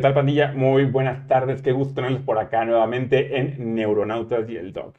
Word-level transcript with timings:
¿Qué 0.00 0.04
tal, 0.04 0.14
pandilla? 0.14 0.52
Muy 0.52 0.86
buenas 0.86 1.28
tardes. 1.28 1.60
Qué 1.60 1.72
gusto 1.72 1.92
tenerlos 1.92 2.22
por 2.22 2.38
acá 2.38 2.64
nuevamente 2.64 3.36
en 3.36 3.74
Neuronautas 3.74 4.48
y 4.48 4.56
el 4.56 4.72
Doc. 4.72 4.96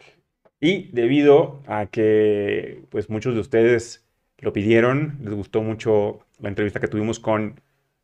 Y 0.59 0.91
debido 0.91 1.63
a 1.65 1.87
que 1.87 2.83
pues 2.91 3.09
muchos 3.09 3.33
de 3.33 3.39
ustedes 3.39 4.07
lo 4.37 4.53
pidieron, 4.53 5.17
les 5.23 5.33
gustó 5.33 5.63
mucho 5.63 6.19
la 6.39 6.49
entrevista 6.49 6.79
que 6.79 6.87
tuvimos 6.87 7.19
con 7.19 7.59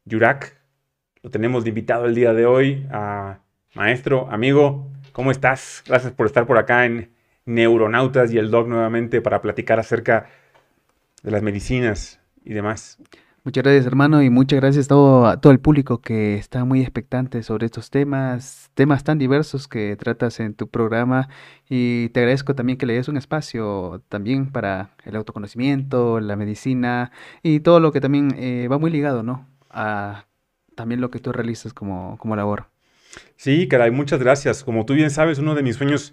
Yurak, 0.05 0.59
lo 1.21 1.29
tenemos 1.29 1.65
de 1.65 1.69
invitado 1.69 2.07
el 2.07 2.15
día 2.15 2.33
de 2.33 2.47
hoy 2.47 2.87
maestro, 3.75 4.27
amigo, 4.31 4.89
¿cómo 5.11 5.29
estás? 5.29 5.83
Gracias 5.85 6.13
por 6.13 6.25
estar 6.25 6.47
por 6.47 6.57
acá 6.57 6.87
en 6.87 7.11
Neuronautas 7.45 8.33
y 8.33 8.39
el 8.39 8.49
Doc 8.49 8.67
nuevamente 8.67 9.21
para 9.21 9.43
platicar 9.43 9.77
acerca 9.79 10.29
de 11.21 11.29
las 11.29 11.43
medicinas 11.43 12.19
y 12.43 12.53
demás. 12.53 12.97
Muchas 13.47 13.63
gracias, 13.63 13.85
hermano, 13.85 14.21
y 14.21 14.29
muchas 14.29 14.59
gracias 14.59 14.87
a 14.87 14.89
todo, 14.89 15.39
todo 15.39 15.53
el 15.53 15.61
público 15.61 16.01
que 16.01 16.35
está 16.35 16.65
muy 16.65 16.81
expectante 16.81 17.43
sobre 17.43 17.67
estos 17.67 17.89
temas, 17.89 18.69
temas 18.73 19.05
tan 19.05 19.19
diversos 19.19 19.69
que 19.69 19.95
tratas 19.95 20.41
en 20.41 20.53
tu 20.53 20.67
programa. 20.67 21.29
Y 21.69 22.09
te 22.09 22.19
agradezco 22.19 22.55
también 22.55 22.77
que 22.77 22.85
le 22.85 22.95
des 22.95 23.07
un 23.07 23.15
espacio 23.15 24.03
también 24.09 24.51
para 24.51 24.89
el 25.05 25.15
autoconocimiento, 25.15 26.19
la 26.19 26.35
medicina 26.35 27.13
y 27.41 27.61
todo 27.61 27.79
lo 27.79 27.93
que 27.93 28.01
también 28.01 28.35
eh, 28.37 28.67
va 28.69 28.79
muy 28.79 28.91
ligado, 28.91 29.23
¿no? 29.23 29.47
A 29.69 30.25
también 30.75 30.99
lo 30.99 31.09
que 31.09 31.19
tú 31.19 31.31
realizas 31.31 31.73
como, 31.73 32.17
como 32.17 32.35
labor. 32.35 32.65
Sí, 33.37 33.69
caray, 33.69 33.91
muchas 33.91 34.19
gracias. 34.19 34.65
Como 34.65 34.85
tú 34.85 34.93
bien 34.93 35.09
sabes, 35.09 35.39
uno 35.39 35.55
de 35.55 35.63
mis 35.63 35.77
sueños, 35.77 36.11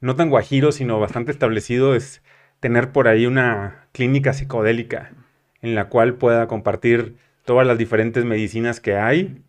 no 0.00 0.16
tan 0.16 0.30
guajiro, 0.30 0.72
sino 0.72 0.98
bastante 0.98 1.30
establecido, 1.30 1.94
es 1.94 2.24
tener 2.58 2.90
por 2.90 3.06
ahí 3.06 3.26
una 3.26 3.86
clínica 3.92 4.32
psicodélica 4.32 5.12
en 5.62 5.74
la 5.74 5.88
cual 5.88 6.14
pueda 6.14 6.46
compartir 6.48 7.16
todas 7.44 7.66
las 7.66 7.78
diferentes 7.78 8.24
medicinas 8.24 8.80
que 8.80 8.96
hay 8.96 9.42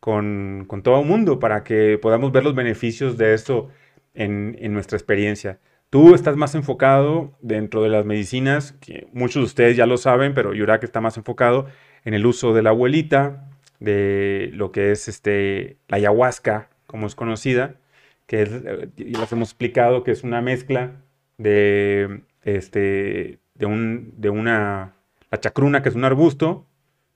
con, 0.00 0.66
todo 0.82 1.00
el 1.00 1.06
mundo 1.06 1.38
para 1.38 1.64
que 1.64 1.98
podamos 2.00 2.32
ver 2.32 2.44
los 2.44 2.54
beneficios 2.54 3.18
de 3.18 3.34
esto 3.34 3.68
en, 4.14 4.56
nuestra 4.72 4.96
experiencia. 4.96 5.58
Tú 5.90 6.14
estás 6.14 6.36
más 6.36 6.54
enfocado 6.54 7.36
dentro 7.40 7.82
de 7.82 7.88
las 7.88 8.04
medicinas, 8.04 8.72
que 8.72 9.08
muchos 9.12 9.42
de 9.42 9.46
ustedes 9.46 9.76
ya 9.76 9.86
lo 9.86 9.96
saben, 9.96 10.34
pero 10.34 10.54
Yurak 10.54 10.84
está 10.84 11.00
más 11.00 11.16
enfocado 11.16 11.66
en 12.04 12.14
el 12.14 12.26
uso 12.26 12.54
de 12.54 12.62
la 12.62 12.70
abuelita, 12.70 13.48
de 13.80 14.50
lo 14.54 14.72
que 14.72 14.92
es 14.92 15.08
este, 15.08 15.78
la 15.88 15.96
ayahuasca, 15.98 16.68
como 16.86 17.06
es 17.06 17.14
conocida, 17.14 17.76
que 18.26 18.42
es, 18.42 18.50
eh, 18.50 18.90
les 18.96 19.32
hemos 19.32 19.50
explicado 19.50 20.04
que 20.04 20.10
es 20.10 20.24
una 20.24 20.42
mezcla 20.42 21.02
de, 21.38 22.22
este, 22.42 23.38
de, 23.54 23.66
un, 23.66 24.12
de 24.16 24.30
una 24.30 24.97
la 25.30 25.40
chacruna, 25.40 25.82
que 25.82 25.88
es 25.88 25.94
un 25.94 26.04
arbusto, 26.04 26.66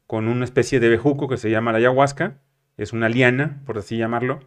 con 0.06 0.28
una 0.28 0.44
especie 0.44 0.80
de 0.80 0.88
bejuco 0.88 1.28
que 1.28 1.36
se 1.36 1.50
llama 1.50 1.72
la 1.72 1.78
ayahuasca, 1.78 2.38
es 2.76 2.92
una 2.92 3.08
liana, 3.08 3.62
por 3.64 3.78
así 3.78 3.96
llamarlo. 3.96 4.40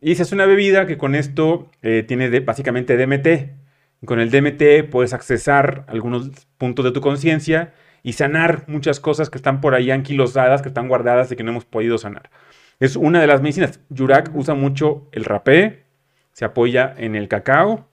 Y 0.00 0.14
se 0.14 0.22
hace 0.22 0.34
una 0.34 0.46
bebida 0.46 0.86
que 0.86 0.98
con 0.98 1.14
esto 1.14 1.70
eh, 1.82 2.04
tiene 2.06 2.40
básicamente 2.40 2.96
DMT. 2.96 4.04
con 4.04 4.20
el 4.20 4.30
DMT 4.30 4.90
puedes 4.90 5.12
accesar 5.12 5.84
algunos 5.88 6.30
puntos 6.56 6.84
de 6.84 6.92
tu 6.92 7.00
conciencia 7.00 7.74
y 8.02 8.12
sanar 8.12 8.64
muchas 8.68 9.00
cosas 9.00 9.28
que 9.28 9.38
están 9.38 9.60
por 9.60 9.74
ahí 9.74 9.90
anquilosadas, 9.90 10.62
que 10.62 10.68
están 10.68 10.88
guardadas 10.88 11.32
y 11.32 11.36
que 11.36 11.42
no 11.42 11.50
hemos 11.50 11.64
podido 11.64 11.98
sanar. 11.98 12.30
Es 12.78 12.94
una 12.94 13.20
de 13.20 13.26
las 13.26 13.42
medicinas. 13.42 13.80
Yurak 13.88 14.30
usa 14.34 14.54
mucho 14.54 15.08
el 15.12 15.24
rapé, 15.24 15.84
se 16.32 16.44
apoya 16.44 16.94
en 16.96 17.16
el 17.16 17.26
cacao, 17.28 17.88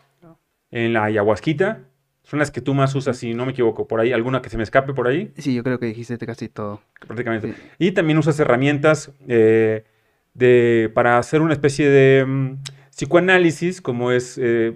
en 0.69 0.93
la 0.93 1.05
ayahuasquita 1.05 1.85
son 2.25 2.39
las 2.39 2.51
que 2.51 2.59
tú 2.59 2.73
más 2.73 2.93
usas, 2.95 3.17
si 3.17 3.33
no 3.33 3.45
me 3.45 3.51
equivoco. 3.51 3.87
Por 3.87 3.99
ahí, 3.99 4.11
¿alguna 4.11 4.41
que 4.41 4.49
se 4.49 4.57
me 4.57 4.63
escape 4.63 4.93
por 4.93 5.07
ahí? 5.07 5.31
Sí, 5.37 5.53
yo 5.53 5.63
creo 5.63 5.79
que 5.79 5.85
dijiste 5.85 6.17
casi 6.25 6.49
todo. 6.49 6.81
Prácticamente. 6.99 7.53
Y 7.77 7.91
también 7.91 8.17
usas 8.17 8.39
herramientas 8.39 9.11
eh, 9.27 9.85
de, 10.33 10.91
para 10.93 11.19
hacer 11.19 11.41
una 11.41 11.53
especie 11.53 11.87
de 11.87 12.25
mm, 12.25 12.57
psicoanálisis, 12.89 13.79
como 13.79 14.11
es, 14.11 14.39
eh, 14.41 14.75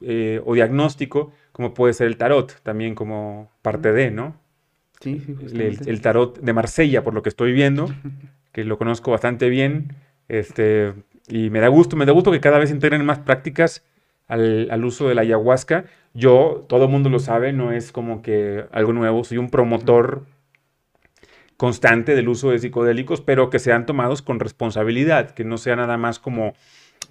eh, 0.00 0.40
o 0.44 0.54
diagnóstico, 0.54 1.32
como 1.52 1.74
puede 1.74 1.92
ser 1.92 2.06
el 2.06 2.16
tarot, 2.16 2.60
también 2.62 2.94
como 2.94 3.50
parte 3.60 3.92
de, 3.92 4.10
¿no? 4.10 4.40
Sí, 5.00 5.20
sí, 5.20 5.36
el, 5.52 5.78
el, 5.84 6.00
tarot 6.00 6.40
de 6.40 6.52
Marsella, 6.52 7.04
por 7.04 7.12
lo 7.12 7.22
que 7.22 7.28
estoy 7.28 7.52
viendo, 7.52 7.88
que 8.52 8.64
lo 8.64 8.78
conozco 8.78 9.10
bastante 9.10 9.50
bien. 9.50 9.94
Este, 10.28 10.94
y 11.28 11.50
me 11.50 11.60
da 11.60 11.68
gusto, 11.68 11.96
me 11.96 12.06
da 12.06 12.12
gusto 12.12 12.32
que 12.32 12.40
cada 12.40 12.58
vez 12.58 12.70
integren 12.70 13.04
más 13.04 13.18
prácticas 13.18 13.84
al, 14.32 14.84
uso 14.84 15.08
de 15.08 15.14
la 15.14 15.22
ayahuasca 15.22 15.84
yo, 16.14 16.66
todo 16.68 16.84
el 16.84 16.90
mundo 16.90 17.08
lo 17.08 17.18
sabe, 17.18 17.52
no 17.52 17.72
es 17.72 17.90
como 17.90 18.22
que 18.22 18.66
algo 18.70 18.92
nuevo, 18.92 19.24
soy 19.24 19.38
un 19.38 19.48
promotor 19.48 20.26
constante 21.56 22.14
del 22.14 22.28
uso 22.28 22.50
de 22.50 22.58
psicodélicos, 22.58 23.20
pero 23.20 23.48
que 23.48 23.58
sean 23.58 23.86
tomados 23.86 24.20
con 24.20 24.38
responsabilidad, 24.38 25.30
que 25.30 25.44
no 25.44 25.56
sea 25.56 25.76
nada 25.76 25.96
más 25.96 26.18
como 26.18 26.54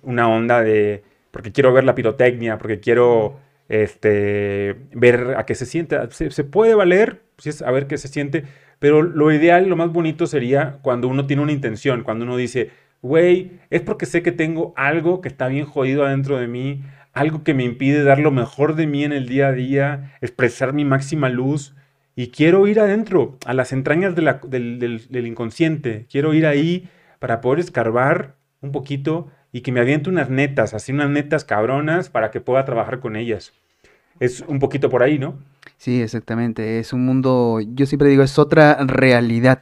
una 0.03 0.29
onda 0.29 0.61
de, 0.61 1.03
porque 1.31 1.51
quiero 1.51 1.73
ver 1.73 1.83
la 1.83 1.95
pirotecnia, 1.95 2.57
porque 2.59 2.79
quiero 2.79 3.39
este, 3.69 4.75
ver 4.93 5.35
a 5.37 5.45
qué 5.45 5.55
se 5.55 5.65
siente. 5.65 5.97
Se, 6.11 6.43
puede 6.43 6.75
valer, 6.75 7.21
pues, 7.41 7.61
a 7.61 7.71
ver 7.71 7.87
qué 7.87 7.97
se 7.97 8.07
siente, 8.07 8.43
pero 8.77 9.01
lo 9.01 9.31
ideal, 9.31 9.67
lo 9.67 9.75
más 9.75 9.91
bonito 9.91 10.27
sería 10.27 10.77
cuando 10.83 11.07
uno 11.07 11.25
tiene 11.25 11.41
una 11.41 11.53
intención, 11.53 12.03
cuando 12.03 12.25
uno 12.25 12.37
dice, 12.37 12.69
güey, 13.01 13.53
es 13.71 13.81
porque 13.81 14.05
sé 14.05 14.21
que 14.21 14.31
tengo 14.31 14.73
algo 14.75 15.21
que 15.21 15.29
está 15.29 15.47
bien 15.47 15.65
jodido 15.65 16.05
adentro 16.05 16.37
de 16.37 16.47
mí, 16.47 16.83
algo 17.13 17.43
que 17.43 17.53
me 17.53 17.63
impide 17.63 18.03
dar 18.03 18.19
lo 18.19 18.31
mejor 18.31 18.75
de 18.75 18.87
mí 18.87 19.03
en 19.03 19.11
el 19.11 19.27
día 19.27 19.47
a 19.47 19.51
día, 19.51 20.15
expresar 20.21 20.73
mi 20.73 20.85
máxima 20.85 21.29
luz. 21.29 21.75
Y 22.15 22.27
quiero 22.27 22.67
ir 22.67 22.79
adentro, 22.79 23.37
a 23.45 23.53
las 23.53 23.71
entrañas 23.71 24.15
del, 24.15 25.25
inconsciente. 25.25 26.07
Quiero 26.11 26.33
ir 26.33 26.45
ahí 26.45 26.89
para 27.19 27.41
poder 27.41 27.59
escarbar 27.59 28.35
un 28.61 28.71
poquito 28.71 29.29
y 29.51 29.61
que 29.61 29.71
me 29.71 29.79
aviente 29.79 30.09
unas 30.09 30.29
netas, 30.29 30.73
así 30.73 30.91
unas 30.91 31.09
netas 31.09 31.45
cabronas 31.45 32.09
para 32.09 32.31
que 32.31 32.41
pueda 32.41 32.65
trabajar 32.65 32.99
con 32.99 33.15
ellas. 33.15 33.53
Es 34.19 34.41
un 34.41 34.59
poquito 34.59 34.89
por 34.89 35.03
ahí, 35.03 35.17
¿no? 35.17 35.39
Sí, 35.77 36.01
exactamente. 36.01 36.79
Es 36.79 36.93
un 36.93 37.05
mundo, 37.05 37.59
yo 37.59 37.85
siempre 37.85 38.09
digo, 38.09 38.23
es 38.23 38.37
otra 38.37 38.77
realidad. 38.85 39.61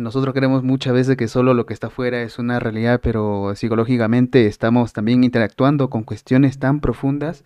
Nosotros 0.00 0.34
creemos 0.34 0.62
muchas 0.62 0.94
veces 0.94 1.16
que 1.16 1.28
solo 1.28 1.54
lo 1.54 1.66
que 1.66 1.74
está 1.74 1.88
afuera 1.88 2.22
es 2.22 2.38
una 2.38 2.58
realidad, 2.58 3.00
pero 3.02 3.54
psicológicamente 3.54 4.46
estamos 4.46 4.92
también 4.92 5.22
interactuando 5.22 5.90
con 5.90 6.04
cuestiones 6.04 6.58
tan 6.58 6.80
profundas 6.80 7.44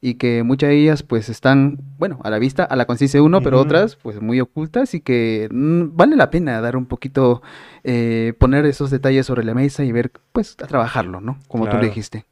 y 0.00 0.14
que 0.14 0.42
muchas 0.42 0.70
de 0.70 0.78
ellas 0.78 1.02
pues 1.02 1.28
están, 1.28 1.78
bueno, 1.98 2.20
a 2.24 2.30
la 2.30 2.38
vista, 2.38 2.64
a 2.64 2.74
la 2.76 2.86
conciencia 2.86 3.18
de 3.18 3.22
uno, 3.22 3.42
pero 3.42 3.60
otras 3.60 3.96
pues 3.96 4.20
muy 4.20 4.40
ocultas 4.40 4.94
y 4.94 5.00
que 5.00 5.48
mm, 5.50 5.94
vale 5.94 6.16
la 6.16 6.30
pena 6.30 6.60
dar 6.62 6.76
un 6.76 6.86
poquito, 6.86 7.42
eh, 7.84 8.32
poner 8.38 8.64
esos 8.64 8.90
detalles 8.90 9.26
sobre 9.26 9.44
la 9.44 9.52
mesa 9.52 9.84
y 9.84 9.92
ver, 9.92 10.10
pues, 10.32 10.56
a 10.62 10.66
trabajarlo, 10.66 11.20
¿no? 11.20 11.38
Como 11.48 11.68
tú 11.68 11.76
dijiste. 11.78 12.24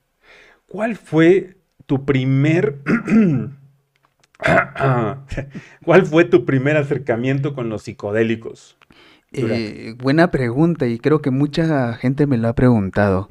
¿Cuál 0.66 0.96
fue 0.96 1.58
tu 1.86 2.04
primer... 2.06 2.78
¿Cuál 5.84 6.06
fue 6.06 6.24
tu 6.24 6.44
primer 6.44 6.76
acercamiento 6.76 7.54
con 7.54 7.68
los 7.68 7.82
psicodélicos? 7.82 8.77
Eh, 9.32 9.94
buena 9.98 10.30
pregunta 10.30 10.86
y 10.86 10.98
creo 10.98 11.20
que 11.20 11.30
mucha 11.30 11.94
gente 11.94 12.26
me 12.26 12.38
lo 12.38 12.48
ha 12.48 12.54
preguntado. 12.54 13.28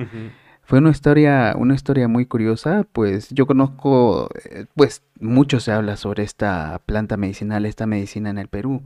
Fue 0.63 0.79
una 0.79 0.89
historia, 0.89 1.55
una 1.57 1.75
historia 1.75 2.09
muy 2.09 2.25
curiosa, 2.25 2.85
pues 2.91 3.29
yo 3.29 3.47
conozco, 3.47 4.29
eh, 4.43 4.65
pues 4.75 5.01
mucho 5.19 5.61
se 5.61 5.71
habla 5.71 5.95
sobre 5.95 6.23
esta 6.23 6.81
planta 6.85 7.15
medicinal, 7.15 7.65
esta 7.65 7.87
medicina 7.87 8.29
en 8.29 8.37
el 8.37 8.49
Perú, 8.49 8.83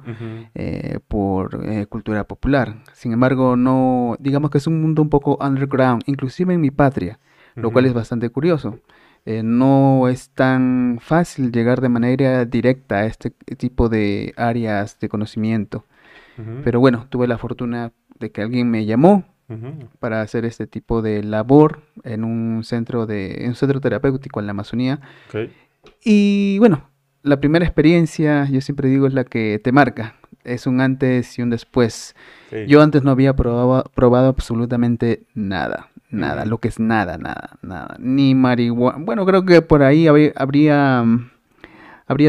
eh, 0.54 1.00
por 1.08 1.60
cultura 1.89 2.26
popular. 2.26 2.76
Sin 2.93 3.13
embargo, 3.13 3.56
no, 3.56 4.15
digamos 4.19 4.52
que 4.52 4.60
es 4.60 4.67
un 4.67 4.80
mundo 4.80 5.02
un 5.02 5.10
poco 5.10 5.39
underground, 5.41 6.04
inclusive 6.06 6.54
en 6.54 6.62
mi 6.62 6.69
patria, 6.69 7.19
lo 7.56 7.71
cual 7.71 7.86
es 7.88 7.93
bastante 7.93 8.30
curioso. 8.30 8.80
no 9.26 10.08
es 10.08 10.30
tan 10.30 11.00
fácil 11.02 11.52
llegar 11.52 11.82
de 11.82 11.89
manera 11.89 12.45
directa 12.45 12.97
a 13.00 13.06
este 13.06 13.32
tipo 13.58 13.89
de 13.89 14.34
áreas 14.38 15.00
de 15.00 15.10
conocimiento. 15.10 15.86
Pero 16.63 16.80
bueno, 16.80 17.08
tuve 17.10 17.27
la 17.27 17.38
fortuna 17.38 17.91
de 18.19 18.32
que 18.32 18.41
alguien 18.41 18.69
me 18.69 18.86
llamó 18.86 19.25
para 19.99 20.21
hacer 20.21 20.45
este 20.45 20.65
tipo 20.65 21.01
de 21.01 21.23
labor 21.23 21.82
en 22.04 22.23
un 22.23 22.63
centro 22.63 23.06
de 23.06 23.43
un 23.45 23.56
centro 23.56 23.82
terapéutico 23.82 24.39
en 24.39 24.45
la 24.45 24.51
Amazonía. 24.51 25.01
Y 26.04 26.58
bueno, 26.60 26.89
la 27.23 27.39
primera 27.39 27.65
experiencia, 27.65 28.47
yo 28.49 28.62
siempre 28.62 28.89
digo, 28.89 29.08
es 29.08 29.13
la 29.13 29.25
que 29.25 29.60
te 29.63 29.71
marca. 29.71 30.15
Es 30.43 30.67
un 30.67 30.82
antes 30.82 31.38
y 31.38 31.41
un 31.41 31.49
después. 31.49 32.15
Yo 32.67 32.82
antes 32.82 33.04
no 33.04 33.12
había 33.12 33.36
probado, 33.36 33.84
probado 33.93 34.30
absolutamente 34.30 35.23
nada. 35.34 35.89
Nada, 36.10 36.45
lo 36.45 36.58
que 36.58 36.67
es 36.67 36.80
nada, 36.80 37.17
nada, 37.17 37.58
nada. 37.62 37.95
Ni 37.99 38.36
marihuana. 38.36 38.97
Bueno, 38.99 39.25
creo 39.25 39.45
que 39.45 39.62
por 39.62 39.82
ahí 39.82 40.08
habría 40.08 40.34
habría 40.36 41.06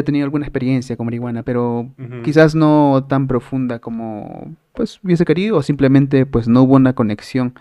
tenido 0.05 0.25
alguna 0.25 0.47
experiencia 0.47 0.97
con 0.97 1.07
marihuana, 1.07 1.43
pero 1.43 1.91
quizás 2.25 2.55
no 2.55 3.05
tan 3.09 3.27
profunda 3.27 3.79
como 3.79 4.55
pues 4.73 5.01
hubiese 5.03 5.25
querido 5.25 5.59
o 5.59 5.63
simplemente 5.63 6.27
pues 6.27 6.49
no 6.49 6.63
hubo 6.63 6.77
una 6.77 6.95
conexión 6.95 7.55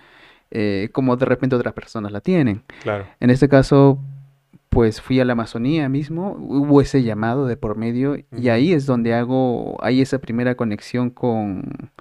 eh, 0.52 0.90
como 0.92 1.16
de 1.18 1.26
repente 1.26 1.56
otras 1.56 1.74
personas 1.74 2.12
la 2.12 2.22
tienen. 2.22 2.64
Claro. 2.84 3.06
En 3.20 3.30
este 3.30 3.50
caso 3.50 4.00
pues 4.72 5.02
fui 5.02 5.20
a 5.20 5.26
la 5.26 5.34
Amazonía 5.34 5.90
mismo, 5.90 6.38
hubo 6.40 6.80
ese 6.80 7.04
llamado 7.04 7.46
de 7.46 7.58
por 7.58 7.76
medio 7.76 8.16
y 8.32 8.48
ahí 8.48 8.72
es 8.72 8.86
donde 8.86 9.14
hago, 9.14 9.78
hay 9.84 10.00
esa 10.00 10.20
primera 10.20 10.56
conexión 10.56 11.10
con, 11.10 11.92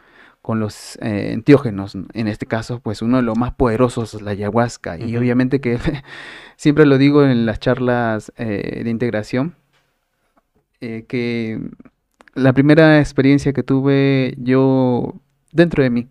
con 0.40 0.60
los 0.60 0.96
eh, 1.02 1.32
enteógenos. 1.32 1.96
En 2.14 2.28
este 2.28 2.46
caso, 2.46 2.78
pues 2.78 3.02
uno 3.02 3.16
de 3.16 3.24
los 3.24 3.36
más 3.36 3.54
poderosos 3.54 4.14
es 4.14 4.22
la 4.22 4.30
ayahuasca. 4.30 4.98
Y 4.98 5.16
obviamente 5.16 5.60
que 5.60 5.78
siempre 6.56 6.86
lo 6.86 6.96
digo 6.96 7.24
en 7.24 7.44
las 7.44 7.58
charlas 7.58 8.32
eh, 8.36 8.82
de 8.84 8.90
integración, 8.90 9.56
eh, 10.80 11.04
que 11.08 11.60
la 12.34 12.52
primera 12.52 12.98
experiencia 12.98 13.52
que 13.52 13.62
tuve 13.62 14.34
yo 14.38 15.14
dentro 15.52 15.82
de 15.82 15.90
mí, 15.90 16.08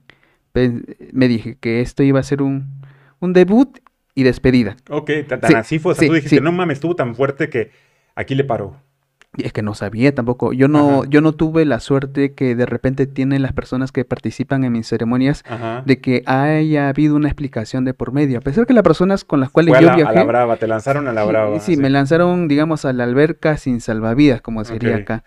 me 1.13 1.27
dije 1.27 1.57
que 1.59 1.81
esto 1.81 2.03
iba 2.03 2.19
a 2.19 2.23
ser 2.23 2.41
un, 2.41 2.81
un 3.19 3.33
debut 3.33 3.79
y 4.15 4.23
despedida. 4.23 4.75
Ok, 4.89 5.11
tan, 5.27 5.55
así 5.55 5.79
fue. 5.79 5.93
O 5.93 5.95
sea, 5.95 6.07
tú 6.07 6.13
dijiste, 6.13 6.41
no 6.41 6.51
mames, 6.51 6.77
estuvo 6.77 6.95
tan 6.95 7.15
fuerte 7.15 7.49
que 7.49 7.71
aquí 8.15 8.35
le 8.35 8.43
paró. 8.43 8.75
Y 9.37 9.45
es 9.45 9.53
que 9.53 9.61
no 9.61 9.75
sabía 9.75 10.13
tampoco. 10.15 10.53
Yo 10.53 10.67
no, 10.67 11.05
yo 11.05 11.21
no 11.21 11.33
tuve 11.33 11.63
la 11.63 11.79
suerte 11.79 12.33
que 12.33 12.55
de 12.55 12.65
repente 12.65 13.05
tienen 13.05 13.43
las 13.43 13.53
personas 13.53 13.91
que 13.91 14.03
participan 14.03 14.63
en 14.63 14.71
mis 14.71 14.87
ceremonias 14.87 15.43
de 15.85 16.01
que 16.01 16.23
haya 16.25 16.89
habido 16.89 17.15
una 17.15 17.27
explicación 17.27 17.85
de 17.85 17.93
por 17.93 18.11
medio. 18.11 18.39
A 18.39 18.41
pesar 18.41 18.65
que 18.65 18.73
las 18.73 18.83
personas 18.83 19.23
con 19.23 19.39
las 19.39 19.51
cuales 19.51 19.75
yo 19.79 19.95
viajé. 19.95 20.03
A 20.03 20.13
la 20.13 20.23
brava, 20.23 20.57
te 20.57 20.67
lanzaron 20.67 21.07
a 21.07 21.13
la 21.13 21.23
brava. 21.25 21.59
Sí, 21.59 21.77
me 21.77 21.91
lanzaron, 21.91 22.47
digamos, 22.47 22.85
a 22.85 22.93
la 22.93 23.03
alberca 23.03 23.57
sin 23.57 23.81
salvavidas, 23.81 24.41
como 24.41 24.63
sería 24.65 24.95
acá. 24.95 25.23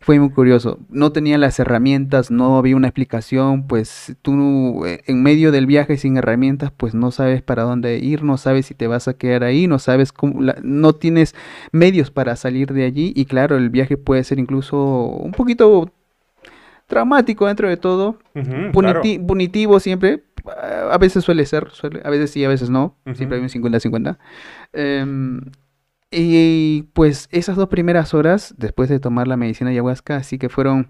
Fue 0.00 0.20
muy 0.20 0.30
curioso. 0.30 0.78
No 0.88 1.10
tenía 1.10 1.38
las 1.38 1.58
herramientas, 1.58 2.30
no 2.30 2.56
había 2.56 2.76
una 2.76 2.86
explicación, 2.86 3.66
pues 3.66 4.16
tú 4.22 4.84
eh, 4.86 5.02
en 5.06 5.22
medio 5.22 5.50
del 5.50 5.66
viaje 5.66 5.96
sin 5.96 6.16
herramientas, 6.16 6.72
pues 6.76 6.94
no 6.94 7.10
sabes 7.10 7.42
para 7.42 7.64
dónde 7.64 7.98
ir, 7.98 8.22
no 8.22 8.36
sabes 8.36 8.66
si 8.66 8.74
te 8.74 8.86
vas 8.86 9.08
a 9.08 9.14
quedar 9.14 9.42
ahí, 9.42 9.66
no 9.66 9.78
sabes 9.78 10.12
cómo, 10.12 10.40
no 10.62 10.92
tienes 10.94 11.34
medios 11.72 12.10
para 12.10 12.36
salir 12.36 12.72
de 12.72 12.84
allí. 12.84 13.12
Y 13.16 13.24
claro, 13.24 13.56
el 13.56 13.70
viaje 13.70 13.96
puede 13.96 14.22
ser 14.22 14.38
incluso 14.38 14.78
un 14.78 15.32
poquito 15.32 15.90
traumático 16.86 17.46
dentro 17.46 17.68
de 17.68 17.76
todo, 17.76 18.18
punitivo 19.26 19.78
siempre, 19.78 20.24
a 20.90 20.96
veces 20.98 21.22
suele 21.22 21.44
ser, 21.44 21.68
a 22.02 22.10
veces 22.10 22.30
sí, 22.30 22.44
a 22.44 22.48
veces 22.48 22.70
no, 22.70 22.96
siempre 23.14 23.36
hay 23.36 23.42
un 23.42 23.50
50-50. 23.50 24.16
Y 26.10 26.82
pues 26.94 27.28
esas 27.30 27.56
dos 27.56 27.68
primeras 27.68 28.14
horas, 28.14 28.54
después 28.56 28.88
de 28.88 29.00
tomar 29.00 29.28
la 29.28 29.36
medicina 29.36 29.70
ayahuasca, 29.70 30.16
así 30.16 30.38
que 30.38 30.48
fueron 30.48 30.88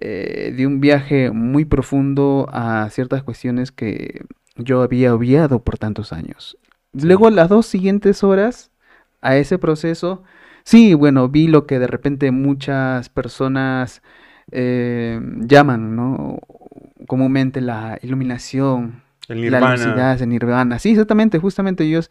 eh, 0.00 0.52
de 0.56 0.66
un 0.66 0.80
viaje 0.80 1.30
muy 1.30 1.64
profundo 1.64 2.46
a 2.52 2.88
ciertas 2.90 3.22
cuestiones 3.22 3.72
que 3.72 4.24
yo 4.56 4.82
había 4.82 5.14
obviado 5.14 5.62
por 5.62 5.78
tantos 5.78 6.12
años. 6.12 6.58
Luego 6.92 7.30
las 7.30 7.48
dos 7.48 7.66
siguientes 7.66 8.22
horas 8.22 8.70
a 9.22 9.36
ese 9.36 9.58
proceso, 9.58 10.22
sí, 10.62 10.94
bueno, 10.94 11.28
vi 11.28 11.48
lo 11.48 11.66
que 11.66 11.78
de 11.78 11.86
repente 11.86 12.30
muchas 12.30 13.08
personas 13.08 14.02
eh, 14.52 15.20
llaman, 15.40 15.96
¿no? 15.96 16.38
Comúnmente 17.06 17.60
la 17.60 17.98
iluminación, 18.02 19.02
la 19.28 19.72
lucidez, 19.72 20.20
el 20.22 20.28
nirvana. 20.28 20.78
Sí, 20.78 20.90
exactamente, 20.90 21.38
justamente 21.38 21.84
ellos 21.84 22.10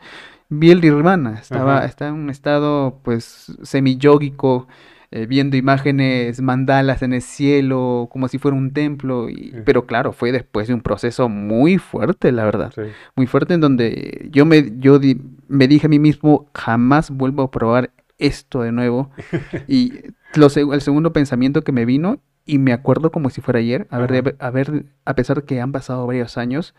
vi 0.49 0.71
el 0.71 0.81
nirvana, 0.81 1.39
estaba, 1.39 1.85
estaba 1.85 2.11
en 2.11 2.17
un 2.17 2.29
estado 2.29 2.99
pues 3.03 3.51
semiyógico, 3.63 4.67
eh, 5.11 5.25
viendo 5.25 5.55
imágenes 5.55 6.41
mandalas 6.41 7.01
en 7.01 7.13
el 7.13 7.21
cielo, 7.21 8.09
como 8.11 8.27
si 8.27 8.39
fuera 8.39 8.57
un 8.57 8.71
templo, 8.71 9.29
y, 9.29 9.53
pero 9.65 9.85
claro, 9.85 10.11
fue 10.11 10.31
después 10.31 10.67
de 10.67 10.73
un 10.73 10.81
proceso 10.81 11.29
muy 11.29 11.77
fuerte, 11.77 12.31
la 12.31 12.43
verdad, 12.43 12.73
muy 13.15 13.25
fuerte 13.25 13.53
en 13.53 13.61
donde 13.61 14.27
yo 14.31 14.45
me, 14.45 14.73
yo 14.79 14.99
me 15.47 15.67
dije 15.67 15.87
a 15.87 15.89
mí 15.89 15.99
mismo, 15.99 16.49
jamás 16.53 17.09
vuelvo 17.09 17.43
a 17.43 17.51
probar 17.51 17.91
esto 18.17 18.61
de 18.61 18.71
nuevo, 18.71 19.11
y 19.67 19.93
lo, 20.35 20.47
el 20.73 20.81
segundo 20.81 21.13
pensamiento 21.13 21.63
que 21.63 21.71
me 21.71 21.85
vino 21.85 22.19
y 22.47 22.57
me 22.59 22.71
acuerdo 22.71 23.11
como 23.11 23.29
si 23.29 23.41
fuera 23.41 23.59
ayer, 23.59 23.87
a 23.91 23.99
ver, 23.99 24.35
a 24.39 24.49
ver, 24.49 24.85
a 25.03 25.15
pesar 25.15 25.43
que 25.43 25.59
han 25.59 25.73
pasado 25.73 26.07
varios 26.07 26.37
años, 26.37 26.73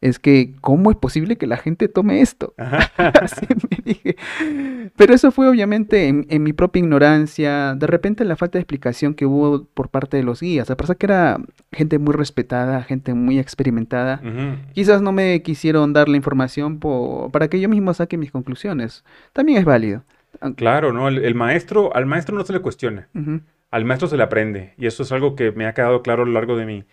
es 0.00 0.18
que, 0.20 0.54
¿cómo 0.60 0.92
es 0.92 0.96
posible 0.96 1.36
que 1.36 1.48
la 1.48 1.56
gente 1.56 1.88
tome 1.88 2.20
esto? 2.20 2.54
Así 2.96 3.46
me 3.70 3.78
dije. 3.84 4.16
Pero 4.96 5.12
eso 5.12 5.32
fue 5.32 5.48
obviamente 5.48 6.06
en, 6.06 6.42
mi 6.42 6.52
propia 6.52 6.80
ignorancia, 6.80 7.74
de 7.74 7.86
repente 7.88 8.24
la 8.24 8.36
falta 8.36 8.58
de 8.58 8.62
explicación 8.62 9.14
que 9.14 9.26
hubo 9.26 9.64
por 9.64 9.88
parte 9.88 10.16
de 10.16 10.22
los 10.22 10.40
guías, 10.40 10.70
a 10.70 10.76
pesar 10.76 10.96
que 10.96 11.06
era 11.06 11.38
gente 11.72 11.98
muy 11.98 12.14
respetada, 12.14 12.82
gente 12.84 13.12
muy 13.12 13.40
experimentada, 13.40 14.22
quizás 14.72 15.02
no 15.02 15.10
me 15.10 15.42
quisieron 15.42 15.92
dar 15.92 16.08
la 16.08 16.16
información 16.16 16.78
para 17.32 17.48
que 17.48 17.60
yo 17.60 17.68
mismo 17.68 17.92
saque 17.94 18.16
mis 18.16 18.30
conclusiones. 18.30 19.04
También 19.32 19.58
es 19.58 19.64
válido. 19.64 20.04
Claro, 20.54 20.92
¿no? 20.92 21.08
El, 21.08 21.34
maestro, 21.34 21.94
al 21.94 22.06
maestro 22.06 22.36
no 22.36 22.44
se 22.44 22.52
le 22.52 22.60
cuestiona 22.60 23.08
al 23.70 23.84
maestro 23.84 24.08
se 24.08 24.16
le 24.16 24.22
aprende. 24.22 24.74
Y 24.76 24.86
eso 24.86 25.02
es 25.02 25.12
algo 25.12 25.36
que 25.36 25.52
me 25.52 25.66
ha 25.66 25.74
quedado 25.74 26.02
claro 26.02 26.22
a 26.22 26.26
lo 26.26 26.32
largo 26.32 26.56
de 26.56 26.66
mi 26.66 26.84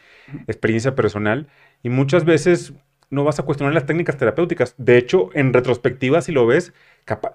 experiencia 0.48 0.96
personal. 0.96 1.48
Y 1.84 1.90
muchas 1.90 2.26
veces 2.26 2.74
no 3.10 3.24
vas 3.24 3.40
a 3.40 3.44
cuestionar 3.44 3.74
las 3.74 3.86
técnicas 3.86 4.18
terapéuticas. 4.18 4.76
De 4.78 4.98
hecho, 4.98 5.30
en 5.34 5.54
retrospectiva, 5.54 6.22
si 6.22 6.32
lo 6.32 6.46
ves, 6.46 6.74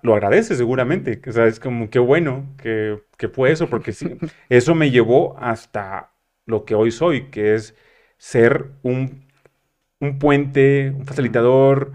lo 0.03 0.15
agradeces 0.15 0.59
seguramente. 0.59 1.21
O 1.27 1.33
sea, 1.33 1.47
es 1.47 1.59
como 1.59 1.91
qué 1.91 1.99
bueno 1.99 2.55
que, 2.59 3.01
fue 3.33 3.53
eso, 3.53 3.69
porque 3.69 3.93
eso 4.49 4.75
me 4.75 4.91
llevó 4.91 5.37
hasta 5.39 6.13
lo 6.47 6.65
que 6.65 6.75
hoy 6.75 6.91
soy, 6.91 7.31
que 7.31 7.55
es 7.55 7.75
ser 8.19 8.71
un, 8.83 9.27
puente, 10.19 10.93
un 10.95 11.07
facilitador, 11.07 11.93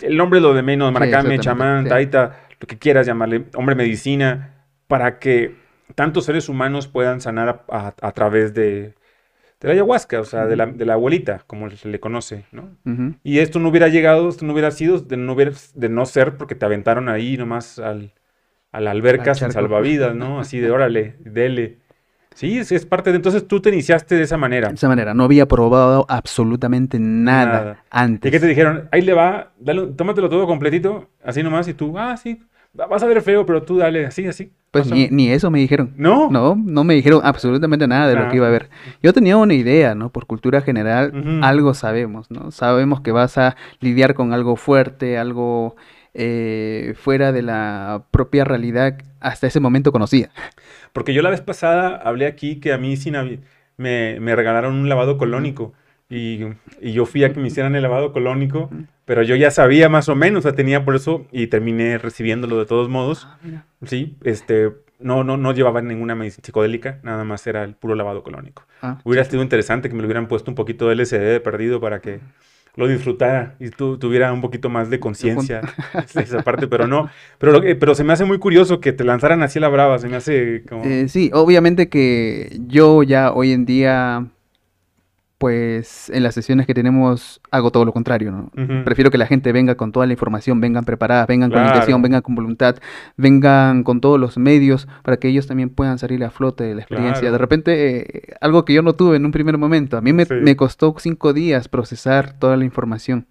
el 0.00 0.16
nombre 0.16 0.40
lo 0.40 0.54
de 0.54 0.62
menos, 0.62 0.92
maracame, 0.92 1.38
chamán, 1.38 1.88
taita, 1.88 2.46
lo 2.60 2.66
que 2.66 2.78
quieras 2.78 3.06
llamarle, 3.06 3.46
hombre 3.54 3.74
medicina, 3.74 4.66
para 4.86 5.18
que 5.18 5.56
tantos 5.94 6.24
seres 6.24 6.48
humanos 6.48 6.88
puedan 6.88 7.20
sanar 7.20 7.64
a, 7.68 8.12
través 8.12 8.54
de, 8.54 8.94
la 9.60 9.72
ayahuasca, 9.72 10.20
o 10.20 10.24
sea, 10.24 10.46
de, 10.46 10.56
la, 10.56 10.92
abuelita, 10.92 11.42
como 11.46 11.70
se 11.70 11.88
le 11.88 12.00
conoce, 12.00 12.44
¿no? 12.52 12.76
Y 13.22 13.38
esto 13.38 13.58
no 13.58 13.68
hubiera 13.68 13.88
llegado, 13.88 14.28
esto 14.28 14.44
no 14.44 14.52
hubiera 14.52 14.70
sido 14.70 14.98
de 15.00 15.16
no, 15.16 15.34
de 15.36 15.88
no 15.88 16.06
ser 16.06 16.36
porque 16.36 16.54
te 16.54 16.66
aventaron 16.66 17.08
ahí 17.08 17.36
nomás 17.36 17.78
al, 17.78 18.12
a 18.72 18.80
la 18.80 18.90
alberca 18.90 19.34
sin 19.34 19.50
salvavidas, 19.50 20.14
¿no? 20.14 20.40
Así 20.40 20.60
de 20.60 20.70
órale, 20.70 21.16
dele. 21.20 21.78
Sí, 22.34 22.58
es, 22.58 22.70
es, 22.70 22.86
parte 22.86 23.10
de... 23.10 23.16
Entonces 23.16 23.48
tú 23.48 23.60
te 23.60 23.70
iniciaste 23.70 24.14
de 24.14 24.22
esa 24.22 24.36
manera. 24.36 24.68
De 24.68 24.74
esa 24.74 24.86
manera, 24.86 25.12
no 25.12 25.24
había 25.24 25.46
probado 25.46 26.06
absolutamente 26.08 27.00
nada, 27.00 27.82
antes. 27.90 28.28
¿Y 28.28 28.32
qué 28.32 28.38
te 28.38 28.46
dijeron? 28.46 28.88
Ahí 28.92 29.02
le 29.02 29.12
va, 29.12 29.50
dale, 29.58 29.88
tómatelo 29.88 30.28
todo 30.28 30.46
completito, 30.46 31.08
así 31.24 31.42
nomás, 31.42 31.66
y 31.66 31.74
tú, 31.74 31.98
ah, 31.98 32.16
sí, 32.16 32.40
vas 32.72 33.02
a 33.02 33.06
ver 33.06 33.22
feo, 33.22 33.44
pero 33.46 33.62
tú 33.62 33.78
dale, 33.78 34.06
así, 34.06 34.26
así. 34.26 34.52
Pues 34.70 34.90
ni, 34.90 35.30
eso 35.30 35.50
me 35.50 35.58
dijeron. 35.58 35.94
¿No? 35.96 36.30
No, 36.30 36.54
no 36.54 36.84
me 36.84 36.94
dijeron 36.94 37.22
absolutamente 37.24 37.88
nada 37.88 38.08
de 38.08 38.16
lo 38.16 38.28
que 38.28 38.36
iba 38.36 38.46
a 38.46 38.50
ver. 38.50 38.68
Yo 39.02 39.12
tenía 39.12 39.36
una 39.36 39.54
idea, 39.54 39.94
¿no? 39.94 40.10
Por 40.10 40.26
cultura 40.26 40.60
general, 40.60 41.40
algo 41.42 41.72
sabemos, 41.72 42.30
¿no? 42.30 42.50
Sabemos 42.50 43.00
que 43.00 43.10
vas 43.10 43.38
a 43.38 43.56
lidiar 43.80 44.14
con 44.14 44.34
algo 44.34 44.56
fuerte, 44.56 45.16
algo 45.16 45.74
eh, 46.12 46.94
fuera 46.98 47.32
de 47.32 47.42
la 47.42 48.04
propia 48.10 48.44
realidad 48.44 48.98
hasta 49.20 49.46
ese 49.46 49.60
momento 49.60 49.90
conocía. 49.90 50.30
Porque 50.92 51.14
yo 51.14 51.22
la 51.22 51.30
vez 51.30 51.40
pasada 51.40 51.96
hablé 51.96 52.26
aquí 52.26 52.60
que 52.60 52.72
a 52.72 52.78
mí 52.78 52.96
sin 52.96 53.14
me, 53.76 54.20
me 54.20 54.36
regalaron 54.36 54.74
un 54.74 54.88
lavado 54.88 55.16
colónico. 55.16 55.72
Y, 56.10 56.44
y, 56.80 56.92
yo 56.92 57.04
fui 57.04 57.24
a 57.24 57.32
que 57.32 57.40
me 57.40 57.48
hicieran 57.48 57.76
el 57.76 57.82
lavado 57.82 58.12
colónico, 58.12 58.70
pero 59.04 59.22
yo 59.22 59.36
ya 59.36 59.50
sabía 59.50 59.88
más 59.90 60.08
o 60.08 60.14
menos, 60.14 60.38
o 60.38 60.42
sea, 60.42 60.54
tenía 60.54 60.84
por 60.84 60.96
eso 60.96 61.26
y 61.32 61.48
terminé 61.48 61.98
recibiéndolo 61.98 62.58
de 62.58 62.64
todos 62.64 62.88
modos. 62.88 63.28
Ah, 63.30 63.64
sí, 63.84 64.16
este, 64.24 64.72
no, 65.00 65.22
no, 65.22 65.36
no 65.36 65.52
llevaba 65.52 65.82
ninguna 65.82 66.14
medicina 66.14 66.44
psicodélica, 66.44 66.98
nada 67.02 67.24
más 67.24 67.46
era 67.46 67.62
el 67.64 67.74
puro 67.74 67.94
lavado 67.94 68.22
colónico. 68.22 68.64
Ah, 68.80 69.00
Hubiera 69.04 69.24
sido 69.24 69.42
interesante 69.42 69.88
que 69.88 69.94
me 69.94 70.00
lo 70.00 70.06
hubieran 70.06 70.28
puesto 70.28 70.50
un 70.50 70.54
poquito 70.54 70.88
de 70.88 70.96
LSD 70.96 71.20
de 71.20 71.40
perdido 71.40 71.80
para 71.80 72.00
que 72.00 72.20
lo 72.74 72.86
disfrutara 72.86 73.56
y 73.58 73.70
tu, 73.70 73.98
tuviera 73.98 74.32
un 74.32 74.40
poquito 74.40 74.70
más 74.70 74.88
de 74.88 75.00
conciencia 75.00 75.60
esa 76.14 76.42
parte, 76.42 76.68
pero 76.68 76.86
no. 76.86 77.10
Pero, 77.38 77.60
pero 77.78 77.94
se 77.94 78.04
me 78.04 78.12
hace 78.12 78.24
muy 78.24 78.38
curioso 78.38 78.80
que 78.80 78.92
te 78.92 79.04
lanzaran 79.04 79.42
así 79.42 79.58
a 79.58 79.62
la 79.62 79.68
brava, 79.68 79.98
se 79.98 80.08
me 80.08 80.16
hace 80.16 80.62
como... 80.68 80.84
Eh, 80.84 81.08
sí, 81.08 81.30
obviamente 81.34 81.88
que 81.88 82.56
yo 82.66 83.02
ya 83.02 83.32
hoy 83.32 83.52
en 83.52 83.66
día 83.66 84.26
pues 85.38 86.10
en 86.10 86.24
las 86.24 86.34
sesiones 86.34 86.66
que 86.66 86.74
tenemos 86.74 87.40
hago 87.52 87.70
todo 87.70 87.84
lo 87.84 87.92
contrario, 87.92 88.32
¿no? 88.32 88.50
Prefiero 88.84 89.12
que 89.12 89.18
la 89.18 89.26
gente 89.26 89.52
venga 89.52 89.76
con 89.76 89.92
toda 89.92 90.04
la 90.04 90.12
información, 90.12 90.60
vengan 90.60 90.84
preparadas, 90.84 91.28
vengan 91.28 91.50
con 91.52 91.64
intención, 91.64 92.02
vengan 92.02 92.22
con 92.22 92.34
voluntad, 92.34 92.76
vengan 93.16 93.84
con 93.84 94.00
todos 94.00 94.18
los 94.18 94.36
medios 94.36 94.88
para 95.04 95.18
que 95.18 95.28
ellos 95.28 95.46
también 95.46 95.70
puedan 95.70 95.98
salir 95.98 96.24
a 96.24 96.30
flote 96.30 96.64
de 96.64 96.74
la 96.74 96.80
experiencia. 96.82 97.30
De 97.30 97.38
repente, 97.38 98.18
eh, 98.18 98.34
algo 98.40 98.64
que 98.64 98.74
yo 98.74 98.82
no 98.82 98.94
tuve 98.94 99.16
en 99.16 99.24
un 99.24 99.30
primer 99.30 99.56
momento, 99.58 99.96
a 99.96 100.00
mí 100.00 100.12
me, 100.12 100.56
costó 100.56 100.94
cinco 100.98 101.32
días 101.32 101.68
procesar 101.68 102.32
toda 102.32 102.56
la 102.56 102.64
información 102.64 103.26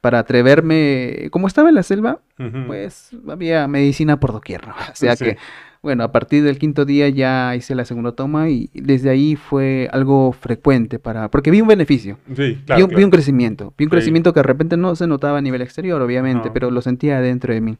para 0.00 0.20
atreverme, 0.20 1.28
como 1.30 1.46
estaba 1.46 1.68
en 1.68 1.74
la 1.74 1.82
selva, 1.82 2.20
pues 2.66 3.10
había 3.28 3.68
medicina 3.68 4.18
por 4.18 4.32
doquier, 4.32 4.66
¿no? 4.66 4.74
O 4.92 4.96
sea 4.96 5.14
que 5.14 5.36
bueno, 5.84 6.02
a 6.02 6.12
partir 6.12 6.42
del 6.42 6.58
quinto 6.58 6.86
día 6.86 7.10
ya 7.10 7.54
hice 7.54 7.74
la 7.74 7.84
segunda 7.84 8.12
toma 8.12 8.48
y 8.48 8.70
desde 8.72 9.10
ahí 9.10 9.36
fue 9.36 9.86
algo 9.92 10.32
frecuente 10.32 10.98
para... 10.98 11.30
Porque 11.30 11.50
vi 11.50 11.60
un 11.60 11.68
beneficio. 11.68 12.16
Sí, 12.34 12.58
claro, 12.64 12.88
vi, 12.88 13.04
un, 13.04 13.10
crecimiento. 13.10 13.74
Vi 13.76 13.84
un 13.84 13.90
crecimiento 13.90 14.32
que 14.32 14.40
de 14.40 14.44
repente 14.44 14.78
no 14.78 14.96
se 14.96 15.06
notaba 15.06 15.36
a 15.36 15.40
nivel 15.42 15.60
exterior, 15.60 16.00
obviamente, 16.00 16.50
pero 16.50 16.70
lo 16.70 16.80
sentía 16.80 17.20
dentro 17.20 17.52
de 17.52 17.60
mí. 17.60 17.76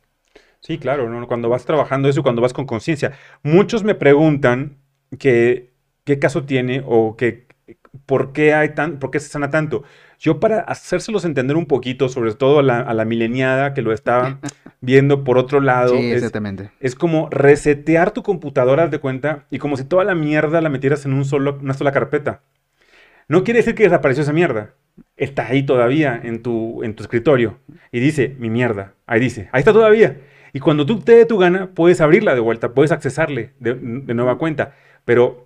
Sí, 0.61 0.77
claro, 0.77 1.09
cuando 1.27 1.49
vas 1.49 1.65
trabajando 1.65 2.11
eso, 2.11 2.23
cuando 2.23 2.43
vas 2.43 2.53
con 2.53 2.67
conciencia. 2.67 3.13
Muchos 3.43 3.85
me 3.85 3.95
preguntan 3.95 4.77
que, 5.19 5.73
qué 6.05 6.19
caso 6.19 6.45
tiene 6.45 6.83
o 6.87 7.17
que 7.17 7.44
por 8.07 8.33
qué, 8.33 8.55
hay 8.55 8.75
tan, 8.75 8.99
por 8.99 9.11
qué 9.11 9.21
se 9.21 9.29
sana 9.29 9.51
tanto. 9.51 9.83
Yo 10.19 10.41
para 10.41 10.61
hacérselos 10.61 11.25
entender 11.25 11.57
un 11.57 11.67
poquito, 11.67 12.09
sobre 12.09 12.35
todo 12.35 12.61
a 12.61 12.63
la, 12.63 12.81
a 12.81 12.95
la 12.95 13.05
mileniada 13.05 13.75
que 13.75 13.83
lo 13.83 13.93
está 13.93 14.39
viendo 14.81 15.25
por 15.25 15.39
otro 15.39 15.61
lado, 15.61 15.97
Sí, 15.97 16.11
es, 16.11 16.17
exactamente. 16.19 16.71
es 16.81 16.95
como 16.95 17.29
resetear 17.31 18.13
tu 18.13 18.23
computadora, 18.23 18.89
de 18.89 18.99
cuenta, 18.99 19.47
y 19.51 19.59
como 19.59 19.77
si 19.77 19.85
toda 19.85 20.05
la 20.05 20.15
mierda 20.15 20.61
la 20.61 20.69
metieras 20.71 21.05
en 21.07 21.13
un 21.13 21.25
solo, 21.25 21.59
una 21.61 21.75
sola 21.75 21.93
carpeta. 21.93 22.43
No 23.29 23.43
quiere 23.45 23.61
decir 23.61 23.75
que 23.75 23.85
desapareció 23.85 24.23
esa 24.23 24.33
mierda. 24.33 24.75
Está 25.17 25.47
ahí 25.47 25.65
todavía 25.65 26.21
en 26.23 26.43
tu, 26.43 26.83
en 26.85 26.95
tu 26.95 27.03
escritorio. 27.03 27.59
Y 27.91 28.01
dice, 28.01 28.37
mi 28.39 28.51
mierda. 28.51 28.95
Ahí 29.07 29.19
dice, 29.21 29.49
ahí 29.53 29.61
está 29.61 29.73
todavía. 29.73 30.21
Y 30.53 30.61
cuando 30.61 30.87
tú 30.87 31.01
te 31.01 31.13
dé 31.17 31.25
tu 31.27 31.39
gana, 31.39 31.71
puedes 31.75 32.01
abrirla 32.01 32.35
de 32.35 32.41
vuelta, 32.41 32.75
puedes 32.75 32.93
accesarle 32.93 33.55
de, 33.59 33.75
de 33.75 34.15
nueva 34.15 34.37
cuenta. 34.39 34.75
Pero 35.05 35.44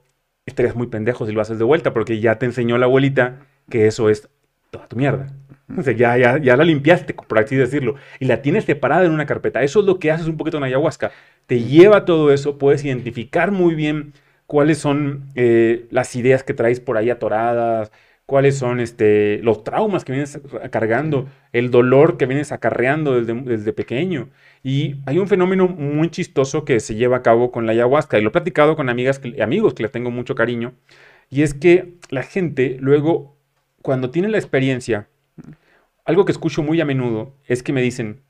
estarías 0.49 0.77
muy 0.77 0.89
pendejo 0.89 1.27
si 1.27 1.33
lo 1.33 1.41
haces 1.41 1.59
de 1.59 1.65
vuelta, 1.65 1.93
porque 1.93 2.21
ya 2.21 2.39
te 2.39 2.47
enseñó 2.47 2.79
la 2.79 2.87
abuelita 2.87 3.41
que 3.71 3.87
eso 3.87 4.11
es 4.11 4.29
toda 4.71 4.89
tu 4.89 4.97
mierda. 4.97 5.29
O 5.77 5.83
sea, 5.83 5.93
ya, 5.93 6.17
ya, 6.17 6.39
ya 6.39 6.57
la 6.57 6.65
limpiaste, 6.65 7.15
por 7.15 7.39
así 7.39 7.55
decirlo, 7.55 7.97
y 8.21 8.25
la 8.25 8.41
tienes 8.41 8.65
separada 8.65 9.05
en 9.05 9.13
una 9.13 9.27
carpeta. 9.27 9.63
Eso 9.63 9.81
es 9.81 9.87
lo 9.87 9.99
que 9.99 10.11
haces 10.11 10.27
un 10.27 10.37
poquito 10.37 10.57
en 10.57 10.65
ayahuasca. 10.65 11.13
Te 11.47 11.61
lleva 11.61 12.05
todo 12.05 12.33
eso, 12.33 12.59
puedes 12.59 12.85
identificar 12.85 13.51
muy 13.51 13.75
bien 13.75 14.15
cuáles 14.47 14.79
son 14.79 15.27
eh, 15.35 15.87
las 15.91 16.17
ideas 16.17 16.43
que 16.43 16.55
traes 16.55 16.81
por 16.81 16.97
ahí 16.97 17.11
atoradas, 17.11 17.93
cuáles 18.29 18.59
son 18.59 18.79
este, 18.79 19.41
los 19.43 19.65
traumas 19.65 20.05
que 20.05 20.13
vienes 20.13 20.39
cargando, 20.71 21.31
el 21.55 21.71
dolor 21.71 22.19
que 22.19 22.27
vienes 22.27 22.53
acarreando 22.53 23.15
desde, 23.19 23.33
desde 23.33 23.73
pequeño. 23.73 24.29
Y 24.63 24.97
hay 25.07 25.17
un 25.19 25.29
fenómeno 25.29 25.67
muy 25.67 26.11
chistoso 26.11 26.67
que 26.67 26.79
se 26.81 26.95
lleva 26.95 27.17
a 27.17 27.23
cabo 27.23 27.51
con 27.51 27.65
la 27.65 27.73
ayahuasca, 27.73 28.19
y 28.19 28.23
lo 28.23 28.29
he 28.29 28.33
platicado 28.33 28.77
con 28.77 28.91
amigas, 28.91 29.19
que- 29.19 29.43
amigos 29.43 29.73
que 29.73 29.83
les 29.83 29.93
tengo 29.93 30.11
mucho 30.11 30.35
cariño, 30.35 30.75
y 31.31 31.41
es 31.41 31.55
que 31.55 31.95
la 32.11 32.23
gente 32.23 32.77
luego, 32.81 33.39
cuando 33.81 34.11
tiene 34.11 34.29
la 34.29 34.37
experiencia, 34.37 35.09
algo 36.05 36.27
que 36.27 36.33
escucho 36.33 36.63
muy 36.63 36.83
a 36.83 36.85
menudo 36.85 37.35
es 37.47 37.63
que 37.63 37.73
me 37.73 37.81
dicen, 37.81 38.21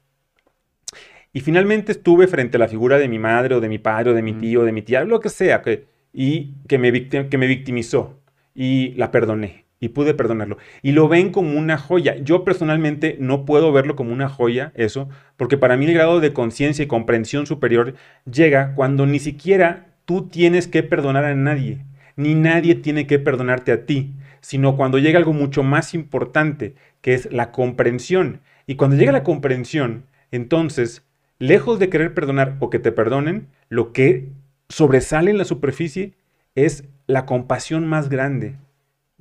y 1.33 1.41
finalmente 1.41 1.91
estuve 1.91 2.29
frente 2.29 2.57
a 2.57 2.61
la 2.61 2.69
figura 2.69 2.99
de 2.99 3.09
mi 3.09 3.19
madre 3.19 3.57
o 3.57 3.61
de 3.61 3.69
mi 3.69 3.79
padre 3.79 4.11
o 4.11 4.15
de 4.15 4.23
mi 4.23 4.35
tío, 4.35 4.63
de 4.63 4.71
mi 4.73 4.83
tía, 4.83 5.03
lo 5.03 5.19
que 5.19 5.29
sea, 5.29 5.61
que, 5.63 5.87
y 6.13 6.55
que 6.69 6.79
me, 6.79 6.93
que 7.09 7.39
me 7.39 7.49
victimizó 7.49 8.21
y 8.55 8.95
la 8.95 9.11
perdoné 9.11 9.68
y 9.81 9.89
pude 9.89 10.15
perdonarlo. 10.15 10.59
Y 10.83 10.93
lo 10.93 11.09
ven 11.09 11.31
como 11.31 11.59
una 11.59 11.79
joya. 11.79 12.17
Yo 12.17 12.45
personalmente 12.45 13.17
no 13.21 13.45
puedo 13.45 13.73
verlo 13.73 13.97
como 13.97 14.13
una 14.13 14.29
joya, 14.29 14.73
eso, 14.75 15.09
porque 15.37 15.59
para 15.59 15.77
mí 15.77 15.87
el 15.87 15.95
grado 15.95 16.21
de 16.21 16.33
conciencia 16.33 16.85
y 16.85 16.89
comprensión 16.89 17.47
superior 17.47 17.95
llega 18.31 18.75
cuando 18.75 19.07
ni 19.07 19.19
siquiera 19.19 19.87
tú 20.05 20.29
tienes 20.29 20.67
que 20.67 20.83
perdonar 20.83 21.25
a 21.25 21.35
nadie, 21.35 21.85
ni 22.17 22.35
nadie 22.35 22.75
tiene 22.75 23.07
que 23.07 23.19
perdonarte 23.19 23.73
a 23.73 23.87
ti, 23.87 24.15
sino 24.41 24.77
cuando 24.77 24.99
llega 24.99 25.19
algo 25.19 25.33
mucho 25.33 25.63
más 25.63 25.95
importante, 25.95 26.75
que 27.01 27.15
es 27.15 27.31
la 27.33 27.53
comprensión. 27.53 28.41
Y 28.67 28.77
cuando 28.77 28.97
llega 28.97 29.13
la 29.13 29.23
comprensión, 29.23 30.05
entonces, 30.31 31.05
lejos 31.39 31.79
de 31.79 31.89
querer 31.89 32.15
perdonar 32.15 32.57
o 32.61 32.71
que 32.71 32.79
te 32.79 32.93
perdonen, 32.93 33.49
lo 33.69 33.93
que 33.93 34.29
sobresale 34.69 35.31
en 35.31 35.39
la 35.39 35.45
superficie 35.45 36.15
es 36.55 36.85
la 37.07 37.25
compasión 37.25 37.87
más 37.87 38.09
grande 38.09 38.57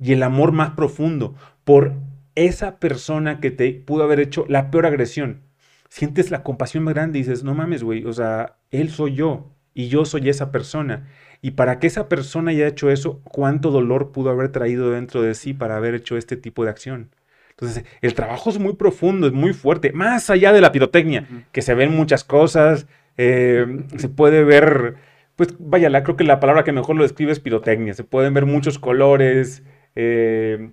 y 0.00 0.12
el 0.12 0.22
amor 0.22 0.52
más 0.52 0.70
profundo 0.70 1.34
por 1.64 1.94
esa 2.34 2.78
persona 2.78 3.40
que 3.40 3.50
te 3.50 3.72
pudo 3.72 4.04
haber 4.04 4.20
hecho 4.20 4.44
la 4.48 4.70
peor 4.70 4.86
agresión. 4.86 5.42
Sientes 5.88 6.30
la 6.30 6.42
compasión 6.42 6.84
más 6.84 6.94
grande 6.94 7.18
y 7.18 7.22
dices, 7.22 7.42
no 7.44 7.54
mames, 7.54 7.82
güey, 7.82 8.04
o 8.04 8.12
sea, 8.12 8.56
él 8.70 8.90
soy 8.90 9.14
yo 9.14 9.50
y 9.74 9.88
yo 9.88 10.04
soy 10.04 10.28
esa 10.28 10.52
persona. 10.52 11.08
Y 11.40 11.52
para 11.52 11.78
que 11.78 11.86
esa 11.86 12.08
persona 12.08 12.50
haya 12.50 12.66
hecho 12.66 12.90
eso, 12.90 13.20
¿cuánto 13.24 13.70
dolor 13.70 14.12
pudo 14.12 14.30
haber 14.30 14.50
traído 14.50 14.90
dentro 14.90 15.22
de 15.22 15.34
sí 15.34 15.54
para 15.54 15.76
haber 15.76 15.94
hecho 15.94 16.16
este 16.16 16.36
tipo 16.36 16.64
de 16.64 16.70
acción? 16.70 17.10
Entonces, 17.50 17.84
el 18.02 18.14
trabajo 18.14 18.50
es 18.50 18.58
muy 18.58 18.74
profundo, 18.74 19.26
es 19.26 19.32
muy 19.32 19.52
fuerte, 19.52 19.92
más 19.92 20.30
allá 20.30 20.52
de 20.52 20.60
la 20.60 20.70
pirotecnia, 20.70 21.26
que 21.50 21.60
se 21.60 21.74
ven 21.74 21.92
muchas 21.92 22.22
cosas, 22.22 22.86
eh, 23.16 23.66
se 23.96 24.08
puede 24.08 24.44
ver, 24.44 24.94
pues 25.34 25.56
vaya, 25.58 25.90
la, 25.90 26.04
creo 26.04 26.16
que 26.16 26.22
la 26.22 26.38
palabra 26.38 26.62
que 26.62 26.70
mejor 26.70 26.94
lo 26.94 27.02
describe 27.02 27.32
es 27.32 27.40
pirotecnia, 27.40 27.94
se 27.94 28.04
pueden 28.04 28.32
ver 28.32 28.46
muchos 28.46 28.78
colores, 28.78 29.64
eh, 29.94 30.70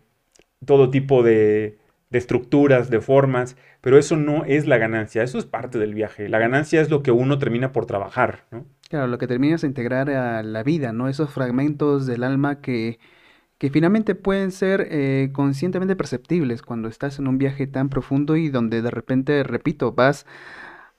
todo 0.65 0.89
tipo 0.89 1.23
de, 1.23 1.77
de 2.09 2.17
estructuras, 2.17 2.89
de 2.89 3.01
formas, 3.01 3.57
pero 3.81 3.97
eso 3.97 4.15
no 4.15 4.45
es 4.45 4.67
la 4.67 4.77
ganancia, 4.77 5.23
eso 5.23 5.37
es 5.37 5.45
parte 5.45 5.77
del 5.79 5.93
viaje, 5.93 6.29
la 6.29 6.39
ganancia 6.39 6.81
es 6.81 6.89
lo 6.89 7.03
que 7.03 7.11
uno 7.11 7.39
termina 7.39 7.71
por 7.71 7.85
trabajar, 7.85 8.45
¿no? 8.51 8.65
Claro, 8.89 9.07
lo 9.07 9.17
que 9.17 9.27
terminas 9.27 9.61
de 9.61 9.67
integrar 9.67 10.09
a 10.09 10.43
la 10.43 10.63
vida, 10.63 10.93
¿no? 10.93 11.09
Esos 11.09 11.31
fragmentos 11.31 12.05
del 12.05 12.23
alma 12.23 12.61
que, 12.61 12.99
que 13.57 13.69
finalmente 13.69 14.15
pueden 14.15 14.51
ser 14.51 14.87
eh, 14.91 15.29
conscientemente 15.33 15.95
perceptibles 15.95 16.61
cuando 16.61 16.87
estás 16.87 17.17
en 17.19 17.27
un 17.27 17.37
viaje 17.37 17.67
tan 17.67 17.89
profundo 17.89 18.35
y 18.35 18.49
donde 18.49 18.81
de 18.81 18.91
repente, 18.91 19.43
repito, 19.43 19.93
vas 19.93 20.25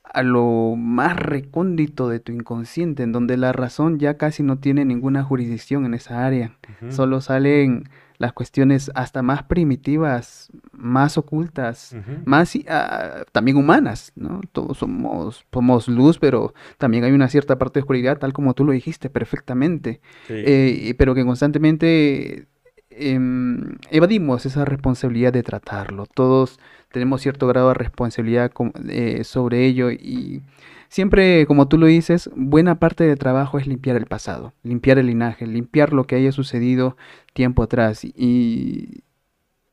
a 0.02 0.22
lo 0.22 0.74
más 0.76 1.16
recóndito 1.16 2.08
de 2.08 2.20
tu 2.20 2.32
inconsciente, 2.32 3.02
en 3.02 3.12
donde 3.12 3.36
la 3.36 3.52
razón 3.52 3.98
ya 3.98 4.16
casi 4.16 4.42
no 4.42 4.58
tiene 4.58 4.84
ninguna 4.84 5.22
jurisdicción 5.22 5.84
en 5.84 5.94
esa 5.94 6.26
área. 6.26 6.56
Solo 6.88 7.20
salen 7.20 7.84
las 8.18 8.32
cuestiones 8.32 8.90
hasta 8.94 9.22
más 9.22 9.42
primitivas, 9.44 10.50
más 10.72 11.18
ocultas, 11.18 11.94
más 12.24 12.56
ah, 12.68 13.24
también 13.32 13.56
humanas, 13.56 14.12
¿no? 14.16 14.40
Todos 14.52 14.78
somos, 14.78 15.44
somos 15.52 15.88
luz, 15.88 16.18
pero 16.18 16.54
también 16.78 17.04
hay 17.04 17.12
una 17.12 17.28
cierta 17.28 17.58
parte 17.58 17.78
de 17.78 17.82
oscuridad, 17.82 18.18
tal 18.18 18.32
como 18.32 18.54
tú 18.54 18.64
lo 18.64 18.72
dijiste 18.72 19.10
perfectamente, 19.10 20.00
Sí. 20.26 20.34
eh, 20.36 20.94
pero 20.98 21.14
que 21.14 21.24
constantemente 21.24 22.46
em, 22.90 23.76
evadimos 23.90 24.46
esa 24.46 24.64
responsabilidad 24.64 25.32
de 25.32 25.42
tratarlo. 25.42 26.06
Todos 26.06 26.58
tenemos 26.90 27.20
cierto 27.20 27.46
grado 27.46 27.68
de 27.68 27.74
responsabilidad 27.74 28.50
eh, 28.88 29.22
sobre 29.24 29.66
ello 29.66 29.90
y 29.90 30.42
siempre, 30.88 31.44
como 31.46 31.68
tú 31.68 31.76
lo 31.76 31.86
dices, 31.86 32.30
buena 32.34 32.78
parte 32.78 33.04
del 33.04 33.18
trabajo 33.18 33.58
es 33.58 33.66
limpiar 33.66 33.96
el 33.96 34.06
pasado, 34.06 34.54
limpiar 34.62 34.98
el 34.98 35.06
linaje, 35.08 35.46
limpiar 35.46 35.92
lo 35.92 36.04
que 36.04 36.16
haya 36.16 36.32
sucedido 36.32 36.96
tiempo 37.36 37.62
atrás 37.62 38.04
y 38.04 39.04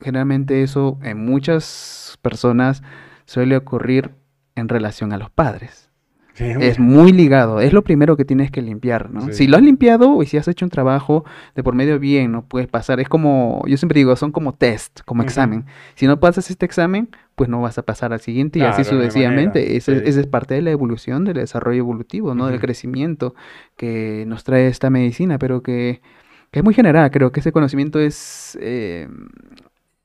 generalmente 0.04 0.62
eso 0.62 1.00
en 1.02 1.26
muchas 1.26 2.20
personas 2.22 2.84
suele 3.26 3.56
ocurrir 3.58 4.12
en 4.56 4.70
relación 4.70 5.14
a 5.14 5.18
los 5.18 5.32
padres. 5.32 5.90
Sí, 6.34 6.46
Es 6.46 6.80
muy 6.80 7.12
ligado, 7.12 7.62
es 7.62 7.74
lo 7.74 7.84
primero 7.84 8.18
que 8.18 8.26
tienes 8.26 8.50
que 8.50 8.64
limpiar, 8.64 9.12
¿no? 9.12 9.22
Sí. 9.28 9.34
Si 9.34 9.48
lo 9.48 9.56
has 9.56 9.62
limpiado 9.62 10.24
y 10.24 10.26
si 10.26 10.38
has 10.38 10.48
hecho 10.48 10.66
un 10.66 10.72
trabajo 10.72 11.26
de 11.54 11.62
por 11.62 11.76
medio 11.76 12.00
bien, 12.00 12.32
no 12.32 12.44
puedes 12.44 12.68
pasar. 12.68 13.00
Es 13.00 13.08
como, 13.08 13.62
yo 13.68 13.78
siempre 13.78 14.00
digo, 14.00 14.16
son 14.16 14.32
como 14.32 14.56
test, 14.56 15.02
como 15.06 15.22
examen. 15.22 15.66
Si 15.94 16.08
no 16.08 16.20
pasas 16.20 16.50
este 16.50 16.66
examen, 16.66 17.10
pues 17.36 17.50
no 17.50 17.62
vas 17.62 17.78
a 17.78 17.84
pasar 17.84 18.14
al 18.14 18.20
siguiente 18.20 18.58
y 18.58 18.64
así 18.64 18.84
sucesivamente. 18.84 19.80
sí. 19.80 19.92
ese 19.92 20.20
es 20.22 20.26
parte 20.26 20.56
de 20.56 20.64
la 20.64 20.72
evolución, 20.72 21.24
del 21.24 21.36
desarrollo 21.36 21.78
evolutivo, 21.78 22.34
¿no? 22.34 22.48
Del 22.48 22.60
crecimiento 22.60 23.36
que 23.78 24.26
nos 24.28 24.44
trae 24.44 24.68
esta 24.68 24.90
medicina, 24.90 25.38
pero 25.38 25.62
que, 25.62 26.02
que 26.54 26.60
es 26.60 26.64
muy 26.64 26.76
general. 26.76 27.10
Creo 27.10 27.32
que 27.32 27.40
ese 27.40 27.52
conocimiento 27.52 28.00
es 28.00 28.58
eh, 28.62 29.10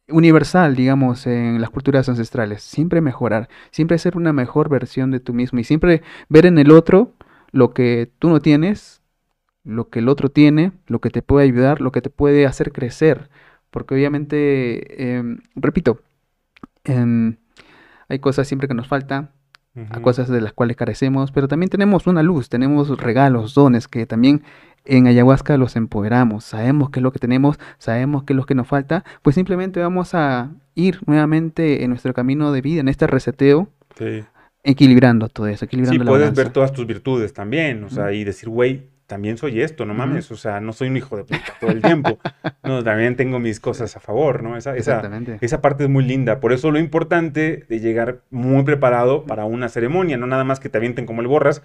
universal, 0.09 0.75
digamos, 0.75 1.27
en 1.27 1.61
las 1.61 1.69
culturas 1.69 2.09
ancestrales. 2.09 2.63
Siempre 2.63 3.03
mejorar, 3.03 3.51
siempre 3.71 3.99
ser 3.99 4.17
una 4.17 4.33
mejor 4.33 4.71
versión 4.71 5.11
de 5.11 5.21
tú 5.21 5.35
mismo 5.35 5.59
y 5.59 5.65
siempre 5.65 6.03
ver 6.31 6.47
en 6.47 6.57
el 6.57 6.71
otro 6.71 7.13
lo 7.53 7.75
que 7.75 8.11
tú 8.19 8.31
no 8.31 8.41
tienes, 8.41 9.03
lo 9.63 9.91
que 9.91 9.99
el 9.99 10.09
otro 10.09 10.31
tiene, 10.31 10.73
lo 10.87 11.01
que 11.03 11.11
te 11.11 11.21
puede 11.21 11.45
ayudar, 11.45 11.83
lo 11.83 11.93
que 11.93 12.01
te 12.01 12.09
puede 12.09 12.47
hacer 12.47 12.73
crecer. 12.73 13.29
Porque 13.71 13.95
obviamente, 13.95 15.17
em, 15.19 15.41
repito, 15.55 16.01
em, 16.85 17.37
hay 18.09 18.21
cosas 18.21 18.49
siempre 18.49 18.69
que 18.69 18.75
nos 18.75 18.89
faltan, 18.89 19.33
a 19.91 20.01
cosas 20.01 20.29
de 20.29 20.41
las 20.41 20.53
cuales 20.53 20.77
carecemos, 20.77 21.31
pero 21.31 21.47
también 21.47 21.71
tenemos 21.71 22.07
una 22.07 22.23
luz, 22.23 22.49
tenemos 22.49 22.89
regalos, 22.99 23.55
dones 23.55 23.87
que 23.87 24.07
también 24.07 24.43
en 24.89 25.07
ayahuasca 25.07 25.57
los 25.57 25.77
empoderamos, 25.77 26.45
sabemos 26.45 26.91
qué 26.91 27.01
es 27.01 27.03
lo 27.05 27.13
que 27.13 27.19
tenemos, 27.19 27.59
sabemos 27.79 28.25
qué 28.25 28.33
es 28.33 28.37
lo 28.37 28.45
que 28.47 28.55
nos 28.55 28.67
falta, 28.67 29.05
pues 29.23 29.35
simplemente 29.35 29.81
vamos 29.81 30.15
a 30.15 30.51
ir 30.75 31.01
nuevamente 31.07 31.85
en 31.85 31.91
nuestro 31.91 32.15
camino 32.15 32.51
de 32.53 32.61
vida, 32.63 32.81
en 32.81 32.89
este 32.89 33.07
reseteo, 33.07 33.69
Sí. 33.97 34.25
equilibrando 34.65 35.29
todo 35.29 35.47
eso, 35.47 35.61
Sí, 35.61 35.65
equilibrando 35.67 36.05
la 36.05 36.11
puedes 36.11 36.35
ver 36.35 36.51
todas 36.51 36.73
tus 36.73 36.87
virtudes 36.87 37.33
también, 37.33 37.85
o 37.85 37.91
sea, 37.91 38.13
y 38.13 38.25
decir, 38.25 38.49
güey, 38.49 38.89
también 39.09 39.39
soy 39.39 39.63
esto, 39.63 39.87
no 39.87 39.95
mames, 39.95 40.31
o 40.31 40.37
sea, 40.37 40.61
no 40.61 40.75
soy 40.75 40.89
un 40.89 40.99
hijo 40.99 41.17
de 41.17 41.25
puta 41.25 41.55
todo 41.59 41.71
el 41.71 41.81
tiempo. 41.83 42.19
No, 42.63 42.85
también 42.85 43.17
tengo 43.17 43.39
mis 43.39 43.59
cosas 43.59 43.97
a 43.97 44.01
favor, 44.01 44.43
¿no? 44.43 44.55
Esa, 44.59 44.77
esa, 44.77 45.01
esa 45.41 45.61
parte 45.63 45.85
es 45.85 45.91
muy 45.91 46.05
linda. 46.05 46.41
Por 46.41 46.53
eso 46.53 46.71
lo 46.71 46.79
importante 46.79 47.65
de 47.69 47.81
llegar 47.81 48.21
muy 48.31 48.63
preparado 48.65 49.25
para 49.25 49.47
una 49.47 49.71
ceremonia, 49.71 50.19
no 50.19 50.27
nada 50.27 50.45
más 50.45 50.61
que 50.61 50.69
te 50.69 50.77
avienten 50.77 51.07
como 51.07 51.23
el 51.23 51.27
borras, 51.27 51.63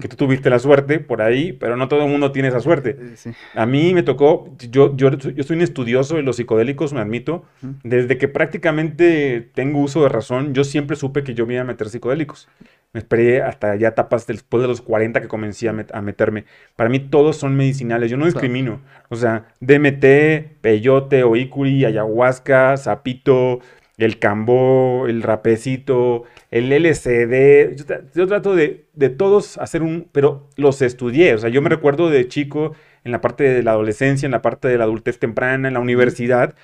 que 0.00 0.06
tú 0.06 0.14
tuviste 0.14 0.50
la 0.50 0.60
suerte 0.60 1.00
por 1.00 1.20
ahí, 1.20 1.52
pero 1.52 1.76
no 1.76 1.88
todo 1.88 2.04
el 2.04 2.10
mundo 2.10 2.30
tiene 2.30 2.48
esa 2.48 2.60
suerte. 2.60 2.96
Eh, 2.98 3.14
Sí. 3.16 3.32
A 3.54 3.66
mí 3.66 3.92
me 3.92 4.02
tocó, 4.04 4.54
yo, 4.70 4.96
yo, 4.96 5.10
yo 5.10 5.42
soy 5.42 5.56
un 5.56 5.62
estudioso 5.62 6.14
de 6.16 6.22
los 6.22 6.36
psicodélicos, 6.36 6.92
me 6.92 7.00
admito. 7.00 7.44
Desde 7.82 8.18
que 8.18 8.28
prácticamente 8.28 9.50
tengo 9.54 9.80
uso 9.80 10.02
de 10.04 10.08
razón, 10.10 10.54
yo 10.54 10.62
siempre 10.62 10.96
supe 10.96 11.24
que 11.24 11.34
yo 11.34 11.44
me 11.46 11.54
iba 11.54 11.62
a 11.62 11.66
meter 11.66 11.88
psicodélicos. 11.88 12.48
Me 12.94 13.00
esperé 13.00 13.42
hasta 13.42 13.74
ya 13.74 13.88
etapas 13.88 14.26
después 14.26 14.62
de 14.62 14.68
los 14.68 14.80
40 14.80 15.20
que 15.20 15.26
comencé 15.26 15.68
a, 15.68 15.72
meterme. 15.72 16.44
Para 16.76 16.88
mí 16.88 17.00
todos 17.00 17.36
son 17.36 17.56
medicinales, 17.56 18.08
yo 18.08 18.16
no 18.16 18.24
discrimino. 18.24 18.80
O 19.08 19.16
sea, 19.16 19.48
DMT, 19.60 20.60
peyote, 20.60 21.24
oícuri, 21.24 21.84
ayahuasca, 21.84 22.76
sapito, 22.76 23.58
el 23.98 24.20
cambó, 24.20 25.06
el 25.08 25.24
rapecito, 25.24 26.22
el 26.52 26.72
LCD. 26.72 27.74
Yo, 28.14 28.28
trato 28.28 28.54
de, 28.54 28.86
de, 28.94 29.08
todos 29.08 29.58
hacer 29.58 29.82
un, 29.82 30.08
pero 30.12 30.48
los 30.56 30.80
estudié. 30.80 31.34
O 31.34 31.38
sea, 31.38 31.50
yo 31.50 31.62
me 31.62 31.70
recuerdo 31.70 32.10
de 32.10 32.28
chico 32.28 32.76
en 33.02 33.10
la 33.10 33.20
parte 33.20 33.42
de 33.42 33.64
la 33.64 33.72
adolescencia, 33.72 34.26
en 34.26 34.32
la 34.32 34.40
parte 34.40 34.68
de 34.68 34.78
la 34.78 34.84
adultez 34.84 35.18
temprana, 35.18 35.66
en 35.66 35.74
la 35.74 35.80
universidad 35.80 36.54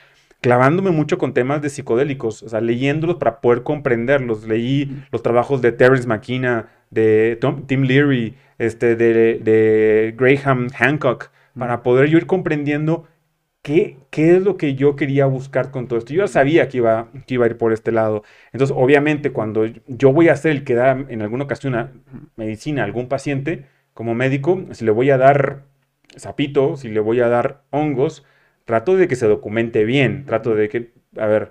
clavándome 0.40 0.90
mucho 0.90 1.18
con 1.18 1.34
temas 1.34 1.62
de 1.62 1.70
psicodélicos, 1.70 2.42
o 2.42 2.48
sea, 2.48 2.60
leyéndolos 2.60 3.16
para 3.16 3.40
poder 3.40 3.62
comprenderlos. 3.62 4.46
Leí 4.46 5.04
los 5.12 5.22
trabajos 5.22 5.62
de 5.62 5.72
Terence 5.72 6.06
McKenna, 6.06 6.68
de 6.90 7.38
Tim 7.66 7.82
Leary, 7.82 8.36
este, 8.58 8.96
de, 8.96 10.14
Graham 10.16 10.68
Hancock, 10.70 11.30
para 11.58 11.82
poder 11.82 12.08
yo 12.08 12.18
ir 12.18 12.26
comprendiendo 12.26 13.06
qué, 13.62 13.98
qué 14.10 14.36
es 14.36 14.42
lo 14.42 14.56
que 14.56 14.74
yo 14.74 14.96
quería 14.96 15.26
buscar 15.26 15.70
con 15.70 15.88
todo 15.88 15.98
esto. 15.98 16.14
Yo 16.14 16.24
ya 16.24 16.28
sabía 16.28 16.68
que 16.68 16.78
iba, 16.78 17.08
que 17.26 17.34
iba 17.34 17.44
a 17.44 17.48
ir 17.48 17.58
por 17.58 17.72
este 17.72 17.92
lado. 17.92 18.22
Entonces, 18.52 18.74
obviamente, 18.78 19.32
cuando 19.32 19.66
yo 19.86 20.12
voy 20.12 20.28
a 20.28 20.36
ser 20.36 20.52
el 20.52 20.64
que 20.64 20.74
da 20.74 20.92
en 20.92 21.22
alguna 21.22 21.44
ocasión 21.44 21.74
una 21.74 21.92
medicina 22.36 22.82
a 22.82 22.84
algún 22.86 23.08
paciente, 23.08 23.66
como 23.92 24.14
médico, 24.14 24.64
si 24.72 24.84
le 24.84 24.92
voy 24.92 25.10
a 25.10 25.18
dar 25.18 25.64
sapito, 26.16 26.76
si 26.76 26.88
le 26.88 27.00
voy 27.00 27.20
a 27.20 27.28
dar 27.28 27.62
hongos, 27.70 28.24
trato 28.70 28.96
de 28.96 29.08
que 29.08 29.16
se 29.16 29.26
documente 29.26 29.84
bien, 29.84 30.24
trato 30.26 30.54
de 30.54 30.68
que, 30.68 30.92
a 31.18 31.26
ver, 31.26 31.50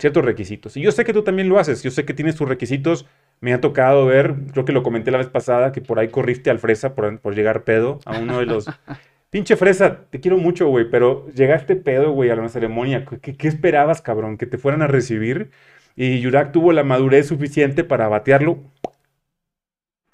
ciertos 0.00 0.24
requisitos. 0.24 0.76
Y 0.76 0.80
yo 0.80 0.90
sé 0.90 1.04
que 1.04 1.12
tú 1.12 1.22
también 1.22 1.48
lo 1.48 1.60
haces, 1.60 1.80
yo 1.84 1.92
sé 1.92 2.04
que 2.04 2.12
tienes 2.12 2.34
tus 2.34 2.48
requisitos. 2.48 3.06
Me 3.40 3.52
ha 3.52 3.60
tocado 3.60 4.04
ver, 4.06 4.34
creo 4.50 4.64
que 4.64 4.72
lo 4.72 4.82
comenté 4.82 5.12
la 5.12 5.18
vez 5.18 5.28
pasada, 5.28 5.70
que 5.70 5.80
por 5.80 6.00
ahí 6.00 6.08
corriste 6.08 6.50
al 6.50 6.58
fresa 6.58 6.96
por, 6.96 7.20
por 7.20 7.36
llegar 7.36 7.62
pedo 7.62 8.00
a 8.04 8.18
uno 8.18 8.40
de 8.40 8.46
los... 8.46 8.66
Pinche 9.30 9.54
fresa, 9.54 10.06
te 10.10 10.18
quiero 10.18 10.38
mucho, 10.38 10.66
güey, 10.66 10.90
pero 10.90 11.28
llegaste 11.34 11.76
pedo, 11.76 12.10
güey, 12.10 12.30
a 12.30 12.36
la 12.36 12.48
ceremonia. 12.48 13.04
¿Qué, 13.22 13.36
¿Qué, 13.36 13.46
esperabas, 13.46 14.02
cabrón? 14.02 14.36
¿Que 14.36 14.46
te 14.46 14.58
fueran 14.58 14.82
a 14.82 14.88
recibir? 14.88 15.52
Y 15.94 16.18
Yurak 16.18 16.50
tuvo 16.50 16.72
la 16.72 16.82
madurez 16.82 17.28
suficiente 17.28 17.84
para 17.84 18.08
batearlo. 18.08 18.58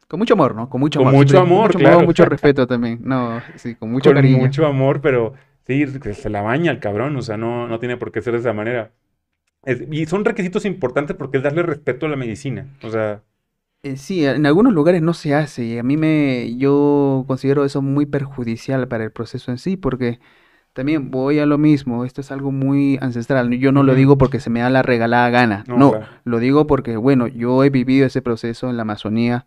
Con 0.07 0.19
mucho 0.19 0.35
amor, 0.35 0.55
¿no? 0.55 0.69
Con 0.69 0.83
mucho 0.83 0.99
con 0.99 1.09
amor. 1.09 1.19
Mucho 1.19 1.41
amor, 1.41 1.69
mucho 1.69 1.79
claro. 1.79 2.01
mucho 2.03 2.25
respeto 2.27 2.67
también. 2.67 3.01
No, 3.03 3.41
sí, 3.57 3.75
con 3.75 3.91
mucho 3.93 4.13
cariño. 4.13 4.35
Con 4.35 4.47
mucho 4.47 4.67
amor, 4.67 5.01
pero 5.01 5.33
Sí, 5.67 5.87
se 5.87 6.31
la 6.31 6.43
baña 6.43 6.71
el 6.71 6.81
cabrón, 6.81 7.17
o 7.17 7.23
sea, 7.23 7.37
no, 7.37 7.69
no 7.69 7.79
tiene 7.79 7.97
por 7.97 8.13
qué 8.13 8.21
ser 8.21 8.35
de 8.35 8.41
esa 8.41 8.53
manera. 8.53 8.93
y 9.91 10.07
son 10.07 10.25
requisitos 10.25 10.65
importantes 10.65 11.17
porque 11.17 11.39
es 11.39 11.43
darle 11.43 11.63
respeto 11.63 12.07
a 12.07 12.09
la 12.09 12.17
medicina, 12.17 12.67
o 12.83 12.91
sea... 12.91 13.23
Eh, 13.85 13.97
sí, 13.97 14.25
en 14.25 14.47
algunos 14.47 14.73
lugares 14.73 15.03
no 15.03 15.13
se 15.13 15.35
hace 15.35 15.65
y 15.65 15.79
a 15.79 15.83
mí 15.83 15.97
me, 15.97 16.57
yo 16.57 17.25
considero 17.27 17.65
eso 17.65 17.83
muy 17.83 18.07
perjudicial 18.07 18.87
para 18.87 19.03
el 19.03 19.11
proceso 19.11 19.51
en 19.51 19.59
sí 19.59 19.77
porque 19.77 20.21
también 20.73 21.11
voy 21.11 21.39
a 21.39 21.47
lo 21.47 21.59
mismo, 21.59 22.05
esto 22.05 22.21
es 22.21 22.31
algo 22.33 22.51
muy 22.51 22.99
ancestral, 23.01 23.51
yo 23.59 23.73
no 23.73 23.83
lo 23.83 23.95
digo 23.95 24.17
porque 24.19 24.41
se 24.41 24.51
me 24.51 24.61
da 24.61 24.71
la 24.71 24.83
regalada 24.83 25.29
gana, 25.31 25.65
no, 25.67 25.95
lo 26.25 26.39
digo 26.39 26.67
porque, 26.67 26.97
bueno, 26.97 27.27
yo 27.27 27.63
he 27.65 27.71
vivido 27.71 28.07
ese 28.07 28.23
proceso 28.23 28.71
en 28.71 28.77
la 28.77 28.83
Amazonía, 28.83 29.47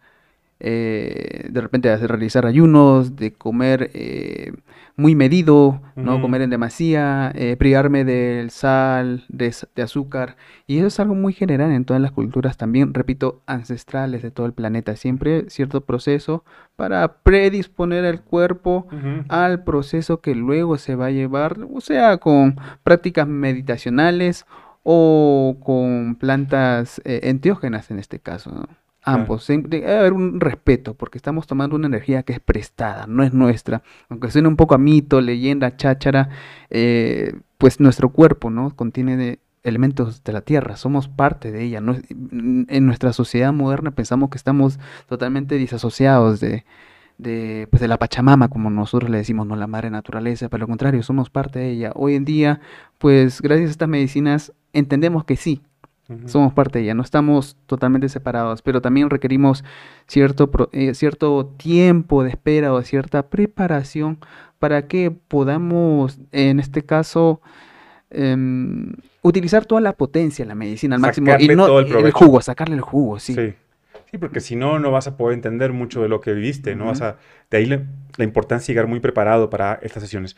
eh, 0.60 1.48
de 1.50 1.62
repente 1.62 1.90
de 1.90 2.08
realizar 2.08 2.46
ayunos, 2.46 3.16
de 3.16 3.34
comer 3.34 3.90
eh, 3.94 4.54
muy 4.98 5.14
medido, 5.14 5.82
no 5.96 6.22
comer 6.22 6.42
en 6.42 6.50
demasía, 6.50 7.32
eh, 7.36 7.58
privarme 7.58 8.06
del 8.06 8.50
sal, 8.50 9.26
de, 9.28 9.54
azúcar. 9.84 10.38
Y 10.68 10.78
eso 10.78 10.88
es 10.88 11.00
algo 11.00 11.16
muy 11.16 11.34
general 11.34 11.72
en 11.72 11.84
todas 11.84 12.02
las 12.02 12.12
culturas 12.12 12.56
también, 12.56 12.94
repito, 12.94 13.42
ancestrales 13.46 14.22
de 14.22 14.32
todo 14.32 14.46
el 14.46 14.54
planeta. 14.54 14.96
Siempre 14.96 15.50
cierto 15.50 15.82
proceso 15.82 16.46
para 16.78 17.18
predisponer 17.24 18.06
el 18.06 18.22
cuerpo 18.22 18.88
al 19.28 19.64
proceso 19.64 20.22
que 20.22 20.34
luego 20.34 20.78
se 20.78 20.96
va 20.96 21.08
a 21.08 21.12
llevar, 21.12 21.58
o 21.74 21.82
sea, 21.82 22.18
con 22.18 22.58
prácticas 22.84 23.28
meditacionales 23.28 24.46
o 24.84 25.58
con 25.64 26.16
plantas 26.16 27.02
eh, 27.04 27.22
enteógenas 27.24 27.92
en 27.92 28.00
este 28.00 28.20
caso. 28.20 28.52
¿no? 28.52 28.85
Ambos. 29.06 29.48
Debe 29.48 29.98
haber 29.98 30.14
un 30.14 30.40
respeto, 30.40 30.96
porque 30.96 31.20
estamos 31.20 31.46
tomando 31.46 31.76
una 31.76 31.86
energía 31.86 32.24
que 32.24 32.34
es 32.34 32.40
prestada, 32.40 33.06
no 33.08 33.24
es 33.24 33.34
nuestra. 33.34 33.84
Aunque 34.10 34.32
suene 34.32 34.48
un 34.48 34.56
poco 34.56 34.74
a 34.74 34.80
mito, 34.80 35.22
leyenda, 35.22 35.78
cháchara, 35.78 36.30
eh, 36.72 37.34
pues 37.60 37.80
nuestro 37.80 38.10
cuerpo, 38.10 38.50
¿no? 38.50 38.76
Contiene 38.76 39.40
elementos 39.62 40.24
de 40.24 40.34
la 40.34 40.42
tierra, 40.42 40.76
somos 40.76 41.08
parte 41.08 41.52
de 41.52 41.64
ella. 41.64 41.82
No, 41.82 41.96
en 42.10 42.86
nuestra 42.86 43.14
sociedad 43.14 43.54
moderna 43.54 43.92
pensamos 43.92 44.30
que 44.32 44.38
estamos 44.38 44.80
totalmente 45.08 45.56
disasociados 45.56 46.40
de, 46.40 46.66
de, 47.18 47.68
pues 47.70 47.82
de 47.82 47.88
la 47.88 48.00
Pachamama, 48.00 48.50
como 48.50 48.70
nosotros 48.70 49.10
le 49.10 49.18
decimos, 49.18 49.48
no 49.48 49.56
la 49.56 49.68
madre 49.68 49.90
naturaleza, 49.90 50.50
pero 50.50 50.62
lo 50.62 50.68
contrario, 50.68 51.04
somos 51.04 51.30
parte 51.30 51.60
de 51.60 51.72
ella. 51.72 51.92
Hoy 51.96 52.16
en 52.16 52.26
día, 52.26 52.60
pues 52.98 53.42
gracias 53.42 53.70
a 53.70 53.72
estas 53.72 53.90
medicinas, 53.90 54.54
entendemos 54.74 55.26
que 55.26 55.36
sí, 55.36 55.62
somos 56.28 56.54
parte 56.54 56.80
de 56.80 56.86
ella, 56.86 56.94
no 56.94 57.02
estamos 57.02 57.58
totalmente 57.66 58.10
separados, 58.10 58.62
pero 58.62 58.82
también 58.82 59.10
requerimos 59.10 59.64
cierto, 60.08 60.52
eh, 60.72 60.94
cierto 60.94 61.48
tiempo 61.58 62.24
de 62.24 62.30
espera 62.30 62.74
o 62.74 62.82
cierta 62.84 63.28
preparación 63.28 64.20
para 64.60 64.88
que 64.88 65.12
podamos, 65.12 66.20
en 66.32 66.60
este 66.60 66.84
caso, 66.84 67.42
em, 68.12 68.94
utilizar 69.24 69.66
toda 69.66 69.82
la 69.82 69.94
potencia 69.94 70.46
de 70.46 70.50
la 70.50 70.56
medicina 70.56 70.96
al 70.96 71.02
máximo 71.02 71.32
y 71.40 71.48
no 71.48 71.80
el, 71.80 72.12
jugo, 72.12 72.40
sacarle 72.42 72.76
el 72.76 72.82
jugo, 72.82 73.18
sí. 73.20 73.34
sí. 73.34 74.18
porque 74.20 74.42
si 74.42 74.56
no, 74.56 74.78
no 74.78 74.92
vas 74.92 75.08
a 75.08 75.18
poder 75.18 75.34
entender 75.34 75.74
mucho 75.74 76.04
de 76.04 76.08
lo 76.08 76.22
que 76.22 76.34
viviste, 76.34 76.76
no 76.76 76.86
vas 76.86 77.02
a, 77.02 77.18
de 77.50 77.58
ahí 77.58 77.66
la, 77.66 77.82
la 78.18 78.24
importancia 78.24 78.68
de 78.68 78.74
llegar 78.74 78.88
muy 78.88 79.00
preparado 79.00 79.50
para 79.50 79.80
estas 79.82 80.04
sesiones. 80.04 80.38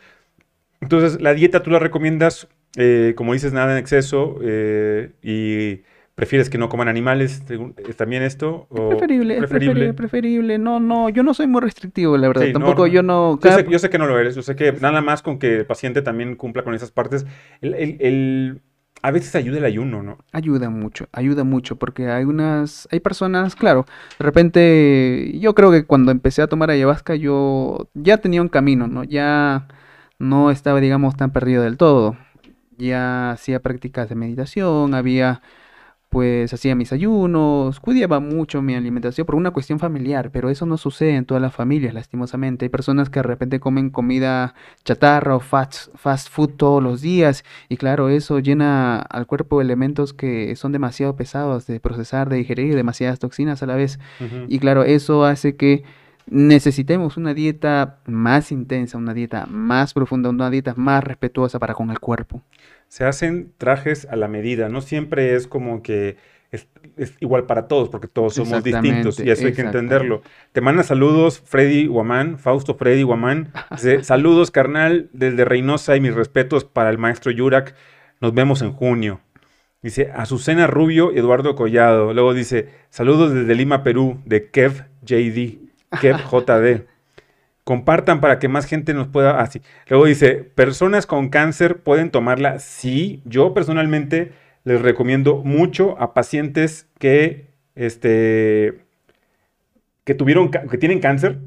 Entonces, 0.80 1.20
la 1.20 1.34
dieta 1.34 1.62
tú 1.62 1.70
la 1.70 1.78
recomiendas 1.78 2.48
eh, 2.76 3.14
como 3.16 3.32
dices, 3.32 3.52
nada 3.52 3.72
en 3.72 3.78
exceso 3.78 4.38
eh, 4.42 5.12
y 5.22 5.82
prefieres 6.18 6.50
que 6.50 6.58
no 6.58 6.68
coman 6.68 6.88
animales, 6.88 7.44
¿es 7.76 7.96
también 7.96 8.24
esto? 8.24 8.66
O 8.70 8.88
preferible, 8.88 9.38
preferible, 9.38 9.94
preferible, 9.94 10.58
No, 10.58 10.80
no, 10.80 11.08
yo 11.10 11.22
no 11.22 11.32
soy 11.32 11.46
muy 11.46 11.60
restrictivo, 11.60 12.16
la 12.16 12.26
verdad. 12.26 12.46
Tampoco 12.52 12.88
yo 12.88 13.04
no... 13.04 13.38
Yo, 13.40 13.78
sé, 13.78 13.88
que 13.88 13.98
no 13.98 14.06
lo 14.06 14.18
eres, 14.18 14.34
yo 14.34 14.42
sé 14.42 14.56
que 14.56 14.72
nada 14.72 15.00
más 15.00 15.22
con 15.22 15.38
que 15.38 15.58
el 15.58 15.66
paciente 15.66 16.02
también 16.02 16.34
cumpla 16.34 16.64
con 16.64 16.74
esas 16.74 16.90
partes, 16.90 17.24
el, 17.60 18.60
a 19.00 19.12
veces 19.12 19.36
ayuda 19.36 19.58
el 19.58 19.64
ayuno, 19.64 20.02
¿no? 20.02 20.18
Ayuda 20.32 20.70
mucho, 20.70 21.06
ayuda 21.12 21.44
mucho, 21.44 21.76
porque 21.76 22.08
hay 22.08 22.24
unas, 22.24 22.88
hay 22.90 22.98
personas, 22.98 23.54
claro, 23.54 23.86
de 24.18 24.24
repente, 24.24 25.38
yo 25.38 25.54
creo 25.54 25.70
que 25.70 25.84
cuando 25.84 26.10
empecé 26.10 26.42
a 26.42 26.48
tomar 26.48 26.70
ayahuasca 26.70 27.14
yo 27.14 27.88
ya 27.94 28.16
tenía 28.18 28.42
un 28.42 28.48
camino, 28.48 28.88
¿no? 28.88 29.04
Ya 29.04 29.68
no 30.18 30.50
estaba, 30.50 30.80
digamos, 30.80 31.16
tan 31.16 31.30
perdido 31.30 31.62
del 31.62 31.76
todo 31.76 32.16
ya 32.78 33.32
hacía 33.32 33.60
prácticas 33.60 34.08
de 34.08 34.14
meditación, 34.14 34.94
había 34.94 35.42
pues 36.08 36.54
hacía 36.54 36.74
mis 36.74 36.92
ayunos, 36.92 37.80
cuidaba 37.80 38.18
mucho 38.18 38.62
mi 38.62 38.74
alimentación 38.74 39.26
por 39.26 39.34
una 39.34 39.50
cuestión 39.50 39.78
familiar, 39.78 40.30
pero 40.32 40.48
eso 40.48 40.64
no 40.64 40.78
sucede 40.78 41.16
en 41.16 41.26
todas 41.26 41.42
las 41.42 41.54
familias, 41.54 41.92
lastimosamente. 41.92 42.64
Hay 42.64 42.70
personas 42.70 43.10
que 43.10 43.18
de 43.18 43.24
repente 43.24 43.60
comen 43.60 43.90
comida 43.90 44.54
chatarra 44.84 45.36
o 45.36 45.40
fast, 45.40 45.94
fast 45.96 46.30
food 46.30 46.52
todos 46.56 46.82
los 46.82 47.02
días 47.02 47.44
y 47.68 47.76
claro, 47.76 48.08
eso 48.08 48.38
llena 48.38 49.00
al 49.00 49.26
cuerpo 49.26 49.60
elementos 49.60 50.14
que 50.14 50.56
son 50.56 50.72
demasiado 50.72 51.14
pesados 51.14 51.66
de 51.66 51.78
procesar, 51.78 52.30
de 52.30 52.36
digerir, 52.36 52.74
demasiadas 52.74 53.18
toxinas 53.18 53.62
a 53.62 53.66
la 53.66 53.74
vez. 53.74 53.98
Y 54.48 54.58
claro, 54.60 54.84
eso 54.84 55.24
hace 55.24 55.56
que 55.56 55.84
necesitemos 56.30 57.16
una 57.16 57.34
dieta 57.34 57.98
más 58.06 58.52
intensa, 58.52 58.98
una 58.98 59.14
dieta 59.14 59.46
más 59.46 59.94
profunda, 59.94 60.30
una 60.30 60.50
dieta 60.50 60.74
más 60.76 61.04
respetuosa 61.04 61.58
para 61.58 61.74
con 61.74 61.90
el 61.90 62.00
cuerpo 62.00 62.42
se 62.88 63.04
hacen 63.04 63.52
trajes 63.58 64.06
a 64.10 64.16
la 64.16 64.28
medida, 64.28 64.68
no 64.68 64.80
siempre 64.80 65.34
es 65.34 65.46
como 65.46 65.82
que 65.82 66.16
es, 66.50 66.66
igual 67.20 67.44
para 67.44 67.68
todos, 67.68 67.90
porque 67.90 68.08
todos 68.08 68.34
somos 68.34 68.64
distintos 68.64 69.20
y 69.20 69.30
eso 69.30 69.46
hay 69.46 69.52
que 69.52 69.60
entenderlo. 69.60 70.22
Te 70.52 70.62
manda 70.62 70.82
saludos 70.82 71.42
Freddy 71.44 71.86
Guamán, 71.86 72.38
Fausto 72.38 72.74
Freddy 72.74 73.02
Guamán. 73.02 73.52
saludos, 74.02 74.50
carnal, 74.50 75.10
desde 75.12 75.44
Reynosa 75.44 75.94
y 75.94 76.00
mis 76.00 76.14
respetos 76.14 76.64
para 76.64 76.88
el 76.88 76.96
maestro 76.96 77.30
Yurak. 77.30 77.74
Nos 78.20 78.32
vemos 78.32 78.62
en 78.62 78.72
junio. 78.72 79.20
Dice 79.82 80.10
Azucena 80.12 80.66
Rubio 80.66 81.12
y 81.12 81.18
Eduardo 81.18 81.54
Collado. 81.54 82.14
Luego 82.14 82.32
dice, 82.32 82.70
saludos 82.88 83.34
desde 83.34 83.54
Lima, 83.54 83.84
Perú, 83.84 84.20
de 84.24 84.50
Kev 84.50 84.86
JD, 85.02 85.67
Kev 86.00 86.16
JD. 86.30 86.86
Compartan 87.64 88.20
para 88.20 88.38
que 88.38 88.48
más 88.48 88.66
gente 88.66 88.94
nos 88.94 89.08
pueda. 89.08 89.40
Así. 89.40 89.60
Ah, 89.62 89.84
Luego 89.88 90.06
dice: 90.06 90.36
Personas 90.36 91.06
con 91.06 91.28
cáncer 91.28 91.78
pueden 91.82 92.10
tomarla. 92.10 92.58
Sí, 92.58 93.22
yo 93.24 93.54
personalmente 93.54 94.32
les 94.64 94.82
recomiendo 94.82 95.36
mucho 95.36 96.00
a 96.00 96.14
pacientes 96.14 96.88
que, 96.98 97.46
este, 97.74 98.84
que 100.04 100.14
tuvieron, 100.14 100.50
que 100.50 100.78
tienen 100.78 101.00
cáncer, 101.00 101.38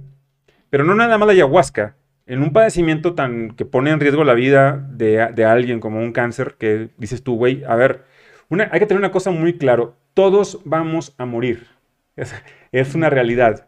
pero 0.70 0.84
no 0.84 0.96
nada 0.96 1.18
más 1.18 1.28
la 1.28 1.34
ayahuasca. 1.34 1.96
En 2.26 2.42
un 2.42 2.54
padecimiento 2.54 3.14
tan 3.14 3.52
que 3.52 3.66
pone 3.66 3.92
en 3.92 4.00
riesgo 4.00 4.24
la 4.24 4.34
vida 4.34 4.88
de, 4.92 5.46
alguien 5.46 5.80
como 5.80 6.00
un 6.00 6.14
cáncer, 6.14 6.56
que 6.58 6.90
dices 6.98 7.24
tú, 7.24 7.36
güey, 7.36 7.64
a 7.66 7.76
ver, 7.76 8.06
hay 8.50 8.80
que 8.80 8.86
tener 8.86 9.00
una 9.00 9.12
cosa 9.12 9.32
muy 9.32 9.58
claro: 9.58 9.98
todos 10.14 10.62
vamos 10.66 11.14
a 11.18 11.26
morir. 11.26 11.68
Es, 12.72 12.96
una 12.96 13.10
realidad. 13.10 13.68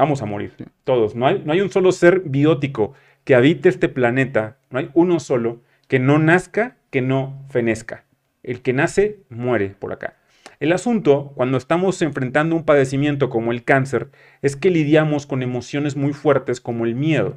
Vamos 0.00 0.22
a 0.22 0.24
morir, 0.24 0.54
todos. 0.84 1.14
No 1.14 1.26
hay, 1.26 1.42
no 1.44 1.52
hay 1.52 1.60
un 1.60 1.70
solo 1.70 1.92
ser 1.92 2.20
biótico 2.20 2.94
que 3.24 3.34
habite 3.34 3.68
este 3.68 3.90
planeta, 3.90 4.56
no 4.70 4.78
hay 4.78 4.88
uno 4.94 5.20
solo 5.20 5.60
que 5.88 5.98
no 5.98 6.18
nazca, 6.18 6.78
que 6.88 7.02
no 7.02 7.44
fenezca. 7.50 8.06
El 8.42 8.62
que 8.62 8.72
nace, 8.72 9.18
muere 9.28 9.76
por 9.78 9.92
acá. 9.92 10.16
El 10.58 10.72
asunto, 10.72 11.32
cuando 11.34 11.58
estamos 11.58 12.00
enfrentando 12.00 12.56
un 12.56 12.64
padecimiento 12.64 13.28
como 13.28 13.52
el 13.52 13.62
cáncer, 13.62 14.08
es 14.40 14.56
que 14.56 14.70
lidiamos 14.70 15.26
con 15.26 15.42
emociones 15.42 15.96
muy 15.96 16.14
fuertes 16.14 16.62
como 16.62 16.86
el 16.86 16.94
miedo. 16.94 17.36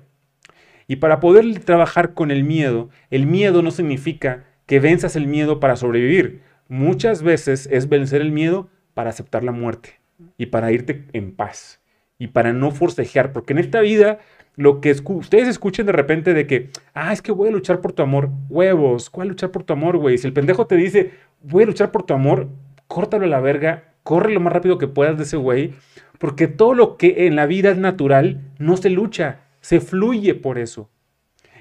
Y 0.87 0.95
para 0.95 1.19
poder 1.19 1.59
trabajar 1.65 2.13
con 2.13 2.31
el 2.31 2.45
miedo, 2.45 2.89
el 3.09 3.25
miedo 3.25 3.61
no 3.61 3.71
significa 3.71 4.45
que 4.67 4.79
venzas 4.79 5.17
el 5.17 5.27
miedo 5.27 5.59
para 5.59 5.75
sobrevivir. 5.75 6.43
Muchas 6.69 7.23
veces 7.23 7.67
es 7.69 7.89
vencer 7.89 8.21
el 8.21 8.31
miedo 8.31 8.69
para 8.93 9.09
aceptar 9.09 9.43
la 9.43 9.51
muerte 9.51 9.99
y 10.37 10.45
para 10.45 10.71
irte 10.71 11.03
en 11.11 11.35
paz 11.35 11.82
y 12.23 12.27
para 12.27 12.53
no 12.53 12.71
forcejear, 12.71 13.33
porque 13.33 13.51
en 13.51 13.59
esta 13.59 13.81
vida 13.81 14.19
lo 14.55 14.79
que 14.79 14.95
ustedes 15.03 15.49
escuchen 15.49 15.85
de 15.85 15.91
repente 15.91 16.33
de 16.33 16.47
que, 16.47 16.69
ah, 16.93 17.11
es 17.11 17.21
que 17.21 17.33
voy 17.33 17.49
a 17.49 17.51
luchar 17.51 17.81
por 17.81 17.91
tu 17.91 18.01
amor, 18.01 18.29
huevos, 18.47 19.09
¿cuál 19.09 19.27
luchar 19.27 19.51
por 19.51 19.63
tu 19.63 19.73
amor, 19.73 19.97
güey? 19.97 20.17
Si 20.17 20.25
el 20.25 20.31
pendejo 20.31 20.65
te 20.65 20.77
dice, 20.77 21.11
voy 21.41 21.63
a 21.63 21.65
luchar 21.65 21.91
por 21.91 22.03
tu 22.03 22.13
amor, 22.13 22.47
córtalo 22.87 23.25
a 23.25 23.27
la 23.27 23.41
verga, 23.41 23.91
corre 24.03 24.33
lo 24.33 24.39
más 24.39 24.53
rápido 24.53 24.77
que 24.77 24.87
puedas 24.87 25.17
de 25.17 25.23
ese 25.23 25.35
güey, 25.35 25.73
porque 26.17 26.47
todo 26.47 26.73
lo 26.73 26.95
que 26.95 27.27
en 27.27 27.35
la 27.35 27.45
vida 27.45 27.71
es 27.71 27.77
natural 27.77 28.39
no 28.57 28.77
se 28.77 28.89
lucha, 28.89 29.41
se 29.59 29.81
fluye 29.81 30.33
por 30.33 30.57
eso. 30.57 30.89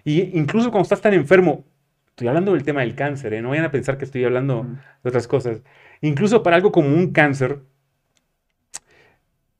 Y 0.04 0.38
incluso 0.38 0.70
cuando 0.70 0.84
estás 0.84 1.00
tan 1.00 1.14
enfermo, 1.14 1.64
estoy 2.10 2.28
hablando 2.28 2.52
del 2.52 2.62
tema 2.62 2.82
del 2.82 2.94
cáncer, 2.94 3.34
¿eh? 3.34 3.42
no 3.42 3.48
vayan 3.48 3.64
a 3.64 3.72
pensar 3.72 3.98
que 3.98 4.04
estoy 4.04 4.22
hablando 4.22 4.64
de 5.02 5.08
otras 5.08 5.26
cosas. 5.26 5.60
Incluso 6.02 6.44
para 6.44 6.54
algo 6.54 6.70
como 6.70 6.86
un 6.86 7.10
cáncer, 7.10 7.62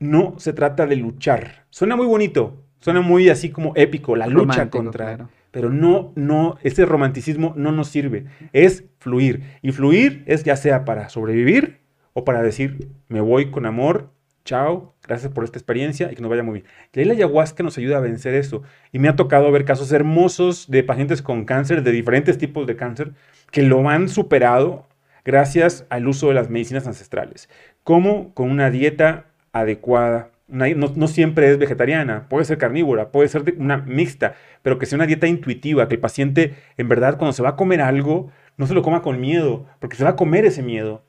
no 0.02 0.34
se 0.38 0.52
trata 0.52 0.86
de 0.86 0.96
luchar. 0.96 1.64
Suena 1.70 1.96
muy 1.96 2.06
bonito, 2.06 2.64
suena 2.80 3.00
muy 3.00 3.28
así 3.28 3.50
como 3.50 3.72
épico, 3.76 4.16
la 4.16 4.26
lucha 4.26 4.68
contra... 4.70 5.28
Pero 5.50 5.68
no, 5.68 6.12
no, 6.16 6.56
ese 6.62 6.86
romanticismo 6.86 7.52
no 7.56 7.72
nos 7.72 7.88
sirve. 7.88 8.24
Es 8.54 8.84
fluir. 8.98 9.42
Y 9.60 9.72
fluir 9.72 10.24
es 10.26 10.44
ya 10.44 10.56
sea 10.56 10.86
para 10.86 11.10
sobrevivir 11.10 11.80
o 12.14 12.24
para 12.24 12.42
decir, 12.42 12.88
me 13.08 13.20
voy 13.20 13.50
con 13.50 13.66
amor, 13.66 14.12
chao, 14.46 14.94
gracias 15.06 15.30
por 15.30 15.44
esta 15.44 15.58
experiencia 15.58 16.10
y 16.10 16.14
que 16.14 16.22
nos 16.22 16.30
vaya 16.30 16.42
muy 16.42 16.60
bien. 16.60 16.66
Y 16.92 17.00
ahí 17.00 17.04
la 17.04 17.12
ayahuasca 17.12 17.62
nos 17.62 17.76
ayuda 17.76 17.98
a 17.98 18.00
vencer 18.00 18.34
eso. 18.34 18.62
Y 18.92 18.98
me 18.98 19.08
ha 19.08 19.16
tocado 19.16 19.52
ver 19.52 19.66
casos 19.66 19.92
hermosos 19.92 20.70
de 20.70 20.82
pacientes 20.82 21.20
con 21.20 21.44
cáncer, 21.44 21.82
de 21.82 21.92
diferentes 21.92 22.38
tipos 22.38 22.66
de 22.66 22.76
cáncer, 22.76 23.12
que 23.50 23.62
lo 23.62 23.88
han 23.90 24.08
superado 24.08 24.88
gracias 25.24 25.86
al 25.90 26.08
uso 26.08 26.28
de 26.28 26.34
las 26.34 26.50
medicinas 26.50 26.86
ancestrales. 26.86 27.48
Como 27.84 28.32
con 28.34 28.50
una 28.50 28.70
dieta 28.70 29.26
adecuada. 29.52 30.30
no, 30.48 31.08
siempre 31.08 31.50
es 31.50 31.58
vegetariana, 31.58 32.28
puede 32.28 32.44
ser 32.44 32.58
carnívora, 32.58 33.10
puede 33.10 33.28
ser 33.28 33.54
una 33.58 33.78
mixta, 33.78 34.34
pero 34.62 34.78
que 34.78 34.86
sea 34.86 34.96
una 34.96 35.06
dieta 35.06 35.26
intuitiva, 35.26 35.88
que 35.88 35.94
el 35.94 36.00
paciente 36.00 36.54
en 36.76 36.88
verdad 36.88 37.16
cuando 37.16 37.32
se 37.32 37.42
va 37.42 37.50
a 37.50 37.56
comer 37.56 37.80
algo, 37.80 38.30
no 38.56 38.66
se 38.66 38.74
lo 38.74 38.82
coma 38.82 39.02
con 39.02 39.20
miedo, 39.20 39.66
porque 39.78 39.96
se 39.96 40.04
va 40.04 40.10
a 40.10 40.16
comer 40.16 40.44
ese 40.44 40.62
miedo, 40.62 41.02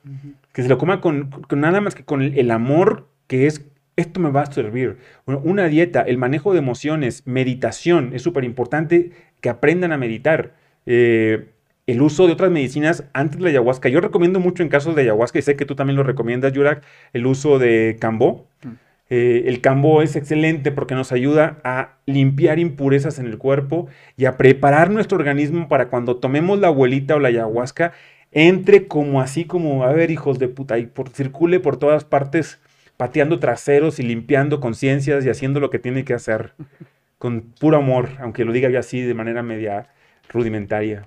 que 0.52 0.62
se 0.62 0.68
lo 0.68 0.78
coma 0.78 1.00
con, 1.00 1.30
nada 1.50 1.80
más 1.80 1.94
que 1.94 2.04
con 2.04 2.22
el, 2.22 2.50
amor 2.50 3.08
que 3.26 3.46
es 3.46 3.66
esto 3.96 4.18
me 4.18 4.30
va 4.30 4.42
a 4.42 4.46
servir. 4.46 4.98
una 5.26 5.66
dieta, 5.68 6.02
el 6.02 6.18
manejo 6.18 6.52
de 6.52 6.58
emociones, 6.58 7.26
meditación, 7.26 8.10
es 8.12 8.22
súper 8.22 8.44
importante 8.44 9.12
que 9.40 9.48
aprendan 9.48 9.92
a 9.92 9.98
meditar. 9.98 10.54
Eh, 10.86 11.53
el 11.86 12.00
uso 12.00 12.26
de 12.26 12.32
otras 12.32 12.50
medicinas 12.50 13.04
antes 13.12 13.38
de 13.38 13.44
la 13.44 13.50
ayahuasca. 13.50 13.88
Yo 13.88 14.00
recomiendo 14.00 14.40
mucho 14.40 14.62
en 14.62 14.68
casos 14.68 14.94
de 14.94 15.02
ayahuasca, 15.02 15.38
y 15.38 15.42
sé 15.42 15.56
que 15.56 15.66
tú 15.66 15.74
también 15.74 15.96
lo 15.96 16.02
recomiendas, 16.02 16.52
Yurak, 16.52 16.82
el 17.12 17.26
uso 17.26 17.58
de 17.58 17.96
cambó. 18.00 18.46
Mm. 18.62 18.68
Eh, 19.10 19.44
el 19.46 19.60
cambó 19.60 20.00
es 20.00 20.16
excelente 20.16 20.72
porque 20.72 20.94
nos 20.94 21.12
ayuda 21.12 21.60
a 21.62 21.98
limpiar 22.06 22.58
impurezas 22.58 23.18
en 23.18 23.26
el 23.26 23.36
cuerpo 23.36 23.86
y 24.16 24.24
a 24.24 24.38
preparar 24.38 24.90
nuestro 24.90 25.18
organismo 25.18 25.68
para 25.68 25.88
cuando 25.88 26.16
tomemos 26.16 26.58
la 26.58 26.68
abuelita 26.68 27.16
o 27.16 27.18
la 27.18 27.28
ayahuasca, 27.28 27.92
entre 28.32 28.88
como 28.88 29.20
así 29.20 29.44
como, 29.44 29.84
a 29.84 29.92
ver, 29.92 30.10
hijos 30.10 30.38
de 30.38 30.48
puta, 30.48 30.78
y 30.78 30.86
por, 30.86 31.10
circule 31.10 31.60
por 31.60 31.76
todas 31.76 32.04
partes 32.04 32.60
pateando 32.96 33.38
traseros 33.38 33.98
y 33.98 34.04
limpiando 34.04 34.60
conciencias 34.60 35.24
y 35.26 35.30
haciendo 35.30 35.60
lo 35.60 35.68
que 35.68 35.78
tiene 35.78 36.04
que 36.04 36.14
hacer 36.14 36.54
con 37.18 37.42
puro 37.60 37.76
amor, 37.76 38.08
aunque 38.20 38.44
lo 38.44 38.52
diga 38.52 38.70
yo 38.70 38.78
así 38.78 39.02
de 39.02 39.14
manera 39.14 39.42
media 39.42 39.88
rudimentaria. 40.30 41.06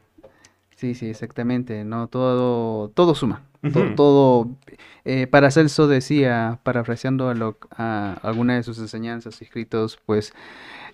Sí, 0.78 0.94
sí, 0.94 1.10
exactamente, 1.10 1.84
no 1.84 2.08
todo 2.08 2.90
todo 2.90 3.16
suma. 3.16 3.42
Todo, 3.96 4.48
eh, 5.04 5.28
para 5.28 5.52
Celso 5.52 5.88
decía, 5.88 6.60
parafraseando 6.64 7.28
a, 7.28 7.34
lo, 7.34 7.58
a 7.72 8.18
alguna 8.22 8.56
de 8.56 8.64
sus 8.64 8.78
enseñanzas 8.80 9.42
escritos, 9.42 10.00
pues 10.06 10.34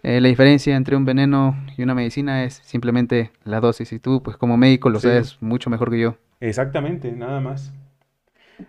eh, 0.02 0.22
la 0.22 0.30
diferencia 0.30 0.76
entre 0.76 0.96
un 0.96 1.04
veneno 1.06 1.56
y 1.78 1.84
una 1.84 1.94
medicina 1.94 2.46
es 2.46 2.62
simplemente 2.64 3.32
la 3.44 3.60
dosis. 3.60 3.92
Y 3.92 4.00
tú, 4.00 4.24
pues 4.24 4.38
como 4.38 4.58
médico, 4.58 4.90
lo 4.90 5.00
sabes 5.00 5.38
mucho 5.42 5.70
mejor 5.70 5.92
que 5.92 6.00
yo. 6.00 6.18
Exactamente, 6.40 7.12
nada 7.12 7.42
más. 7.42 7.74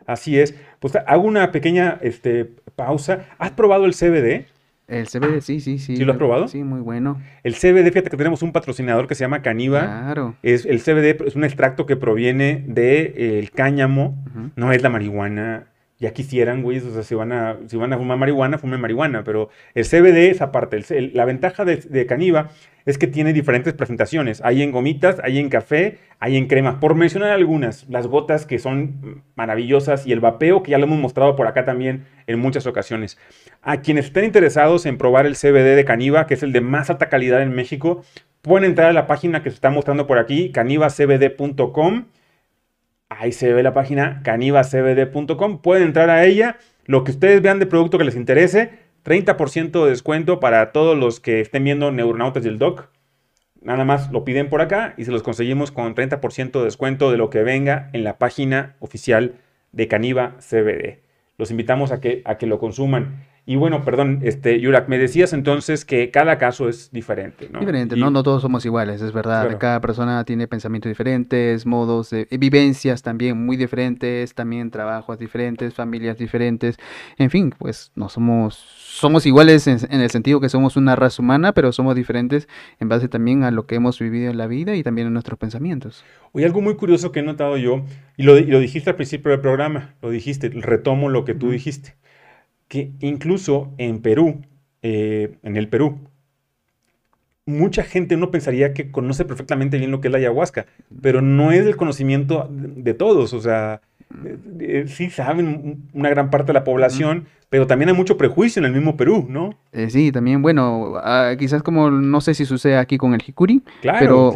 Así 0.06 0.38
es. 0.38 0.54
Pues 0.80 0.96
hago 1.06 1.22
una 1.22 1.52
pequeña 1.52 1.98
este, 2.02 2.44
pausa. 2.76 3.26
¿Has 3.38 3.52
probado 3.52 3.86
el 3.86 3.94
CBD? 3.94 4.46
El 4.86 5.06
CBD, 5.06 5.40
sí, 5.40 5.60
sí, 5.60 5.78
sí. 5.78 5.96
¿Sí 5.96 6.04
lo 6.04 6.12
has 6.12 6.18
probado? 6.18 6.46
Sí, 6.46 6.62
muy 6.62 6.80
bueno. 6.80 7.20
El 7.42 7.54
CBD, 7.54 7.90
fíjate 7.90 8.10
que 8.10 8.16
tenemos 8.16 8.42
un 8.42 8.52
patrocinador 8.52 9.06
que 9.06 9.14
se 9.14 9.24
llama 9.24 9.40
Caniva. 9.40 9.80
Claro. 9.80 10.36
Es, 10.42 10.66
el 10.66 10.80
CBD 10.80 11.26
es 11.26 11.36
un 11.36 11.44
extracto 11.44 11.86
que 11.86 11.96
proviene 11.96 12.64
del 12.66 12.74
de, 12.74 13.14
eh, 13.16 13.50
cáñamo, 13.54 14.22
no 14.56 14.72
es 14.72 14.82
la 14.82 14.90
marihuana. 14.90 15.68
Ya 15.98 16.12
quisieran, 16.12 16.62
güey, 16.62 16.78
o 16.78 16.92
sea, 16.92 17.02
si 17.02 17.14
van, 17.14 17.32
a, 17.32 17.56
si 17.66 17.76
van 17.76 17.92
a 17.92 17.96
fumar 17.96 18.18
marihuana, 18.18 18.58
fumen 18.58 18.80
marihuana, 18.80 19.22
pero 19.22 19.48
el 19.74 19.84
CBD 19.84 20.30
es 20.30 20.42
aparte. 20.42 20.82
la 21.12 21.24
ventaja 21.24 21.64
de, 21.64 21.76
de 21.76 22.06
Caniva 22.06 22.50
es 22.84 22.98
que 22.98 23.06
tiene 23.06 23.32
diferentes 23.32 23.72
presentaciones. 23.72 24.42
Hay 24.44 24.62
en 24.62 24.72
gomitas, 24.72 25.20
hay 25.22 25.38
en 25.38 25.48
café, 25.48 25.98
hay 26.18 26.36
en 26.36 26.46
crema. 26.46 26.80
Por 26.80 26.94
mencionar 26.94 27.30
algunas, 27.30 27.88
las 27.88 28.06
gotas 28.06 28.44
que 28.44 28.58
son 28.58 29.22
maravillosas 29.36 30.06
y 30.06 30.12
el 30.12 30.20
vapeo 30.20 30.62
que 30.62 30.72
ya 30.72 30.78
lo 30.78 30.84
hemos 30.84 30.98
mostrado 30.98 31.36
por 31.36 31.46
acá 31.46 31.64
también 31.64 32.04
en 32.26 32.38
muchas 32.38 32.66
ocasiones. 32.66 33.18
A 33.62 33.80
quienes 33.80 34.06
estén 34.06 34.24
interesados 34.24 34.86
en 34.86 34.98
probar 34.98 35.26
el 35.26 35.36
CBD 35.36 35.76
de 35.76 35.84
Caniva, 35.84 36.26
que 36.26 36.34
es 36.34 36.42
el 36.42 36.52
de 36.52 36.60
más 36.60 36.90
alta 36.90 37.08
calidad 37.08 37.42
en 37.42 37.54
México, 37.54 38.02
pueden 38.42 38.68
entrar 38.68 38.90
a 38.90 38.92
la 38.92 39.06
página 39.06 39.42
que 39.42 39.50
se 39.50 39.54
está 39.54 39.70
mostrando 39.70 40.06
por 40.06 40.18
aquí, 40.18 40.52
canivacbd.com. 40.52 42.04
Ahí 43.08 43.32
se 43.32 43.52
ve 43.52 43.62
la 43.62 43.72
página 43.72 44.22
canivacbd.com. 44.24 45.60
Pueden 45.62 45.84
entrar 45.84 46.10
a 46.10 46.24
ella. 46.24 46.58
Lo 46.86 47.04
que 47.04 47.12
ustedes 47.12 47.40
vean 47.42 47.58
de 47.58 47.66
producto 47.66 47.98
que 47.98 48.04
les 48.04 48.16
interese, 48.16 48.70
30% 49.04 49.84
de 49.84 49.90
descuento 49.90 50.40
para 50.40 50.72
todos 50.72 50.96
los 50.96 51.20
que 51.20 51.40
estén 51.40 51.64
viendo 51.64 51.92
Neuronautas 51.92 52.42
del 52.42 52.58
Doc. 52.58 52.88
Nada 53.60 53.84
más 53.84 54.12
lo 54.12 54.24
piden 54.24 54.50
por 54.50 54.60
acá 54.60 54.94
y 54.98 55.04
se 55.04 55.10
los 55.10 55.22
conseguimos 55.22 55.72
con 55.72 55.94
30% 55.94 56.58
de 56.58 56.64
descuento 56.64 57.10
de 57.10 57.16
lo 57.16 57.30
que 57.30 57.42
venga 57.42 57.88
en 57.92 58.04
la 58.04 58.18
página 58.18 58.76
oficial 58.80 59.36
de 59.72 59.88
Caniva 59.88 60.36
CBD. 60.38 61.00
Los 61.38 61.50
invitamos 61.50 61.90
a 61.90 62.00
que, 62.00 62.22
a 62.26 62.36
que 62.36 62.46
lo 62.46 62.58
consuman. 62.58 63.24
Y 63.46 63.56
bueno, 63.56 63.84
perdón, 63.84 64.20
este, 64.22 64.58
Yurak, 64.58 64.88
me 64.88 64.96
decías 64.96 65.34
entonces 65.34 65.84
que 65.84 66.10
cada 66.10 66.38
caso 66.38 66.66
es 66.66 66.90
diferente, 66.92 67.50
¿no? 67.52 67.60
Diferente, 67.60 67.94
no, 67.94 68.10
no 68.10 68.22
todos 68.22 68.40
somos 68.40 68.64
iguales, 68.64 69.02
es 69.02 69.12
verdad. 69.12 69.58
Cada 69.58 69.82
persona 69.82 70.24
tiene 70.24 70.48
pensamientos 70.48 70.88
diferentes, 70.88 71.66
modos 71.66 72.08
de 72.08 72.26
vivencias 72.38 73.02
también 73.02 73.44
muy 73.44 73.58
diferentes, 73.58 74.34
también 74.34 74.70
trabajos 74.70 75.18
diferentes, 75.18 75.74
familias 75.74 76.16
diferentes. 76.16 76.78
En 77.18 77.28
fin, 77.28 77.52
pues 77.58 77.92
no 77.94 78.08
somos, 78.08 78.54
somos 78.54 79.26
iguales 79.26 79.66
en, 79.66 79.78
el 79.90 80.10
sentido 80.10 80.40
que 80.40 80.48
somos 80.48 80.78
una 80.78 80.96
raza 80.96 81.20
humana, 81.20 81.52
pero 81.52 81.70
somos 81.70 81.94
diferentes 81.96 82.48
en 82.80 82.88
base 82.88 83.08
también 83.08 83.42
a 83.42 83.50
lo 83.50 83.66
que 83.66 83.74
hemos 83.74 83.98
vivido 83.98 84.30
en 84.30 84.38
la 84.38 84.46
vida 84.46 84.74
y 84.74 84.82
también 84.82 85.08
en 85.08 85.12
nuestros 85.12 85.38
pensamientos. 85.38 86.02
Oye, 86.32 86.46
algo 86.46 86.62
muy 86.62 86.76
curioso 86.76 87.12
que 87.12 87.20
he 87.20 87.22
notado 87.22 87.58
yo, 87.58 87.84
y 88.16 88.22
lo, 88.22 88.38
y 88.38 88.46
lo 88.46 88.58
dijiste 88.58 88.88
al 88.88 88.96
principio 88.96 89.32
del 89.32 89.40
programa, 89.40 89.96
lo 90.00 90.08
dijiste, 90.08 90.48
retomo 90.48 91.10
lo 91.10 91.26
que 91.26 91.34
tú 91.34 91.50
dijiste 91.50 91.94
que 92.68 92.92
incluso 93.00 93.72
en 93.78 94.00
Perú, 94.00 94.42
eh, 94.82 95.36
en 95.42 95.56
el 95.56 95.68
Perú, 95.68 95.98
mucha 97.46 97.82
gente 97.82 98.16
uno 98.16 98.30
pensaría 98.30 98.72
que 98.72 98.90
conoce 98.90 99.24
perfectamente 99.24 99.78
bien 99.78 99.90
lo 99.90 100.00
que 100.00 100.08
es 100.08 100.12
la 100.12 100.18
ayahuasca, 100.18 100.66
pero 101.02 101.20
no 101.20 101.52
es 101.52 101.66
el 101.66 101.76
conocimiento 101.76 102.48
de 102.50 102.94
todos, 102.94 103.34
o 103.34 103.40
sea, 103.40 103.82
eh, 104.24 104.38
eh, 104.60 104.84
sí 104.88 105.10
saben 105.10 105.88
una 105.92 106.08
gran 106.08 106.30
parte 106.30 106.48
de 106.48 106.54
la 106.54 106.64
población, 106.64 107.26
pero 107.50 107.66
también 107.66 107.90
hay 107.90 107.94
mucho 107.94 108.16
prejuicio 108.16 108.60
en 108.60 108.66
el 108.66 108.72
mismo 108.72 108.96
Perú, 108.96 109.26
¿no? 109.28 109.54
sí, 109.88 110.10
también, 110.10 110.40
bueno, 110.42 110.94
ah, 110.96 111.34
quizás 111.38 111.62
como, 111.62 111.90
no 111.90 112.20
sé 112.20 112.34
si 112.34 112.46
sucede 112.46 112.78
aquí 112.78 112.96
con 112.96 113.12
el 113.14 113.22
jicuri, 113.22 113.62
pero 113.82 114.32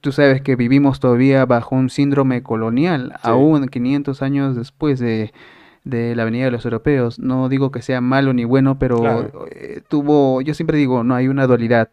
tú 0.00 0.12
sabes 0.12 0.40
que 0.40 0.56
vivimos 0.56 1.00
todavía 1.00 1.44
bajo 1.46 1.74
un 1.74 1.90
síndrome 1.90 2.42
colonial, 2.42 3.12
aún 3.22 3.66
500 3.66 4.22
años 4.22 4.56
después 4.56 5.00
de 5.00 5.32
de 5.84 6.16
la 6.16 6.22
Avenida 6.22 6.46
de 6.46 6.50
los 6.50 6.64
Europeos. 6.64 7.18
No 7.18 7.48
digo 7.48 7.70
que 7.70 7.82
sea 7.82 8.00
malo 8.00 8.32
ni 8.32 8.44
bueno, 8.44 8.78
pero 8.78 9.46
eh, 9.50 9.82
tuvo, 9.88 10.40
yo 10.40 10.54
siempre 10.54 10.78
digo, 10.78 11.04
no 11.04 11.14
hay 11.14 11.28
una 11.28 11.46
dualidad, 11.46 11.90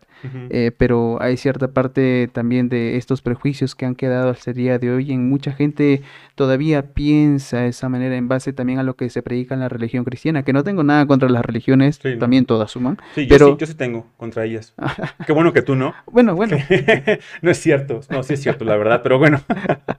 eh, 0.49 0.71
pero 0.77 1.21
hay 1.21 1.35
cierta 1.35 1.67
parte 1.69 2.29
también 2.31 2.69
de 2.69 2.95
estos 2.97 3.21
prejuicios 3.21 3.75
que 3.75 3.85
han 3.85 3.95
quedado 3.95 4.29
hasta 4.29 4.51
el 4.51 4.57
día 4.57 4.79
de 4.79 4.91
hoy. 4.91 5.11
En 5.11 5.29
mucha 5.29 5.51
gente 5.51 6.01
todavía 6.35 6.93
piensa 6.93 7.61
de 7.61 7.67
esa 7.67 7.89
manera 7.89 8.15
en 8.15 8.27
base 8.27 8.53
también 8.53 8.79
a 8.79 8.83
lo 8.83 8.95
que 8.95 9.09
se 9.09 9.21
predica 9.21 9.55
en 9.55 9.59
la 9.59 9.69
religión 9.69 10.05
cristiana, 10.05 10.43
que 10.43 10.53
no 10.53 10.63
tengo 10.63 10.83
nada 10.83 11.05
contra 11.05 11.27
las 11.27 11.43
religiones, 11.43 11.99
también 12.19 12.45
todas 12.45 12.71
suman. 12.71 12.97
Sí, 13.13 13.27
pero... 13.29 13.49
yo, 13.49 13.53
sí, 13.53 13.59
yo 13.59 13.67
sí 13.67 13.73
tengo 13.73 14.07
contra 14.17 14.45
ellas. 14.45 14.73
Qué 15.27 15.33
bueno 15.33 15.51
que 15.51 15.61
tú 15.61 15.75
no. 15.75 15.93
Bueno, 16.09 16.35
bueno. 16.35 16.57
no 17.41 17.51
es 17.51 17.57
cierto, 17.57 17.99
no, 18.09 18.23
sí 18.23 18.35
es 18.35 18.41
cierto, 18.41 18.63
la 18.63 18.77
verdad, 18.77 19.01
pero 19.03 19.19
bueno. 19.19 19.41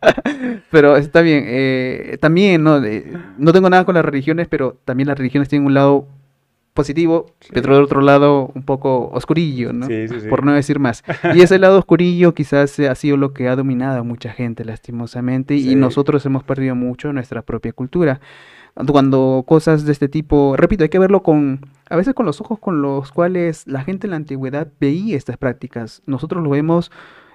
pero 0.70 0.97
está 0.97 1.20
bien. 1.20 1.45
Eh, 1.47 2.16
también, 2.20 2.62
no, 2.62 2.80
no 3.38 3.53
tengo 3.53 3.68
nada 3.68 3.82
con 3.85 3.95
las 3.95 4.05
religiones, 4.05 4.49
pero 4.49 4.76
también 4.85 5.09
las 5.09 5.18
religiones 5.18 5.49
tienen 5.49 5.66
un 5.66 5.74
lado 5.74 6.07
positivo, 6.74 7.26
pero 7.53 7.76
de 7.76 7.83
otro 7.83 8.01
lado 8.01 8.51
un 8.55 8.62
poco 8.62 9.11
oscurillo, 9.12 9.72
¿no? 9.72 9.87
Sí, 9.87 10.09
sí, 10.09 10.28
Por 10.28 10.45
no 10.45 10.53
decir 10.53 10.78
más. 10.78 11.05
Y 11.35 11.43
ese 11.43 11.59
lado 11.59 11.78
oscurillo 11.78 12.35
quizás 12.35 12.78
ha 12.80 12.95
sido 12.95 13.16
lo 13.16 13.33
que 13.33 13.49
ha 13.49 13.57
dominado 13.57 14.01
a 14.01 14.03
mucha 14.03 14.33
gente, 14.33 14.64
lastimosamente, 14.64 15.55
y 15.55 15.74
nosotros 15.74 16.24
hemos 16.24 16.45
perdido 16.45 16.74
mucho 16.74 17.12
nuestra 17.12 17.43
propia 17.43 17.72
cultura. 17.72 18.20
Cuando 18.74 19.45
cosas 19.47 19.85
de 19.85 19.93
este 19.93 20.09
tipo, 20.09 20.57
repito, 20.57 20.83
hay 20.83 20.89
que 20.89 20.99
verlo 20.99 21.22
con, 21.22 21.61
a 21.91 21.97
veces 21.97 22.14
con 22.14 22.24
los 22.24 22.41
ojos 22.41 22.59
con 22.59 22.80
los 22.80 23.12
cuales 23.12 23.66
la 23.66 23.85
gente 23.85 24.07
en 24.07 24.12
la 24.12 24.16
antigüedad 24.16 24.68
veía 24.80 25.16
estas 25.16 25.37
prácticas. 25.37 26.01
Nosotros 26.07 26.43
lo 26.43 26.49
vemos 26.49 26.91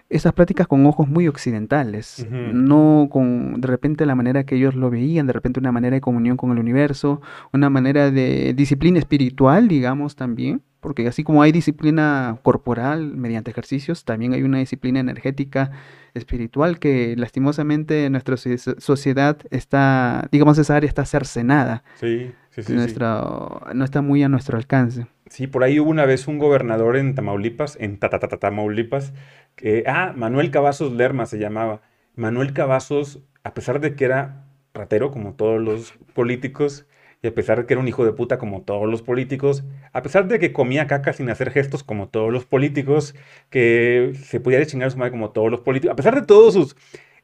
esas 0.09 0.33
prácticas 0.33 0.67
con 0.67 0.85
ojos 0.85 1.07
muy 1.07 1.27
occidentales, 1.27 2.25
no 2.29 3.09
con 3.11 3.59
de 3.59 3.67
repente 3.67 4.05
la 4.05 4.15
manera 4.15 4.45
que 4.45 4.55
ellos 4.55 4.75
lo 4.75 4.89
veían, 4.89 5.27
de 5.27 5.33
repente 5.33 5.59
una 5.59 5.71
manera 5.71 5.95
de 5.95 6.01
comunión 6.01 6.37
con 6.37 6.51
el 6.51 6.59
universo, 6.59 7.21
una 7.51 7.69
manera 7.69 8.09
de 8.09 8.53
disciplina 8.53 8.99
espiritual, 8.99 9.67
digamos 9.67 10.15
también, 10.15 10.61
porque 10.79 11.07
así 11.07 11.23
como 11.23 11.41
hay 11.41 11.51
disciplina 11.51 12.39
corporal 12.43 13.17
mediante 13.17 13.51
ejercicios, 13.51 14.05
también 14.05 14.33
hay 14.33 14.43
una 14.43 14.59
disciplina 14.59 14.99
energética 14.99 15.71
espiritual 16.13 16.79
que 16.79 17.15
lastimosamente 17.17 18.09
nuestra 18.09 18.37
sociedad 18.37 19.37
está, 19.51 20.27
digamos, 20.31 20.57
esa 20.57 20.75
área 20.75 20.87
está 20.87 21.05
cercenada. 21.05 21.83
Sí, 21.95 22.31
sí, 22.51 22.63
sí, 22.63 22.73
No 22.73 23.83
está 23.83 24.01
muy 24.01 24.23
a 24.23 24.29
nuestro 24.29 24.57
alcance. 24.57 25.07
Sí, 25.29 25.47
por 25.47 25.63
ahí 25.63 25.79
hubo 25.79 25.89
una 25.89 26.05
vez 26.05 26.27
un 26.27 26.37
gobernador 26.37 26.97
en 26.97 27.15
Tamaulipas, 27.15 27.77
en 27.79 27.99
Tamaulipas, 27.99 29.13
que, 29.55 29.83
ah, 29.87 30.13
Manuel 30.15 30.51
Cavazos 30.51 30.93
Lerma 30.93 31.25
se 31.25 31.39
llamaba. 31.39 31.81
Manuel 32.15 32.53
Cavazos, 32.53 33.21
a 33.43 33.53
pesar 33.53 33.79
de 33.79 33.95
que 33.95 34.05
era 34.05 34.45
ratero 34.73 35.11
como 35.11 35.33
todos 35.35 35.61
los 35.61 35.93
políticos, 36.13 36.87
y 37.21 37.27
a 37.27 37.33
pesar 37.33 37.59
de 37.59 37.65
que 37.65 37.73
era 37.73 37.81
un 37.81 37.87
hijo 37.87 38.05
de 38.05 38.13
puta 38.13 38.37
como 38.37 38.61
todos 38.61 38.87
los 38.89 39.01
políticos, 39.01 39.63
a 39.91 40.01
pesar 40.03 40.27
de 40.27 40.39
que 40.39 40.53
comía 40.53 40.87
caca 40.87 41.13
sin 41.13 41.29
hacer 41.29 41.51
gestos 41.51 41.83
como 41.83 42.09
todos 42.09 42.31
los 42.31 42.45
políticos, 42.45 43.15
que 43.49 44.13
se 44.15 44.39
podía 44.39 44.63
chingar 44.65 44.87
a 44.87 44.91
su 44.91 44.97
madre 44.97 45.11
como 45.11 45.31
todos 45.31 45.49
los 45.49 45.61
políticos, 45.61 45.93
a 45.93 45.95
pesar 45.95 46.15
de 46.15 46.25
todos 46.25 46.53
sus... 46.53 46.75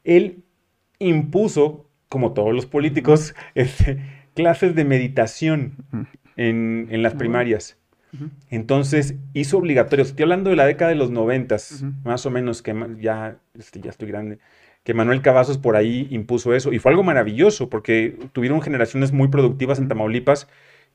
Él 0.02 0.44
impuso, 0.98 1.88
como 2.08 2.32
todos 2.34 2.54
los 2.54 2.66
políticos, 2.66 3.34
este, 3.54 4.02
clases 4.34 4.74
de 4.74 4.84
meditación 4.84 5.76
en, 6.36 6.88
en 6.90 7.02
las 7.02 7.14
primarias. 7.14 7.78
Entonces 8.50 9.14
hizo 9.32 9.58
obligatorio, 9.58 10.04
estoy 10.04 10.22
hablando 10.22 10.50
de 10.50 10.56
la 10.56 10.66
década 10.66 10.90
de 10.90 10.96
los 10.96 11.10
noventas, 11.10 11.84
más 12.04 12.26
o 12.26 12.30
menos, 12.30 12.62
que 12.62 12.74
ya, 13.00 13.38
este, 13.58 13.80
ya 13.80 13.90
estoy 13.90 14.08
grande, 14.08 14.38
que 14.84 14.94
Manuel 14.94 15.22
Cavazos 15.22 15.58
por 15.58 15.76
ahí 15.76 16.06
impuso 16.10 16.54
eso. 16.54 16.72
Y 16.72 16.78
fue 16.78 16.92
algo 16.92 17.02
maravilloso, 17.02 17.68
porque 17.68 18.16
tuvieron 18.32 18.62
generaciones 18.62 19.12
muy 19.12 19.28
productivas 19.28 19.78
en 19.78 19.88
Tamaulipas 19.88 20.48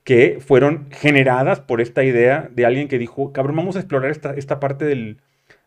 que 0.04 0.38
fueron 0.40 0.88
generadas 0.90 1.60
por 1.60 1.80
esta 1.80 2.04
idea 2.04 2.48
de 2.52 2.66
alguien 2.66 2.88
que 2.88 2.98
dijo, 2.98 3.32
cabrón, 3.32 3.56
vamos 3.56 3.76
a 3.76 3.80
explorar 3.80 4.10
esta, 4.10 4.32
esta 4.34 4.60
parte 4.60 4.84
del, 4.84 5.20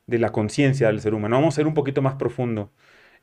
de 0.08 0.20
la 0.20 0.32
conciencia 0.32 0.88
del 0.88 1.01
ser 1.01 1.14
humano, 1.14 1.38
vamos 1.38 1.54
a 1.54 1.58
ser 1.58 1.68
un 1.68 1.74
poquito 1.74 2.01
más 2.01 2.16
profundo. 2.16 2.72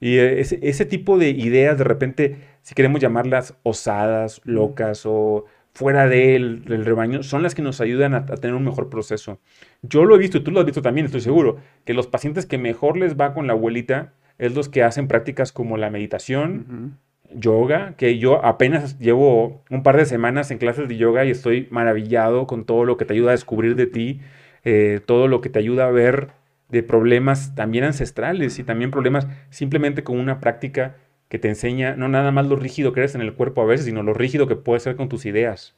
Y 0.01 0.19
ese, 0.19 0.59
ese, 0.63 0.87
tipo 0.87 1.19
de 1.19 1.31
ideas, 1.31 1.77
de 1.77 1.85
repente, 1.85 2.39
si 2.63 2.75
queremos 2.75 3.01
llamarlas 3.01 3.55
osadas, 3.63 4.41
locas 4.45 5.05
o 5.05 5.45
fuera 5.73 6.09
del, 6.09 6.65
rebaño 6.67 7.23
son 7.23 7.43
las 7.43 7.55
que 7.55 7.63
nos 7.63 7.81
ayudan 7.81 8.15
a, 8.15 8.27
tener 8.27 8.55
un 8.55 8.65
mejor 8.65 8.89
proceso. 8.89 9.41
Yo 9.83 10.05
lo 10.05 10.15
he 10.15 10.19
visto 10.19 10.39
y 10.39 10.41
tú 10.43 10.51
lo 10.51 10.61
has 10.61 10.67
visto 10.67 10.83
también, 10.83 11.07
estoy 11.07 11.21
seguro, 11.21 11.59
que 11.85 11.95
los 11.95 12.07
pacientes 12.07 12.47
que 12.47 12.59
mejor 12.59 12.97
les 12.97 13.17
va 13.17 13.35
con 13.35 13.47
la 13.47 13.53
abuelita 13.53 14.13
es 14.39 14.55
los 14.55 14.69
que 14.69 14.83
hacen 14.83 15.09
prácticas 15.09 15.53
como 15.53 15.77
la 15.77 15.91
meditación, 15.91 16.99
yoga, 17.35 17.95
que 17.97 18.19
yo 18.19 18.45
apenas 18.45 18.99
llevo 18.99 19.63
un 19.71 19.83
par 19.83 19.97
de 19.97 20.07
semanas 20.07 20.51
en 20.51 20.59
clases 20.59 20.89
de 20.89 20.97
yoga 20.97 21.25
y 21.25 21.31
estoy 21.31 21.69
maravillado 21.71 22.47
con 22.47 22.65
todo 22.65 22.85
lo 22.85 22.97
que 22.97 23.05
te 23.05 23.15
ayuda 23.15 23.31
a 23.31 23.33
descubrir 23.33 23.77
de 23.77 23.87
ti, 23.87 24.21
eh, 24.65 25.01
todo 25.05 25.29
lo 25.29 25.41
que 25.41 25.51
te 25.51 25.59
ayuda 25.59 25.87
a 25.87 25.91
ver 25.91 26.29
de 26.69 26.83
problemas 26.83 27.55
también 27.55 27.85
ancestrales 27.85 28.59
y 28.59 28.65
también 28.65 28.91
problemas 28.91 29.27
simplemente 29.51 30.05
con 30.05 30.19
una 30.19 30.41
práctica 30.41 30.97
que 31.31 31.39
te 31.39 31.49
enseña 31.49 31.95
no 31.95 32.09
nada 32.09 32.33
más 32.33 32.47
lo 32.49 32.57
rígido 32.57 32.93
que 32.93 33.01
eres 33.01 33.15
en 33.15 33.21
el 33.21 33.35
cuerpo 33.35 33.63
a 33.63 33.65
veces, 33.65 33.87
sino 33.87 34.03
lo 34.03 34.13
rígido 34.13 34.49
que 34.49 34.57
puedes 34.57 34.83
ser 34.83 34.97
con 34.97 35.09
tus 35.09 35.25
ideas 35.25 35.77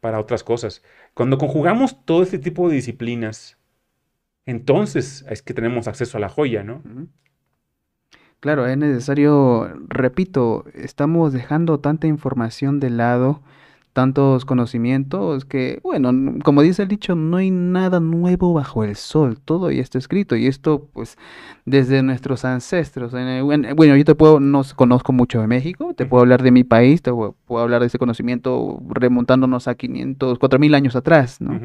para 0.00 0.18
otras 0.18 0.42
cosas. 0.42 0.82
Cuando 1.12 1.36
conjugamos 1.36 2.04
todo 2.06 2.22
este 2.22 2.38
tipo 2.38 2.68
de 2.68 2.76
disciplinas, 2.76 3.58
entonces 4.46 5.26
es 5.28 5.42
que 5.42 5.52
tenemos 5.52 5.88
acceso 5.88 6.16
a 6.16 6.20
la 6.20 6.30
joya, 6.30 6.64
¿no? 6.64 6.82
Claro, 8.40 8.66
es 8.66 8.78
necesario, 8.78 9.68
repito, 9.88 10.64
estamos 10.72 11.34
dejando 11.34 11.80
tanta 11.80 12.06
información 12.06 12.80
de 12.80 12.88
lado 12.88 13.42
tantos 13.98 14.44
conocimientos 14.44 15.44
que, 15.44 15.80
bueno, 15.82 16.12
como 16.44 16.62
dice 16.62 16.82
el 16.82 16.88
dicho, 16.88 17.16
no 17.16 17.38
hay 17.38 17.50
nada 17.50 17.98
nuevo 17.98 18.52
bajo 18.52 18.84
el 18.84 18.94
sol, 18.94 19.40
todo 19.44 19.72
ya 19.72 19.82
está 19.82 19.98
escrito 19.98 20.36
y 20.36 20.46
esto 20.46 20.86
pues 20.92 21.18
desde 21.64 22.04
nuestros 22.04 22.44
ancestros. 22.44 23.10
Bueno, 23.10 23.96
yo 23.96 24.04
te 24.04 24.14
puedo, 24.14 24.38
no 24.38 24.62
conozco 24.76 25.12
mucho 25.12 25.40
de 25.40 25.48
México, 25.48 25.94
te 25.94 26.06
puedo 26.06 26.20
hablar 26.20 26.44
de 26.44 26.52
mi 26.52 26.62
país, 26.62 27.02
te 27.02 27.10
puedo 27.10 27.34
hablar 27.60 27.80
de 27.80 27.88
ese 27.88 27.98
conocimiento 27.98 28.80
remontándonos 28.88 29.66
a 29.66 29.74
500, 29.74 30.38
4000 30.38 30.74
años 30.76 30.94
atrás, 30.94 31.40
¿no? 31.40 31.58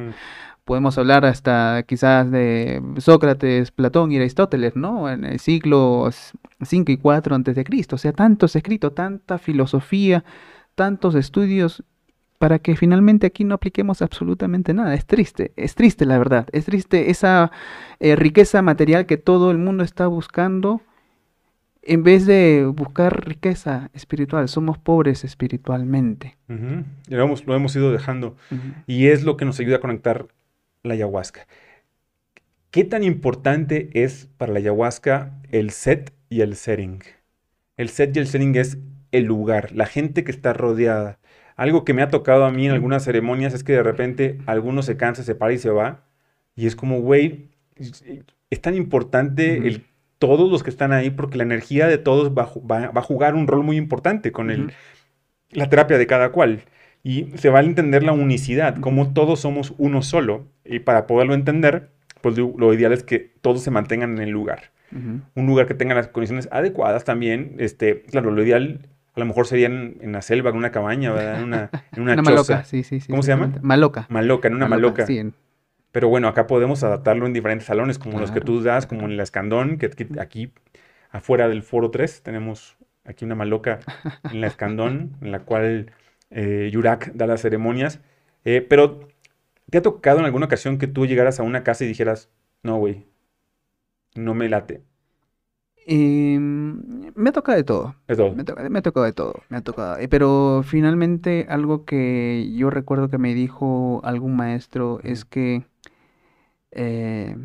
Podemos 0.65 0.97
hablar 0.97 1.25
hasta 1.25 1.84
quizás 1.84 2.31
de 2.31 2.81
Sócrates, 2.97 3.69
Platón 3.69 4.11
y 4.11 4.17
Aristóteles, 4.17 4.75
¿no? 4.75 5.07
En 5.07 5.23
el 5.23 5.38
siglo 5.38 6.09
5 6.63 6.91
y 6.91 6.97
4 6.97 7.36
antes 7.36 7.55
de 7.55 7.63
Cristo. 7.63 7.95
O 7.95 7.99
sea, 7.99 8.11
tantos 8.11 8.55
escritos, 8.55 8.95
tanta 8.95 9.38
filosofía, 9.38 10.23
tantos 10.73 11.13
estudios 11.13 11.84
para 12.43 12.59
que 12.59 12.75
finalmente 12.75 13.25
aquí 13.25 13.45
no 13.45 13.55
apliquemos 13.55 14.01
absolutamente 14.01 14.73
nada. 14.73 14.95
Es 14.95 15.05
triste, 15.05 15.53
es 15.55 15.75
triste 15.75 16.05
la 16.05 16.17
verdad, 16.17 16.49
es 16.51 16.65
triste 16.65 17.09
esa 17.09 17.53
eh, 18.01 18.17
riqueza 18.17 18.61
material 18.61 19.05
que 19.05 19.15
todo 19.15 19.49
el 19.49 19.57
mundo 19.57 19.81
está 19.81 20.07
buscando 20.07 20.81
en 21.83 22.03
vez 22.03 22.25
de 22.25 22.65
buscar 22.65 23.25
riqueza 23.25 23.91
espiritual. 23.93 24.49
Somos 24.49 24.77
pobres 24.77 25.23
espiritualmente. 25.23 26.35
lo, 26.49 27.23
hemos, 27.23 27.47
lo, 27.47 27.55
hemos, 27.55 27.73
ido 27.77 27.93
dejando 27.93 28.35
y 28.87 29.07
es 29.07 29.23
lo 29.23 29.37
que 29.37 29.45
nos 29.45 29.57
ayuda 29.61 29.77
a 29.77 29.79
conectar 29.79 30.27
la 30.83 30.95
ayahuasca. 30.95 31.47
¿Qué 32.71 32.83
tan 32.83 33.05
importante 33.05 33.89
es 33.93 34.27
para 34.35 34.51
la 34.51 34.59
ayahuasca 34.59 35.31
el 35.49 35.69
set 35.69 36.11
y 36.27 36.41
el 36.41 36.57
setting? 36.57 37.03
El 37.77 37.87
set 37.87 38.13
y 38.17 38.19
el 38.19 38.27
setting 38.27 38.53
es 38.57 38.79
el 39.13 39.23
lugar, 39.23 39.71
la 39.71 39.85
gente 39.85 40.25
que 40.25 40.31
está 40.31 40.51
rodeada 40.51 41.19
algo 41.56 41.86
que 41.86 41.93
me 41.93 42.01
ha 42.01 42.10
tocado 42.10 42.45
a 42.45 42.51
mí 42.51 42.66
en 42.66 42.72
algunas 42.72 43.04
ceremonias 43.04 43.54
es 43.54 43.64
que 43.64 43.74
de 43.74 43.84
repente 43.84 44.39
alguno 44.45 44.82
se 44.82 44.97
cansa, 44.97 45.24
se 45.24 45.36
para 45.36 45.54
y 45.54 45.58
se 45.58 45.70
va. 45.70 46.04
Y 46.56 46.68
es 46.68 46.76
como, 46.76 47.01
güey, 47.01 47.49
es 48.49 48.62
tan 48.62 48.76
importante 48.76 49.68
el, 49.68 49.86
todos 50.20 50.49
los 50.49 50.64
que 50.64 50.70
están 50.70 50.93
ahí 50.93 51.10
porque 51.10 51.38
la 51.38 51.43
energía 51.43 51.88
de 51.88 51.97
todos 51.97 52.32
va, 52.32 52.43
a 52.43 53.01
jugar 53.01 53.36
un 53.36 53.47
rol 53.47 53.64
muy 53.64 53.78
importante 53.78 54.32
con 54.32 54.51
el, 54.51 54.72
la 55.51 55.70
terapia 55.70 55.97
de 55.97 56.08
cada 56.08 56.32
cual. 56.32 56.62
Y 57.04 57.26
se 57.36 57.49
va 57.49 57.60
a 57.60 57.64
entender 57.64 58.04
la 58.04 58.14
unicidad, 58.14 58.80
como 58.80 59.14
todos 59.14 59.41
somos 59.41 59.74
uno 59.78 60.01
solo. 60.01 60.47
Y 60.64 60.80
para 60.80 61.08
poderlo 61.08 61.34
entender, 61.34 61.89
pues 62.22 62.38
lo 62.38 62.74
ideal 62.74 62.93
es 62.93 63.04
que 63.04 63.20
todos 63.41 63.62
se 63.62 63.72
mantengan 63.72 64.16
en 64.16 64.24
el 64.24 64.30
lugar. 64.30 64.72
Un 65.36 65.47
lugar 65.47 65.66
que 65.66 65.74
tenga 65.74 65.95
las 65.95 66.08
condiciones 66.08 66.47
adecuadas 66.51 67.04
también. 67.04 67.56
Este, 67.58 68.04
claro, 68.04 68.32
lo 68.32 68.43
ideal 68.43 68.80
a 69.16 69.20
lo 69.20 69.26
mejor 69.26 69.45
sería 69.45 69.68
en, 69.68 70.11
la 70.11 70.22
selva, 70.22 70.49
en 70.49 70.55
una 70.55 70.72
cabaña, 70.72 71.11
¿verdad? 71.11 71.38
En 71.38 71.43
una, 71.43 71.70
en 71.95 72.01
una, 72.01 72.16
maloca, 72.22 72.64
sí, 72.64 72.84
sí, 72.84 72.99
sí. 72.99 73.09
¿Cómo 73.09 73.22
se 73.22 73.32
llama? 73.32 73.51
Maloca. 73.61 74.07
Maloca, 74.09 74.47
en 74.47 74.55
una 74.55 74.68
maloca. 74.68 75.05
Sí, 75.05 75.32
Pero 75.91 76.09
bueno, 76.09 76.28
acá 76.28 76.47
podemos 76.47 76.84
adaptarlo 76.84 77.28
en 77.28 77.34
diferentes 77.34 77.68
salones, 77.68 77.99
como 77.99 78.20
los 78.20 78.32
que 78.32 78.41
tú 78.41 78.61
das, 78.61 78.88
como 78.88 79.05
en 79.05 79.18
la 79.18 79.24
Escandón, 79.24 79.78
que 79.78 79.91
aquí 80.20 80.51
afuera 81.11 81.47
del 81.47 81.61
Foro 81.61 81.91
3 81.91 82.24
tenemos 82.24 82.76
aquí 83.05 83.24
una 83.26 83.36
maloca 83.36 83.80
en 84.32 84.41
la 84.41 84.47
Escandón, 84.47 85.16
en 85.22 85.32
la 85.32 85.39
cual 85.39 85.91
eh, 86.32 86.70
Yurak 86.72 87.14
da 87.14 87.28
las 87.28 87.41
ceremonias. 87.41 87.99
Eh, 88.45 88.66
pero, 88.68 89.07
¿te 89.70 89.78
ha 89.78 89.82
tocado 89.82 90.20
en 90.20 90.26
alguna 90.26 90.47
ocasión 90.47 90.78
que 90.80 90.88
tú 90.88 91.05
llegaras 91.05 91.39
a 91.39 91.43
una 91.43 91.64
casa 91.64 91.84
y 91.84 91.88
dijeras, 91.88 92.30
no, 92.64 92.78
güey, 92.78 93.05
no 94.16 94.34
me 94.34 94.49
late? 94.49 94.82
Em, 95.86 97.11
me 97.15 97.29
ha 97.29 97.34
tocado 97.34 97.57
de 97.57 97.63
todo. 97.63 97.95
De 98.07 98.15
todo. 98.15 98.34
Me, 98.36 98.43
to- 98.43 98.55
me 98.69 98.79
ha 98.79 98.81
tocado 98.81 99.05
de 99.05 99.13
todo, 99.13 99.43
me 99.49 99.57
ha 99.57 99.61
tocado. 99.61 99.97
Eh, 99.97 100.07
Pero 100.07 100.61
finalmente 100.65 101.45
algo 101.49 101.86
que 101.86 102.51
yo 102.55 102.69
recuerdo 102.69 103.09
que 103.09 103.17
me 103.17 103.34
dijo 103.34 104.01
algún 104.03 104.36
maestro 104.36 104.99
es 105.03 105.25
que 105.25 105.65
eh, 106.71 107.36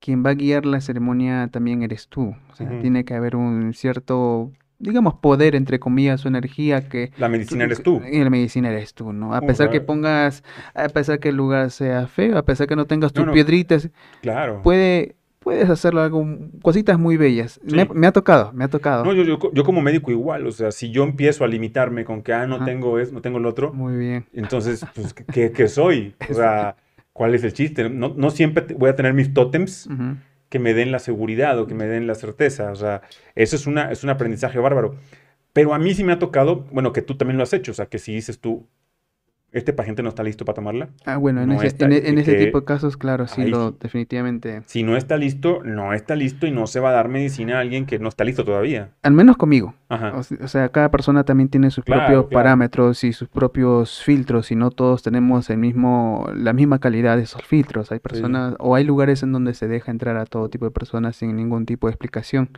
quien 0.00 0.24
va 0.24 0.30
a 0.30 0.34
guiar 0.34 0.66
la 0.66 0.80
ceremonia 0.80 1.48
también 1.50 1.82
eres 1.82 2.08
tú. 2.08 2.34
O 2.50 2.54
sea, 2.54 2.78
tiene 2.80 3.04
que 3.04 3.14
haber 3.14 3.36
un 3.36 3.72
cierto, 3.74 4.52
digamos, 4.78 5.14
poder, 5.14 5.54
entre 5.54 5.80
comillas, 5.80 6.24
o 6.24 6.28
energía 6.28 6.88
que 6.88 7.10
La 7.16 7.28
medicina 7.28 7.64
eres 7.64 7.82
tú. 7.82 8.02
y 8.10 8.22
la 8.22 8.30
medicina 8.30 8.68
eres 8.70 8.92
tú, 8.94 9.12
¿no? 9.12 9.34
A 9.34 9.38
O 9.38 9.46
pesar 9.46 9.70
que 9.70 9.80
pongas, 9.80 10.44
a 10.74 10.88
pesar 10.88 11.20
que 11.20 11.30
el 11.30 11.36
lugar 11.36 11.70
sea 11.70 12.06
feo, 12.06 12.36
a 12.36 12.44
pesar 12.44 12.66
que 12.66 12.76
no 12.76 12.86
tengas 12.86 13.12
No, 13.14 13.20
tus 13.20 13.26
no. 13.28 13.32
piedritas, 13.32 13.90
Claro. 14.20 14.62
puede, 14.62 15.16
puedes 15.44 15.70
hacerlo 15.70 16.00
algo, 16.00 16.26
cositas 16.62 16.98
muy 16.98 17.16
bellas. 17.16 17.60
Me, 17.62 17.82
ha- 17.82 17.84
Sí. 17.84 17.90
me 17.94 18.06
ha 18.08 18.12
tocado, 18.12 18.52
me 18.52 18.64
ha 18.64 18.68
tocado. 18.68 19.04
No, 19.04 19.12
yo, 19.12 19.22
yo, 19.22 19.38
yo 19.52 19.62
como 19.64 19.80
médico 19.82 20.10
igual, 20.10 20.46
o 20.46 20.50
sea, 20.50 20.72
si 20.72 20.90
yo 20.90 21.04
empiezo 21.04 21.44
a 21.44 21.46
limitarme 21.48 22.04
con 22.04 22.22
que, 22.22 22.32
ah, 22.32 22.46
no 22.46 22.56
Ajá. 22.56 22.64
tengo 22.64 22.98
es, 22.98 23.12
no 23.12 23.20
tengo 23.20 23.38
el 23.38 23.46
otro, 23.46 23.72
Muy 23.72 23.96
bien. 23.96 24.24
entonces, 24.32 24.84
pues, 24.94 25.14
¿qué, 25.14 25.52
qué 25.52 25.68
soy? 25.68 26.14
O 26.28 26.34
sea, 26.34 26.76
¿cuál 27.12 27.34
es 27.34 27.44
el 27.44 27.52
chiste? 27.52 27.88
No, 27.90 28.14
no 28.16 28.30
siempre 28.30 28.66
voy 28.76 28.88
a 28.90 28.96
tener 28.96 29.12
mis 29.14 29.32
tótems 29.34 29.86
Ujú. 29.86 30.16
que 30.48 30.58
me 30.58 30.74
den 30.74 30.90
la 30.90 30.98
seguridad 30.98 31.58
o 31.60 31.66
que 31.66 31.74
me 31.74 31.86
den 31.86 32.06
la 32.06 32.14
certeza, 32.14 32.72
o 32.72 32.76
sea, 32.76 33.02
eso 33.34 33.54
es, 33.56 33.66
una, 33.66 33.92
es 33.92 34.02
un 34.02 34.10
aprendizaje 34.10 34.58
bárbaro. 34.58 34.94
Pero 35.52 35.72
a 35.74 35.78
mí 35.78 35.94
sí 35.94 36.02
me 36.02 36.12
ha 36.12 36.18
tocado, 36.18 36.64
bueno, 36.72 36.92
que 36.92 37.02
tú 37.02 37.16
también 37.16 37.36
lo 37.36 37.44
has 37.44 37.52
hecho, 37.52 37.70
o 37.70 37.74
sea, 37.74 37.86
que 37.86 37.98
si 37.98 38.12
dices 38.14 38.40
tú, 38.40 38.66
este 39.54 39.72
paciente 39.72 40.02
no 40.02 40.10
está 40.10 40.22
listo 40.22 40.44
para 40.44 40.56
tomarla, 40.56 40.88
Ah, 41.06 41.16
bueno, 41.16 41.40
en 41.42 41.48
No 41.48 41.54
ese, 41.54 41.68
está- 41.68 41.86
en, 41.86 41.92
e- 41.92 42.08
en 42.08 42.18
ese 42.18 42.34
tipo 42.34 42.60
de 42.60 42.66
casos, 42.66 42.96
claro, 42.96 43.26
sí, 43.26 43.42
ahí 43.42 43.48
lo, 43.48 43.70
definitivamente. 43.72 44.62
si 44.66 44.82
no 44.82 44.96
está 44.96 45.16
listo, 45.16 45.60
no 45.64 45.92
está 45.94 46.16
listo 46.16 46.46
y 46.46 46.50
no 46.50 46.66
se 46.66 46.80
va 46.80 46.90
a 46.90 46.92
dar 46.92 47.08
medicina 47.08 47.56
a 47.56 47.60
alguien 47.60 47.86
que 47.86 47.98
no 47.98 48.08
está 48.08 48.24
listo 48.24 48.44
todavía. 48.44 48.90
Al 49.02 49.12
menos 49.12 49.36
conmigo. 49.36 49.74
Ajá. 49.88 50.12
O 50.16 50.22
se- 50.22 50.42
o 50.42 50.48
sea, 50.48 50.68
cada 50.70 50.90
persona 50.90 51.24
también 51.24 51.48
tiene 51.48 51.70
sus 51.70 51.84
Claro, 51.84 52.00
propios 52.02 52.26
claro. 52.26 52.42
parámetros 52.42 53.04
y 53.04 53.12
sus 53.12 53.28
propios 53.28 54.02
filtros, 54.02 54.50
y 54.50 54.56
no 54.56 54.70
todos 54.70 55.02
tenemos 55.02 55.48
el 55.50 55.58
mismo, 55.58 56.28
la 56.34 56.52
misma 56.52 56.78
calidad 56.80 57.16
de 57.16 57.22
esos 57.22 57.42
filtros. 57.44 57.92
Hay 57.92 58.00
personas, 58.00 58.54
o 58.58 58.74
hay 58.74 58.84
lugares 58.84 59.22
en 59.22 59.32
donde 59.32 59.54
se 59.54 59.68
deja 59.68 59.90
entrar 59.90 60.16
a 60.16 60.26
todo 60.26 60.48
tipo 60.48 60.64
de 60.64 60.70
personas 60.72 61.16
sin 61.16 61.36
ningún 61.36 61.64
tipo 61.66 61.86
de 61.86 61.92
explicación. 61.92 62.50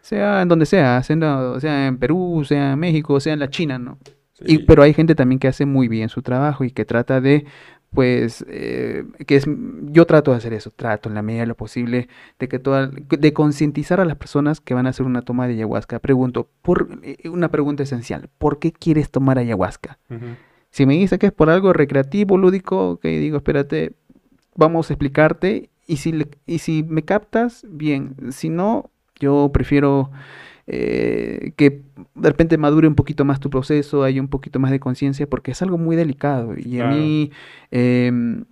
Sea 0.00 0.42
en 0.42 0.48
donde 0.48 0.66
sea, 0.66 1.02
sea 1.02 1.14
en, 1.14 1.20
la- 1.20 1.58
sea 1.60 1.86
en 1.88 1.96
Perú, 1.98 2.42
sea 2.46 2.72
en 2.74 2.78
México, 2.78 3.18
sea 3.20 3.32
en 3.32 3.40
la 3.40 3.48
China, 3.50 3.78
¿no? 3.78 3.98
Y, 4.46 4.56
Sí. 4.56 4.64
pero 4.66 4.82
hay 4.82 4.94
gente 4.94 5.14
también 5.14 5.38
que 5.38 5.48
hace 5.48 5.66
muy 5.66 5.88
bien 5.88 6.08
su 6.08 6.22
trabajo 6.22 6.64
y 6.64 6.70
que 6.70 6.84
trata 6.84 7.20
de, 7.20 7.44
pues, 7.90 8.44
eh, 8.48 9.04
que 9.26 9.36
es, 9.36 9.44
yo 9.92 10.04
trato 10.06 10.32
de 10.32 10.36
hacer 10.38 10.52
eso, 10.52 10.70
trato 10.74 11.08
en 11.08 11.14
la 11.14 11.22
medida 11.22 11.42
de 11.42 11.46
lo 11.46 11.54
posible 11.56 12.08
de 12.38 12.48
que 12.48 12.58
toda, 12.58 12.88
de 12.88 13.32
concientizar 13.32 14.00
a 14.00 14.04
las 14.04 14.16
personas 14.16 14.60
que 14.60 14.74
van 14.74 14.86
a 14.86 14.90
hacer 14.90 15.06
una 15.06 15.22
toma 15.22 15.46
de 15.46 15.54
ayahuasca. 15.54 16.00
Pregunto, 16.00 16.48
por, 16.62 16.88
eh, 17.02 17.28
una 17.28 17.48
pregunta 17.50 17.82
esencial, 17.84 18.28
¿por 18.38 18.58
qué 18.58 18.72
quieres 18.72 19.10
tomar 19.10 19.38
ayahuasca? 19.38 19.98
Si 20.70 20.86
me 20.86 20.94
dice 20.94 21.18
que 21.20 21.26
es 21.26 21.32
por 21.32 21.50
algo 21.50 21.72
recreativo, 21.72 22.36
lúdico, 22.36 22.98
que 22.98 23.20
digo, 23.20 23.36
espérate, 23.36 23.92
vamos 24.56 24.90
a 24.90 24.94
explicarte 24.94 25.70
y 25.86 25.98
si, 25.98 26.10
le- 26.12 26.28
y 26.46 26.58
si 26.58 26.82
me 26.82 27.02
captas, 27.04 27.64
bien, 27.68 28.16
si 28.30 28.48
no, 28.48 28.90
yo 29.20 29.50
prefiero 29.52 30.10
eh, 30.66 31.52
que 31.56 31.82
de 32.14 32.28
repente 32.28 32.58
madure 32.58 32.88
un 32.88 32.94
poquito 32.94 33.24
más 33.24 33.40
tu 33.40 33.50
proceso, 33.50 34.02
haya 34.02 34.20
un 34.20 34.28
poquito 34.28 34.58
más 34.58 34.70
de 34.70 34.80
conciencia, 34.80 35.26
porque 35.26 35.52
es 35.52 35.62
algo 35.62 35.78
muy 35.78 35.96
delicado 35.96 36.54
y 36.56 36.80
a 36.80 36.86
mí 36.86 37.30
em, 37.70 38.44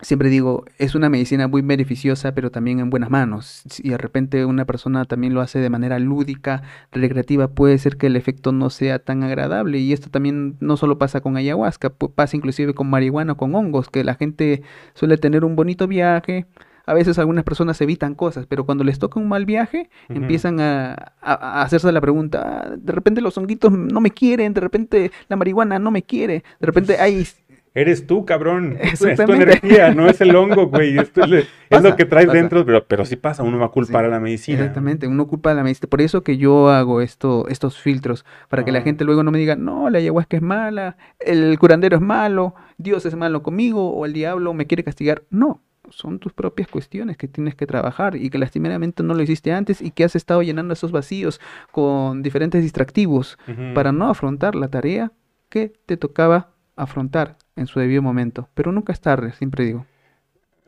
siempre 0.00 0.28
digo, 0.28 0.64
es 0.78 0.94
una 0.94 1.08
medicina 1.08 1.48
muy 1.48 1.62
beneficiosa, 1.62 2.32
pero 2.34 2.50
también 2.50 2.78
en 2.80 2.90
buenas 2.90 3.10
manos. 3.10 3.62
Si 3.68 3.88
de 3.88 3.98
repente 3.98 4.44
una 4.44 4.64
persona 4.64 5.04
también 5.04 5.34
lo 5.34 5.40
hace 5.40 5.58
de 5.58 5.70
manera 5.70 5.98
lúdica, 5.98 6.62
recreativa, 6.92 7.48
puede 7.48 7.78
ser 7.78 7.96
que 7.96 8.06
el 8.06 8.16
efecto 8.16 8.52
no 8.52 8.70
sea 8.70 9.00
tan 9.00 9.22
agradable. 9.24 9.78
Y 9.78 9.92
esto 9.92 10.10
también 10.10 10.56
no 10.60 10.76
solo 10.76 10.98
pasa 10.98 11.20
con 11.20 11.36
ayahuasca, 11.36 11.90
pasa 11.90 12.36
inclusive 12.36 12.74
con 12.74 12.88
marihuana 12.90 13.32
o 13.32 13.36
con 13.36 13.54
hongos, 13.54 13.90
que 13.90 14.04
la 14.04 14.14
gente 14.14 14.62
suele 14.94 15.18
tener 15.18 15.44
un 15.44 15.56
bonito 15.56 15.88
viaje. 15.88 16.46
A 16.88 16.94
veces 16.94 17.18
algunas 17.18 17.44
personas 17.44 17.80
evitan 17.80 18.14
cosas, 18.14 18.46
pero 18.46 18.64
cuando 18.64 18.82
les 18.84 18.98
toca 18.98 19.20
un 19.20 19.28
mal 19.28 19.44
viaje, 19.46 19.90
empiezan 20.08 20.58
a, 20.60 20.92
a- 21.20 21.60
a 21.60 21.62
hacerse 21.62 21.90
la 21.92 22.00
pregunta, 22.00 22.62
"Ah, 22.64 22.76
de 22.76 22.92
repente 22.92 23.20
los 23.20 23.36
honguitos 23.38 23.70
no 23.72 24.00
me 24.00 24.10
quieren, 24.10 24.54
de 24.54 24.60
repente 24.60 25.10
la 25.28 25.36
marihuana 25.36 25.78
no 25.78 25.90
me 25.90 26.02
quiere, 26.02 26.44
de 26.60 26.66
repente 26.66 26.96
hay... 26.98 27.26
Eres 27.74 28.06
tú, 28.08 28.24
cabrón. 28.24 28.76
Es 28.80 28.98
tu- 28.98 29.06
energía, 29.06 29.94
no 29.94 30.08
es 30.08 30.20
el 30.20 30.34
hongo, 30.34 30.66
güey. 30.66 30.98
Esto 30.98 31.22
es, 31.24 31.46
lo 31.82 31.94
que 31.96 32.06
traes 32.06 32.26
pasa. 32.26 32.38
dentro, 32.38 32.64
pero, 32.64 32.84
pero 32.86 33.04
sí 33.04 33.14
pasa, 33.14 33.42
uno 33.44 33.58
va 33.58 33.66
a 33.66 33.70
culpar 33.70 34.02
Sí, 34.04 34.06
a 34.06 34.10
la 34.10 34.18
medicina. 34.20 34.58
Exactamente, 34.58 35.06
uno 35.06 35.28
culpa 35.28 35.50
a 35.52 35.54
la 35.54 35.62
medicina. 35.62 35.86
Por 35.88 36.00
eso 36.00 36.24
que 36.24 36.38
yo 36.38 36.70
hago 36.70 37.02
esto, 37.02 37.46
estos 37.48 37.78
filtros, 37.78 38.24
para 38.48 38.64
que 38.64 38.72
la 38.72 38.80
Ah. 38.80 38.82
gente 38.82 39.04
luego 39.04 39.22
no 39.22 39.30
me 39.30 39.38
diga, 39.38 39.54
no, 39.54 39.90
la 39.90 39.98
ayahuasca 39.98 40.36
es 40.38 40.42
mala, 40.42 40.96
el 41.20 41.56
curandero 41.58 41.96
es 41.96 42.02
malo, 42.02 42.54
Dios 42.78 43.06
es 43.06 43.14
malo 43.14 43.42
conmigo, 43.44 43.90
o 43.92 44.06
el 44.06 44.12
diablo 44.12 44.54
me 44.54 44.66
quiere 44.66 44.82
castigar. 44.82 45.22
No, 45.30 45.60
son 45.90 46.18
tus 46.18 46.32
propias 46.32 46.68
cuestiones 46.68 47.16
que 47.16 47.28
tienes 47.28 47.54
que 47.54 47.66
trabajar 47.66 48.16
y 48.16 48.30
que 48.30 48.38
lastimeramente 48.38 49.02
no 49.02 49.14
lo 49.14 49.22
hiciste 49.22 49.52
antes 49.52 49.80
y 49.80 49.90
que 49.90 50.04
has 50.04 50.16
estado 50.16 50.42
llenando 50.42 50.74
esos 50.74 50.92
vacíos 50.92 51.40
con 51.70 52.22
diferentes 52.22 52.62
distractivos 52.62 53.38
para 53.74 53.92
no 53.92 54.08
afrontar 54.08 54.54
la 54.54 54.68
tarea 54.68 55.12
que 55.48 55.72
te 55.86 55.96
tocaba 55.96 56.50
afrontar 56.76 57.36
en 57.56 57.66
su 57.66 57.80
debido 57.80 58.02
momento. 58.02 58.48
Pero 58.54 58.72
nunca 58.72 58.92
es 58.92 59.00
tarde, 59.00 59.32
siempre 59.32 59.64
digo. 59.64 59.86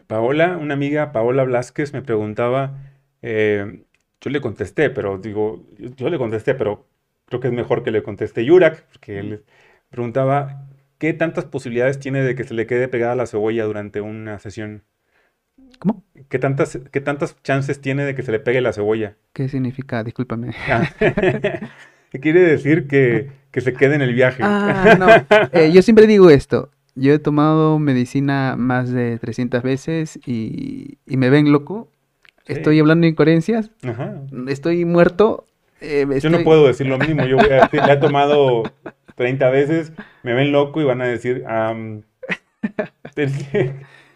Paola, 0.06 0.56
una 0.56 0.74
amiga, 0.74 1.12
Paola 1.12 1.44
Blasquez, 1.44 1.92
me 1.92 2.02
preguntaba, 2.02 2.78
eh, 3.22 3.84
yo 4.20 4.30
le 4.30 4.40
contesté, 4.40 4.90
pero 4.90 5.18
digo, 5.18 5.64
yo, 5.78 5.90
yo 5.94 6.10
le 6.10 6.18
contesté, 6.18 6.54
pero 6.54 6.88
creo 7.26 7.40
que 7.40 7.48
es 7.48 7.54
mejor 7.54 7.84
que 7.84 7.92
le 7.92 8.02
conteste 8.02 8.44
Yurak, 8.44 8.82
porque 8.88 9.20
él 9.20 9.44
preguntaba, 9.88 10.66
¿qué 10.98 11.12
tantas 11.12 11.44
posibilidades 11.44 12.00
tiene 12.00 12.22
de 12.22 12.34
que 12.34 12.44
se 12.44 12.54
le 12.54 12.66
quede 12.66 12.88
pegada 12.88 13.14
la 13.14 13.26
cebolla 13.26 13.64
durante 13.64 14.00
una 14.00 14.38
sesión? 14.40 14.82
¿Cómo? 15.78 16.02
¿Qué 16.28 16.38
tantas, 16.38 16.78
qué 16.92 17.00
tantas 17.00 17.36
chances 17.42 17.80
tiene 17.80 18.04
de 18.04 18.14
que 18.14 18.22
se 18.22 18.32
le 18.32 18.40
pegue 18.40 18.60
la 18.60 18.72
cebolla? 18.72 19.16
¿Qué 19.32 19.48
significa? 19.48 20.04
Discúlpame. 20.04 20.50
Ah, 20.68 20.88
¿Qué 22.10 22.18
quiere 22.20 22.40
decir 22.40 22.86
que, 22.88 23.30
que 23.50 23.60
se 23.60 23.72
quede 23.72 23.94
en 23.94 24.02
el 24.02 24.14
viaje? 24.14 24.42
Ah, 24.44 24.96
no. 24.98 25.38
Eh, 25.52 25.70
yo 25.72 25.82
siempre 25.82 26.06
digo 26.06 26.28
esto. 26.30 26.70
Yo 26.96 27.14
he 27.14 27.18
tomado 27.20 27.78
medicina 27.78 28.56
más 28.58 28.90
de 28.90 29.18
300 29.18 29.62
veces 29.62 30.18
y, 30.26 30.98
y 31.06 31.16
me 31.16 31.30
ven 31.30 31.52
loco. 31.52 31.88
Sí. 32.46 32.54
Estoy 32.54 32.80
hablando 32.80 33.06
incoherencias. 33.06 33.70
Ajá. 33.84 34.22
Estoy 34.48 34.84
muerto. 34.84 35.46
eh, 35.80 36.04
Yo 36.20 36.30
no 36.30 36.42
puedo 36.42 36.66
decir 36.66 36.86
lo 36.88 36.98
mismo. 36.98 37.24
Yo 37.26 37.36
voy 37.36 37.50
a 37.50 37.62
decir, 37.62 37.80
la 37.80 37.92
he 37.92 37.96
tomado 37.98 38.64
30 39.14 39.48
veces, 39.50 39.92
me 40.24 40.32
ven 40.34 40.50
loco 40.50 40.80
y 40.80 40.84
van 40.84 41.00
a 41.00 41.06
decir, 41.06 41.44
am, 41.46 42.02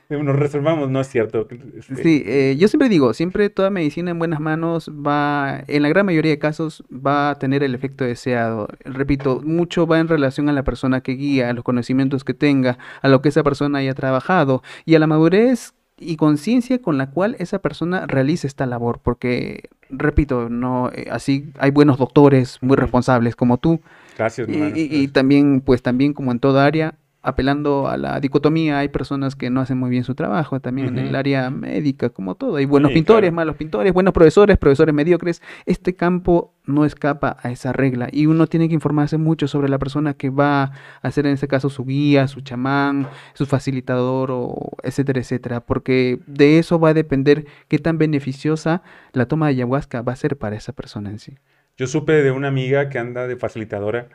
nos 0.23 0.37
reservamos, 0.37 0.91
no 0.91 1.01
es 1.01 1.09
cierto. 1.09 1.47
Este, 1.77 1.97
Sí, 2.03 2.23
eh, 2.27 2.57
yo 2.59 2.69
siempre 2.69 2.89
digo, 2.89 3.15
siempre 3.15 3.51
toda 3.51 3.71
medicina 3.71 4.11
en 4.11 4.19
buenas 4.19 4.41
manos 4.41 4.91
va, 4.91 5.63
en 5.67 5.83
la 5.83 5.89
gran 5.89 6.07
mayoría 6.07 6.31
de 6.33 6.39
casos, 6.39 6.85
va 6.91 7.31
a 7.31 7.39
tener 7.39 7.63
el 7.63 7.75
efecto 7.75 8.05
deseado. 8.05 8.69
Repito, 8.85 9.41
mucho 9.45 9.87
va 9.87 9.99
en 9.99 10.09
relación 10.09 10.49
a 10.49 10.53
la 10.53 10.63
persona 10.63 11.01
que 11.01 11.13
guía, 11.13 11.51
a 11.51 11.53
los 11.53 11.65
conocimientos 11.65 12.25
que 12.25 12.35
tenga, 12.35 12.79
a 13.03 13.09
lo 13.09 13.23
que 13.23 13.29
esa 13.31 13.43
persona 13.43 13.79
haya 13.79 13.95
trabajado 13.95 14.63
y 14.85 14.95
a 14.95 14.99
la 14.99 15.07
madurez 15.07 15.75
y 15.97 16.17
conciencia 16.17 16.83
con 16.83 16.99
la 16.99 17.11
cual 17.11 17.37
esa 17.39 17.61
persona 17.61 18.07
realiza 18.07 18.47
esta 18.49 18.67
labor. 18.67 18.99
Porque, 19.03 19.69
repito, 19.91 20.49
no, 20.49 20.91
eh, 20.93 21.07
así 21.11 21.53
hay 21.59 21.71
buenos 21.71 21.99
doctores 21.99 22.59
muy 22.63 22.77
responsables 22.77 23.37
como 23.37 23.59
tú 23.59 23.81
Gracias, 24.19 24.49
y, 24.49 24.53
hermano. 24.55 24.77
y- 24.77 24.89
y 25.03 25.09
también, 25.09 25.61
pues 25.61 25.83
también 25.83 26.13
como 26.13 26.33
en 26.33 26.41
toda 26.41 26.65
área, 26.67 26.95
apelando 27.25 27.89
a 27.89 27.97
la 27.97 28.20
dicotomía, 28.20 28.79
hay 28.79 28.89
personas 28.89 29.35
que 29.35 29.51
no 29.51 29.61
hacen 29.61 29.79
muy 29.79 29.91
bien 29.91 30.05
su 30.05 30.14
trabajo, 30.14 30.61
también 30.61 30.89
en 30.89 30.99
el 30.99 31.16
área 31.16 31.51
médica, 31.51 32.11
como 32.11 32.35
todo. 32.35 32.57
Hay 32.57 32.66
buenos 32.66 32.91
Sí, 32.91 32.95
pintores, 32.97 33.31
claro. 33.31 33.35
malos 33.37 33.57
pintores, 33.57 33.93
buenos 33.93 34.12
profesores, 34.12 34.59
profesores 34.59 34.95
mediocres. 34.95 35.43
Este 35.66 35.97
campo 35.97 36.55
no 36.66 36.85
escapa 36.85 37.37
a 37.43 37.51
esa 37.51 37.72
regla 37.72 38.09
y 38.12 38.27
uno 38.27 38.47
tiene 38.47 38.68
que 38.68 38.75
informarse 38.75 39.18
mucho 39.18 39.49
sobre 39.49 39.68
la 39.68 39.79
persona 39.79 40.14
que 40.14 40.31
va 40.31 40.72
a 41.03 41.11
ser 41.11 41.27
en 41.27 41.33
este 41.33 41.49
caso 41.49 41.68
su 41.70 41.85
guía, 41.85 42.29
su 42.29 42.41
chamán, 42.43 43.09
su 43.35 43.47
facilitador, 43.47 44.31
o 44.31 44.55
etcétera, 44.83 45.20
etcétera, 45.20 45.61
porque 45.61 46.20
de 46.27 46.59
eso 46.59 46.79
va 46.79 46.91
a 46.91 46.95
depender 46.95 47.47
qué 47.68 47.79
tan 47.79 47.99
beneficiosa 47.99 48.83
la 49.12 49.27
toma 49.27 49.47
de 49.47 49.55
ayahuasca 49.55 50.03
va 50.03 50.12
a 50.12 50.16
ser 50.16 50.37
para 50.37 50.57
esa 50.57 50.72
persona 50.72 51.11
en 51.11 51.18
sí. 51.18 51.35
Yo 51.77 51.87
supe 51.89 52.12
de 52.22 52.31
una 52.31 52.49
amiga 52.49 52.89
que 52.89 52.99
anda 52.99 53.27
de 53.27 53.37
facilitadora, 53.37 54.09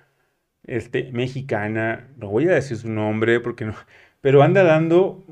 este, 0.65 1.11
mexicana, 1.11 2.07
no 2.17 2.29
voy 2.29 2.47
a 2.47 2.53
decir 2.53 2.77
su 2.77 2.89
nombre 2.89 3.39
porque 3.39 3.65
no, 3.65 3.75
pero 4.21 4.43
anda 4.43 4.63
dando, 4.63 5.23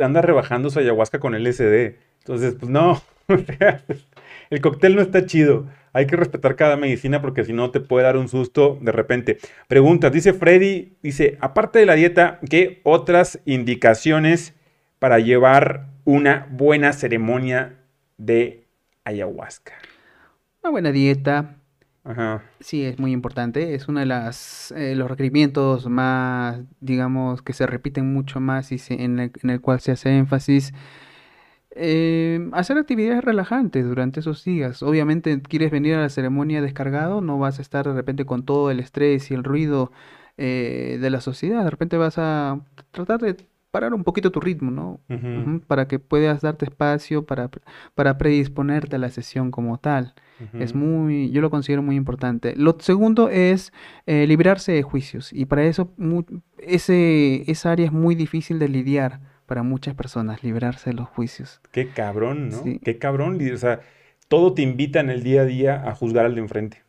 anda 0.00 0.22
rebajando 0.22 0.70
su 0.70 0.78
ayahuasca 0.78 1.20
con 1.20 1.34
LSD. 1.34 1.96
Entonces, 2.20 2.54
pues 2.54 2.70
no, 2.70 3.02
el 4.50 4.60
cóctel 4.60 4.96
no 4.96 5.02
está 5.02 5.26
chido. 5.26 5.66
Hay 5.92 6.06
que 6.06 6.16
respetar 6.16 6.56
cada 6.56 6.76
medicina 6.76 7.22
porque 7.22 7.44
si 7.44 7.52
no 7.52 7.70
te 7.70 7.80
puede 7.80 8.04
dar 8.04 8.16
un 8.16 8.28
susto 8.28 8.78
de 8.80 8.92
repente. 8.92 9.38
Preguntas, 9.68 10.12
dice 10.12 10.32
Freddy, 10.32 10.96
dice, 11.02 11.38
aparte 11.40 11.78
de 11.78 11.86
la 11.86 11.94
dieta, 11.94 12.40
¿qué 12.50 12.80
otras 12.82 13.40
indicaciones 13.44 14.54
para 14.98 15.20
llevar 15.20 15.90
una 16.04 16.48
buena 16.50 16.92
ceremonia 16.92 17.78
de 18.16 18.66
ayahuasca? 19.04 19.74
Una 20.62 20.70
buena 20.70 20.92
dieta, 20.92 21.58
Ajá. 22.04 22.42
Sí, 22.60 22.84
es 22.84 22.98
muy 22.98 23.12
importante. 23.12 23.74
Es 23.74 23.88
uno 23.88 24.00
de 24.00 24.06
las, 24.06 24.72
eh, 24.72 24.94
los 24.94 25.08
requerimientos 25.10 25.86
más, 25.88 26.60
digamos, 26.80 27.42
que 27.42 27.52
se 27.54 27.66
repiten 27.66 28.12
mucho 28.12 28.40
más 28.40 28.72
y 28.72 28.78
se- 28.78 29.02
en 29.04 29.18
el, 29.18 29.32
en 29.42 29.50
el 29.50 29.60
cual 29.60 29.80
se 29.80 29.92
hace 29.92 30.16
énfasis. 30.16 30.72
Eh, 31.76 32.48
hacer 32.52 32.78
actividades 32.78 33.24
relajantes 33.24 33.84
durante 33.86 34.20
esos 34.20 34.44
días. 34.44 34.82
Obviamente, 34.82 35.40
quieres 35.42 35.70
venir 35.72 35.94
a 35.94 36.02
la 36.02 36.08
ceremonia 36.08 36.62
descargado, 36.62 37.20
no 37.20 37.38
vas 37.38 37.58
a 37.58 37.62
estar 37.62 37.86
de 37.86 37.94
repente 37.94 38.24
con 38.26 38.44
todo 38.44 38.70
el 38.70 38.78
estrés 38.80 39.30
y 39.30 39.34
el 39.34 39.42
ruido 39.44 39.90
eh, 40.36 40.98
de 41.00 41.10
la 41.10 41.20
sociedad. 41.20 41.64
De 41.64 41.70
repente 41.70 41.96
vas 41.96 42.14
a 42.18 42.60
tratar 42.92 43.20
de 43.20 43.36
parar 43.74 43.92
un 43.92 44.04
poquito 44.04 44.30
tu 44.30 44.38
ritmo, 44.38 44.70
¿no? 44.70 45.00
Para 45.66 45.88
que 45.88 45.98
puedas 45.98 46.42
darte 46.42 46.64
espacio 46.64 47.24
para, 47.26 47.50
para 47.96 48.16
predisponerte 48.18 48.94
a 48.94 49.00
la 49.00 49.10
sesión 49.10 49.50
como 49.50 49.78
tal. 49.78 50.14
Es 50.52 50.76
muy, 50.76 51.32
yo 51.32 51.40
lo 51.40 51.50
considero 51.50 51.82
muy 51.82 51.96
importante. 51.96 52.54
Lo 52.56 52.76
segundo 52.78 53.30
es 53.30 53.72
eh, 54.06 54.28
librarse 54.28 54.70
de 54.70 54.84
juicios 54.84 55.32
y 55.32 55.46
para 55.46 55.64
eso 55.64 55.92
ese, 56.58 57.50
esa 57.50 57.72
área 57.72 57.86
es 57.86 57.92
muy 57.92 58.14
difícil 58.14 58.60
de 58.60 58.68
lidiar 58.68 59.18
para 59.44 59.64
muchas 59.64 59.96
personas, 59.96 60.44
librarse 60.44 60.90
de 60.90 60.94
los 60.94 61.08
juicios. 61.08 61.60
Qué 61.72 61.88
cabrón, 61.88 62.50
¿no? 62.50 62.62
Sí. 62.62 62.78
Qué 62.78 62.98
cabrón. 62.98 63.40
O 63.52 63.56
sea, 63.56 63.80
todo 64.28 64.54
te 64.54 64.62
invita 64.62 65.00
en 65.00 65.10
el 65.10 65.24
día 65.24 65.40
a 65.40 65.46
día 65.46 65.82
a 65.84 65.96
juzgar 65.96 66.26
al 66.26 66.36
de 66.36 66.42
enfrente. 66.42 66.84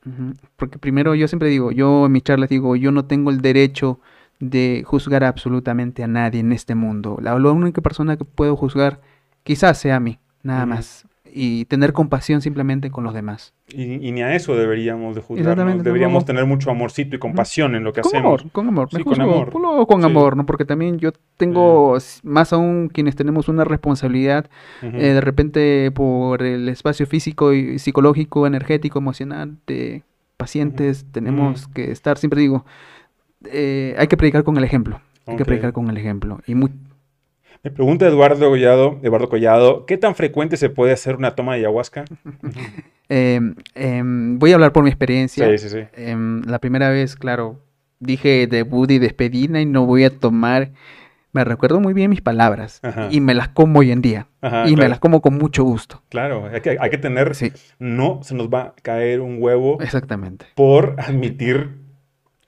Porque 0.55 0.77
primero 0.77 1.15
yo 1.15 1.27
siempre 1.27 1.49
digo, 1.49 1.71
yo 1.71 2.05
en 2.05 2.11
mis 2.11 2.21
charlas 2.21 2.49
digo, 2.49 2.75
yo 2.75 2.91
no 2.91 3.05
tengo 3.05 3.31
el 3.31 3.41
derecho 3.41 3.99
de 4.39 4.83
juzgar 4.86 5.23
absolutamente 5.23 6.03
a 6.03 6.07
nadie 6.07 6.39
en 6.41 6.51
este 6.51 6.75
mundo. 6.75 7.17
La, 7.21 7.38
la 7.39 7.51
única 7.51 7.81
persona 7.81 8.17
que 8.17 8.25
puedo 8.25 8.55
juzgar 8.55 8.99
quizás 9.43 9.77
sea 9.77 9.95
a 9.97 9.99
mí, 9.99 10.19
nada 10.43 10.65
más. 10.65 11.07
Y 11.38 11.65
tener 11.65 11.91
compasión 11.91 12.41
simplemente 12.41 12.89
con 12.91 13.03
los 13.03 13.13
demás. 13.13 13.53
Y, 13.67 14.07
y 14.07 14.11
ni 14.13 14.21
a 14.21 14.33
eso 14.36 14.55
deberíamos 14.55 15.15
de 15.15 15.21
juzgarnos. 15.21 15.83
Deberíamos 15.83 16.23
tener 16.23 16.45
mucho 16.45 16.71
amorcito 16.71 17.17
y 17.17 17.19
compasión 17.19 17.75
en 17.75 17.83
lo 17.83 17.91
que 17.91 17.99
Con 17.99 18.09
hacemos. 18.09 18.39
amor, 18.41 18.51
con 18.53 18.67
amor, 18.69 18.88
Sí, 18.89 19.03
con 19.03 19.19
amor. 19.19 19.51
con 19.51 19.99
Sí. 20.01 20.05
amor, 20.05 20.38
¿no? 20.38 20.45
Porque 20.45 20.63
también 20.63 20.97
yo 20.97 21.11
tengo, 21.36 21.97
más 22.23 22.53
aún 22.53 22.88
quienes 22.88 23.17
tenemos 23.17 23.49
una 23.49 23.65
responsabilidad, 23.65 24.49
eh, 24.81 24.91
de 24.91 25.19
repente 25.19 25.91
por 25.91 26.41
el 26.41 26.69
espacio 26.69 27.05
físico 27.05 27.51
y 27.53 27.79
psicológico, 27.79 28.47
energético, 28.47 28.99
emocional 28.99 29.57
de 29.67 30.03
pacientes, 30.38 31.05
tenemos 31.11 31.67
que 31.67 31.91
estar, 31.91 32.17
siempre 32.17 32.39
digo, 32.41 32.65
eh, 33.52 33.96
hay 33.98 34.08
que 34.08 34.18
predicar 34.18 34.43
con 34.43 34.58
el 34.58 34.64
ejemplo, 34.64 35.02
hay 35.26 35.36
que 35.38 35.46
predicar 35.46 35.74
con 35.74 35.89
el 35.89 35.98
ejemplo. 35.98 36.39
Y 36.48 36.56
mu- 36.56 36.70
Me 37.64 37.72
pregunta 37.72 38.08
Eduardo 38.08 38.50
Collado, 38.50 39.00
Eduardo 39.04 39.30
Collado, 39.30 39.86
¿qué 39.86 39.98
tan 39.98 40.16
frecuente 40.16 40.58
se 40.58 40.70
puede 40.70 40.93
hacer 40.93 41.16
una 41.16 41.36
toma 41.36 41.54
de 41.54 41.60
ayahuasca? 41.60 42.06
em, 43.10 43.56
em, 43.76 44.39
voy 44.39 44.52
a 44.52 44.56
hablar 44.56 44.72
por 44.74 44.84
mi 44.84 44.89
experiencia. 44.89 45.48
Sí, 45.50 45.58
sí, 45.58 45.70
sí. 45.70 45.84
Em, 45.96 46.41
la 46.43 46.60
primera 46.60 46.89
vez, 46.89 47.16
claro, 47.16 47.60
dije 48.00 48.48
debut 48.48 48.89
y 48.91 49.00
despedida 49.00 49.60
y 49.62 49.66
no 49.66 49.86
voy 49.86 50.04
a 50.04 50.10
tomar. 50.18 50.72
Me 51.32 51.43
recuerdo 51.43 51.82
muy 51.82 51.93
bien 51.93 52.10
mis 52.12 52.22
palabras 52.22 52.80
Ajá. 52.82 53.10
y 53.12 53.20
me 53.20 53.34
las 53.34 53.50
como 53.50 53.80
hoy 53.80 53.91
en 53.91 54.02
día. 54.02 54.28
Ajá, 54.41 54.70
y 54.70 54.76
me 54.78 54.88
las 54.88 55.00
como 55.00 55.22
con 55.22 55.38
mucho 55.38 55.66
gusto. 55.66 56.02
Claro, 56.08 56.46
hay 56.54 56.62
que, 56.62 56.78
hay 56.80 56.89
que 56.89 56.98
tener, 56.98 57.36
Sí, 57.36 57.52
no 57.78 58.22
se 58.24 58.36
nos 58.36 58.48
va 58.48 58.62
a 58.62 58.74
caer 58.82 59.20
un 59.20 59.38
huevo 59.41 59.78
exactamente. 59.82 60.46
por 60.56 60.96
admitir 60.98 61.72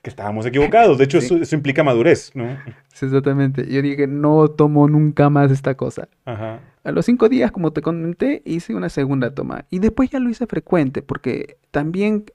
que 0.02 0.10
estábamos 0.10 0.46
equivocados. 0.46 0.98
De 0.98 1.04
hecho, 1.06 1.20
Sí. 1.20 1.26
eso, 1.28 1.38
eso 1.38 1.56
implica 1.56 1.84
madurez, 1.84 2.32
¿no? 2.36 2.58
Sí, 2.94 3.06
exactamente. 3.06 3.68
Yo 3.72 3.82
dije, 3.82 4.08
no 4.08 4.48
tomo 4.48 4.88
nunca 4.88 5.30
más 5.30 5.52
esta 5.52 5.76
cosa. 5.76 6.08
Ajá. 6.26 6.60
A 6.84 6.92
los 6.92 7.06
cinco 7.06 7.28
días, 7.30 7.52
como 7.52 7.72
te 7.74 7.82
comenté, 7.82 8.42
hice 8.46 8.74
una 8.76 8.90
segunda 8.90 9.34
toma. 9.36 9.66
Y 9.70 9.80
después 9.80 10.10
ya 10.10 10.20
lo 10.20 10.30
hice 10.30 10.48
frecuente, 10.48 11.02
porque 11.02 11.58
también 11.72 12.26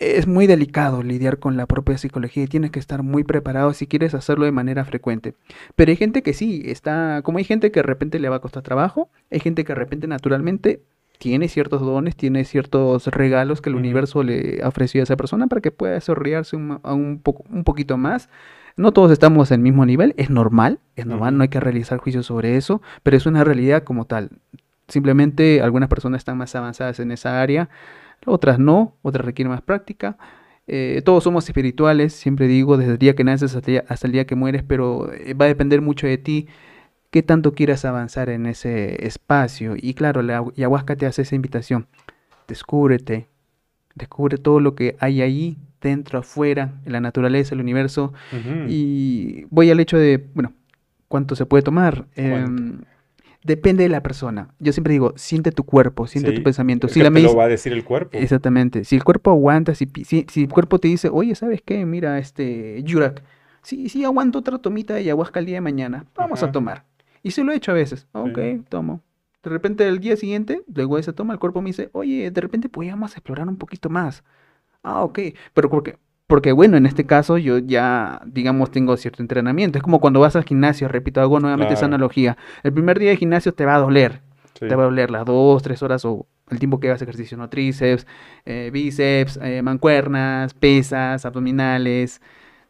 es 0.00 0.26
muy 0.26 0.46
delicado 0.46 1.02
lidiar 1.02 1.38
con 1.38 1.56
la 1.56 1.66
propia 1.66 1.96
psicología 1.96 2.42
y 2.44 2.48
tienes 2.48 2.72
que 2.72 2.80
estar 2.80 3.02
muy 3.02 3.24
preparado 3.24 3.72
si 3.72 3.86
quieres 3.86 4.12
hacerlo 4.12 4.44
de 4.44 4.52
manera 4.52 4.84
frecuente. 4.84 5.34
Pero 5.76 5.90
hay 5.90 5.96
gente 5.96 6.22
que 6.22 6.34
sí, 6.34 6.62
está, 6.66 7.22
como 7.22 7.38
hay 7.38 7.44
gente 7.44 7.70
que 7.70 7.78
de 7.80 7.84
repente 7.84 8.18
le 8.18 8.28
va 8.28 8.36
a 8.36 8.40
costar 8.40 8.62
trabajo, 8.64 9.08
hay 9.30 9.40
gente 9.40 9.64
que 9.64 9.72
de 9.72 9.78
repente 9.78 10.06
naturalmente 10.08 10.82
tiene 11.18 11.48
ciertos 11.48 11.80
dones, 11.80 12.16
tiene 12.16 12.44
ciertos 12.44 13.06
regalos 13.06 13.60
que 13.60 13.70
el 13.70 13.76
universo 13.76 14.22
le 14.22 14.60
ha 14.62 14.68
ofrecido 14.68 15.02
a 15.02 15.04
esa 15.04 15.16
persona 15.16 15.46
para 15.46 15.60
que 15.60 15.70
pueda 15.70 15.94
desarrollarse 15.94 16.56
un, 16.56 16.80
un, 16.82 17.20
poco, 17.22 17.44
un 17.50 17.64
poquito 17.64 17.96
más. 17.96 18.28
No 18.76 18.92
todos 18.92 19.12
estamos 19.12 19.50
en 19.50 19.60
el 19.60 19.62
mismo 19.62 19.86
nivel, 19.86 20.14
es 20.16 20.30
normal, 20.30 20.80
es 20.96 21.06
normal, 21.06 21.36
no 21.36 21.42
hay 21.42 21.48
que 21.48 21.60
realizar 21.60 21.98
juicios 21.98 22.26
sobre 22.26 22.56
eso, 22.56 22.82
pero 23.04 23.16
es 23.16 23.24
una 23.24 23.44
realidad 23.44 23.84
como 23.84 24.04
tal. 24.04 24.30
Simplemente 24.88 25.62
algunas 25.62 25.88
personas 25.88 26.18
están 26.18 26.36
más 26.36 26.54
avanzadas 26.56 26.98
en 26.98 27.12
esa 27.12 27.40
área, 27.40 27.68
otras 28.26 28.58
no, 28.58 28.96
otras 29.02 29.24
requieren 29.24 29.52
más 29.52 29.62
práctica. 29.62 30.18
Eh, 30.66 31.02
todos 31.04 31.22
somos 31.22 31.46
espirituales, 31.46 32.14
siempre 32.14 32.48
digo, 32.48 32.76
desde 32.76 32.92
el 32.92 32.98
día 32.98 33.14
que 33.14 33.22
naces 33.22 33.54
hasta 33.54 33.58
el 33.58 33.64
día, 33.64 33.84
hasta 33.88 34.06
el 34.06 34.12
día 34.12 34.26
que 34.26 34.34
mueres, 34.34 34.62
pero 34.62 35.12
eh, 35.12 35.34
va 35.34 35.44
a 35.44 35.48
depender 35.48 35.80
mucho 35.80 36.06
de 36.06 36.18
ti 36.18 36.48
qué 37.14 37.22
tanto 37.22 37.52
quieras 37.52 37.84
avanzar 37.84 38.28
en 38.28 38.44
ese 38.44 39.06
espacio. 39.06 39.76
Y 39.80 39.94
claro, 39.94 40.20
la 40.20 40.44
ayahuasca 40.56 40.96
te 40.96 41.06
hace 41.06 41.22
esa 41.22 41.36
invitación. 41.36 41.86
Descúbrete, 42.48 43.28
descubre 43.94 44.36
todo 44.36 44.58
lo 44.58 44.74
que 44.74 44.96
hay 44.98 45.22
ahí, 45.22 45.56
dentro, 45.80 46.18
afuera, 46.18 46.72
en 46.84 46.90
la 46.90 46.98
naturaleza, 46.98 47.54
el 47.54 47.60
universo. 47.60 48.12
Y 48.68 49.44
voy 49.50 49.70
al 49.70 49.78
hecho 49.78 49.96
de, 49.96 50.26
bueno, 50.34 50.54
¿cuánto 51.06 51.36
se 51.36 51.46
puede 51.46 51.62
tomar? 51.62 52.06
Em, 52.16 52.80
depende 53.44 53.84
de 53.84 53.90
la 53.90 54.02
persona. 54.02 54.48
Yo 54.58 54.72
siempre 54.72 54.94
digo, 54.94 55.12
siente 55.14 55.52
tu 55.52 55.62
cuerpo, 55.62 56.08
siente 56.08 56.30
Sí, 56.30 56.38
tu 56.38 56.42
pensamiento. 56.42 56.88
Si 56.88 57.00
la 57.00 57.12
te 57.12 57.20
lo 57.20 57.36
va 57.36 57.44
a 57.44 57.48
decir 57.48 57.72
el 57.72 57.84
cuerpo. 57.84 58.18
Exactamente. 58.18 58.82
Si 58.82 58.96
el 58.96 59.04
cuerpo 59.04 59.30
aguanta, 59.30 59.76
si, 59.76 59.88
si, 60.04 60.26
si 60.28 60.42
el 60.42 60.48
cuerpo 60.48 60.80
te 60.80 60.88
dice, 60.88 61.10
oye, 61.12 61.36
¿sabes 61.36 61.62
qué? 61.64 61.86
Mira, 61.86 62.18
este, 62.18 62.82
Yurak, 62.82 63.22
sí, 63.62 63.88
sí, 63.88 64.04
aguanto 64.04 64.40
otra 64.40 64.58
tomita 64.58 64.94
de 64.94 65.00
ayahuasca 65.02 65.38
el 65.38 65.46
día 65.46 65.58
de 65.58 65.60
mañana. 65.60 66.06
Vamos 66.16 66.42
a 66.42 66.50
tomar. 66.50 66.82
Y 67.24 67.32
se 67.32 67.42
lo 67.42 67.50
he 67.50 67.56
hecho 67.56 67.72
a 67.72 67.74
veces. 67.74 68.06
Ok, 68.12 68.38
tomo. 68.68 69.00
De 69.42 69.50
repente 69.50 69.88
el 69.88 69.98
día 69.98 70.16
siguiente, 70.16 70.62
luego 70.72 70.94
de 70.94 71.00
esa 71.00 71.12
toma, 71.12 71.32
el 71.32 71.40
cuerpo 71.40 71.60
me 71.60 71.70
dice, 71.70 71.90
oye, 71.92 72.30
de 72.30 72.40
repente 72.40 72.68
podríamos 72.68 73.12
explorar 73.12 73.48
un 73.48 73.56
poquito 73.56 73.90
más. 73.90 74.22
Ah, 74.82 75.02
ok. 75.02 75.18
Pero 75.52 75.68
porque, 75.68 75.98
porque 76.26 76.52
bueno, 76.52 76.76
en 76.76 76.86
este 76.86 77.04
caso 77.04 77.36
yo 77.38 77.58
ya, 77.58 78.22
digamos, 78.26 78.70
tengo 78.70 78.96
cierto 78.96 79.22
entrenamiento. 79.22 79.78
Es 79.78 79.82
como 79.82 80.00
cuando 80.00 80.20
vas 80.20 80.36
al 80.36 80.44
gimnasio, 80.44 80.86
repito, 80.88 81.20
hago 81.20 81.40
nuevamente 81.40 81.74
esa 81.74 81.86
analogía. 81.86 82.36
El 82.62 82.72
primer 82.72 82.98
día 82.98 83.10
de 83.10 83.16
gimnasio 83.16 83.52
te 83.52 83.64
va 83.64 83.74
a 83.74 83.78
doler 83.80 84.20
Sí. 84.54 84.68
te 84.68 84.74
va 84.76 84.84
a 84.84 84.86
doler 84.86 85.10
las 85.10 85.24
dos, 85.24 85.64
tres 85.64 85.82
horas 85.82 86.04
o 86.04 86.28
el 86.48 86.60
tiempo 86.60 86.78
que 86.78 86.86
hagas 86.86 87.02
ejercicio, 87.02 87.36
¿no? 87.36 87.48
Tríceps, 87.48 88.06
eh, 88.44 88.70
bíceps, 88.72 89.38
eh, 89.42 89.62
mancuernas, 89.62 90.54
pesas, 90.54 91.24
abdominales. 91.26 92.20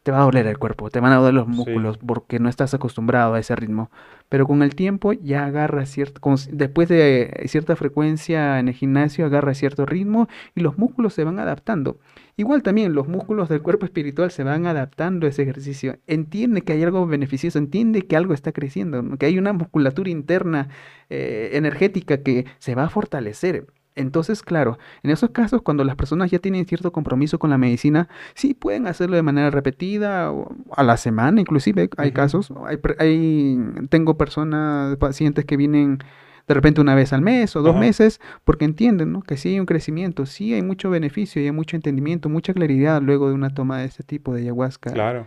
Te 0.05 0.13
va 0.13 0.19
a 0.21 0.25
doler 0.25 0.47
el 0.47 0.59
cuerpo, 0.59 0.91
te 0.91 1.01
van 1.01 1.13
a 1.13 1.17
doler 1.17 1.33
los 1.33 1.47
Sí. 1.47 1.53
músculos 1.53 1.97
porque 1.99 2.39
no 2.39 2.51
estás 2.51 2.75
acostumbrado 2.75 3.33
a 3.33 3.39
ese 3.41 3.57
ritmo. 3.57 3.91
Pero 4.29 4.47
con 4.47 4.63
el 4.63 4.75
tiempo 4.75 5.15
ya 5.15 5.47
agarras 5.47 5.89
cierto, 5.89 6.21
después 6.53 6.89
de 6.89 7.43
cierta 7.47 7.75
frecuencia 7.75 8.59
en 8.59 8.69
el 8.69 8.75
gimnasio, 8.75 9.25
agarras 9.25 9.57
cierto 9.57 9.87
ritmo 9.87 10.29
y 10.55 10.61
los 10.61 10.77
músculos 10.77 11.15
se 11.15 11.25
van 11.25 11.39
adaptando. 11.39 11.99
Igual 12.37 12.63
también 12.63 12.93
los 12.95 13.09
músculos 13.09 13.49
del 13.49 13.63
cuerpo 13.63 13.87
espiritual 13.87 14.31
se 14.31 14.45
van 14.45 14.67
adaptando 14.67 15.27
a 15.27 15.31
ese 15.31 15.43
ejercicio. 15.43 15.97
Entiende 16.07 16.61
que 16.63 16.75
hay 16.75 16.83
algo 16.83 17.07
beneficioso, 17.07 17.59
entiende 17.59 18.03
que 18.03 18.17
algo 18.17 18.35
está 18.35 18.53
creciendo, 18.53 19.03
que 19.17 19.25
hay 19.27 19.39
una 19.39 19.55
musculatura 19.55 20.11
interna 20.11 20.69
eh, 21.09 21.51
energética 21.55 22.19
que 22.23 22.45
se 22.59 22.75
va 22.75 22.85
a 22.85 22.89
fortalecer. 22.91 23.67
Entonces, 23.97 24.42
claro, 24.42 24.78
en 25.03 25.11
esos 25.11 25.30
casos, 25.30 25.62
cuando 25.62 25.84
las 25.84 25.95
personas 25.95 26.30
ya 26.30 26.40
tienen 26.40 26.66
cierto 26.66 26.90
compromiso 26.92 27.38
con 27.38 27.51
la 27.51 27.59
medicina, 27.59 28.09
sí 28.34 28.53
pueden 28.55 28.86
hacerlo 28.88 29.14
de 29.16 29.22
manera 29.22 29.51
repetida, 29.51 30.32
o 30.32 30.53
a 30.76 30.82
la 30.82 30.97
semana 30.97 31.40
inclusive, 31.40 31.88
hay 31.97 32.11
casos. 32.12 32.53
Hay, 32.66 32.78
hay- 32.99 33.59
tengo 33.90 34.16
personas, 34.16 34.97
pacientes 34.97 35.45
que 35.45 35.57
vienen 35.57 35.99
de 36.47 36.55
repente 36.55 36.80
una 36.80 36.95
vez 36.95 37.12
al 37.12 37.22
mes 37.22 37.57
o 37.57 37.62
dos 37.62 37.70
Ajá. 37.70 37.80
meses, 37.80 38.20
porque 38.45 38.64
entienden, 38.66 39.12
¿no? 39.12 39.22
Que 39.22 39.36
sí 39.36 39.51
hay 39.51 39.61
un 39.61 39.66
crecimiento, 39.66 40.26
sí 40.26 40.53
hay 40.53 40.62
mucho 40.62 40.90
beneficio 40.90 41.40
y 41.40 41.47
hay 41.47 41.53
mucho 41.53 41.76
entendimiento, 41.76 42.28
mucha 42.28 42.53
claridad 42.53 43.01
luego 43.01 43.28
de 43.28 43.34
una 43.34 43.51
toma 43.55 43.78
de 43.78 43.86
este 43.86 44.03
tipo 44.03 44.34
de 44.34 44.42
ayahuasca. 44.42 44.92
Claro. 44.92 45.26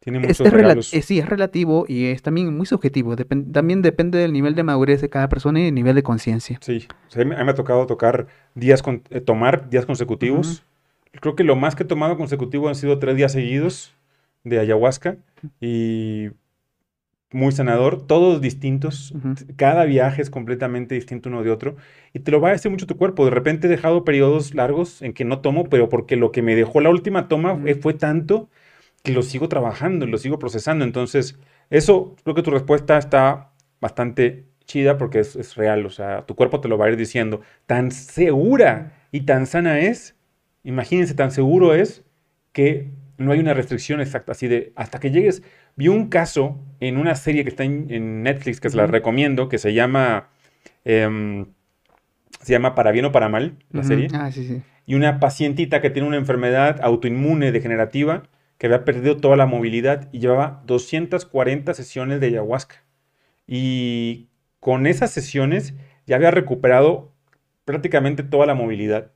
Tiene 0.00 0.18
Es, 0.20 0.28
muchos 0.28 0.46
es 0.46 0.52
regalos. 0.52 0.94
eh, 0.94 1.02
sí, 1.02 1.18
es 1.18 1.28
relativo 1.28 1.84
y 1.88 2.06
es 2.06 2.22
también 2.22 2.56
muy 2.56 2.66
subjetivo. 2.66 3.16
depen- 3.16 3.52
también 3.52 3.82
depende 3.82 4.18
del 4.18 4.32
nivel 4.32 4.54
de 4.54 4.62
madurez 4.62 5.00
de 5.00 5.08
cada 5.08 5.28
persona 5.28 5.60
y 5.60 5.64
del 5.64 5.74
nivel 5.74 5.94
de 5.96 6.02
conciencia. 6.02 6.58
Sí, 6.62 6.86
o 7.08 7.10
sea, 7.10 7.22
a 7.22 7.24
mí 7.24 7.34
me 7.34 7.50
ha 7.50 7.54
tocado 7.54 7.86
tocar 7.86 8.28
días 8.54 8.82
con- 8.82 9.02
eh, 9.10 9.20
tomar 9.20 9.68
días 9.70 9.86
consecutivos. 9.86 10.62
Creo 11.20 11.34
que 11.34 11.44
lo 11.44 11.56
más 11.56 11.74
que 11.74 11.82
he 11.82 11.86
tomado 11.86 12.16
consecutivo 12.16 12.68
han 12.68 12.74
sido 12.74 12.98
tres 12.98 13.16
días 13.16 13.32
seguidos 13.32 13.94
de 14.44 14.58
ayahuasca 14.60 15.16
y 15.60 16.28
muy 17.30 17.52
sanador, 17.52 18.06
todos 18.06 18.40
distintos. 18.40 19.12
Ujú. 19.12 19.34
Cada 19.56 19.84
viaje 19.84 20.22
es 20.22 20.30
completamente 20.30 20.94
distinto 20.94 21.28
uno 21.28 21.42
de 21.42 21.50
otro 21.50 21.76
y 22.14 22.20
te 22.20 22.30
lo 22.30 22.40
va 22.40 22.48
a 22.48 22.52
decir 22.52 22.70
mucho 22.70 22.86
tu 22.86 22.96
cuerpo. 22.96 23.24
De 23.24 23.30
repente 23.30 23.66
he 23.66 23.70
dejado 23.70 24.04
periodos 24.04 24.54
largos 24.54 25.02
en 25.02 25.12
que 25.12 25.24
no 25.26 25.40
tomo, 25.40 25.64
pero 25.68 25.88
porque 25.90 26.16
lo 26.16 26.32
que 26.32 26.40
me 26.42 26.56
dejó 26.56 26.80
la 26.80 26.90
última 26.90 27.28
toma 27.28 27.52
Ujú. 27.52 27.62
fue, 27.62 27.74
fue 27.74 27.94
tanto 27.94 28.48
que 29.02 29.12
lo 29.12 29.22
sigo 29.22 29.48
trabajando, 29.48 30.06
lo 30.06 30.18
sigo 30.18 30.38
procesando. 30.38 30.84
Entonces, 30.84 31.38
eso 31.70 32.16
creo 32.22 32.34
que 32.34 32.42
tu 32.42 32.50
respuesta 32.50 32.98
está 32.98 33.52
bastante 33.80 34.44
chida 34.64 34.98
porque 34.98 35.20
es, 35.20 35.36
es 35.36 35.56
real, 35.56 35.86
o 35.86 35.90
sea, 35.90 36.26
tu 36.26 36.34
cuerpo 36.34 36.60
te 36.60 36.68
lo 36.68 36.78
va 36.78 36.86
a 36.86 36.90
ir 36.90 36.96
diciendo. 36.96 37.40
Tan 37.66 37.90
segura 37.90 38.92
y 39.12 39.22
tan 39.22 39.46
sana 39.46 39.80
es, 39.80 40.14
imagínense, 40.62 41.14
tan 41.14 41.30
seguro 41.30 41.74
es 41.74 42.04
que 42.52 42.90
no 43.18 43.32
hay 43.32 43.40
una 43.40 43.54
restricción 43.54 44.00
exacta, 44.00 44.32
así 44.32 44.46
de, 44.46 44.72
hasta 44.76 45.00
que 45.00 45.10
llegues, 45.10 45.42
vi 45.76 45.88
un 45.88 46.08
caso 46.08 46.58
en 46.80 46.96
una 46.96 47.14
serie 47.16 47.42
que 47.42 47.50
está 47.50 47.64
en, 47.64 48.22
Netflix, 48.22 48.60
que 48.60 48.70
se 48.70 48.76
la 48.76 48.86
recomiendo, 48.86 49.48
que 49.48 49.58
se 49.58 49.74
llama, 49.74 50.28
em, 50.84 51.46
se 52.40 52.52
llama 52.52 52.74
Para 52.74 52.92
bien 52.92 53.06
o 53.06 53.12
para 53.12 53.28
mal, 53.28 53.56
la 53.70 53.82
serie. 53.82 54.08
Ah, 54.12 54.30
sí, 54.30 54.46
sí. 54.46 54.62
Y 54.86 54.94
una 54.94 55.20
pacientita 55.20 55.80
que 55.80 55.90
tiene 55.90 56.08
una 56.08 56.16
enfermedad 56.16 56.80
autoinmune 56.82 57.52
degenerativa, 57.52 58.22
que 58.58 58.66
había 58.66 58.84
perdido 58.84 59.16
toda 59.16 59.36
la 59.36 59.46
movilidad 59.46 60.08
y 60.12 60.18
llevaba 60.18 60.62
240 60.66 61.72
sesiones 61.74 62.20
de 62.20 62.26
ayahuasca. 62.26 62.84
Y 63.46 64.28
con 64.60 64.86
esas 64.86 65.10
sesiones 65.10 65.74
ya 66.06 66.16
había 66.16 66.30
recuperado 66.30 67.12
prácticamente 67.64 68.22
toda 68.22 68.46
la 68.46 68.54
movilidad, 68.54 69.12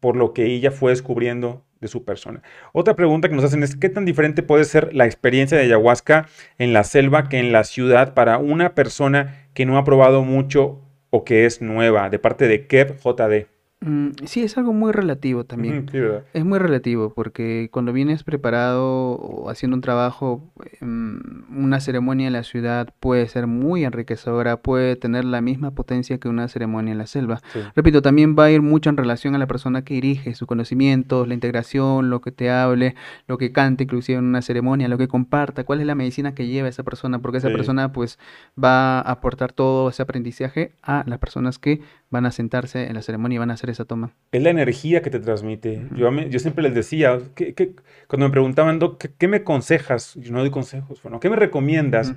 por 0.00 0.16
lo 0.16 0.32
que 0.32 0.46
ella 0.46 0.70
fue 0.70 0.92
descubriendo 0.92 1.64
de 1.80 1.88
su 1.88 2.04
persona. 2.04 2.42
Otra 2.72 2.94
pregunta 2.96 3.28
que 3.28 3.34
nos 3.34 3.44
hacen 3.44 3.62
es, 3.62 3.76
¿qué 3.76 3.88
tan 3.88 4.04
diferente 4.04 4.42
puede 4.42 4.64
ser 4.64 4.94
la 4.94 5.06
experiencia 5.06 5.56
de 5.56 5.64
ayahuasca 5.64 6.28
en 6.58 6.72
la 6.72 6.84
selva 6.84 7.28
que 7.28 7.38
en 7.38 7.52
la 7.52 7.64
ciudad 7.64 8.14
para 8.14 8.38
una 8.38 8.74
persona 8.74 9.48
que 9.54 9.66
no 9.66 9.78
ha 9.78 9.84
probado 9.84 10.22
mucho 10.22 10.82
o 11.10 11.24
que 11.24 11.46
es 11.46 11.62
nueva? 11.62 12.10
De 12.10 12.18
parte 12.18 12.46
de 12.48 12.66
Kev 12.66 12.98
JD. 12.98 13.57
Mm, 13.80 14.08
sí, 14.24 14.42
es 14.42 14.58
algo 14.58 14.72
muy 14.72 14.90
relativo 14.90 15.44
también. 15.44 15.86
es 16.32 16.44
muy 16.44 16.58
relativo 16.58 17.12
porque 17.14 17.68
cuando 17.70 17.92
vienes 17.92 18.24
preparado 18.24 19.12
o 19.12 19.50
haciendo 19.50 19.76
un 19.76 19.82
trabajo, 19.82 20.42
em, 20.80 21.20
una 21.56 21.78
ceremonia 21.78 22.26
en 22.26 22.32
la 22.32 22.42
ciudad 22.42 22.92
puede 22.98 23.28
ser 23.28 23.46
muy 23.46 23.84
enriquecedora, 23.84 24.56
puede 24.56 24.96
tener 24.96 25.24
la 25.24 25.40
misma 25.40 25.70
potencia 25.70 26.18
que 26.18 26.28
una 26.28 26.48
ceremonia 26.48 26.90
en 26.90 26.98
la 26.98 27.06
selva. 27.06 27.40
Repito, 27.76 28.02
también 28.02 28.34
va 28.36 28.44
a 28.44 28.50
ir 28.50 28.62
mucho 28.62 28.90
en 28.90 28.96
relación 28.96 29.36
a 29.36 29.38
la 29.38 29.46
persona 29.46 29.82
que 29.82 29.94
dirige, 29.94 30.34
sus 30.34 30.48
conocimientos, 30.48 31.28
la 31.28 31.34
integración, 31.34 32.10
lo 32.10 32.20
que 32.20 32.32
te 32.32 32.50
hable, 32.50 32.96
lo 33.28 33.38
que 33.38 33.52
cante 33.52 33.84
inclusive 33.84 34.18
en 34.18 34.24
una 34.24 34.42
ceremonia, 34.42 34.88
lo 34.88 34.98
que 34.98 35.06
comparta, 35.06 35.62
cuál 35.62 35.80
es 35.80 35.86
la 35.86 35.94
medicina 35.94 36.34
que 36.34 36.48
lleva 36.48 36.68
esa 36.68 36.82
persona, 36.82 37.20
porque 37.20 37.38
esa 37.38 37.48
persona 37.48 37.92
pues 37.92 38.18
va 38.62 38.98
a 38.98 39.12
aportar 39.12 39.52
todo 39.52 39.88
ese 39.88 40.02
aprendizaje 40.02 40.72
a 40.82 41.04
las 41.06 41.20
personas 41.20 41.58
que 41.58 41.80
van 42.10 42.26
a 42.26 42.30
sentarse 42.30 42.86
en 42.86 42.94
la 42.94 43.02
ceremonia 43.02 43.36
y 43.36 43.38
van 43.38 43.50
a 43.50 43.54
hacer 43.54 43.67
esa 43.70 43.84
toma. 43.84 44.12
Es 44.32 44.42
la 44.42 44.50
energía 44.50 45.02
que 45.02 45.10
te 45.10 45.20
transmite. 45.20 45.86
yo, 45.94 46.10
yo, 46.10 46.38
siempre 46.38 46.62
les 46.62 46.74
decía, 46.74 47.18
que, 47.34 47.74
cuando 48.06 48.26
me 48.26 48.32
preguntaban, 48.32 48.80
¿qué, 49.18 49.28
me 49.28 49.38
aconsejas? 49.38 50.14
Yo 50.14 50.32
no 50.32 50.40
doy 50.40 50.50
consejos. 50.50 51.02
Bueno, 51.02 51.20
¿qué 51.20 51.30
me 51.30 51.36
recomiendas 51.36 52.14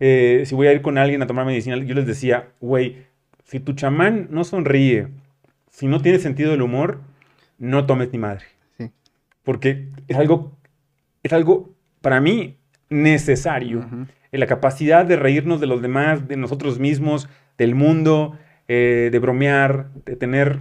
eh, 0.00 0.42
si 0.46 0.54
voy 0.54 0.66
a 0.66 0.72
ir 0.72 0.82
con 0.82 0.98
alguien 0.98 1.22
a 1.22 1.26
tomar 1.26 1.46
medicina? 1.46 1.76
Yo 1.76 1.94
les 1.94 2.06
decía, 2.06 2.48
güey, 2.60 3.06
si 3.44 3.60
tu 3.60 3.72
chamán 3.74 4.28
no 4.30 4.44
sonríe, 4.44 5.08
si 5.70 5.86
no 5.86 6.00
tiene 6.00 6.18
sentido 6.18 6.50
del 6.50 6.62
humor, 6.62 7.00
no 7.58 7.86
tomes 7.86 8.12
ni 8.12 8.18
madre. 8.18 8.44
Sí. 8.78 8.90
Porque 9.42 9.88
es 10.08 10.16
algo, 10.16 10.52
es 11.22 11.32
algo 11.32 11.74
para 12.00 12.20
mí 12.20 12.56
necesario. 12.90 13.86
En 14.32 14.40
la 14.40 14.46
capacidad 14.46 15.04
de 15.04 15.16
reírnos 15.16 15.60
de 15.60 15.66
los 15.66 15.82
demás, 15.82 16.28
de 16.28 16.36
nosotros 16.36 16.78
mismos, 16.78 17.28
del 17.56 17.74
mundo, 17.74 18.36
eh, 18.68 19.10
de 19.12 19.18
bromear, 19.18 19.90
de 20.04 20.16
tener 20.16 20.60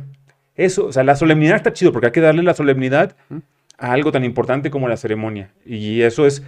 eso. 0.56 0.86
O 0.88 0.92
sea, 0.92 1.04
la 1.04 1.16
solemnidad 1.16 1.56
está 1.56 1.74
chido 1.74 1.92
porque 1.92 2.08
hay 2.08 2.12
que 2.12 2.22
darle 2.22 2.44
la 2.44 2.54
solemnidad 2.54 3.16
a 3.78 3.92
algo 3.92 4.12
tan 4.12 4.24
importante 4.24 4.70
como 4.70 4.88
la 4.88 4.98
ceremonia. 4.98 5.52
Y 5.66 6.02
eso 6.02 6.26
es, 6.26 6.44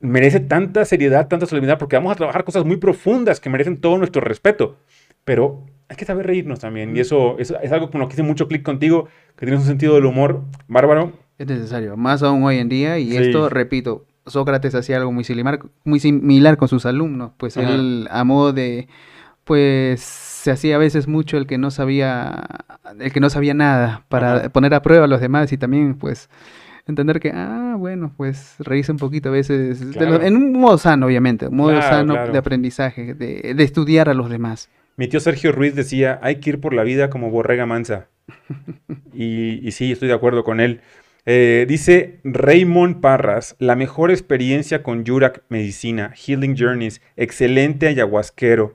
merece 0.00 0.40
tanta 0.40 0.84
seriedad, 0.84 1.28
tanta 1.28 1.46
solemnidad, 1.46 1.78
porque 1.78 1.96
vamos 1.96 2.12
a 2.12 2.16
trabajar 2.16 2.44
cosas 2.44 2.64
muy 2.64 2.76
profundas 2.76 3.40
que 3.40 3.50
merecen 3.50 3.80
todo 3.80 3.98
nuestro 3.98 4.20
respeto. 4.20 4.76
Pero 5.24 5.64
hay 5.88 5.96
que 5.96 6.04
saber 6.04 6.26
reírnos 6.26 6.60
también. 6.60 6.96
Y 6.96 7.00
eso, 7.00 7.36
es 7.38 7.52
algo 7.72 7.90
con 7.90 8.00
lo 8.00 8.08
que 8.08 8.14
hice 8.14 8.22
mucho 8.22 8.48
clic 8.48 8.62
contigo, 8.62 9.08
que 9.36 9.46
tienes 9.46 9.60
un 9.60 9.66
sentido 9.66 9.94
del 9.94 10.06
humor 10.06 10.42
bárbaro. 10.68 11.12
Es 11.38 11.46
necesario, 11.46 11.96
más 11.96 12.22
aún 12.22 12.44
hoy 12.44 12.58
en 12.58 12.68
día. 12.68 12.98
Y 12.98 13.16
esto, 13.16 13.48
repito, 13.48 14.06
Sócrates 14.26 14.74
hacía 14.74 14.96
algo 14.96 15.12
muy 15.12 15.24
similar, 15.24 15.60
muy 15.84 16.00
similar 16.00 16.56
con 16.56 16.68
sus 16.68 16.86
alumnos. 16.86 17.32
Pues 17.36 17.56
él, 17.56 18.08
a 18.10 18.24
modo 18.24 18.52
de, 18.52 18.88
pues 19.44 20.33
se 20.44 20.50
hacía 20.50 20.74
a 20.74 20.78
veces 20.78 21.08
mucho 21.08 21.38
el 21.38 21.46
que 21.46 21.56
no 21.56 21.70
sabía, 21.70 22.44
el 23.00 23.14
que 23.14 23.20
no 23.20 23.30
sabía 23.30 23.54
nada, 23.54 24.04
para 24.10 24.50
poner 24.50 24.74
a 24.74 24.82
prueba 24.82 25.06
a 25.06 25.08
los 25.08 25.22
demás 25.22 25.50
y 25.54 25.56
también, 25.56 25.94
pues, 25.94 26.28
entender 26.86 27.18
que, 27.18 27.30
ah, 27.32 27.76
bueno, 27.78 28.12
pues 28.14 28.56
reírse 28.58 28.92
un 28.92 28.98
poquito 28.98 29.30
a 29.30 29.32
veces, 29.32 29.80
en 29.96 30.36
un 30.36 30.52
modo 30.52 30.76
sano, 30.76 31.06
obviamente, 31.06 31.46
un 31.46 31.56
modo 31.56 31.80
sano 31.80 32.30
de 32.30 32.36
aprendizaje, 32.36 33.14
de, 33.14 33.54
estudiar 33.58 34.10
a 34.10 34.14
los 34.14 34.28
demás. 34.28 34.68
Mi 34.98 35.08
tío 35.08 35.18
Sergio 35.18 35.50
Ruiz 35.50 35.74
decía, 35.74 36.20
hay 36.22 36.40
que 36.40 36.50
ir 36.50 36.60
por 36.60 36.74
la 36.74 36.82
vida 36.82 37.08
como 37.08 37.30
borrega 37.30 37.64
mansa. 37.64 38.08
y, 39.14 39.70
sí, 39.70 39.92
estoy 39.92 40.08
de 40.08 40.14
acuerdo 40.14 40.44
con 40.44 40.60
él. 40.60 40.82
Eh, 41.24 41.64
dice 41.66 42.20
Raymond 42.22 43.00
Parras, 43.00 43.56
la 43.58 43.76
mejor 43.76 44.10
experiencia 44.10 44.82
con 44.82 45.04
Yurak 45.04 45.42
Medicina, 45.48 46.12
Healing 46.14 46.54
Journeys, 46.54 47.00
excelente 47.16 47.86
ayahuasquero. 47.86 48.74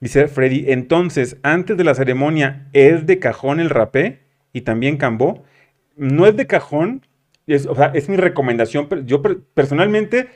Dice 0.00 0.28
Freddy, 0.28 0.66
entonces, 0.68 1.38
antes 1.42 1.76
de 1.76 1.84
la 1.84 1.94
ceremonia, 1.94 2.68
¿es 2.72 3.06
de 3.06 3.18
cajón 3.18 3.58
el 3.58 3.70
rapé 3.70 4.20
y 4.52 4.60
también 4.60 4.96
cambó? 4.96 5.42
No 5.96 6.26
es 6.26 6.36
de 6.36 6.46
cajón, 6.46 7.04
es, 7.46 7.66
o 7.66 7.74
sea, 7.74 7.86
es 7.94 8.08
mi 8.08 8.16
recomendación. 8.16 8.88
Yo 9.06 9.22
personalmente, 9.54 10.28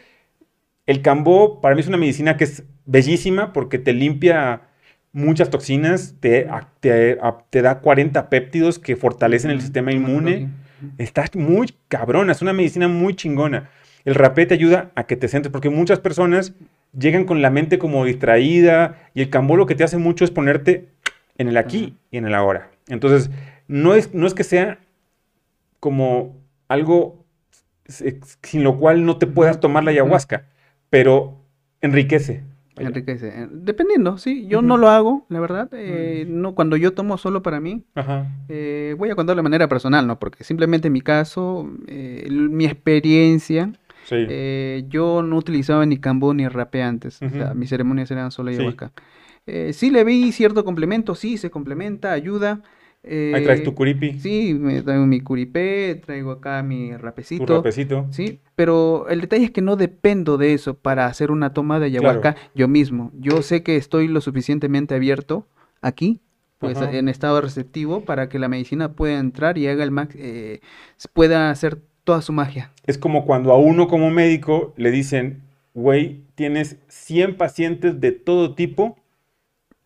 el 0.87 1.01
cambó 1.03 1.61
para 1.61 1.77
mí 1.77 1.81
es 1.81 1.87
una 1.87 1.97
medicina 1.97 2.37
que 2.37 2.45
es 2.45 2.65
bellísima 2.87 3.53
porque 3.53 3.79
te 3.79 3.93
limpia 3.93 4.63
muchas 5.13 5.51
toxinas, 5.51 6.17
te, 6.19 6.49
te, 6.81 7.63
da 7.63 7.81
40 7.81 8.31
péptidos 8.31 8.79
que 8.79 8.97
fortalecen 8.97 9.51
el 9.51 9.61
sistema 9.61 9.93
inmune. 9.93 10.49
Está 10.99 11.25
muy 11.35 11.73
cabrona, 11.87 12.33
es 12.33 12.43
una 12.43 12.53
medicina 12.53 12.89
muy 12.89 13.15
chingona. 13.15 13.71
El 14.05 14.17
rapé 14.17 14.47
te 14.47 14.55
ayuda 14.55 14.91
a 14.97 15.05
que 15.05 15.17
te 15.17 15.29
centres, 15.29 15.53
porque 15.53 15.71
muchas 15.71 16.01
personas 16.01 16.55
llegan 16.97 17.25
con 17.25 17.43
la 17.43 17.51
mente 17.51 17.79
como 17.79 18.05
distraída 18.05 19.11
y 19.15 19.23
el 19.23 19.31
cambó 19.31 19.57
lo 19.57 19.67
que 19.67 19.75
te 19.75 19.85
hace 19.85 19.99
mucho 19.99 20.25
es 20.25 20.31
ponerte 20.31 20.89
en 21.39 21.49
el 21.49 21.57
aquí 21.57 21.97
y 22.11 22.19
en 22.19 22.27
el 22.27 22.35
ahora. 22.35 22.71
Entonces, 22.89 23.31
no 23.69 23.95
es, 23.95 24.15
no 24.15 24.27
es 24.27 24.35
que 24.35 24.45
sea 24.45 24.79
como 25.81 26.37
algo 26.69 27.25
sin 27.87 28.65
lo 28.65 28.79
cual 28.79 29.05
no 29.05 29.19
te 29.19 29.27
puedas 29.27 29.61
tomar 29.61 29.85
la 29.85 29.91
ayahuasca, 29.91 30.47
pero 30.91 31.39
enriquece. 31.81 32.45
Enriquece. 32.77 33.29
Eh, 33.29 33.49
dependiendo, 33.51 34.17
sí. 34.17 34.47
Yo 34.47 34.63
no 34.63 34.77
lo 34.79 34.89
hago, 34.89 35.27
la 35.29 35.41
verdad. 35.41 35.69
Eh, 35.73 36.25
no, 36.27 36.55
cuando 36.55 36.77
yo 36.77 36.95
tomo 36.95 37.19
solo 37.19 37.43
para 37.43 37.61
mí, 37.61 37.85
eh, 38.49 38.95
voy 38.99 39.11
a 39.11 39.15
contar 39.15 39.37
de 39.37 39.43
manera 39.43 39.69
personal, 39.69 40.07
¿no? 40.07 40.19
Porque 40.19 40.45
simplemente 40.45 40.87
en 40.87 40.93
mi 40.93 41.03
caso, 41.03 41.69
mi 41.89 42.65
experiencia 42.65 43.73
eh, 44.11 44.85
yo 44.89 45.23
no 45.23 45.37
utilizaba 45.37 45.87
ni 45.87 45.99
cambó 45.99 46.35
ni 46.35 46.49
rapé 46.49 46.83
antes. 46.83 47.21
mis 47.55 47.71
ceremonias 47.71 48.11
eran 48.11 48.31
solo 48.31 48.51
ayahuasca. 48.51 48.93
Eh, 49.47 49.73
sí 49.73 49.91
le 49.91 50.05
vi 50.05 50.31
cierto 50.33 50.65
complemento, 50.65 51.15
sí, 51.15 51.37
se 51.37 51.51
complementa, 51.51 52.13
ayuda. 52.13 52.63
Ahí 53.05 53.43
traes 53.43 53.65
tu 53.65 53.71
eh, 53.71 53.75
curipi. 53.75 54.21
Sí, 54.21 54.55
me 54.55 54.81
traigo 54.83 55.07
mi 55.07 55.21
curipé, 55.21 56.01
traigo 56.05 56.31
acá 56.31 56.63
mi 56.63 56.97
rapecito. 56.97 57.45
Tu 57.45 57.55
rapecito. 57.55 58.07
Sí, 58.11 58.41
pero 58.55 59.09
el 59.09 59.21
detalle 59.21 59.47
es 59.47 59.51
que 59.51 59.61
no 59.61 59.75
dependo 59.75 60.39
de 60.39 60.55
eso 60.55 60.75
para 60.75 61.07
hacer 61.07 61.33
una 61.33 61.53
toma 61.53 61.81
de 61.81 61.87
ayahuasca 61.87 62.37
yo 62.55 62.69
mismo. 62.69 63.11
Yo 63.19 63.43
sé 63.43 63.65
que 63.65 63.77
estoy 63.77 64.07
lo 64.07 64.21
suficientemente 64.21 64.95
abierto 64.95 65.49
aquí, 65.81 66.21
pues 66.59 66.81
en 66.81 67.09
estado 67.09 67.41
receptivo, 67.41 68.05
para 68.05 68.29
que 68.29 68.39
la 68.39 68.47
medicina 68.47 68.93
pueda 68.93 69.19
entrar 69.19 69.59
y 69.59 69.67
haga 69.67 69.83
el 69.83 69.91
max, 69.91 70.17
pueda 71.13 71.51
hacer 71.51 71.81
toda 72.05 72.23
su 72.23 72.33
magia. 72.33 72.73
Es 72.87 72.99
como 72.99 73.25
cuando 73.25 73.53
a 73.53 73.59
uno 73.59 73.89
como 73.89 74.11
médico 74.11 74.75
le 74.77 74.91
dicen, 74.91 75.43
güey, 75.75 76.23
tienes 76.35 76.79
100 76.89 77.37
pacientes 77.37 78.01
de 78.01 78.13
todo 78.13 78.55
tipo 78.55 78.97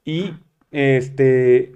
y 0.05 0.35
este 0.71 1.73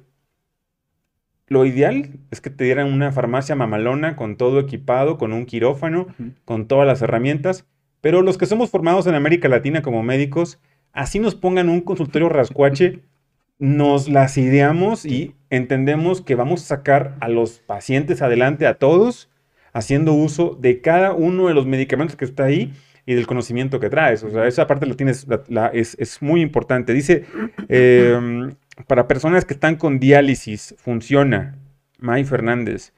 lo 1.50 1.66
ideal 1.66 2.10
es 2.30 2.40
que 2.40 2.48
te 2.48 2.62
dieran 2.62 2.92
una 2.92 3.10
farmacia 3.10 3.56
mamalona 3.56 4.14
con 4.14 4.36
todo 4.36 4.60
equipado, 4.60 5.18
con 5.18 5.32
un 5.32 5.46
quirófano, 5.46 6.06
con 6.44 6.68
todas 6.68 6.86
las 6.86 7.02
herramientas, 7.02 7.66
pero 8.00 8.22
los 8.22 8.38
que 8.38 8.46
somos 8.46 8.70
formados 8.70 9.08
en 9.08 9.16
América 9.16 9.48
Latina 9.48 9.82
como 9.82 10.04
médicos, 10.04 10.60
así 10.92 11.18
nos 11.18 11.34
pongan 11.34 11.68
un 11.68 11.80
consultorio 11.80 12.28
rascuache, 12.28 13.00
nos 13.58 14.08
las 14.08 14.38
ideamos 14.38 15.04
y 15.04 15.34
entendemos 15.50 16.22
que 16.22 16.36
vamos 16.36 16.62
a 16.62 16.66
sacar 16.66 17.16
a 17.20 17.28
los 17.28 17.58
pacientes 17.58 18.22
adelante 18.22 18.68
a 18.68 18.74
todos 18.74 19.28
haciendo 19.72 20.12
uso 20.12 20.56
de 20.60 20.80
cada 20.80 21.12
uno 21.12 21.48
de 21.48 21.54
los 21.54 21.66
medicamentos 21.66 22.16
que 22.16 22.24
está 22.24 22.44
ahí 22.44 22.72
y 23.06 23.14
del 23.14 23.26
conocimiento 23.26 23.80
que 23.80 23.90
traes. 23.90 24.22
O 24.22 24.30
sea, 24.30 24.46
esa 24.46 24.66
parte 24.66 24.86
lo 24.86 24.96
tienes, 24.96 25.26
es, 25.72 26.22
muy 26.22 26.42
importante. 26.42 26.92
Dice, 26.92 27.24
em, 27.68 28.54
para 28.86 29.08
personas 29.08 29.44
que 29.44 29.54
están 29.54 29.76
con 29.76 29.98
diálisis, 29.98 30.74
funciona. 30.78 31.56
May 31.98 32.24
Fernández. 32.24 32.92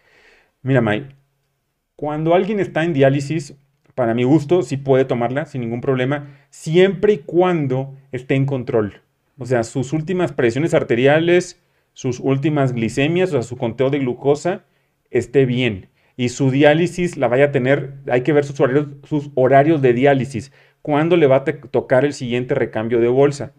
Mira, 0.63 0.81
May, 0.81 1.09
cuando 1.97 2.35
alguien 2.35 2.61
está 2.61 2.85
en 2.85 2.93
diálisis, 2.93 3.55
para 3.95 4.15
mi 4.15 4.25
gusto, 4.25 4.63
sí 4.63 4.77
puede 4.77 5.05
tomarla 5.05 5.45
sin 5.47 5.61
ningún 5.61 5.81
problema, 5.81 6.29
siempre 6.51 7.15
y 7.15 7.19
cuando 7.19 7.97
esté 8.11 8.35
en 8.35 8.47
control. 8.47 9.03
O 9.39 9.47
sea, 9.47 9.65
sus 9.65 9.93
últimas 9.93 10.33
presiones 10.33 10.75
arteriales, 10.75 11.61
sus 11.93 12.21
últimas 12.21 12.73
glicemias, 12.73 13.31
o 13.31 13.33
sea, 13.33 13.43
su 13.43 13.57
conteo 13.57 13.91
de 13.91 13.99
glucosa 13.99 14.65
esté 15.11 15.45
bien. 15.47 15.89
Y 16.17 16.29
su 16.29 16.51
diálisis 16.51 17.17
la 17.17 17.29
vaya 17.29 17.47
a 17.47 17.53
tener, 17.53 17.95
hay 18.11 18.23
que 18.23 18.33
ver 18.33 18.45
sus 18.45 18.61
horarios, 18.61 18.89
sus 19.05 19.31
horarios 19.35 19.83
de 19.83 19.93
diálisis. 19.93 20.53
¿Cuándo 20.83 21.17
le 21.17 21.27
va 21.27 21.37
a 21.37 21.45
tocar 21.45 22.05
el 22.05 22.13
siguiente 22.13 22.55
recambio 22.55 23.01
de 23.01 23.09
bolsa? 23.09 23.53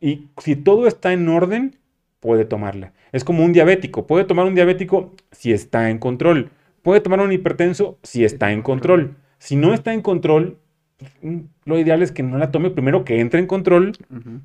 Y 0.00 0.28
si 0.38 0.56
todo 0.56 0.86
está 0.86 1.12
en 1.12 1.28
orden, 1.28 1.78
puede 2.20 2.44
tomarla. 2.44 2.92
Es 3.12 3.24
como 3.24 3.44
un 3.44 3.52
diabético. 3.52 4.06
Puede 4.06 4.24
tomar 4.24 4.46
un 4.46 4.54
diabético 4.54 5.14
si 5.30 5.52
está 5.52 5.90
en 5.90 5.98
control. 5.98 6.50
Puede 6.82 7.00
tomar 7.00 7.20
un 7.20 7.32
hipertenso 7.32 7.98
si 8.02 8.24
está 8.24 8.52
en 8.52 8.62
control. 8.62 9.16
Si 9.38 9.56
no 9.56 9.74
está 9.74 9.92
en 9.92 10.02
control, 10.02 10.58
mm, 11.20 11.38
lo 11.64 11.78
ideal 11.78 12.02
es 12.02 12.12
que 12.12 12.22
no 12.22 12.38
la 12.38 12.50
tome 12.50 12.70
primero, 12.70 13.04
que 13.04 13.20
entre 13.20 13.40
en 13.40 13.46
control, 13.46 13.92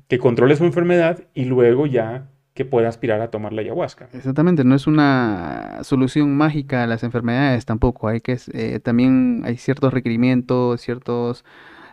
que 0.08 0.18
controle 0.18 0.56
su 0.56 0.64
enfermedad 0.64 1.20
y 1.34 1.44
luego 1.44 1.86
ya 1.86 2.28
que 2.58 2.64
pueda 2.64 2.88
aspirar 2.88 3.20
a 3.20 3.30
tomar 3.30 3.52
la 3.52 3.60
ayahuasca. 3.60 4.08
Exactamente, 4.12 4.64
no 4.64 4.74
es 4.74 4.88
una 4.88 5.78
solución 5.84 6.36
mágica 6.36 6.82
a 6.82 6.86
las 6.88 7.04
enfermedades 7.04 7.64
tampoco. 7.64 8.08
Hay 8.08 8.20
que 8.20 8.36
eh, 8.52 8.80
también 8.80 9.42
hay 9.44 9.58
ciertos 9.58 9.94
requerimientos, 9.94 10.80
ciertos 10.80 11.44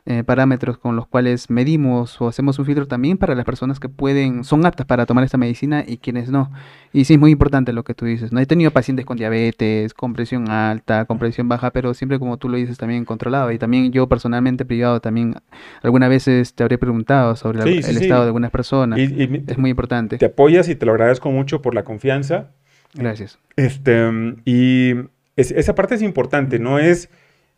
eh, 0.08 0.24
parámetros 0.24 0.78
con 0.78 0.96
los 0.96 1.08
cuales 1.08 1.50
medimos 1.50 2.22
o 2.22 2.28
hacemos 2.28 2.60
un 2.60 2.66
filtro 2.66 2.88
también 2.88 3.18
para 3.18 3.34
las 3.34 3.44
personas 3.44 3.80
que 3.80 3.90
pueden, 3.90 4.44
son 4.44 4.64
aptas 4.64 4.86
para 4.86 5.08
tomar 5.08 5.24
esta 5.24 5.40
medicina 5.40 5.84
y 5.86 5.98
quienes 5.98 6.30
no. 6.30 6.52
Y 6.94 7.06
sí, 7.06 7.16
es 7.16 7.20
muy 7.20 7.32
importante 7.32 7.74
lo 7.74 7.84
que 7.84 7.96
tú 7.96 8.06
dices. 8.06 8.32
No 8.32 8.40
he 8.40 8.46
tenido 8.46 8.70
pacientes 8.70 9.04
con 9.04 9.18
diabetes, 9.18 9.96
con 9.96 10.14
presión 10.14 10.50
alta, 10.52 11.06
con 11.06 11.18
presión 11.18 11.50
baja, 11.50 11.72
pero 11.72 11.96
siempre 11.96 12.20
como 12.20 12.38
tú 12.38 12.50
lo 12.50 12.58
dices 12.58 12.78
también 12.78 13.04
controlado. 13.04 13.52
Y 13.52 13.58
también 13.58 13.92
yo 13.92 14.08
personalmente 14.08 14.64
privado 14.64 15.00
también 15.00 15.36
algunas 15.82 16.10
veces 16.10 16.54
te 16.54 16.62
habría 16.62 16.78
preguntado 16.78 17.36
sobre 17.36 17.64
el 17.64 17.80
estado 17.80 18.22
de 18.22 18.28
algunas 18.28 18.52
personas. 18.52 19.00
es 19.00 19.58
muy 19.58 19.72
importante. 19.72 20.20
Te 20.20 20.28
apoyas 20.28 20.70
y 20.70 20.76
te 20.76 20.86
lo 20.86 20.92
agradezco 20.92 21.32
mucho 21.32 21.64
por 21.64 21.74
la 21.74 21.84
confianza. 21.84 22.52
Gracias. 22.94 23.40
Este, 23.56 24.08
y 24.46 24.94
esa 25.36 25.74
parte 25.74 25.96
es 25.96 26.02
importante, 26.02 26.60
no 26.60 26.78
es, 26.80 27.10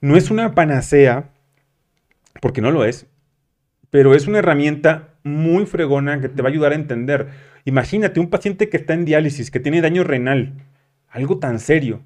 no 0.02 0.16
es 0.16 0.32
una 0.32 0.56
panacea 0.56 1.30
porque 2.42 2.62
no 2.62 2.72
lo 2.72 2.86
es, 2.86 3.08
pero 3.90 4.14
es 4.16 4.28
una 4.28 4.40
herramienta 4.40 5.16
muy 5.24 5.66
fregona 5.66 6.20
que 6.22 6.30
te 6.30 6.42
va 6.42 6.50
a 6.50 6.52
ayudar 6.52 6.72
a 6.72 6.76
entender. 6.76 7.28
Imagínate 7.66 8.20
un 8.20 8.30
paciente 8.30 8.70
que 8.70 8.78
está 8.78 8.94
en 8.94 9.06
diálisis, 9.06 9.52
que 9.52 9.60
tiene 9.60 9.82
daño 9.82 10.04
renal, 10.04 10.54
algo 11.10 11.40
tan 11.40 11.60
serio, 11.60 12.04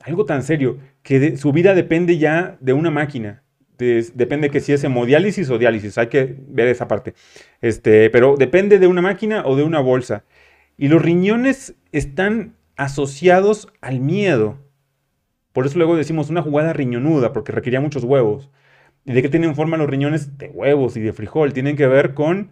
algo 0.00 0.24
tan 0.24 0.42
serio, 0.42 0.78
que 1.02 1.36
su 1.36 1.52
vida 1.52 1.74
depende 1.74 2.18
ya 2.18 2.56
de 2.60 2.72
una 2.72 2.90
máquina. 2.90 3.42
depende 3.78 4.50
que 4.50 4.60
si 4.60 4.72
es 4.72 4.84
hemodiálisis 4.84 5.50
o 5.50 5.58
diálisis, 5.58 5.98
hay 5.98 6.06
que 6.06 6.36
ver 6.48 6.68
esa 6.68 6.88
parte. 6.88 7.14
Este, 7.60 8.08
pero 8.10 8.36
depende 8.36 8.78
de 8.78 8.86
una 8.86 9.02
máquina 9.02 9.42
o 9.44 9.56
de 9.56 9.64
una 9.64 9.80
bolsa. 9.80 10.24
Y 10.78 10.88
los 10.88 11.02
riñones 11.02 11.74
están 11.92 12.54
asociados 12.76 13.68
al 13.80 14.00
miedo. 14.00 14.58
Por 15.52 15.66
eso 15.66 15.78
luego 15.78 15.96
decimos 15.96 16.30
una 16.30 16.42
jugada 16.42 16.72
riñonuda, 16.72 17.32
porque 17.32 17.52
requería 17.52 17.80
muchos 17.80 18.04
huevos. 18.04 18.50
¿Y 19.06 19.12
de 19.12 19.22
qué 19.22 19.28
tienen 19.28 19.54
forma 19.54 19.76
los 19.76 19.88
riñones? 19.88 20.36
De 20.36 20.48
huevos 20.48 20.96
y 20.96 21.00
de 21.00 21.12
frijol. 21.12 21.52
Tienen 21.52 21.76
que 21.76 21.86
ver 21.86 22.12
con 22.14 22.50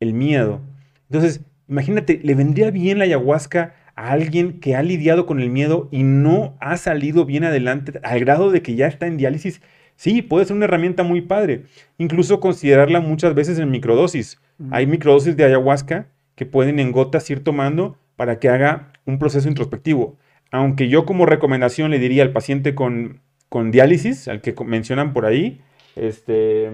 el 0.00 0.12
miedo. 0.12 0.60
Entonces, 1.08 1.40
imagínate, 1.68 2.20
¿le 2.22 2.34
vendría 2.34 2.72
bien 2.72 2.98
la 2.98 3.04
ayahuasca 3.04 3.74
a 3.94 4.10
alguien 4.10 4.58
que 4.58 4.74
ha 4.74 4.82
lidiado 4.82 5.24
con 5.24 5.40
el 5.40 5.50
miedo 5.50 5.88
y 5.92 6.02
no 6.02 6.56
ha 6.60 6.76
salido 6.76 7.24
bien 7.24 7.44
adelante 7.44 8.00
al 8.02 8.18
grado 8.18 8.50
de 8.50 8.60
que 8.60 8.74
ya 8.74 8.88
está 8.88 9.06
en 9.06 9.18
diálisis? 9.18 9.62
Sí, 9.94 10.20
puede 10.20 10.46
ser 10.46 10.56
una 10.56 10.64
herramienta 10.64 11.04
muy 11.04 11.20
padre. 11.20 11.64
Incluso 11.96 12.40
considerarla 12.40 13.00
muchas 13.00 13.34
veces 13.34 13.60
en 13.60 13.70
microdosis. 13.70 14.40
Hay 14.72 14.86
microdosis 14.86 15.36
de 15.36 15.44
ayahuasca 15.44 16.08
que 16.34 16.44
pueden 16.44 16.80
en 16.80 16.90
gotas 16.90 17.30
ir 17.30 17.44
tomando 17.44 17.96
para 18.16 18.40
que 18.40 18.48
haga 18.48 18.92
un 19.04 19.20
proceso 19.20 19.48
introspectivo. 19.48 20.16
Aunque 20.50 20.88
yo 20.88 21.06
como 21.06 21.24
recomendación 21.24 21.92
le 21.92 22.00
diría 22.00 22.24
al 22.24 22.32
paciente 22.32 22.74
con, 22.74 23.20
con 23.48 23.70
diálisis, 23.70 24.28
al 24.28 24.40
que 24.40 24.54
mencionan 24.64 25.12
por 25.12 25.26
ahí, 25.26 25.62
este, 25.96 26.70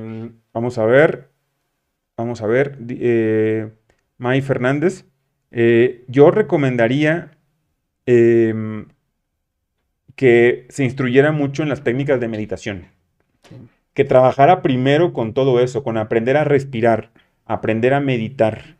vamos 0.52 0.78
a 0.78 0.84
ver, 0.84 1.30
vamos 2.16 2.42
a 2.42 2.46
ver, 2.46 2.78
eh, 2.88 3.70
May 4.18 4.42
Fernández. 4.42 5.06
Eh, 5.50 6.04
yo 6.08 6.30
recomendaría 6.30 7.38
em, 8.06 8.86
que 10.16 10.66
se 10.68 10.84
instruyera 10.84 11.32
mucho 11.32 11.62
en 11.62 11.68
las 11.68 11.82
técnicas 11.82 12.20
de 12.20 12.28
meditación. 12.28 12.86
Que 13.94 14.04
trabajara 14.04 14.62
primero 14.62 15.12
con 15.12 15.34
todo 15.34 15.60
eso, 15.60 15.84
con 15.84 15.96
aprender 15.96 16.36
a 16.36 16.44
respirar, 16.44 17.12
aprender 17.46 17.94
a 17.94 18.00
meditar, 18.00 18.76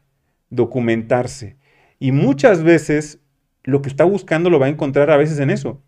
documentarse. 0.51 1.57
Y 1.99 2.13
muchas 2.13 2.63
veces 2.63 3.21
lo 3.63 3.81
que 3.81 3.89
está 3.89 4.05
buscando 4.05 4.51
lo 4.51 4.59
va 4.59 4.67
a 4.67 4.71
encontrar 4.71 5.11
a 5.11 5.17
veces 5.17 5.39
en 5.39 5.51
eso. 5.51 5.83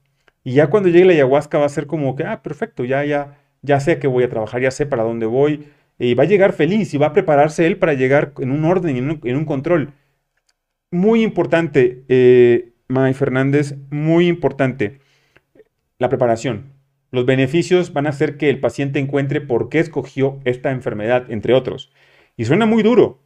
Y 0.46 0.52
ya 0.52 0.70
cuando 0.70 0.88
llegue 0.88 1.06
la 1.06 1.12
ayahuasca 1.12 1.58
va 1.58 1.66
a 1.66 1.68
ser 1.68 1.88
como 1.88 2.14
que, 2.14 2.22
ah, 2.22 2.40
perfecto, 2.40 2.84
ya, 2.84 3.04
ya, 3.04 3.36
ya 3.62 3.80
sé 3.80 3.98
que 3.98 4.06
voy 4.06 4.22
a 4.22 4.28
trabajar, 4.28 4.60
ya 4.62 4.70
sé 4.70 4.86
para 4.86 5.02
dónde 5.02 5.26
voy, 5.26 5.66
y 5.98 6.14
va 6.14 6.22
a 6.22 6.26
llegar 6.26 6.52
feliz 6.52 6.94
y 6.94 6.98
va 6.98 7.08
a 7.08 7.12
prepararse 7.12 7.66
él 7.66 7.78
para 7.78 7.94
llegar 7.94 8.32
en 8.38 8.52
un 8.52 8.64
orden, 8.64 8.96
en 8.96 9.36
un, 9.36 9.44
control. 9.44 9.92
Muy 10.92 11.24
importante, 11.24 12.04
eh, 12.08 12.74
May 12.86 13.12
Fernández, 13.12 13.74
muy 13.90 14.28
importante, 14.28 15.00
la 15.98 16.08
preparación. 16.08 16.74
Los 17.10 17.26
beneficios 17.26 17.92
van 17.92 18.06
a 18.06 18.10
hacer 18.10 18.36
que 18.36 18.48
el 18.48 18.60
paciente 18.60 19.00
encuentre 19.00 19.40
por 19.40 19.68
qué 19.68 19.80
escogió 19.80 20.38
esta 20.44 20.70
enfermedad, 20.70 21.28
entre 21.28 21.54
otros. 21.54 21.92
Y 22.36 22.44
suena 22.44 22.66
muy 22.66 22.84
duro. 22.84 23.18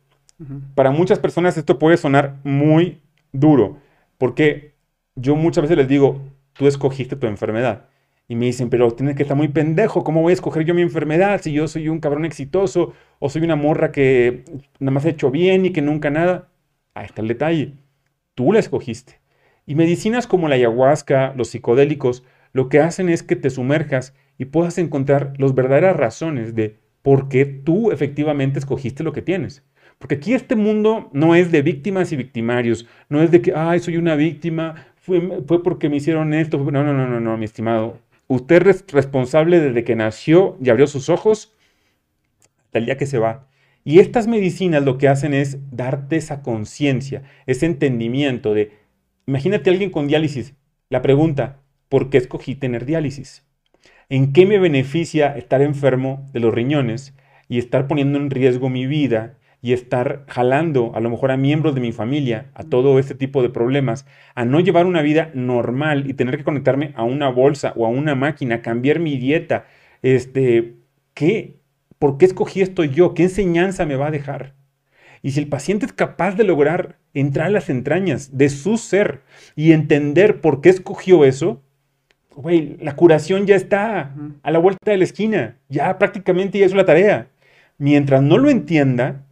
Para 0.75 0.91
muchas 0.91 1.19
personas 1.19 1.59
esto 1.59 1.79
puede 1.79 1.99
sonar 1.99 2.37
muy 2.45 3.03
duro, 3.31 3.77
porque 4.17 4.73
yo 5.17 5.37
muchas 5.37 5.61
veces 5.61 5.77
les 5.77 5.87
digo, 5.87 6.23
tú 6.61 6.67
escogiste 6.67 7.17
tu 7.17 7.27
enfermedad. 7.27 7.87
Y 8.29 8.37
me 8.37 8.45
dicen, 8.45 8.69
pero 8.69 8.91
tienes 8.91 9.17
que 9.17 9.23
estar 9.23 9.35
muy 9.35 9.49
pendejo, 9.49 10.05
¿cómo 10.05 10.21
voy 10.21 10.33
a 10.33 10.35
escoger 10.35 10.67
yo 10.67 10.75
mi 10.75 10.83
enfermedad 10.83 11.41
si 11.41 11.53
yo 11.55 11.67
soy 11.67 11.89
un 11.89 12.01
cabrón 12.01 12.27
exitoso 12.27 12.93
o 13.19 13.31
soy 13.31 13.45
una 13.45 13.57
morra 13.57 13.93
que 13.93 14.45
nada 14.79 14.91
más 14.91 15.07
ha 15.07 15.09
hecho 15.09 15.31
bien 15.31 15.65
y 15.65 15.71
que 15.71 15.81
nunca 15.81 16.11
nada? 16.11 16.51
Ahí 16.93 17.07
está 17.07 17.23
el 17.23 17.29
detalle. 17.29 17.77
Tú 18.35 18.53
la 18.53 18.59
escogiste. 18.59 19.23
Y 19.65 19.75
medicinas 19.75 20.27
como 20.27 20.49
la 20.49 20.57
ayahuasca, 20.57 21.33
los 21.35 21.49
psicodélicos, 21.49 22.25
lo 22.53 22.69
que 22.69 22.81
hacen 22.81 23.09
es 23.09 23.23
que 23.23 23.37
te 23.37 23.49
sumerjas 23.49 24.15
y 24.37 24.45
puedas 24.45 24.77
encontrar 24.77 25.33
las 25.39 25.55
verdaderas 25.55 25.97
razones 25.97 26.55
de 26.55 26.79
por 27.01 27.31
qué 27.31 27.47
tú 27.47 27.91
efectivamente 27.91 28.59
escogiste 28.59 29.03
lo 29.03 29.15
que 29.15 29.23
tienes. 29.23 29.65
Porque 29.99 30.17
aquí 30.17 30.35
este 30.35 30.57
mundo 30.57 31.09
no 31.15 31.35
es 31.35 31.51
de 31.53 31.63
víctimas 31.63 32.13
y 32.13 32.17
victimarios, 32.17 32.87
no 33.09 33.23
es 33.23 33.31
de 33.31 33.41
que, 33.43 33.55
ay, 33.55 33.81
soy 33.81 33.97
una 33.97 34.15
víctima, 34.15 34.90
fue, 35.01 35.21
porque 35.63 35.89
me 35.89 35.97
hicieron 35.97 36.35
esto. 36.35 36.59
No, 36.59 36.85
no, 36.85 36.93
no, 36.93 37.09
no, 37.09 37.21
no, 37.21 37.37
mi 37.37 37.45
estimado 37.45 37.99
Usted 38.31 38.65
es 38.69 38.85
responsable 38.93 39.59
desde 39.59 39.83
que 39.83 39.97
nació 39.97 40.57
y 40.63 40.71
abrió 40.71 40.87
sus 40.87 41.09
ojos 41.09 41.53
hasta 42.65 42.79
el 42.79 42.85
día 42.85 42.97
que 42.97 43.07
se 43.07 43.19
va. 43.19 43.49
Y 43.83 43.99
estas 43.99 44.29
medicinas 44.29 44.85
lo 44.85 44.99
que 44.99 45.09
hacen 45.09 45.35
es 45.35 45.59
darte 45.73 46.15
esa 46.15 46.41
conciencia, 46.41 47.25
ese 47.47 47.67
entendimiento 47.67 48.55
de, 48.55 48.71
imagínate 49.27 49.69
a 49.69 49.73
alguien 49.73 49.91
con 49.91 50.07
diálisis, 50.07 50.55
la 50.91 51.03
pregunta, 51.03 51.59
¿por 51.89 52.09
qué 52.09 52.19
escogí 52.19 52.55
tener 52.55 52.87
diálisis? 52.87 53.45
¿En 54.09 54.33
qué 54.33 54.47
me 54.47 54.61
beneficia 54.61 55.37
estar 55.37 55.61
enfermo 55.61 56.25
de 56.33 56.39
los 56.39 56.55
riñones 56.55 57.17
y 57.49 57.59
estar 57.59 57.89
poniendo 57.89 58.17
en 58.17 58.31
riesgo 58.31 58.69
mi 58.69 58.87
vida 58.87 59.39
y 59.63 59.73
estar 59.73 60.25
jalando 60.29 60.93
a 60.95 61.01
lo 61.01 61.11
mejor 61.11 61.31
a 61.31 61.37
miembros 61.37 61.75
de 61.75 61.81
mi 61.81 61.93
familia 61.93 62.51
a 62.55 62.65
todo 62.65 62.99
este 62.99 63.15
tipo 63.15 63.43
de 63.43 63.51
problemas, 63.51 64.07
a 64.35 64.45
no 64.45 64.61
llevar 64.61 64.87
una 64.87 65.03
vida 65.03 65.31
normal 65.35 66.09
y 66.09 66.15
tener 66.15 66.37
que 66.37 66.45
conectarme 66.45 66.93
a 66.97 67.05
una 67.05 67.29
bolsa 67.29 67.73
o 67.77 67.87
a 67.87 67.89
una 67.91 68.15
máquina, 68.15 68.63
cambiar 68.63 68.99
mi 68.99 69.19
dieta, 69.19 69.67
este, 70.03 70.77
¿qué? 71.15 71.61
¿Por 71.99 72.17
qué 72.17 72.25
escogí 72.25 72.63
esto 72.63 72.85
yo? 72.85 73.15
¿Qué 73.15 73.25
enseñanza 73.25 73.85
me 73.85 73.97
va 73.97 74.07
a 74.07 74.11
dejar? 74.11 74.55
Y 75.23 75.33
si 75.33 75.41
el 75.41 75.49
paciente 75.49 75.85
es 75.85 75.93
capaz 75.93 76.35
de 76.35 76.45
lograr 76.45 76.97
entrar 77.13 77.49
a 77.49 77.51
las 77.51 77.69
entrañas 77.69 78.39
de 78.39 78.49
su 78.49 78.79
ser 78.79 79.21
y 79.55 79.73
entender 79.73 80.41
por 80.41 80.63
qué 80.63 80.71
escogió 80.71 81.25
eso, 81.27 81.63
güey, 82.35 82.79
la 82.81 82.97
curación 82.97 83.47
ya 83.47 83.57
está 83.57 84.15
a 84.43 84.51
la 84.51 84.59
vuelta 84.59 84.91
de 84.91 84.97
la 84.97 85.05
esquina, 85.05 85.59
ya 85.69 85.99
prácticamente 85.99 86.59
ya 86.59 86.67
es 86.67 86.75
la 86.75 86.87
tarea. 86.87 87.29
Mientras 87.77 88.23
no 88.23 88.39
lo 88.39 88.49
entienda, 88.49 89.27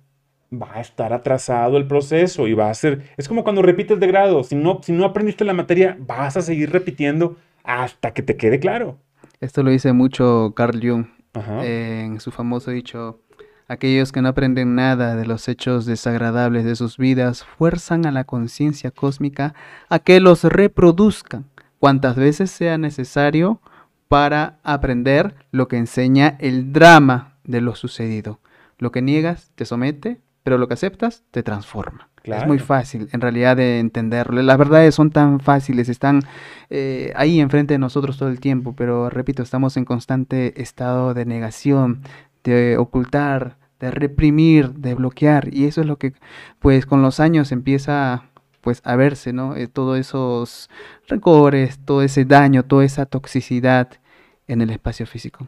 va 0.53 0.77
a 0.77 0.81
estar 0.81 1.13
atrasado 1.13 1.77
el 1.77 1.87
proceso 1.87 2.47
y 2.47 2.55
va 2.55 2.71
a 2.71 2.75
ser, 2.75 3.11
es 3.17 3.29
como 3.29 3.45
cuando 3.45 3.63
repites 3.63 4.01
de 4.01 4.07
grado, 4.07 4.45
si 4.45 4.55
no, 4.55 4.81
si 4.83 4.93
no 4.93 5.05
aprendiste 5.05 5.45
la 5.45 5.53
materia, 5.53 5.97
vas 6.01 6.37
a 6.37 6.43
seguir 6.43 6.71
repitiendo 6.71 7.37
hasta 7.65 8.13
que 8.13 8.23
te 8.23 8.37
quede 8.37 8.59
claro. 8.59 8.99
Esto 9.41 9.63
lo 9.63 9.71
dice 9.71 9.93
mucho 9.93 10.53
Carl 10.57 10.81
Jung 10.83 11.07
en 11.63 12.21
su 12.21 12.31
famoso 12.31 12.71
dicho, 12.71 13.21
aquellos 13.69 14.13
que 14.13 14.23
no 14.23 14.29
aprenden 14.29 14.75
nada 14.75 15.15
de 15.15 15.27
los 15.27 15.49
hechos 15.49 15.87
desagradables 15.87 16.65
de 16.65 16.75
sus 16.75 16.97
vidas 16.97 17.45
fuerzan 17.45 18.07
a 18.07 18.13
la 18.13 18.25
conciencia 18.25 18.91
cósmica 18.91 19.55
a 19.89 19.99
que 19.99 20.21
los 20.21 20.45
reproduzcan 20.45 21.45
cuantas 21.79 22.17
veces 22.17 22.51
sea 22.51 22.79
necesario 22.79 23.61
para 24.09 24.59
aprender 24.65 25.35
lo 25.53 25.69
que 25.69 25.77
enseña 25.77 26.37
el 26.41 26.73
drama 26.73 27.37
de 27.45 27.61
lo 27.61 27.75
sucedido. 27.75 28.41
Lo 28.79 28.91
que 28.91 29.03
niegas 29.03 29.53
te 29.55 29.65
somete 29.65 30.19
pero 30.49 30.57
lo 30.57 30.67
que 30.67 30.73
aceptas 30.73 31.25
te 31.31 31.43
transforma. 31.43 32.09
Es 32.25 32.47
muy 32.47 32.59
fácil, 32.59 33.11
en 33.13 33.21
realidad, 33.21 33.55
de 33.59 33.81
entenderlo. 33.81 34.41
Las 34.41 34.57
verdades 34.57 34.95
son 34.95 35.11
tan 35.11 35.41
fáciles, 35.41 35.91
están 35.91 36.23
eh, 36.71 37.13
ahí 37.17 37.39
enfrente 37.39 37.75
de 37.75 37.79
nosotros 37.79 38.17
todo 38.17 38.31
el 38.31 38.41
tiempo, 38.41 38.75
pero 38.75 39.11
repito, 39.11 39.43
estamos 39.43 39.77
en 39.77 39.85
constante 39.85 40.59
estado 40.59 41.13
de 41.13 41.27
negación, 41.27 42.01
de 42.45 42.79
ocultar, 42.79 43.59
de 43.79 43.91
reprimir, 43.91 44.71
de 44.71 44.95
bloquear, 44.95 45.53
y 45.53 45.67
eso 45.67 45.83
es 45.83 45.87
lo 45.87 45.99
que, 45.99 46.15
pues, 46.61 46.87
con 46.87 47.03
los 47.03 47.21
años 47.21 47.53
empieza 47.53 48.25
pues 48.63 48.81
a 48.85 48.97
verse, 48.97 49.35
¿no? 49.35 49.55
Eh, 49.55 49.67
todos 49.69 49.99
esos 49.99 50.71
recores, 51.09 51.79
todo 51.85 52.01
ese 52.01 52.25
daño, 52.25 52.63
toda 52.63 52.87
esa 52.87 53.05
toxicidad 53.05 53.91
en 54.47 54.63
el 54.63 54.71
espacio 54.71 55.05
físico. 55.05 55.47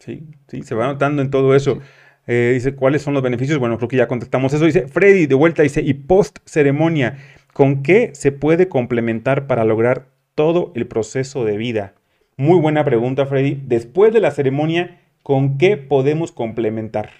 Sí, 0.00 0.26
sí, 0.48 0.62
se 0.62 0.74
va 0.74 0.88
notando 0.88 1.22
en 1.22 1.30
todo 1.30 1.54
eso. 1.54 1.78
Eh, 2.26 2.52
dice, 2.54 2.74
¿cuáles 2.74 3.02
son 3.02 3.14
los 3.14 3.22
beneficios? 3.22 3.58
Bueno, 3.58 3.76
creo 3.76 3.88
que 3.88 3.96
ya 3.96 4.08
contestamos 4.08 4.52
eso. 4.52 4.64
Dice, 4.64 4.86
Freddy, 4.88 5.26
de 5.26 5.34
vuelta, 5.34 5.62
dice, 5.62 5.82
y 5.82 5.94
post 5.94 6.38
ceremonia, 6.44 7.18
¿con 7.52 7.82
qué 7.82 8.10
se 8.14 8.32
puede 8.32 8.68
complementar 8.68 9.46
para 9.46 9.64
lograr 9.64 10.06
todo 10.34 10.72
el 10.74 10.86
proceso 10.86 11.44
de 11.44 11.56
vida? 11.56 11.94
Muy 12.36 12.58
buena 12.58 12.84
pregunta, 12.84 13.26
Freddy. 13.26 13.60
Después 13.66 14.12
de 14.12 14.20
la 14.20 14.30
ceremonia, 14.30 15.00
¿con 15.22 15.58
qué 15.58 15.76
podemos 15.76 16.32
complementar? 16.32 17.10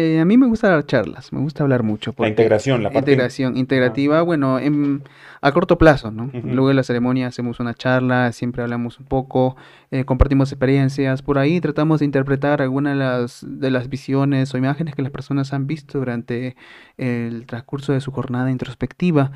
Eh, 0.00 0.20
a 0.20 0.24
mí 0.24 0.36
me 0.36 0.46
gusta 0.46 0.68
dar 0.68 0.86
charlas, 0.86 1.32
me 1.32 1.40
gusta 1.40 1.64
hablar 1.64 1.82
mucho. 1.82 2.14
La 2.18 2.28
integración, 2.28 2.84
la 2.84 2.90
parte... 2.90 3.10
Integración, 3.10 3.56
integrativa, 3.56 4.22
bueno, 4.22 4.60
a 5.40 5.52
corto 5.52 5.76
plazo, 5.76 6.12
¿no? 6.12 6.30
Luego 6.44 6.68
de 6.68 6.74
la 6.74 6.84
ceremonia 6.84 7.26
hacemos 7.26 7.58
una 7.58 7.74
charla, 7.74 8.30
siempre 8.30 8.62
hablamos 8.62 9.00
un 9.00 9.06
poco, 9.06 9.56
eh, 9.90 10.04
compartimos 10.04 10.52
experiencias, 10.52 11.22
por 11.22 11.36
ahí 11.36 11.60
tratamos 11.60 11.98
de 11.98 12.04
interpretar 12.04 12.62
algunas 12.62 12.92
de 12.92 12.98
las, 13.00 13.44
de 13.44 13.70
las 13.72 13.88
visiones 13.88 14.54
o 14.54 14.58
imágenes 14.58 14.94
que 14.94 15.02
las 15.02 15.10
personas 15.10 15.52
han 15.52 15.66
visto 15.66 15.98
durante 15.98 16.54
el 16.96 17.46
transcurso 17.46 17.92
de 17.92 18.00
su 18.00 18.12
jornada 18.12 18.52
introspectiva, 18.52 19.32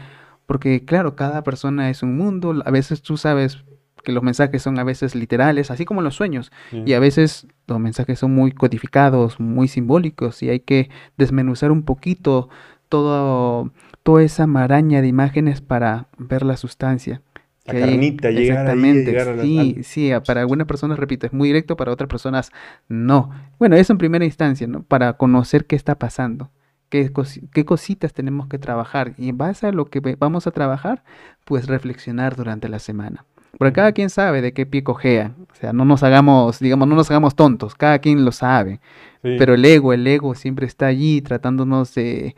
porque 0.46 0.84
claro, 0.84 1.16
cada 1.16 1.42
persona 1.42 1.90
es 1.90 2.04
un 2.04 2.16
mundo, 2.16 2.62
a 2.64 2.70
veces 2.70 3.02
tú 3.02 3.16
sabes 3.16 3.64
que 4.02 4.12
los 4.12 4.22
mensajes 4.22 4.62
son 4.62 4.78
a 4.78 4.84
veces 4.84 5.14
literales, 5.14 5.70
así 5.70 5.84
como 5.84 6.02
los 6.02 6.14
sueños, 6.14 6.52
y 6.72 6.92
a 6.92 7.00
veces 7.00 7.46
los 7.66 7.78
mensajes 7.78 8.18
son 8.18 8.34
muy 8.34 8.52
codificados, 8.52 9.40
muy 9.40 9.68
simbólicos, 9.68 10.42
y 10.42 10.50
hay 10.50 10.60
que 10.60 10.90
desmenuzar 11.16 11.70
un 11.70 11.82
poquito 11.82 12.48
todo, 12.88 13.72
toda 14.02 14.22
esa 14.22 14.46
maraña 14.46 15.00
de 15.00 15.08
imágenes 15.08 15.60
para 15.60 16.08
ver 16.18 16.42
la 16.42 16.56
sustancia. 16.56 17.22
La 17.64 17.74
carnita, 17.74 18.30
llegar 18.30 18.58
Exactamente, 18.58 19.42
sí, 19.42 19.76
sí, 19.84 20.10
para 20.26 20.40
algunas 20.40 20.66
personas, 20.66 20.98
repito, 20.98 21.26
es 21.26 21.32
muy 21.32 21.48
directo, 21.48 21.76
para 21.76 21.92
otras 21.92 22.08
personas 22.08 22.50
no. 22.88 23.30
Bueno, 23.58 23.76
eso 23.76 23.92
en 23.92 23.98
primera 23.98 24.24
instancia, 24.24 24.66
¿no? 24.66 24.82
Para 24.82 25.12
conocer 25.12 25.66
qué 25.66 25.76
está 25.76 25.96
pasando. 25.96 26.50
Qué, 26.88 27.10
qué, 27.52 27.64
cositas 27.64 28.12
tenemos 28.12 28.48
que 28.48 28.58
trabajar 28.58 29.14
y 29.16 29.30
en 29.30 29.38
base 29.38 29.66
a 29.66 29.72
lo 29.72 29.86
que 29.86 30.00
vamos 30.18 30.46
a 30.46 30.50
trabajar, 30.50 31.04
pues 31.46 31.66
reflexionar 31.66 32.36
durante 32.36 32.68
la 32.68 32.80
semana. 32.80 33.24
Porque 33.58 33.72
cada 33.72 33.92
quien 33.92 34.10
sabe 34.10 34.40
de 34.40 34.52
qué 34.52 34.66
pie 34.66 34.82
cojea. 34.82 35.34
O 35.50 35.54
sea, 35.54 35.72
no 35.72 35.84
nos 35.84 36.02
hagamos, 36.02 36.58
digamos, 36.58 36.88
no 36.88 36.94
nos 36.94 37.10
hagamos 37.10 37.34
tontos. 37.34 37.74
Cada 37.74 37.98
quien 37.98 38.24
lo 38.24 38.32
sabe. 38.32 38.80
Pero 39.22 39.54
el 39.54 39.64
ego, 39.64 39.92
el 39.92 40.06
ego 40.06 40.34
siempre 40.34 40.66
está 40.66 40.86
allí 40.86 41.20
tratándonos 41.20 41.94
de, 41.94 42.34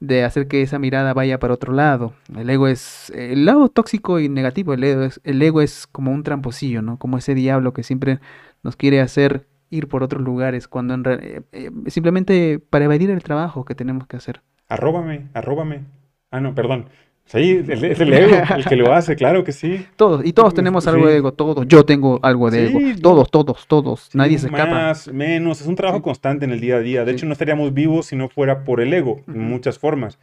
de, 0.00 0.24
hacer 0.24 0.46
que 0.46 0.60
esa 0.60 0.78
mirada 0.78 1.14
vaya 1.14 1.38
para 1.38 1.54
otro 1.54 1.72
lado. 1.72 2.12
El 2.36 2.50
ego 2.50 2.68
es 2.68 3.10
el 3.10 3.46
lado 3.46 3.68
tóxico 3.70 4.20
y 4.20 4.28
negativo. 4.28 4.74
El 4.74 4.84
ego 4.84 5.04
es, 5.04 5.20
el 5.24 5.40
ego 5.40 5.62
es 5.62 5.86
como 5.86 6.12
un 6.12 6.22
tramposillo, 6.22 6.82
¿no? 6.82 6.98
Como 6.98 7.16
ese 7.16 7.34
diablo 7.34 7.72
que 7.72 7.82
siempre 7.82 8.18
nos 8.62 8.76
quiere 8.76 9.00
hacer 9.00 9.46
ir 9.70 9.88
por 9.88 10.02
otros 10.02 10.22
lugares 10.22 10.68
cuando 10.68 10.94
en 10.94 11.04
eh, 11.06 11.42
eh, 11.52 11.70
simplemente 11.86 12.58
para 12.58 12.86
evadir 12.86 13.10
el 13.10 13.22
trabajo 13.22 13.64
que 13.64 13.74
tenemos 13.74 14.06
que 14.06 14.16
hacer. 14.16 14.42
Arróbame, 14.68 15.28
arróbame. 15.34 15.84
Ah, 16.30 16.40
no, 16.40 16.54
perdón. 16.54 16.88
Sí, 17.28 17.62
es 17.68 18.00
el 18.00 18.12
ego 18.14 18.36
el 18.56 18.64
que 18.64 18.76
lo 18.76 18.92
hace, 18.94 19.14
claro 19.14 19.44
que 19.44 19.52
sí. 19.52 19.84
Todos, 19.96 20.24
y 20.24 20.32
todos 20.32 20.54
tenemos 20.54 20.86
algo 20.86 21.06
de 21.06 21.18
ego, 21.18 21.32
todos. 21.32 21.68
Yo 21.68 21.84
tengo 21.84 22.18
algo 22.22 22.50
de 22.50 22.68
ego. 22.68 22.78
Todos, 23.02 23.30
todos, 23.30 23.66
todos. 23.66 24.08
Nadie 24.14 24.38
se 24.38 24.46
escapa. 24.46 24.70
Más, 24.70 25.08
menos, 25.12 25.60
es 25.60 25.66
un 25.66 25.76
trabajo 25.76 26.00
constante 26.00 26.46
en 26.46 26.52
el 26.52 26.60
día 26.60 26.76
a 26.76 26.80
día. 26.80 27.04
De 27.04 27.12
hecho, 27.12 27.26
no 27.26 27.32
estaríamos 27.32 27.74
vivos 27.74 28.06
si 28.06 28.16
no 28.16 28.30
fuera 28.30 28.64
por 28.64 28.80
el 28.80 28.94
ego, 28.94 29.20
en 29.28 29.46
muchas 29.46 29.78
formas. 29.78 30.18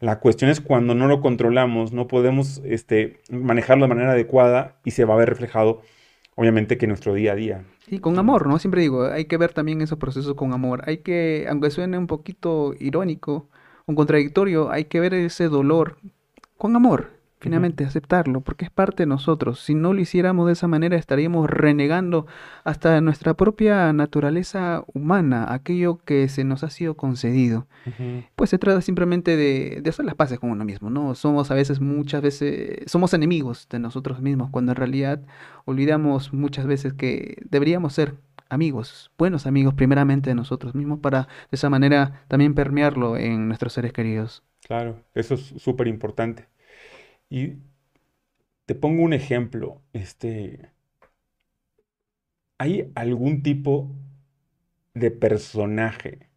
La 0.00 0.18
cuestión 0.18 0.50
es 0.50 0.60
cuando 0.60 0.96
no 0.96 1.06
lo 1.06 1.20
controlamos, 1.20 1.92
no 1.92 2.08
podemos 2.08 2.60
este, 2.64 3.20
manejarlo 3.30 3.84
de 3.84 3.94
manera 3.94 4.12
adecuada 4.12 4.74
y 4.84 4.90
se 4.90 5.04
va 5.04 5.14
a 5.14 5.18
ver 5.18 5.28
reflejado, 5.28 5.82
obviamente, 6.34 6.76
que 6.76 6.86
en 6.86 6.90
nuestro 6.90 7.14
día 7.14 7.32
a 7.32 7.36
día. 7.36 7.64
Sí, 7.88 8.00
con 8.00 8.18
amor, 8.18 8.48
¿no? 8.48 8.58
Siempre 8.58 8.80
digo, 8.80 9.04
hay 9.04 9.26
que 9.26 9.36
ver 9.36 9.52
también 9.52 9.80
esos 9.80 9.98
procesos 9.98 10.34
con 10.34 10.52
amor. 10.52 10.82
Hay 10.86 10.98
que, 10.98 11.46
aunque 11.48 11.70
suene 11.70 11.98
un 11.98 12.08
poquito 12.08 12.74
irónico, 12.80 13.48
un 13.86 13.94
contradictorio, 13.94 14.72
hay 14.72 14.86
que 14.86 14.98
ver 14.98 15.14
ese 15.14 15.48
dolor 15.48 15.98
con 16.58 16.76
amor, 16.76 17.12
finalmente 17.40 17.84
aceptarlo, 17.84 18.40
porque 18.40 18.64
es 18.64 18.70
parte 18.70 19.04
de 19.04 19.06
nosotros. 19.06 19.60
Si 19.60 19.74
no 19.74 19.92
lo 19.92 20.00
hiciéramos 20.00 20.46
de 20.46 20.54
esa 20.54 20.66
manera, 20.66 20.96
estaríamos 20.96 21.48
renegando 21.48 22.26
hasta 22.64 23.00
nuestra 23.00 23.34
propia 23.34 23.92
naturaleza 23.92 24.82
humana, 24.92 25.46
aquello 25.52 25.98
que 26.04 26.28
se 26.28 26.42
nos 26.44 26.64
ha 26.64 26.70
sido 26.70 26.96
concedido. 26.96 27.66
Pues 28.34 28.50
se 28.50 28.58
trata 28.58 28.80
simplemente 28.80 29.36
de, 29.36 29.80
de, 29.82 29.90
hacer 29.90 30.04
las 30.04 30.16
paces 30.16 30.38
con 30.40 30.50
uno 30.50 30.64
mismo, 30.64 30.90
¿no? 30.90 31.14
Somos 31.14 31.50
a 31.50 31.54
veces, 31.54 31.80
muchas 31.80 32.20
veces, 32.22 32.90
somos 32.90 33.14
enemigos 33.14 33.68
de 33.70 33.78
nosotros 33.78 34.20
mismos, 34.20 34.50
cuando 34.50 34.72
en 34.72 34.76
realidad 34.76 35.22
olvidamos 35.64 36.32
muchas 36.32 36.66
veces 36.66 36.92
que 36.92 37.40
deberíamos 37.48 37.94
ser 37.94 38.16
amigos, 38.50 39.10
buenos 39.16 39.46
amigos 39.46 39.74
primeramente 39.74 40.30
de 40.30 40.34
nosotros 40.34 40.74
mismos, 40.74 40.98
para 40.98 41.22
de 41.22 41.54
esa 41.56 41.70
manera 41.70 42.24
también 42.28 42.54
permearlo 42.54 43.16
en 43.16 43.46
nuestros 43.46 43.72
seres 43.72 43.92
queridos. 43.92 44.42
Claro, 44.68 45.04
eso 45.14 45.34
es 45.34 45.40
súper 45.40 45.88
importante. 45.88 46.46
Y 47.30 47.54
te 48.66 48.76
pongo 48.76 49.02
un 49.02 49.12
ejemplo. 49.14 49.82
Este, 49.92 50.70
¿Hay 52.58 52.92
algún 52.94 53.42
tipo 53.42 53.90
de 54.92 55.10
personaje? 55.10 56.28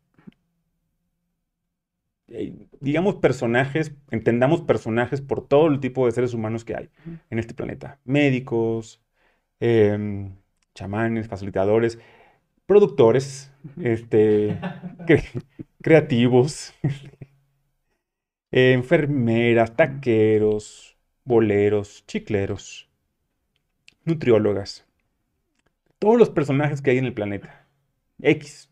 Eh, 2.27 2.67
digamos 2.79 3.15
personajes, 3.15 3.93
entendamos 4.09 4.61
personajes 4.61 5.21
por 5.21 5.45
todo 5.47 5.67
el 5.67 5.79
tipo 5.81 6.05
de 6.05 6.13
seres 6.13 6.33
humanos 6.33 6.63
que 6.63 6.75
hay 6.75 6.89
en 7.29 7.39
este 7.39 7.53
planeta. 7.53 7.99
Médicos, 8.05 9.01
em, 9.61 10.35
chamanes, 10.75 11.27
facilitadores, 11.27 11.99
productores, 12.67 13.51
este, 13.81 14.59
creativos, 15.81 16.73
enfermeras, 18.51 19.75
taqueros, 19.75 20.97
boleros, 21.25 22.05
chicleros, 22.07 22.89
nutriólogas, 24.05 24.85
todos 25.99 26.17
los 26.17 26.29
personajes 26.29 26.81
que 26.81 26.91
hay 26.91 26.97
en 26.97 27.05
el 27.05 27.13
planeta, 27.13 27.67
X, 28.21 28.69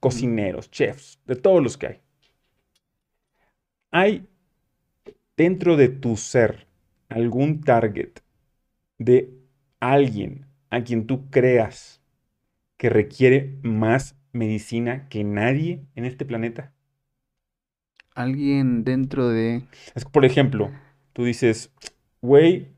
cocineros, 0.00 0.70
chefs, 0.70 1.20
de 1.26 1.36
todos 1.36 1.62
los 1.62 1.78
que 1.78 1.86
hay. 1.86 2.00
¿Hay 3.90 4.26
dentro 5.36 5.76
de 5.76 5.88
tu 5.88 6.16
ser 6.16 6.66
algún 7.08 7.60
target 7.62 8.20
de 8.98 9.32
alguien 9.80 10.46
a 10.70 10.84
quien 10.84 11.06
tú 11.06 11.30
creas 11.30 12.02
que 12.76 12.90
requiere 12.90 13.58
más 13.62 14.16
medicina 14.32 15.08
que 15.08 15.24
nadie 15.24 15.86
en 15.96 16.04
este 16.04 16.26
planeta? 16.26 16.73
Alguien 18.14 18.84
dentro 18.84 19.28
de... 19.28 19.62
Es 19.94 20.04
por 20.04 20.24
ejemplo, 20.24 20.70
tú 21.12 21.24
dices, 21.24 21.72
güey, 22.22 22.68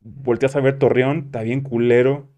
volteas 0.00 0.56
a 0.56 0.60
ver 0.60 0.78
Torreón, 0.78 1.24
está 1.26 1.42
bien 1.42 1.60
culero, 1.60 2.28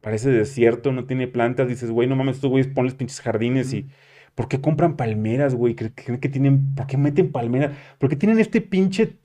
parece 0.00 0.30
desierto, 0.30 0.92
no 0.92 1.04
tiene 1.04 1.28
plantas, 1.28 1.68
dices, 1.68 1.90
güey, 1.90 2.08
no 2.08 2.16
mames, 2.16 2.36
estos 2.36 2.50
güeyes 2.50 2.72
ponles 2.72 2.94
pinches 2.94 3.20
jardines 3.20 3.72
y... 3.72 3.88
¿Por 4.34 4.48
qué 4.48 4.60
compran 4.60 4.96
palmeras, 4.96 5.54
güey? 5.54 5.74
¿Creen 5.74 6.20
que 6.20 6.28
tienen... 6.28 6.74
¿Por 6.74 6.86
qué 6.86 6.98
meten 6.98 7.32
palmeras? 7.32 7.74
¿Por 7.98 8.10
qué 8.10 8.16
tienen 8.16 8.38
este 8.38 8.60
pinche 8.60 9.16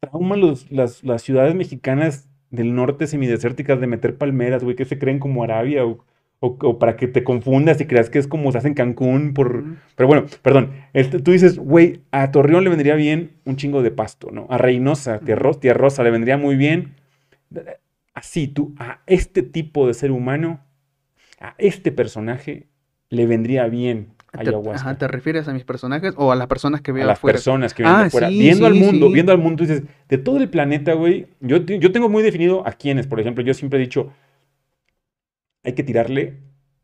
trauma 0.00 0.36
los, 0.36 0.70
las, 0.70 1.02
las 1.04 1.22
ciudades 1.22 1.54
mexicanas 1.54 2.28
del 2.50 2.74
norte 2.74 3.06
semidesérticas 3.06 3.80
de 3.80 3.86
meter 3.86 4.18
palmeras, 4.18 4.62
güey? 4.62 4.76
que 4.76 4.84
se 4.84 4.98
creen 4.98 5.18
como 5.18 5.42
Arabia 5.42 5.86
o 5.86 6.04
o, 6.44 6.78
para 6.80 6.96
que 6.96 7.06
te 7.06 7.22
confundas 7.22 7.80
y 7.80 7.86
creas 7.86 8.10
que 8.10 8.18
es 8.18 8.26
como 8.26 8.50
se 8.50 8.58
hace 8.58 8.66
en 8.66 8.74
Cancún 8.74 9.32
por... 9.32 9.62
Pero 9.94 10.08
bueno, 10.08 10.26
perdón, 10.42 10.72
este, 10.92 11.20
tú 11.20 11.30
dices, 11.30 11.56
güey, 11.56 12.00
a 12.10 12.32
Torreón 12.32 12.64
le 12.64 12.70
vendría 12.70 12.96
bien 12.96 13.30
un 13.44 13.54
chingo 13.54 13.80
de 13.80 13.92
pasto, 13.92 14.32
¿no? 14.32 14.48
A 14.50 14.58
Reynosa, 14.58 15.20
Tierra, 15.20 15.52
Tierra 15.52 15.78
Rosa, 15.78 16.02
le 16.02 16.10
vendría 16.10 16.36
muy 16.38 16.56
bien. 16.56 16.96
Así, 18.12 18.48
tú, 18.48 18.74
a 18.76 19.02
este 19.06 19.42
tipo 19.42 19.86
de 19.86 19.94
ser 19.94 20.10
humano, 20.10 20.58
a 21.38 21.54
este 21.58 21.92
personaje, 21.92 22.66
le 23.08 23.26
vendría 23.26 23.68
bien 23.68 24.08
ayahuasca. 24.32 24.88
Ajá, 24.88 24.98
¿te 24.98 25.06
refieres 25.06 25.46
a 25.46 25.52
mis 25.52 25.62
personajes 25.62 26.12
o 26.16 26.32
a 26.32 26.34
las 26.34 26.48
personas 26.48 26.80
que 26.80 26.90
veo 26.90 27.04
A 27.04 27.06
las 27.06 27.20
personas 27.20 27.72
que 27.72 27.84
ven 27.84 27.92
ah, 27.92 28.04
afuera. 28.06 28.28
viendo 28.28 28.66
al 28.66 28.74
mundo, 28.74 29.12
viendo 29.12 29.30
al 29.30 29.38
mundo, 29.38 29.62
dices, 29.62 29.84
de 30.08 30.18
todo 30.18 30.38
el 30.38 30.48
planeta, 30.48 30.94
güey, 30.94 31.28
yo, 31.38 31.58
yo 31.58 31.92
tengo 31.92 32.08
muy 32.08 32.24
definido 32.24 32.66
a 32.66 32.72
quiénes, 32.72 33.06
por 33.06 33.20
ejemplo, 33.20 33.44
yo 33.44 33.54
siempre 33.54 33.78
he 33.78 33.82
dicho, 33.82 34.12
hay 35.62 35.74
que 35.74 35.82
tirarle 35.82 36.40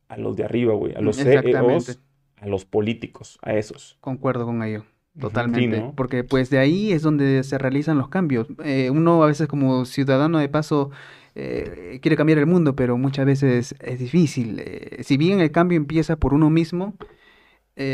a 0.09 0.17
los 0.17 0.37
de 0.37 0.45
arriba, 0.45 0.75
güey, 0.75 0.95
a 0.95 1.01
los 1.01 1.17
CEOs, 1.17 2.01
a 2.41 2.47
los 2.47 2.65
políticos, 2.65 3.39
a 3.43 3.55
esos. 3.55 3.99
Concuerdo 4.01 4.47
con 4.47 4.63
ello. 4.63 4.85
Totalmente, 5.19 5.93
porque 5.97 6.23
pues 6.23 6.49
de 6.49 6.59
ahí 6.59 6.93
es 6.93 7.03
donde 7.03 7.43
se 7.43 7.59
realizan 7.59 7.99
los 7.99 8.09
cambios. 8.09 8.47
Eh, 8.65 8.91
uno 8.91 9.23
a 9.23 9.27
veces 9.27 9.49
como 9.49 9.85
ciudadano 9.85 10.39
de 10.39 10.49
paso 10.49 10.91
eh, 11.35 11.99
quiere 12.01 12.17
cambiar 12.17 12.39
el 12.39 12.47
mundo, 12.47 12.77
pero 12.77 12.97
muchas 12.97 13.27
veces 13.27 13.75
es 13.81 13.99
difícil. 13.99 14.61
Eh, 14.61 15.03
si 15.03 15.17
bien 15.17 15.41
el 15.41 15.51
cambio 15.51 15.77
empieza 15.77 16.17
por 16.17 16.35
uno 16.35 16.51
mismo, 16.51 16.95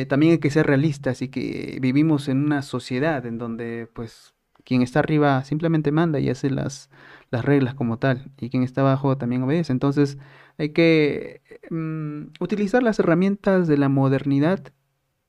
también 0.08 0.32
hay 0.32 0.38
que 0.38 0.50
ser 0.50 0.66
realistas 0.66 1.20
y 1.20 1.28
que 1.28 1.76
vivimos 1.78 2.28
en 2.28 2.42
una 2.42 2.62
sociedad 2.62 3.26
en 3.26 3.36
donde 3.36 3.86
pues 3.92 4.32
quien 4.64 4.80
está 4.80 5.00
arriba 5.00 5.44
simplemente 5.44 5.92
manda 5.92 6.18
y 6.20 6.30
hace 6.30 6.48
las, 6.48 6.88
las 7.30 7.44
reglas 7.44 7.74
como 7.74 7.98
tal, 7.98 8.30
y 8.40 8.48
quien 8.48 8.62
está 8.62 8.80
abajo 8.80 9.18
también 9.18 9.42
obedece. 9.42 9.72
Entonces 9.72 10.16
hay 10.58 10.70
que 10.70 11.40
mm, 11.70 12.34
utilizar 12.40 12.82
las 12.82 12.98
herramientas 12.98 13.66
de 13.66 13.76
la 13.76 13.88
modernidad 13.88 14.60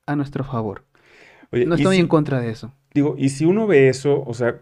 a 0.05 0.15
nuestro 0.15 0.43
favor. 0.43 0.85
no 1.51 1.75
estoy 1.75 1.97
en 1.97 2.07
contra 2.07 2.39
de 2.39 2.49
eso. 2.49 2.73
Digo, 2.93 3.15
y 3.17 3.29
si 3.29 3.45
uno 3.45 3.67
ve 3.67 3.89
eso, 3.89 4.23
o 4.25 4.33
sea, 4.33 4.61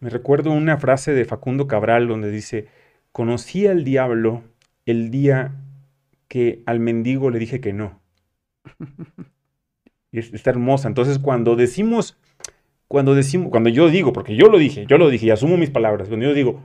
me 0.00 0.10
recuerdo 0.10 0.50
una 0.50 0.76
frase 0.78 1.14
de 1.14 1.24
Facundo 1.24 1.66
Cabral 1.66 2.08
donde 2.08 2.30
dice, 2.30 2.68
conocí 3.12 3.66
al 3.66 3.84
diablo 3.84 4.42
el 4.86 5.10
día 5.10 5.52
que 6.28 6.62
al 6.66 6.80
mendigo 6.80 7.30
le 7.30 7.38
dije 7.38 7.60
que 7.60 7.72
no. 7.72 8.00
y 10.12 10.18
está 10.18 10.50
hermosa. 10.50 10.88
Entonces, 10.88 11.18
cuando 11.18 11.56
decimos 11.56 12.18
cuando 12.90 13.14
decimos, 13.14 13.50
cuando 13.52 13.70
yo 13.70 13.88
digo, 13.88 14.12
porque 14.12 14.34
yo 14.34 14.48
lo 14.48 14.58
dije, 14.58 14.84
yo 14.84 14.98
lo 14.98 15.10
dije 15.10 15.26
y 15.26 15.30
asumo 15.30 15.56
mis 15.56 15.70
palabras, 15.70 16.08
cuando 16.08 16.26
yo 16.26 16.34
digo, 16.34 16.60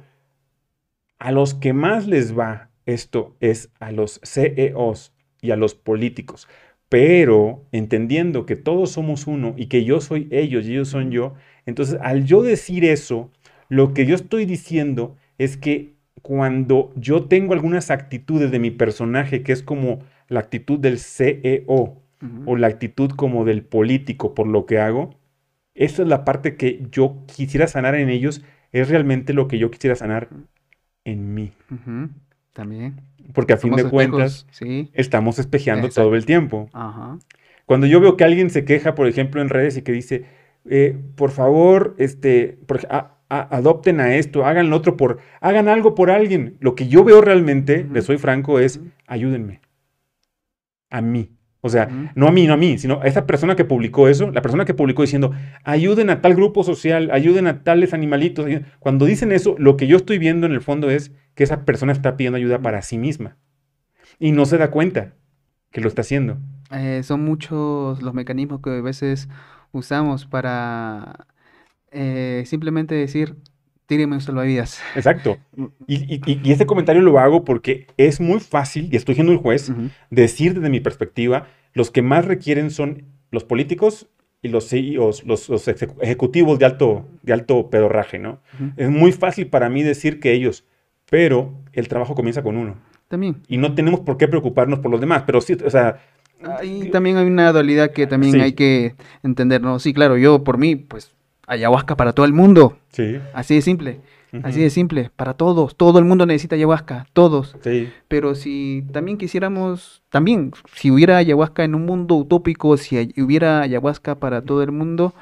a 1.20 1.32
los 1.32 1.54
que 1.54 1.72
más 1.72 2.08
les 2.08 2.36
va 2.36 2.72
esto 2.86 3.36
es 3.40 3.70
a 3.80 3.91
los 3.91 4.20
CEOs 4.24 5.14
y 5.41 5.52
a 5.52 5.56
los 5.56 5.76
políticos, 5.76 6.48
pero 6.90 7.66
entendiendo 7.72 8.45
que 8.45 8.56
todos 8.56 8.91
somos 8.91 9.28
uno 9.28 9.53
y 9.57 9.68
que 9.68 9.84
yo 9.84 10.02
soy 10.02 10.28
ellos 10.32 10.66
y 10.66 10.72
ellos 10.72 10.90
son 10.90 11.12
yo, 11.12 11.34
entonces 11.66 11.98
al 12.02 12.26
yo 12.26 12.41
decir 12.41 12.86
eso, 12.86 13.32
lo 13.70 13.94
que 13.94 14.06
yo 14.06 14.16
estoy 14.16 14.45
diciendo 14.45 15.18
es 15.38 15.57
que 15.57 15.95
cuando 16.22 16.91
yo 16.95 17.26
tengo 17.26 17.53
algunas 17.53 17.91
actitudes 17.91 18.52
de 18.52 18.60
mi 18.60 18.72
personaje, 18.72 19.44
que 19.44 19.52
es 19.52 19.62
como 19.62 19.99
la 20.28 20.40
actitud 20.40 20.80
del 20.80 20.99
CEO 20.99 22.02
o 22.45 22.56
la 22.57 22.68
actitud 22.68 23.12
como 23.12 23.45
del 23.45 23.64
político 23.64 24.34
por 24.34 24.48
lo 24.48 24.66
que 24.66 24.80
hago, 24.80 25.16
esa 25.76 26.02
es 26.03 26.07
la 26.07 26.26
parte 26.26 26.56
que 26.56 26.88
yo 26.90 27.24
quisiera 27.28 27.68
sanar 27.68 27.95
en 27.95 28.10
ellos, 28.10 28.44
es 28.72 28.90
realmente 28.90 29.34
lo 29.34 29.48
que 29.48 29.57
yo 29.60 29.70
quisiera 29.70 29.95
sanar 29.95 30.30
en 31.03 31.34
mí. 31.34 31.52
También. 32.56 33.02
Porque 33.34 33.52
a 33.52 33.57
fin 33.57 33.76
de 33.76 33.84
cuentas, 33.84 34.48
estamos 34.94 35.40
espejeando 35.40 35.90
todo 35.90 36.15
el 36.15 36.26
tiempo. 36.26 36.69
Cuando 37.65 37.86
yo 37.86 37.99
veo 37.99 38.15
que 38.15 38.23
alguien 38.23 38.49
se 38.49 38.64
queja, 38.64 38.95
por 38.95 39.07
ejemplo, 39.07 39.41
en 39.41 39.49
redes 39.49 39.76
y 39.76 39.82
que 39.82 39.91
dice, 39.91 40.23
eh, 40.69 40.98
por 41.15 41.32
favor, 41.32 41.95
este, 41.98 42.60
adopten 43.27 43.99
a 43.99 44.15
esto, 44.15 44.45
hagan 44.45 44.69
lo 44.69 44.77
otro 44.77 44.95
por, 44.95 45.18
hagan 45.41 45.68
algo 45.68 45.95
por 45.95 46.10
alguien. 46.10 46.56
Lo 46.61 46.76
que 46.76 46.88
yo 46.88 47.03
veo 47.03 47.19
realmente, 47.19 47.86
le 47.91 48.02
soy 48.02 48.18
franco, 48.18 48.57
es 48.60 48.80
ayúdenme. 49.06 49.60
A 50.90 51.02
mí. 51.02 51.32
O 51.60 51.68
sea, 51.69 51.90
no 52.15 52.27
a 52.27 52.32
mí, 52.32 52.48
no 52.48 52.53
a 52.53 52.57
mí, 52.57 52.77
sino 52.77 53.02
a 53.02 53.07
esa 53.07 53.26
persona 53.26 53.57
que 53.57 53.65
publicó 53.65 54.07
eso, 54.07 54.32
la 54.32 54.44
persona 54.44 54.64
que 54.64 54.76
publicó 54.76 55.02
diciendo, 55.02 55.32
ayuden 55.64 56.10
a 56.10 56.22
tal 56.22 56.36
grupo 56.36 56.64
social, 56.64 57.10
ayuden 57.11 57.48
a 57.48 57.64
tales 57.64 57.94
animalitos. 57.94 58.48
Cuando 58.80 59.06
dicen 59.06 59.34
eso, 59.34 59.56
lo 59.57 59.76
que 59.76 59.88
yo 59.88 59.98
estoy 59.98 60.19
viendo 60.19 60.45
en 60.45 60.53
el 60.53 60.61
fondo 60.61 60.90
es 60.90 61.11
que 61.36 61.44
esa 61.44 61.66
persona 61.66 61.91
está 61.91 62.18
pidiendo 62.18 62.38
ayuda 62.38 62.60
para 62.60 62.82
sí 62.82 62.98
misma. 62.98 63.38
Y 64.20 64.32
no 64.32 64.45
se 64.45 64.57
da 64.57 64.72
cuenta 64.72 65.14
que 65.72 65.82
lo 65.82 65.88
está 65.88 66.02
haciendo. 66.02 66.38
Eh, 66.72 67.02
son 67.03 67.24
muchos 67.24 68.02
los 68.02 68.14
mecanismos 68.14 68.62
que 68.62 68.72
a 68.72 68.82
veces 68.82 69.30
usamos 69.72 70.26
para 70.26 71.28
eh, 71.91 72.44
simplemente 72.45 72.95
decir, 72.95 73.36
tíreme 73.86 74.16
un 74.16 74.22
salvavidas. 74.22 74.82
Exacto. 74.95 75.38
Y, 75.88 76.20
y, 76.26 76.52
este 76.52 76.66
comentario 76.66 77.02
lo 77.02 77.20
hago 77.20 77.45
porque 77.45 77.88
es 77.98 78.20
muy 78.20 78.40
fácil, 78.40 78.90
y 78.91 78.95
estoy 78.95 79.16
siendo 79.16 79.32
el 79.32 79.38
juez, 79.38 79.72
decir 80.10 80.56
desde 80.56 80.70
mi 80.70 80.80
perspectiva, 80.80 81.48
los 81.74 81.91
que 81.91 82.02
más 82.02 82.26
requieren 82.26 82.72
son 82.72 83.03
los 83.30 83.44
políticos 83.44 84.10
y 84.41 84.48
los 84.48 84.68
CEOs, 84.68 85.24
los, 85.26 85.68
ejecutivos 86.02 86.57
de 86.57 86.66
alto, 86.66 87.07
de 87.22 87.34
alto 87.34 87.70
pedorraje, 87.70 88.18
¿no? 88.18 88.41
Es 88.78 88.90
muy 88.90 89.12
fácil 89.12 89.48
para 89.48 89.70
mí 89.70 89.84
decir 89.84 90.20
que 90.20 90.34
ellos, 90.34 90.66
pero 91.10 91.53
el 91.73 91.88
trabajo 91.88 92.15
comienza 92.15 92.44
con 92.44 92.57
uno. 92.57 92.76
También. 93.07 93.44
Y 93.48 93.57
no 93.57 93.73
tenemos 93.76 93.99
por 94.02 94.18
qué 94.18 94.27
preocuparnos 94.27 94.80
por 94.80 94.91
los 94.91 94.99
demás, 94.99 95.23
pero 95.26 95.41
sí, 95.41 95.57
o 95.65 95.69
sea... 95.69 95.99
Ahí 96.60 96.90
también 96.91 97.18
hay 97.18 97.27
una 97.27 97.52
dualidad 97.52 97.91
que 97.91 98.07
también 98.07 98.41
hay 98.41 98.53
que 98.53 98.95
entender, 99.23 99.61
¿no? 99.61 99.80
Sí, 99.80 99.94
claro, 99.94 100.18
yo 100.18 100.44
por 100.44 100.57
mí, 100.57 100.76
pues 100.76 101.14
ayahuasca 101.48 101.95
para 101.95 102.14
todo 102.14 102.26
el 102.26 102.34
mundo. 102.34 102.77
Sí. 102.90 103.19
Así 103.34 103.56
de 103.56 103.61
simple. 103.61 104.02
Así 104.44 104.60
de 104.60 104.69
simple, 104.69 105.11
para 105.15 105.34
todos, 105.34 105.77
todo 105.77 105.98
el 105.98 106.03
mundo 106.03 106.26
necesita 106.26 106.56
ayahuasca, 106.56 107.07
todos. 107.14 107.56
Sí. 107.61 107.90
Pero 108.10 108.36
si 108.36 108.84
también 108.91 109.18
quisiéramos, 109.18 110.03
también, 110.10 110.52
si 110.73 110.91
hubiera 110.91 111.15
ayahuasca 111.15 111.64
en 111.64 111.73
un 111.73 111.86
mundo 111.86 112.15
utópico, 112.15 112.76
si 112.76 113.14
hubiera 113.18 113.61
ayahuasca 113.61 114.15
para 114.15 114.41
todo 114.41 114.61
el 114.61 114.73
mundo, 114.73 115.14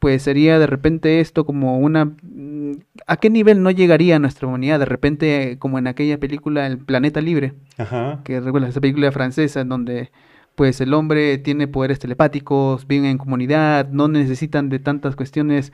pues 0.00 0.22
sería 0.22 0.58
de 0.58 0.66
repente 0.66 1.20
esto 1.20 1.44
como 1.46 1.78
una... 1.78 2.06
Mm, 2.06 2.72
¿A 3.06 3.18
qué 3.18 3.30
nivel 3.30 3.62
no 3.62 3.70
llegaría 3.70 4.18
nuestra 4.18 4.48
humanidad? 4.48 4.78
De 4.80 4.86
repente, 4.86 5.58
como 5.58 5.78
en 5.78 5.86
aquella 5.86 6.18
película 6.18 6.66
El 6.66 6.78
Planeta 6.78 7.20
Libre, 7.20 7.54
Ajá. 7.76 8.20
que 8.24 8.40
recuerda 8.40 8.68
esa 8.68 8.80
película 8.80 9.12
francesa 9.12 9.60
en 9.60 9.68
donde 9.68 10.10
pues 10.54 10.80
el 10.80 10.94
hombre 10.94 11.38
tiene 11.38 11.68
poderes 11.68 11.98
telepáticos, 11.98 12.86
viven 12.86 13.10
en 13.10 13.18
comunidad, 13.18 13.88
no 13.90 14.08
necesitan 14.08 14.68
de 14.68 14.78
tantas 14.78 15.16
cuestiones 15.16 15.72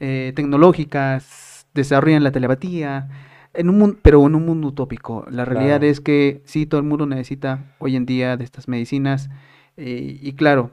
eh, 0.00 0.32
tecnológicas, 0.34 1.66
desarrollan 1.72 2.24
la 2.24 2.32
telepatía, 2.32 3.08
en 3.54 3.68
un 3.68 3.78
mundo, 3.78 3.98
pero 4.02 4.26
en 4.26 4.34
un 4.34 4.44
mundo 4.44 4.68
utópico. 4.68 5.24
La 5.30 5.44
realidad 5.44 5.82
es 5.82 6.00
que 6.00 6.42
sí, 6.44 6.66
todo 6.66 6.80
el 6.80 6.86
mundo 6.86 7.06
necesita 7.06 7.74
hoy 7.78 7.96
en 7.96 8.06
día 8.06 8.36
de 8.36 8.44
estas 8.44 8.68
medicinas 8.68 9.30
eh, 9.76 10.18
y 10.20 10.32
claro, 10.32 10.72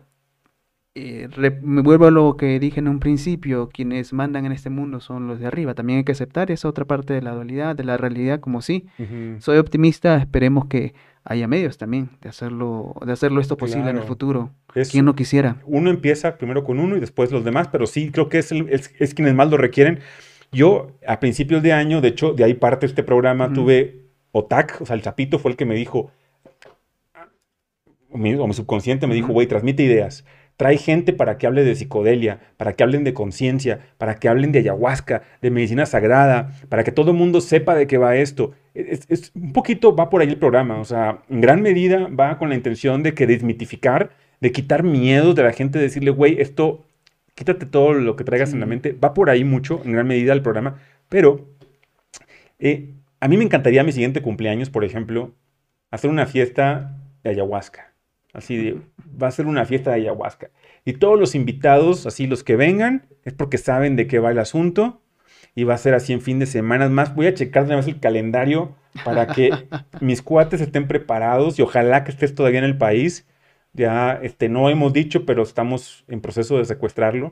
eh, 0.95 1.27
me 1.61 1.81
vuelvo 1.81 2.07
a 2.07 2.11
lo 2.11 2.37
que 2.37 2.57
dije 2.57 2.79
en 2.79 2.87
un 2.87 2.99
principio, 2.99 3.67
quienes 3.67 4.13
mandan 4.13 4.45
en 4.45 4.53
este 4.53 4.69
mundo 4.69 5.01
son 5.01 5.27
los 5.27 5.41
de 5.41 5.47
arriba. 5.47 5.73
También 5.73 5.97
hay 5.97 6.05
que 6.05 6.13
aceptar 6.13 6.51
esa 6.51 6.69
otra 6.69 6.85
parte 6.85 7.13
de 7.13 7.21
la 7.21 7.33
dualidad, 7.33 7.75
de 7.75 7.83
la 7.83 7.97
realidad, 7.97 8.39
como 8.39 8.61
sí. 8.61 8.85
Soy 9.39 9.57
optimista, 9.57 10.15
esperemos 10.15 10.67
que 10.67 10.93
haya 11.25 11.47
medios 11.47 11.77
también 11.77 12.11
de 12.21 12.29
hacerlo, 12.29 12.95
de 13.05 13.11
hacerlo 13.11 13.41
esto 13.41 13.57
posible 13.57 13.89
en 13.89 13.97
el 13.97 14.03
futuro. 14.03 14.51
Es, 14.73 14.89
¿Quién 14.89 15.03
no 15.03 15.15
quisiera? 15.15 15.57
Uno 15.65 15.89
empieza 15.89 16.37
primero 16.37 16.63
con 16.63 16.79
uno 16.79 16.95
y 16.95 17.01
después 17.01 17.29
los 17.31 17.43
demás, 17.43 17.67
pero 17.67 17.87
sí 17.87 18.11
creo 18.11 18.29
que 18.29 18.37
es, 18.37 18.51
es, 18.51 19.13
quienes 19.13 19.33
más 19.33 19.49
lo 19.49 19.57
requieren. 19.57 19.99
Yo, 20.51 20.91
a 21.05 21.19
principios 21.19 21.61
de 21.61 21.73
año, 21.73 21.99
de 21.99 22.07
hecho, 22.09 22.31
de 22.31 22.45
ahí 22.45 22.53
parte 22.53 22.85
este 22.85 23.03
programa, 23.03 23.51
tuve 23.51 24.05
OTAC, 24.31 24.81
o 24.81 24.85
sea, 24.85 24.95
el 24.95 25.01
Chapito 25.01 25.39
fue 25.39 25.51
el 25.51 25.57
que 25.57 25.65
me 25.65 25.75
dijo, 25.75 26.11
o 28.11 28.17
mi, 28.17 28.53
subconsciente 28.53 29.07
me 29.07 29.15
dijo, 29.15 29.33
güey, 29.33 29.47
transmite 29.47 29.83
ideas. 29.83 30.23
Trae 30.57 30.77
gente 30.77 31.11
para 31.11 31.37
que 31.37 31.47
hable 31.47 31.63
de 31.63 31.75
psicodelia, 31.75 32.39
para 32.57 32.73
que 32.73 32.83
hablen 32.83 33.03
de 33.03 33.13
conciencia, 33.13 33.79
para 33.97 34.15
que 34.15 34.29
hablen 34.29 34.51
de 34.51 34.59
ayahuasca, 34.59 35.23
de 35.41 35.51
medicina 35.51 35.85
sagrada, 35.85 36.53
para 36.69 36.83
que 36.83 36.91
todo 36.91 37.11
el 37.11 37.17
mundo 37.17 37.41
sepa 37.41 37.75
de 37.75 37.87
qué 37.87 37.97
va 37.97 38.15
esto. 38.15 38.53
Es, 38.73 39.31
un 39.35 39.51
poquito 39.53 39.95
va 39.95 40.09
por 40.09 40.21
ahí 40.21 40.29
el 40.29 40.37
programa, 40.37 40.79
o 40.79 40.85
sea, 40.85 41.23
en 41.29 41.41
gran 41.41 41.61
medida 41.61 42.07
va 42.07 42.37
con 42.37 42.49
la 42.49 42.55
intención 42.55 43.03
de 43.03 43.13
que 43.13 43.27
desmitificar, 43.27 44.11
de 44.39 44.51
quitar 44.51 44.83
miedos 44.83 45.35
de 45.35 45.43
la 45.43 45.51
gente, 45.51 45.79
decirle, 45.79 46.11
güey, 46.11 46.39
esto, 46.39 46.85
quítate 47.35 47.65
todo 47.65 47.93
lo 47.93 48.15
que 48.15 48.23
traigas 48.23 48.53
en 48.53 48.59
la 48.61 48.65
mente. 48.65 48.93
Va 48.93 49.13
por 49.13 49.29
ahí 49.29 49.43
mucho, 49.43 49.81
en 49.83 49.91
gran 49.91 50.07
medida, 50.07 50.33
el 50.33 50.41
programa, 50.41 50.77
pero 51.09 51.49
eh, 52.59 52.93
a 53.19 53.27
mí 53.27 53.37
me 53.37 53.43
encantaría 53.43 53.83
mi 53.83 53.91
siguiente 53.91 54.21
cumpleaños, 54.21 54.69
por 54.69 54.85
ejemplo, 54.85 55.33
hacer 55.91 56.09
una 56.09 56.25
fiesta 56.27 56.97
de 57.23 57.31
ayahuasca. 57.31 57.94
Así 58.35 58.57
de, 58.57 58.81
va 59.21 59.27
a 59.27 59.31
ser 59.31 59.47
una 59.47 59.65
fiesta 59.65 59.91
de 59.91 59.97
ayahuasca. 59.97 60.49
Y 60.83 60.93
todos 60.93 61.19
los 61.19 61.35
invitados, 61.35 62.05
así 62.05 62.27
los 62.27 62.43
que 62.43 62.55
vengan, 62.55 63.07
es 63.23 63.33
porque 63.33 63.57
saben 63.57 63.95
de 63.95 64.07
qué 64.07 64.19
va 64.19 64.31
el 64.31 64.39
asunto. 64.39 65.01
Y 65.55 65.63
va 65.63 65.73
a 65.73 65.77
ser 65.77 65.93
así 65.93 66.11
en 66.11 66.21
fin 66.21 66.37
de 66.39 66.45
semana. 66.45 66.89
Más, 66.89 67.15
voy 67.15 67.27
a 67.27 67.33
checar 67.33 67.65
de 67.65 67.75
el 67.79 67.99
calendario 67.99 68.75
para 69.05 69.27
que 69.27 69.51
mis 70.01 70.21
cuates 70.21 70.61
estén 70.61 70.87
preparados 70.87 71.57
y 71.57 71.61
ojalá 71.61 72.03
que 72.03 72.11
estés 72.11 72.35
todavía 72.35 72.59
en 72.59 72.65
el 72.65 72.77
país. 72.77 73.25
Ya 73.73 74.19
este, 74.21 74.49
no 74.49 74.69
hemos 74.69 74.93
dicho, 74.93 75.25
pero 75.25 75.43
estamos 75.43 76.03
en 76.07 76.21
proceso 76.21 76.57
de 76.57 76.65
secuestrarlo. 76.65 77.31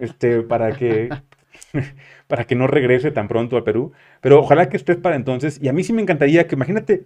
Este, 0.00 0.42
para 0.42 0.72
que 0.72 1.08
para 2.26 2.44
que 2.44 2.54
no 2.54 2.66
regrese 2.66 3.10
tan 3.10 3.28
pronto 3.28 3.56
al 3.56 3.64
Perú. 3.64 3.92
Pero 4.20 4.40
ojalá 4.40 4.68
que 4.68 4.76
estés 4.76 4.96
para 4.96 5.16
entonces. 5.16 5.58
Y 5.62 5.68
a 5.68 5.72
mí 5.72 5.82
sí 5.84 5.92
me 5.92 6.02
encantaría 6.02 6.46
que, 6.46 6.54
imagínate, 6.54 7.04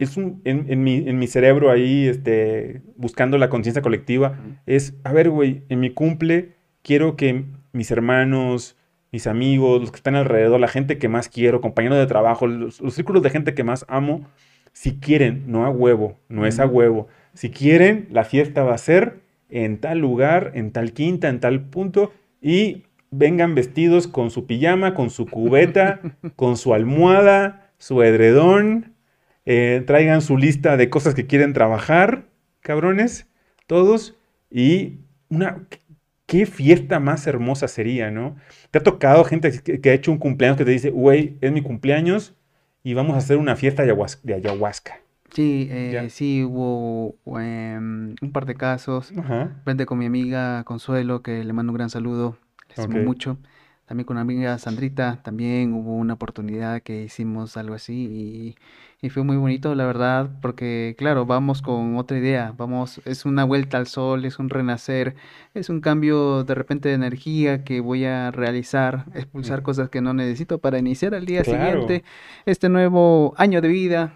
es 0.00 0.16
un, 0.16 0.40
en, 0.44 0.82
mi, 0.82 1.08
en 1.08 1.18
mi 1.18 1.26
cerebro 1.26 1.70
ahí, 1.70 2.08
este, 2.08 2.82
buscando 2.96 3.36
la 3.36 3.50
conciencia 3.50 3.82
colectiva, 3.82 4.38
es, 4.66 4.94
a 5.04 5.12
ver, 5.12 5.28
güey, 5.30 5.62
en 5.68 5.80
mi 5.80 5.90
cumple 5.90 6.56
quiero 6.82 7.16
que 7.16 7.44
mis 7.72 7.90
hermanos, 7.90 8.76
mis 9.12 9.26
amigos, 9.26 9.80
los 9.80 9.90
que 9.90 9.96
están 9.96 10.14
alrededor, 10.14 10.58
la 10.58 10.68
gente 10.68 10.98
que 10.98 11.08
más 11.08 11.28
quiero, 11.28 11.60
compañeros 11.60 11.98
de 11.98 12.06
trabajo, 12.06 12.46
los, 12.46 12.76
círculos 12.94 13.22
de 13.22 13.30
gente 13.30 13.54
que 13.54 13.62
más 13.62 13.84
amo, 13.88 14.26
si 14.72 14.98
quieren, 14.98 15.44
no 15.48 15.66
a 15.66 15.70
huevo, 15.70 16.18
no 16.28 16.46
es 16.46 16.60
a 16.60 16.66
huevo, 16.66 17.08
Si 17.34 17.50
quieren, 17.50 18.08
la 18.10 18.24
fiesta 18.24 18.64
va 18.64 18.74
a 18.74 18.78
ser 18.78 19.20
en 19.50 19.78
tal 19.78 19.98
lugar, 19.98 20.52
en 20.54 20.70
tal 20.70 20.92
quinta, 20.92 21.28
en 21.28 21.40
tal 21.40 21.60
punto, 21.60 22.12
y 22.40 22.84
vengan 23.10 23.54
vestidos 23.54 24.06
con 24.06 24.30
su 24.30 24.46
pijama, 24.46 24.94
con 24.94 25.10
su 25.10 25.26
cubeta, 25.26 26.00
con 26.36 26.56
su 26.56 26.72
almohada, 26.72 27.70
su 27.78 28.02
edredón, 28.02 28.94
eh, 29.46 29.82
traigan 29.86 30.22
su 30.22 30.36
lista 30.36 30.76
de 30.76 30.90
cosas 30.90 31.14
que 31.14 31.26
quieren 31.26 31.52
trabajar, 31.52 32.26
cabrones, 32.60 33.28
todos, 33.66 34.16
y 34.50 34.98
una, 35.28 35.66
qué 36.26 36.46
fiesta 36.46 37.00
más 37.00 37.26
hermosa 37.26 37.68
sería, 37.68 38.10
¿no? 38.10 38.36
Te 38.70 38.78
ha 38.78 38.82
tocado 38.82 39.24
gente 39.24 39.50
que, 39.62 39.90
ha 39.90 39.94
hecho 39.94 40.12
un 40.12 40.18
cumpleaños 40.18 40.58
que 40.58 40.64
te 40.64 40.70
dice, 40.70 40.90
güey, 40.90 41.36
es 41.40 41.52
mi 41.52 41.62
cumpleaños 41.62 42.34
y 42.82 42.94
vamos 42.94 43.14
a 43.14 43.18
hacer 43.18 43.36
una 43.36 43.56
fiesta 43.56 43.82
de 43.84 44.34
ayahuasca. 44.34 45.00
Sí, 45.32 45.68
eh, 45.70 46.08
sí, 46.10 46.42
hubo 46.44 47.16
em, 47.38 48.16
un 48.20 48.32
par 48.32 48.46
de 48.46 48.54
casos. 48.54 49.12
Frente 49.64 49.86
con 49.86 49.98
mi 49.98 50.06
amiga 50.06 50.64
Consuelo, 50.64 51.22
que 51.22 51.44
le 51.44 51.52
mando 51.52 51.72
un 51.72 51.76
gran 51.76 51.90
saludo, 51.90 52.36
le 52.68 52.82
estimo 52.82 53.02
mucho. 53.02 53.38
También 53.86 54.06
con 54.06 54.16
mi 54.16 54.20
amiga 54.20 54.58
Sandrita, 54.58 55.20
también 55.22 55.72
hubo 55.72 55.94
una 55.94 56.14
oportunidad 56.14 56.80
que 56.82 57.02
hicimos 57.02 57.56
algo 57.56 57.74
así 57.74 57.94
y, 57.94 58.56
y, 59.02 59.10
fue 59.10 59.22
muy 59.22 59.36
bonito, 59.36 59.74
la 59.74 59.86
verdad, 59.86 60.30
porque 60.42 60.94
claro, 60.98 61.26
vamos 61.26 61.62
con 61.62 61.96
otra 61.96 62.18
idea, 62.18 62.54
vamos, 62.56 63.00
es 63.04 63.24
una 63.24 63.44
vuelta 63.44 63.78
al 63.78 63.86
sol, 63.86 64.24
es 64.24 64.38
un 64.38 64.50
renacer, 64.50 65.14
es 65.54 65.68
un 65.68 65.80
cambio 65.80 66.44
de 66.44 66.54
repente 66.54 66.88
de 66.88 66.94
energía 66.94 67.64
que 67.64 67.80
voy 67.80 68.04
a 68.04 68.30
realizar, 68.30 69.06
expulsar 69.14 69.62
cosas 69.62 69.88
que 69.88 70.00
no 70.00 70.12
necesito 70.14 70.58
para 70.58 70.78
iniciar 70.78 71.14
al 71.14 71.26
día 71.26 71.44
siguiente 71.44 72.04
este 72.46 72.68
nuevo 72.68 73.34
año 73.36 73.60
de 73.60 73.68
vida, 73.68 74.14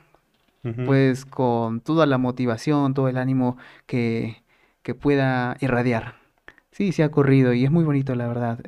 pues 0.87 1.25
con 1.27 1.81
toda 1.81 2.07
la 2.07 2.19
motivación, 2.19 2.95
todo 2.95 3.09
el 3.09 3.19
ánimo 3.19 3.59
que, 3.87 4.43
que 4.83 4.95
pueda 4.95 5.57
irradiar. 5.61 6.15
Sí, 6.71 6.93
se 6.93 7.05
ha 7.05 7.11
corrido 7.11 7.53
y 7.53 7.65
es 7.65 7.71
muy 7.71 7.85
bonito, 7.85 8.15
la 8.15 8.27
verdad. 8.27 8.61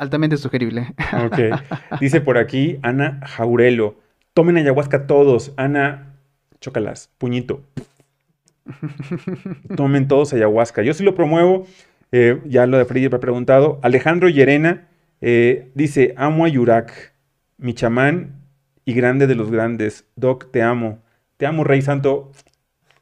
Altamente 0.00 0.38
sugerible. 0.38 0.94
Ok. 1.26 1.38
Dice 2.00 2.22
por 2.22 2.38
aquí 2.38 2.78
Ana 2.82 3.20
Jaurelo. 3.26 3.96
Tomen 4.34 4.56
ayahuasca 4.56 5.06
todos. 5.06 5.52
Ana, 5.56 6.16
chócalas, 6.60 7.10
puñito. 7.18 7.62
Tomen 9.76 10.08
todos 10.08 10.32
ayahuasca. 10.32 10.82
Yo 10.82 10.94
sí 10.94 11.04
lo 11.04 11.14
promuevo. 11.14 11.66
Eh, 12.12 12.40
ya 12.46 12.66
lo 12.66 12.78
de 12.78 12.84
Freddy 12.84 13.08
me 13.08 13.16
ha 13.16 13.20
preguntado. 13.20 13.78
Alejandro 13.82 14.28
Llerena 14.28 14.88
eh, 15.20 15.70
dice: 15.74 16.14
Amo 16.16 16.44
a 16.44 16.48
Yurak, 16.48 17.14
mi 17.58 17.74
chamán 17.74 18.40
y 18.84 18.94
grande 18.94 19.26
de 19.26 19.34
los 19.34 19.50
grandes. 19.50 20.06
Doc, 20.16 20.50
te 20.50 20.62
amo. 20.62 20.98
Te 21.36 21.46
amo, 21.46 21.64
Rey 21.64 21.82
Santo. 21.82 22.32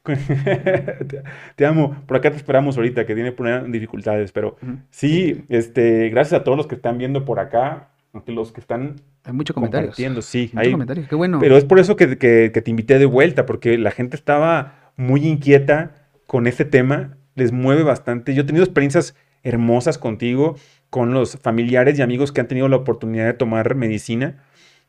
te, 1.57 1.67
amo. 1.67 2.03
Por 2.07 2.17
acá 2.17 2.31
te 2.31 2.37
esperamos 2.37 2.77
ahorita, 2.77 3.07
que 3.07 3.15
tiene 3.15 3.35
dificultades, 3.69 4.33
pero 4.33 4.57
sí, 4.91 5.45
este, 5.49 6.09
gracias 6.09 6.41
a 6.41 6.45
todos 6.45 6.57
los 6.57 6.67
que 6.67 6.77
están 6.77 6.99
viendo 6.99 7.25
por 7.25 7.41
acá, 7.41 7.91
los 8.27 8.53
que 8.53 8.61
están 8.61 8.97
hay 9.25 9.33
muchos 9.33 9.55
comentarios. 9.55 9.97
Sí, 10.25 10.51
hay 10.55 10.73
comentarios, 10.73 11.09
qué 11.09 11.15
bueno. 11.15 11.39
Pero 11.39 11.57
es 11.57 11.65
por 11.65 11.79
eso 11.79 11.97
que, 11.97 12.07
te 12.17 12.71
invité 12.71 12.99
de 12.99 13.07
vuelta, 13.07 13.47
porque 13.47 13.77
la 13.77 13.91
gente 13.91 14.17
estaba 14.17 14.93
muy 14.97 15.27
inquieta 15.27 15.95
con 16.27 16.47
este 16.47 16.65
tema, 16.65 17.19
les 17.35 17.53
mueve 17.53 17.83
bastante. 17.83 18.35
Yo 18.35 18.43
he 18.43 18.45
tenido 18.45 18.65
experiencias 18.65 19.15
hermosas 19.43 19.99
contigo, 19.99 20.57
con 20.91 21.13
los 21.13 21.37
familiares 21.37 21.99
y 21.99 22.03
amigos 22.03 22.33
que 22.33 22.41
han 22.41 22.49
tenido 22.49 22.69
la 22.69 22.77
oportunidad 22.77 23.27
de 23.27 23.35
tomar 23.35 23.75
medicina 23.75 24.43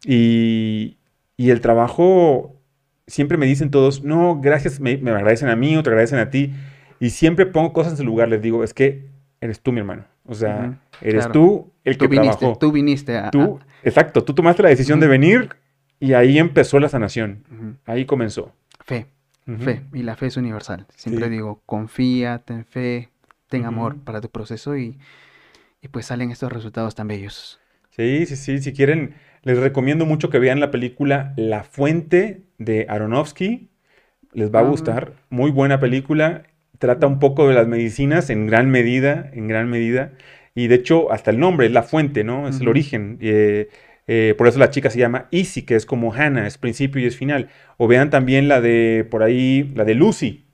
y, 0.06 0.98
y 1.36 1.50
el 1.50 1.60
trabajo 1.60 2.60
siempre 3.10 3.38
me 3.38 3.46
dicen 3.46 3.72
todos, 3.72 4.04
no, 4.04 4.40
gracias, 4.40 4.80
me, 4.80 4.94
agradecen 4.94 5.50
a 5.50 5.56
mí 5.56 5.76
o 5.76 5.84
te 5.84 5.90
agradecen 5.90 6.20
a 6.20 6.30
ti. 6.30 6.54
Y 7.00 7.10
siempre 7.10 7.46
pongo 7.46 7.74
cosas 7.74 7.94
en 7.94 7.98
su 7.98 8.04
lugar, 8.04 8.30
les 8.30 8.42
digo, 8.42 8.64
es 8.64 8.74
que 8.74 9.08
eres 9.42 9.62
tú 9.62 9.72
mi 9.72 9.80
hermano. 9.80 10.06
O 10.26 10.36
sea, 10.36 10.80
eres 11.02 11.30
tú 11.32 11.72
el 11.90 11.98
que 11.98 12.08
viniste, 12.08 12.38
trabajó. 12.38 12.60
Tú 12.60 12.72
viniste 12.72 13.18
a... 13.18 13.32
Tú, 13.32 13.60
exacto, 13.84 14.24
tú 14.24 14.34
tomaste 14.34 14.64
la 14.64 14.70
decisión 14.70 15.00
de 15.00 15.08
venir 15.08 15.50
y 16.00 16.14
ahí 16.14 16.38
empezó 16.38 16.80
la 16.80 16.90
sanación. 16.90 17.44
Ahí 17.86 18.06
comenzó. 18.06 18.54
Fe, 18.86 19.08
fe. 19.60 19.82
Y 19.94 20.04
la 20.04 20.16
fe 20.16 20.28
es 20.28 20.38
universal. 20.38 20.86
Siempre 20.96 21.30
digo, 21.30 21.62
confía, 21.66 22.40
ten 22.40 22.66
fe, 22.66 23.10
ten 23.48 23.66
amor 23.66 23.98
para 23.98 24.22
tu 24.22 24.30
proceso 24.30 24.78
y, 24.78 24.98
y 25.82 25.88
pues 25.90 26.06
salen 26.06 26.32
estos 26.32 26.52
resultados 26.52 26.96
tan 26.96 27.08
bellos. 27.08 27.60
Sí, 27.90 28.26
sí, 28.26 28.36
sí. 28.36 28.60
Si 28.60 28.74
quieren 28.74 29.16
les 29.44 29.58
recomiendo 29.58 30.06
mucho 30.06 30.30
que 30.30 30.40
vean 30.40 30.60
la 30.60 30.72
película 30.72 31.34
La 31.38 31.64
Fuente 31.64 32.42
de 32.58 32.86
Aronofsky. 32.90 33.70
Les 34.34 34.54
va 34.54 34.60
a 34.60 34.64
ah. 34.64 34.68
gustar. 34.68 35.14
Muy 35.30 35.52
buena 35.52 35.80
película. 35.80 36.44
Trata 36.78 37.08
un 37.08 37.20
poco 37.20 37.48
de 37.48 37.56
las 37.56 37.68
medicinas 37.68 38.30
en 38.30 38.48
gran 38.48 38.70
medida, 38.70 39.30
en 39.34 39.48
gran 39.48 39.70
medida. 39.70 40.14
Y 40.60 40.68
de 40.68 40.76
hecho, 40.76 41.10
hasta 41.10 41.32
el 41.32 41.40
nombre 41.40 41.68
es 41.68 41.72
la 41.72 41.84
fuente, 41.84 42.26
¿no? 42.26 42.50
Es 42.50 42.60
el 42.60 42.68
origen. 42.68 43.18
Eh, 43.22 43.70
eh, 44.08 44.36
por 44.38 44.48
eso 44.50 44.60
la 44.60 44.72
chica 44.72 44.90
se 44.90 45.00
llama 45.00 45.30
Easy, 45.32 45.62
que 45.62 45.76
es 45.76 45.86
como 45.86 46.14
Hannah, 46.14 46.48
es 46.48 46.58
principio 46.58 47.02
y 47.02 47.06
es 47.06 47.16
final. 47.16 47.48
O 47.78 47.88
vean 47.88 48.10
también 48.10 48.50
la 48.50 48.60
de, 48.60 49.08
por 49.10 49.24
ahí, 49.24 49.72
la 49.74 49.86
de 49.86 49.96
Lucy, 49.96 50.48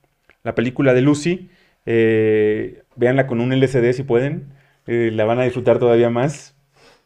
la 0.43 0.53
película 0.53 0.93
de 0.93 1.01
Lucy. 1.01 1.49
Eh, 1.87 2.83
véanla 2.95 3.25
con 3.25 3.41
un 3.41 3.51
LCD 3.51 3.93
si 3.93 4.03
pueden. 4.03 4.53
la 4.85 5.25
van 5.25 5.39
a 5.39 5.43
disfrutar 5.43 5.79
todavía 5.79 6.11
más 6.11 6.55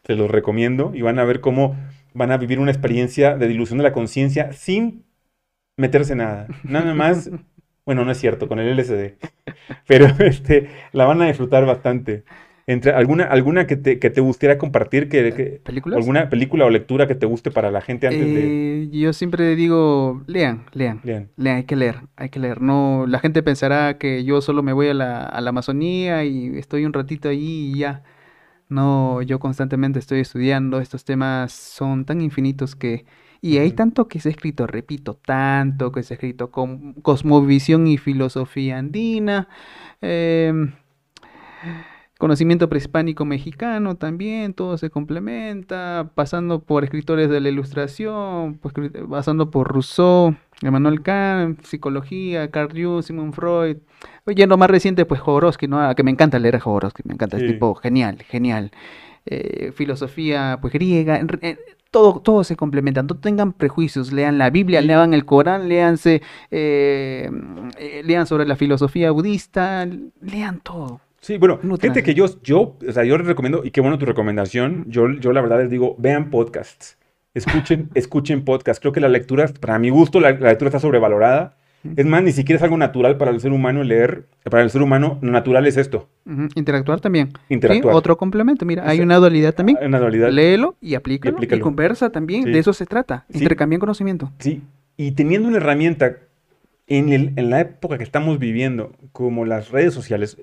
se 0.06 0.16
los 0.16 0.30
recomiendo 0.30 0.92
y 0.94 1.02
van 1.02 1.20
a 1.20 1.24
ver 1.24 1.40
cómo 1.40 1.78
van 2.14 2.32
a 2.32 2.38
vivir 2.38 2.60
una 2.60 2.72
experiencia 2.72 3.38
de 3.38 3.48
dilución 3.48 3.78
de 3.78 3.84
la 3.84 3.94
conciencia 3.94 4.52
sin 4.52 5.06
meterse 5.78 6.16
nada. 6.16 6.48
Nada 6.64 6.94
más, 6.96 7.30
bueno, 7.86 8.04
no 8.04 8.12
es 8.12 8.18
cierto, 8.18 8.50
con 8.50 8.60
el 8.60 8.78
LSD, 8.78 9.18
pero 9.88 10.08
este, 10.20 10.70
la 10.92 11.06
van 11.06 11.22
a 11.22 11.28
disfrutar 11.28 11.66
bastante. 11.66 12.26
Entre 12.70 12.92
alguna, 12.92 13.24
alguna 13.24 13.66
que 13.66 13.78
te, 13.78 13.98
que 13.98 14.12
te 14.12 14.22
gustaría 14.22 14.60
compartir, 14.60 15.10
que, 15.10 15.60
alguna 15.92 16.30
película 16.30 16.66
o 16.66 16.70
lectura 16.70 17.08
que 17.08 17.16
te 17.16 17.26
guste 17.26 17.50
para 17.50 17.72
la 17.72 17.82
gente 17.82 18.06
antes 18.06 18.24
de. 18.24 18.84
Eh, 18.84 18.90
yo 18.92 19.12
siempre 19.12 19.56
digo, 19.56 20.22
lean, 20.28 20.66
lean, 20.74 21.02
lean, 21.04 21.32
lean, 21.36 21.58
hay 21.58 21.64
que 21.64 21.76
leer, 21.76 22.02
hay 22.16 22.30
que 22.30 22.40
leer. 22.40 22.62
No, 22.62 23.06
la 23.08 23.18
gente 23.18 23.42
pensará 23.42 23.98
que 23.98 24.24
yo 24.24 24.40
solo 24.42 24.62
me 24.62 24.74
voy 24.74 24.88
a 24.90 24.94
la, 24.94 25.24
a 25.24 25.42
la 25.42 25.50
Amazonía 25.50 26.24
y 26.26 26.60
estoy 26.60 26.86
un 26.86 26.94
ratito 26.94 27.28
allí 27.28 27.72
y 27.72 27.80
ya. 27.80 28.04
No, 28.68 29.24
yo 29.24 29.40
constantemente 29.40 29.98
estoy 29.98 30.20
estudiando, 30.20 30.80
estos 30.80 31.04
temas 31.04 31.52
son 31.52 32.06
tan 32.06 32.22
infinitos 32.22 32.76
que... 32.76 33.04
Y 33.42 33.58
hay 33.58 33.72
tanto 33.72 34.08
que 34.08 34.20
se 34.20 34.30
ha 34.30 34.32
escrito, 34.32 34.68
repito, 34.68 35.16
tanto 35.16 35.92
que 35.92 36.04
se 36.04 36.14
ha 36.14 36.16
escrito 36.16 36.52
con 36.52 36.94
cosmovisión 37.02 37.88
y 37.88 37.98
filosofía 37.98 38.78
andina, 38.78 39.48
em, 40.02 40.74
conocimiento 42.20 42.68
prehispánico 42.68 43.24
mexicano 43.24 43.96
también, 43.96 44.54
todo 44.54 44.78
se 44.78 44.90
complementa, 44.90 46.12
pasando 46.16 46.62
por 46.62 46.84
escritores 46.84 47.30
de 47.30 47.40
la 47.40 47.48
ilustración, 47.48 48.60
pues, 48.62 48.76
pasando 49.10 49.50
por 49.50 49.70
Rousseau, 49.70 50.36
Emmanuel 50.62 51.02
Kant, 51.02 51.64
psicología, 51.64 52.52
Carl 52.52 52.70
Jung, 52.74 53.02
Sigmund 53.04 53.34
Freud, 53.34 53.78
Oye, 54.26 54.46
lo 54.46 54.58
más 54.58 54.70
reciente, 54.70 55.06
pues 55.06 55.22
Jodorowsky, 55.22 55.68
¿no? 55.68 55.96
Que 55.96 56.04
me 56.04 56.12
encanta 56.12 56.38
leer 56.40 56.58
a 56.58 56.60
Jodorowsky, 56.60 57.04
me 57.06 57.14
encanta, 57.14 57.38
es 57.38 57.48
tipo 57.48 57.74
genial, 57.76 58.22
genial. 58.24 58.72
Eh, 59.26 59.72
filosofía, 59.74 60.60
pues 60.62 60.74
griega, 60.74 61.20
todo, 61.90 62.20
todo 62.20 62.44
se 62.44 62.56
complementa, 62.56 63.02
no 63.02 63.16
tengan 63.16 63.54
prejuicios, 63.54 64.12
lean 64.12 64.38
la 64.38 64.50
Biblia, 64.50 64.82
lean 64.82 65.14
el 65.14 65.26
Corán, 65.26 65.70
leanse, 65.70 66.22
eh, 66.52 67.30
eh, 67.80 68.02
lean 68.06 68.28
sobre 68.28 68.46
la 68.46 68.56
filosofía 68.58 69.12
budista, 69.12 69.88
lean 70.22 70.60
todo. 70.60 71.02
Sí, 71.22 71.38
bueno, 71.38 71.60
gente 71.82 72.04
que 72.04 72.14
yo, 72.14 72.28
yo, 72.42 72.78
o 72.88 72.92
sea, 72.92 73.04
yo 73.04 73.18
les 73.18 73.28
recomiendo, 73.28 73.64
y 73.64 73.72
qué 73.72 73.82
bueno 73.82 73.98
tu 73.98 74.06
recomendación, 74.06 74.86
yo, 74.88 75.10
yo 75.12 75.34
la 75.34 75.42
verdad 75.42 75.60
les 75.60 75.70
digo, 75.70 75.96
vean 75.98 76.30
podcasts, 76.30 76.98
escuchen, 77.34 77.90
escuchen 77.96 78.46
podcasts, 78.46 78.80
creo 78.80 78.94
que 78.94 79.02
la 79.02 79.10
lectura, 79.10 79.48
para 79.60 79.80
mi 79.80 79.90
gusto, 79.90 80.20
la 80.20 80.32
lectura 80.32 80.70
está 80.70 80.80
sobrevalorada, 80.80 81.58
es 81.96 82.06
más, 82.06 82.22
ni 82.24 82.32
siquiera 82.34 82.58
es 82.58 82.64
algo 82.64 82.78
natural 82.78 83.18
para 83.18 83.32
el 83.32 83.40
ser 83.40 83.54
humano 83.54 83.84
leer. 83.84 84.26
Para 84.44 84.64
el 84.64 84.70
ser 84.70 84.82
humano, 84.82 85.18
natural 85.22 85.66
es 85.66 85.78
esto. 85.78 86.10
Interactuar 86.56 87.00
también. 87.00 87.32
Interactuar. 87.48 87.96
Otro 87.96 88.18
complemento. 88.18 88.66
Mira, 88.66 88.88
hay 88.88 89.00
una 89.00 89.16
dualidad 89.16 89.54
también. 89.54 89.78
Hay 89.80 89.88
una 89.88 90.00
dualidad. 90.00 90.30
Léelo 90.30 90.76
y 90.82 90.96
aplícalo. 90.96 91.38
Y, 91.42 91.60
conversa 91.60 92.12
también. 92.12 92.44
De 92.44 92.60
eso 92.60 92.74
se 92.74 92.86
trata. 92.86 93.26
Intercambiar 93.34 93.80
conocimiento. 93.80 94.32
Sí. 94.40 94.62
Y 94.98 95.12
teniendo 95.12 95.48
una 95.48 95.58
herramienta 95.58 96.18
en, 96.88 97.10
el, 97.10 97.32
en 97.38 97.50
la 97.50 97.62
época 97.62 97.98
que 97.98 98.04
estamos 98.04 98.40
viviendo, 98.40 98.92
como 99.14 99.46
las 99.46 99.72
redes 99.72 99.94
sociales, 99.94 100.38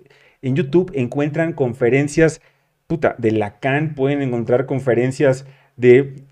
en 0.46 0.56
YouTube 0.56 0.92
encuentran 0.94 1.52
conferencias, 1.52 2.40
puta, 2.86 3.16
de 3.18 3.32
Lacan, 3.32 3.94
pueden 3.94 4.22
encontrar 4.22 4.66
conferencias 4.66 5.46
de, 5.76 6.22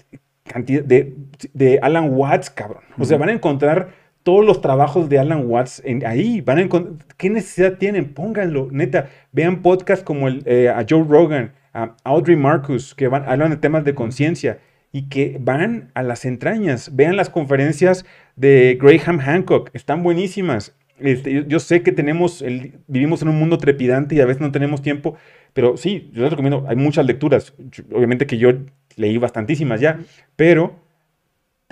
de, 0.56 1.14
de 1.52 1.78
Alan 1.82 2.10
Watts, 2.12 2.50
cabrón. 2.50 2.84
O 2.98 3.04
sea, 3.04 3.18
van 3.18 3.30
a 3.30 3.32
encontrar 3.32 3.88
todos 4.22 4.44
los 4.44 4.60
trabajos 4.60 5.08
de 5.08 5.18
Alan 5.18 5.46
Watts 5.46 5.82
en, 5.84 6.06
ahí. 6.06 6.40
Van 6.40 6.58
a 6.58 6.68
¿Qué 7.16 7.28
necesidad 7.28 7.74
tienen? 7.78 8.14
Pónganlo, 8.14 8.68
neta. 8.70 9.10
Vean 9.32 9.62
podcasts 9.62 10.04
como 10.04 10.28
el, 10.28 10.42
eh, 10.46 10.68
a 10.68 10.84
Joe 10.88 11.04
Rogan, 11.08 11.52
a 11.72 11.96
Audrey 12.04 12.36
Marcus, 12.36 12.94
que 12.94 13.08
van, 13.08 13.28
hablan 13.28 13.50
de 13.50 13.56
temas 13.56 13.84
de 13.84 13.94
conciencia 13.94 14.58
y 14.92 15.08
que 15.08 15.38
van 15.40 15.90
a 15.94 16.04
las 16.04 16.24
entrañas. 16.24 16.94
Vean 16.94 17.16
las 17.16 17.30
conferencias 17.30 18.06
de 18.36 18.78
Graham 18.80 19.18
Hancock, 19.18 19.70
están 19.74 20.02
buenísimas. 20.02 20.74
Este, 21.00 21.44
yo, 21.48 21.58
sé 21.58 21.82
que 21.82 21.90
tenemos, 21.90 22.40
el, 22.40 22.78
vivimos 22.86 23.20
en 23.22 23.28
un 23.28 23.38
mundo 23.38 23.58
trepidante 23.58 24.14
y 24.14 24.20
a 24.20 24.26
veces 24.26 24.40
no 24.40 24.52
tenemos 24.52 24.80
tiempo, 24.80 25.16
pero 25.52 25.76
sí, 25.76 26.10
yo 26.12 26.22
les 26.22 26.30
recomiendo, 26.30 26.64
hay 26.68 26.76
muchas 26.76 27.04
lecturas, 27.04 27.52
obviamente 27.92 28.26
que 28.26 28.38
yo 28.38 28.52
leí 28.96 29.18
bastantísimas 29.18 29.80
ya, 29.80 29.98
pero 30.36 30.84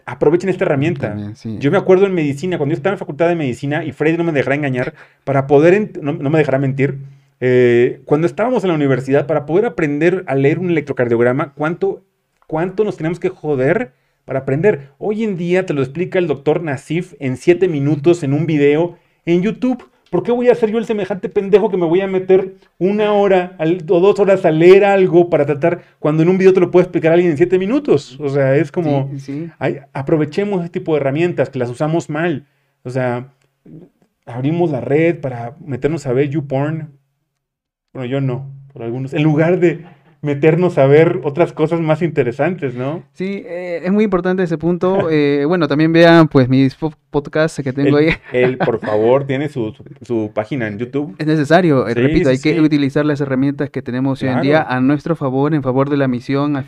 aprovechen 0.06 0.50
esta 0.50 0.64
herramienta. 0.64 1.34
Yo 1.44 1.70
me 1.70 1.78
acuerdo 1.78 2.06
en 2.06 2.14
medicina, 2.14 2.58
cuando 2.58 2.72
yo 2.72 2.76
estaba 2.76 2.94
en 2.94 2.98
facultad 2.98 3.28
de 3.28 3.36
medicina, 3.36 3.84
y 3.84 3.92
Freddy 3.92 4.16
no 4.16 4.24
me 4.24 4.32
dejará 4.32 4.56
engañar, 4.56 4.94
para 5.22 5.46
poder, 5.46 5.92
no, 6.02 6.12
me 6.14 6.38
dejará 6.38 6.58
mentir, 6.58 6.98
eh, 7.40 8.00
cuando 8.04 8.26
estábamos 8.26 8.64
en 8.64 8.68
la 8.68 8.74
universidad, 8.74 9.26
para 9.26 9.46
poder 9.46 9.66
aprender 9.66 10.24
a 10.26 10.34
leer 10.34 10.58
un 10.58 10.70
electrocardiograma, 10.70 11.52
¿cuánto, 11.54 12.04
cuánto 12.48 12.82
nos 12.82 12.96
tenemos 12.96 13.20
que 13.20 13.28
joder 13.28 13.92
para 14.24 14.40
aprender? 14.40 14.90
Hoy 14.98 15.22
en 15.22 15.36
día 15.36 15.64
te 15.64 15.74
lo 15.74 15.82
explica 15.82 16.18
el 16.18 16.26
doctor 16.26 16.62
Nasif 16.62 17.14
en 17.20 17.36
siete 17.36 17.68
minutos 17.68 18.24
en 18.24 18.32
un 18.32 18.46
video 18.46 18.98
en 19.24 19.42
YouTube. 19.42 19.88
¿Por 20.10 20.22
qué 20.22 20.30
voy 20.30 20.48
a 20.50 20.54
ser 20.54 20.70
yo 20.70 20.76
el 20.76 20.84
semejante 20.84 21.30
pendejo 21.30 21.70
que 21.70 21.78
me 21.78 21.86
voy 21.86 22.02
a 22.02 22.06
meter 22.06 22.56
una 22.78 23.14
hora 23.14 23.56
o 23.88 24.00
dos 24.00 24.20
horas 24.20 24.44
a 24.44 24.50
leer 24.50 24.84
algo 24.84 25.30
para 25.30 25.46
tratar 25.46 25.80
cuando 25.98 26.22
en 26.22 26.28
un 26.28 26.36
video 26.36 26.52
te 26.52 26.60
lo 26.60 26.70
puede 26.70 26.84
explicar 26.84 27.12
alguien 27.12 27.30
en 27.30 27.38
siete 27.38 27.58
minutos? 27.58 28.20
O 28.20 28.28
sea, 28.28 28.54
es 28.56 28.70
como, 28.70 29.10
aprovechemos 29.94 30.64
este 30.64 30.80
tipo 30.80 30.92
de 30.92 31.00
herramientas 31.00 31.48
que 31.48 31.58
las 31.58 31.70
usamos 31.70 32.10
mal. 32.10 32.46
O 32.82 32.90
sea, 32.90 33.32
abrimos 34.26 34.70
la 34.70 34.82
red 34.82 35.18
para 35.20 35.56
meternos 35.64 36.06
a 36.06 36.12
ver 36.12 36.28
YouPorn. 36.28 36.90
Bueno, 37.94 38.06
yo 38.06 38.20
no, 38.20 38.50
por 38.72 38.82
algunos. 38.82 39.14
En 39.14 39.22
lugar 39.22 39.60
de 39.60 39.86
meternos 40.22 40.78
a 40.78 40.86
ver 40.86 41.20
otras 41.24 41.52
cosas 41.52 41.80
más 41.80 42.00
interesantes, 42.00 42.74
¿no? 42.74 43.02
Sí, 43.12 43.42
eh, 43.44 43.82
es 43.84 43.92
muy 43.92 44.04
importante 44.04 44.42
ese 44.42 44.56
punto. 44.56 45.00
Eh, 45.12 45.44
bueno, 45.46 45.68
también 45.68 45.92
vean 45.92 46.28
pues 46.28 46.48
mis 46.48 46.76
podcasts 47.10 47.60
que 47.62 47.72
tengo 47.72 47.96
ahí. 47.96 48.08
Él, 48.32 48.56
por 48.56 48.78
favor, 48.86 49.26
tiene 49.26 49.48
su, 49.48 49.74
página 50.32 50.68
en 50.68 50.78
YouTube. 50.78 51.14
Es 51.18 51.26
necesario, 51.26 51.86
eh, 51.86 51.94
repito, 51.94 52.30
hay 52.30 52.38
que 52.38 52.58
utilizar 52.60 53.04
las 53.04 53.20
herramientas 53.20 53.68
que 53.68 53.82
tenemos 53.82 54.22
hoy 54.22 54.30
en 54.30 54.40
día 54.40 54.62
a 54.62 54.80
nuestro 54.80 55.16
favor, 55.16 55.54
en 55.54 55.62
favor 55.62 55.90
de 55.90 55.96
la 55.96 56.08
misión. 56.08 56.64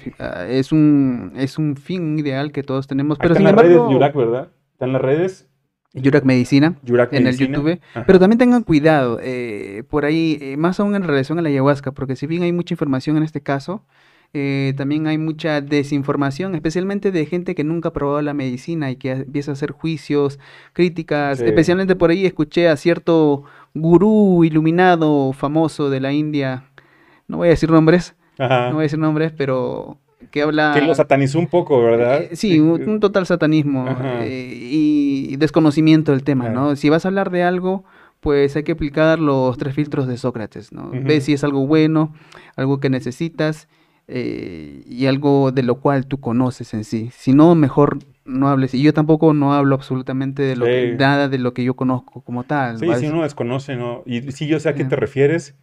Es 0.49 0.73
un, 0.73 1.33
es 1.37 1.59
un 1.59 1.77
fin 1.77 2.19
ideal 2.19 2.53
que 2.53 2.63
todos 2.63 2.87
tenemos. 2.87 3.19
Pero 3.19 3.35
sin 3.35 3.47
embargo... 3.47 3.71
las 3.71 3.79
redes, 3.79 3.93
Yurak, 3.93 4.15
¿verdad? 4.15 4.49
Está 4.73 4.85
en 4.85 4.93
las 4.93 5.03
redes. 5.03 5.49
Yurak 5.95 6.25
Medicina 6.25 6.77
en 6.85 7.27
el 7.27 7.39
YouTube. 7.39 7.81
Pero 8.07 8.19
también 8.19 8.39
tengan 8.39 8.65
cuidado, 8.65 9.21
eh, 9.23 9.85
por 9.89 10.05
ahí, 10.05 10.39
eh, 10.41 10.57
más 10.57 10.81
aún 10.81 10.95
en 10.95 11.05
relación 11.05 11.39
a 11.39 11.43
la 11.43 11.49
ayahuasca, 11.49 11.93
porque 11.93 12.17
si 12.17 12.27
bien 12.27 12.43
hay 12.43 12.53
mucha 12.53 12.75
información 12.75 13.17
en 13.17 13.23
este 13.23 13.41
caso, 13.41 13.85
eh, 14.33 14.75
también 14.77 15.07
hay 15.07 15.17
mucha 15.17 15.61
desinformación, 15.61 16.57
especialmente 16.57 17.13
de 17.13 17.25
gente 17.27 17.55
que 17.55 17.63
nunca 17.63 17.91
ha 17.91 17.93
probado 17.93 18.21
la 18.23 18.35
medicina 18.35 18.91
y 18.91 18.97
que 18.97 19.13
empieza 19.13 19.53
a 19.53 19.55
hacer 19.55 19.71
juicios, 19.71 20.41
críticas. 20.73 21.41
Especialmente 21.41 21.95
por 21.95 22.11
ahí 22.11 22.27
escuché 22.27 22.69
a 22.69 22.77
cierto 22.77 23.45
gurú 23.75 24.43
iluminado 24.43 25.33
famoso 25.33 25.89
de 25.91 26.01
la 26.01 26.13
India, 26.13 26.65
no 27.29 27.39
voy 27.39 27.49
a 27.49 27.51
decir 27.51 27.71
nombres, 27.71 28.17
no 28.39 28.73
voy 28.73 28.81
a 28.81 28.83
decir 28.83 28.99
nombres, 28.99 29.33
pero 29.33 29.99
que 30.31 30.43
habla... 30.43 30.73
Que 30.75 30.83
lo 30.83 30.95
satanizó 30.95 31.39
un 31.39 31.47
poco, 31.47 31.83
¿verdad? 31.83 32.23
Eh, 32.23 32.37
sí, 32.37 32.61
un, 32.61 33.01
total 33.01 33.27
satanismo 33.27 33.87
eh, 34.23 34.53
y 34.55 35.37
desconocimiento 35.37 36.13
del 36.13 36.25
tema, 36.25 36.49
¿no? 36.49 36.77
Si 36.77 36.89
vas 36.89 37.05
a 37.05 37.09
hablar 37.09 37.31
de 37.31 37.43
algo, 37.43 37.85
pues 38.21 38.57
hay 38.57 38.63
que 38.63 38.73
aplicar 38.73 39.19
los 39.19 39.59
tres 39.59 39.75
filtros 39.75 40.07
de 40.07 40.17
Sócrates, 40.17 40.73
¿no? 40.73 40.91
Ve 40.91 41.21
si 41.21 41.33
es 41.33 41.45
algo 41.45 41.67
bueno, 41.67 42.15
algo 42.57 42.81
que 42.81 42.89
necesitas 42.89 43.69
eh, 44.07 44.83
y 44.87 45.07
algo 45.07 45.53
de 45.53 45.63
lo 45.63 45.77
cual 45.77 46.07
tú 46.07 46.21
conoces 46.21 46.75
en 46.75 46.85
sí. 46.85 47.11
Si 47.13 47.33
no, 47.33 47.55
mejor 47.55 47.99
no 48.25 48.49
hables. 48.49 48.75
Y 48.75 48.83
yo 48.83 48.93
tampoco 48.93 49.35
no 49.35 49.55
hablo 49.55 49.75
absolutamente 49.75 50.43
de 50.43 50.57
lo 50.57 50.67
nada 50.97 51.29
de 51.29 51.39
lo 51.39 51.55
que 51.55 51.65
yo 51.65 51.75
conozco 51.75 52.23
como 52.23 52.45
tal. 52.45 52.79
Sí, 52.79 52.89
si 52.99 53.07
uno 53.07 53.23
desconoce, 53.23 53.77
¿no? 53.77 54.03
Y 54.07 54.33
si 54.33 54.47
yo 54.47 54.61
sé 54.61 54.71
a 54.71 54.75
qué 54.75 54.85
te 54.85 54.97
refieres, 54.97 55.55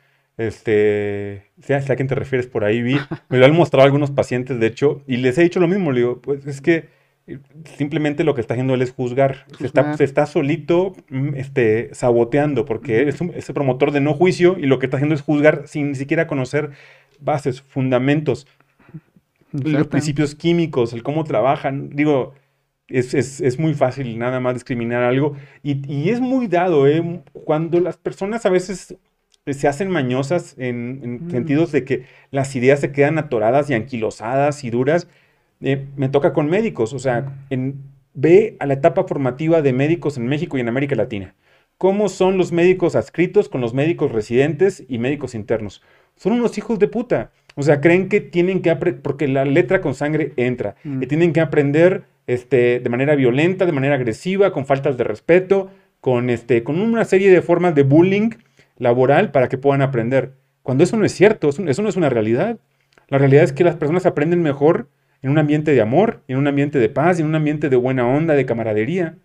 este, 0.47 1.43
sé 1.61 1.75
a 1.75 1.95
quién 1.95 2.07
te 2.07 2.15
refieres 2.15 2.47
por 2.47 2.63
ahí, 2.63 2.81
vi, 2.81 2.97
me 3.29 3.37
lo 3.37 3.45
han 3.45 3.55
mostrado 3.55 3.85
algunos 3.85 4.11
pacientes, 4.11 4.59
de 4.59 4.67
hecho, 4.67 5.03
y 5.07 5.17
les 5.17 5.37
he 5.37 5.43
dicho 5.43 5.59
lo 5.59 5.67
mismo, 5.67 5.91
le 5.91 5.99
digo, 5.99 6.21
pues 6.21 6.45
es 6.47 6.61
que 6.61 6.89
eh, 7.27 7.39
simplemente 7.77 8.23
lo 8.23 8.33
que 8.33 8.41
está 8.41 8.55
haciendo 8.55 8.73
él 8.73 8.81
es 8.81 8.91
juzgar, 8.91 9.45
se 9.57 9.65
está, 9.65 9.95
se 9.95 10.03
está, 10.03 10.25
solito 10.25 10.93
mm, 11.09 11.35
este, 11.35 11.89
saboteando, 11.93 12.65
porque 12.65 13.07
es, 13.07 13.21
un, 13.21 13.33
promotor 13.53 13.91
de 13.91 14.01
no 14.01 14.13
juicio 14.13 14.57
y 14.57 14.63
lo 14.63 14.79
que 14.79 14.87
está 14.87 14.97
haciendo 14.97 15.15
es 15.15 15.21
juzgar 15.21 15.67
sin 15.67 15.89
ni 15.89 15.95
siquiera 15.95 16.27
conocer 16.27 16.71
bases, 17.19 17.61
fundamentos, 17.61 18.47
los 19.51 19.87
principios 19.87 20.33
químicos, 20.33 20.93
el 20.93 21.03
cómo 21.03 21.23
trabajan, 21.23 21.89
digo, 21.89 22.33
es, 22.87 23.13
es, 23.13 23.41
es, 23.41 23.59
muy 23.59 23.73
fácil 23.73 24.17
nada 24.17 24.39
más 24.39 24.53
discriminar 24.53 25.03
algo. 25.03 25.35
Y, 25.63 25.81
y 25.91 26.09
es 26.09 26.19
muy 26.19 26.47
dado, 26.47 26.87
¿eh? 26.87 27.21
Cuando 27.31 27.79
las 27.79 27.97
personas 27.97 28.45
a 28.45 28.49
veces 28.49 28.97
se 29.47 29.67
hacen 29.67 29.89
mañosas 29.89 30.55
en, 30.57 31.25
mm. 31.25 31.31
sentidos 31.31 31.71
de 31.71 31.83
que 31.83 32.05
las 32.29 32.55
ideas 32.55 32.79
se 32.79 32.91
quedan 32.91 33.17
atoradas 33.17 33.69
y 33.69 33.73
anquilosadas 33.73 34.63
y 34.63 34.69
duras. 34.69 35.07
Eh, 35.61 35.87
me 35.95 36.09
toca 36.09 36.33
con 36.33 36.49
médicos, 36.49 36.93
o 36.93 36.99
sea, 36.99 37.33
en, 37.49 37.81
ve 38.13 38.55
a 38.59 38.65
la 38.65 38.75
etapa 38.75 39.03
formativa 39.03 39.61
de 39.61 39.73
médicos 39.73 40.17
en 40.17 40.27
México 40.27 40.57
y 40.57 40.61
en 40.61 40.69
América 40.69 40.95
Latina. 40.95 41.35
¿Cómo 41.77 42.09
son 42.09 42.37
los 42.37 42.51
médicos 42.51 42.95
adscritos 42.95 43.49
con 43.49 43.61
los 43.61 43.73
médicos 43.73 44.11
residentes 44.11 44.83
y 44.87 44.99
médicos 44.99 45.33
internos? 45.33 45.81
Son 46.15 46.33
unos 46.33 46.57
hijos 46.59 46.77
de 46.77 46.87
puta. 46.87 47.31
O 47.55 47.63
sea, 47.63 47.81
creen 47.81 48.07
que 48.07 48.21
tienen 48.21 48.61
que 48.61 48.69
aprender, 48.69 49.01
porque 49.01 49.27
la 49.27 49.45
letra 49.45 49.81
con 49.81 49.95
sangre 49.95 50.33
entra, 50.37 50.75
que 50.83 50.89
mm. 50.89 51.07
tienen 51.07 51.33
que 51.33 51.41
aprender 51.41 52.03
este, 52.27 52.79
de 52.79 52.89
manera 52.89 53.15
violenta, 53.15 53.65
de 53.65 53.71
manera 53.71 53.95
agresiva, 53.95 54.53
con 54.53 54.67
faltas 54.67 54.97
de 54.97 55.03
respeto, 55.03 55.71
con, 55.99 56.29
este, 56.29 56.63
con 56.63 56.79
una 56.79 57.05
serie 57.05 57.31
de 57.31 57.41
formas 57.41 57.73
de 57.73 57.83
bullying 57.83 58.29
laboral 58.81 59.31
para 59.31 59.47
que 59.47 59.59
puedan 59.59 59.83
aprender. 59.83 60.33
Cuando 60.63 60.83
eso 60.83 60.97
no 60.97 61.05
es 61.05 61.13
cierto, 61.13 61.49
eso, 61.49 61.61
no 61.61 61.89
es 61.89 61.95
una 61.95 62.09
realidad. 62.09 62.57
La 63.09 63.19
realidad 63.19 63.43
es 63.43 63.53
que 63.53 63.63
las 63.63 63.75
personas 63.75 64.07
aprenden 64.07 64.41
mejor 64.41 64.89
en 65.21 65.29
un 65.29 65.37
ambiente 65.37 65.71
de 65.71 65.81
amor, 65.81 66.23
en 66.27 66.37
un 66.37 66.47
ambiente 66.47 66.79
de 66.79 66.89
paz, 66.89 67.19
en 67.19 67.27
un 67.27 67.35
ambiente 67.35 67.69
de 67.69 67.75
buena 67.75 68.07
onda, 68.07 68.33
de 68.33 68.45
camaradería, 68.47 69.17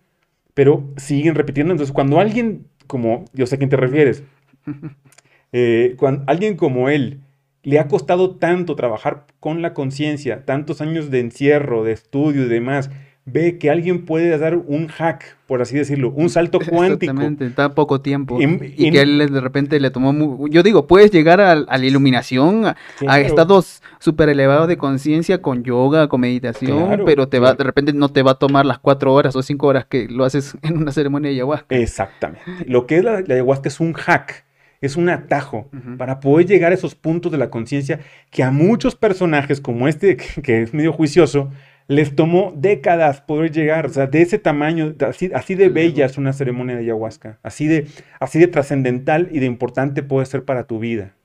pero 0.53 0.87
siguen 0.97 1.33
repitiendo. 1.33 1.73
Entonces, 1.73 1.91
cuando 1.91 2.19
alguien, 2.19 2.67
como 2.85 3.25
yo 3.33 3.47
sé 3.47 3.55
a 3.55 3.57
quién 3.57 3.71
te 3.71 3.77
refieres, 3.77 4.23
eh, 5.51 5.95
cuando 5.97 6.23
alguien 6.27 6.55
como 6.55 6.89
él 6.89 7.21
le 7.63 7.79
ha 7.79 7.87
costado 7.87 8.35
tanto 8.35 8.75
trabajar 8.75 9.25
con 9.39 9.63
la 9.63 9.73
conciencia, 9.73 10.45
tantos 10.45 10.81
años 10.81 11.09
de 11.09 11.19
encierro, 11.19 11.83
de 11.83 11.93
estudio 11.93 12.45
y 12.45 12.47
demás, 12.47 12.91
ve 13.27 13.57
que 13.57 13.69
alguien 13.69 14.05
puede 14.05 14.35
dar 14.37 14.55
un 14.55 14.87
hack, 14.87 15.35
por 15.47 15.61
así 15.61 15.75
decirlo, 15.75 16.11
un 16.15 16.29
salto 16.29 16.59
cuántico. 16.67 17.11
Exactamente, 17.11 17.45
está 17.45 17.75
poco 17.75 18.01
tiempo. 18.01 18.39
y 18.41 18.89
que 18.89 19.01
él 19.01 19.29
de 19.31 19.41
repente 19.41 19.79
le 19.79 19.91
tomó... 19.91 20.47
yo 20.47 20.63
digo, 20.63 20.87
puedes 20.87 21.11
llegar 21.11 21.41
a, 21.41 21.55
la 21.55 21.85
iluminación, 21.85 22.65
a, 22.65 23.19
estados 23.19 23.83
súper 23.99 24.29
elevados 24.29 24.67
de 24.69 24.77
conciencia 24.77 25.41
con 25.41 25.63
yoga, 25.63 26.07
con 26.07 26.21
meditación, 26.21 27.03
pero 27.05 27.27
te 27.27 27.39
va, 27.39 27.53
de 27.53 27.63
repente 27.63 27.91
no 27.93 28.09
te 28.09 28.23
va 28.23 28.31
a 28.31 28.35
tomar 28.35 28.65
las 28.65 28.79
cuatro 28.79 29.13
horas 29.13 29.35
o 29.35 29.43
cinco 29.43 29.67
horas 29.67 29.85
que 29.85 30.07
lo 30.07 30.23
haces 30.23 30.55
en 30.63 30.77
una 30.77 30.91
ceremonia 30.91 31.29
de 31.29 31.35
ayahuasca. 31.35 31.75
Exactamente. 31.75 32.65
Lo 32.65 32.87
que 32.87 32.97
es 32.97 33.03
la, 33.03 33.17
ayahuasca 33.17 33.67
es 33.67 33.79
un 33.79 33.93
hack 33.93 34.45
es 34.79 34.95
un 34.95 35.09
atajo 35.09 35.71
para 35.97 36.19
poder 36.19 36.45
llegar 36.45 36.71
a 36.71 36.75
esos 36.75 36.93
puntos 36.93 37.31
de 37.31 37.39
la 37.39 37.49
conciencia 37.49 37.99
que 38.29 38.43
a 38.43 38.51
muchos 38.51 38.95
personajes 38.95 39.59
como 39.59 39.87
este, 39.87 40.17
que 40.17 40.61
es 40.61 40.71
medio 40.71 40.93
juicioso, 40.93 41.49
les 41.87 42.15
tomó 42.15 42.53
décadas 42.55 43.21
poder 43.21 43.51
llegar, 43.51 43.85
o 43.85 43.89
sea, 43.89 44.07
de 44.07 44.21
ese 44.21 44.37
tamaño, 44.37 44.93
así, 45.07 45.31
así 45.33 45.55
de 45.55 45.69
bella 45.69 46.05
es 46.05 46.17
una 46.17 46.33
ceremonia 46.33 46.75
de 46.75 46.81
ayahuasca, 46.81 47.39
así 47.43 47.67
de, 47.67 47.87
así 48.19 48.39
de 48.39 48.47
trascendental 48.47 49.29
y 49.31 49.39
de 49.39 49.45
importante 49.45 50.03
puede 50.03 50.25
ser 50.25 50.43
para 50.43 50.65
tu 50.67 50.79
vida. 50.79 51.15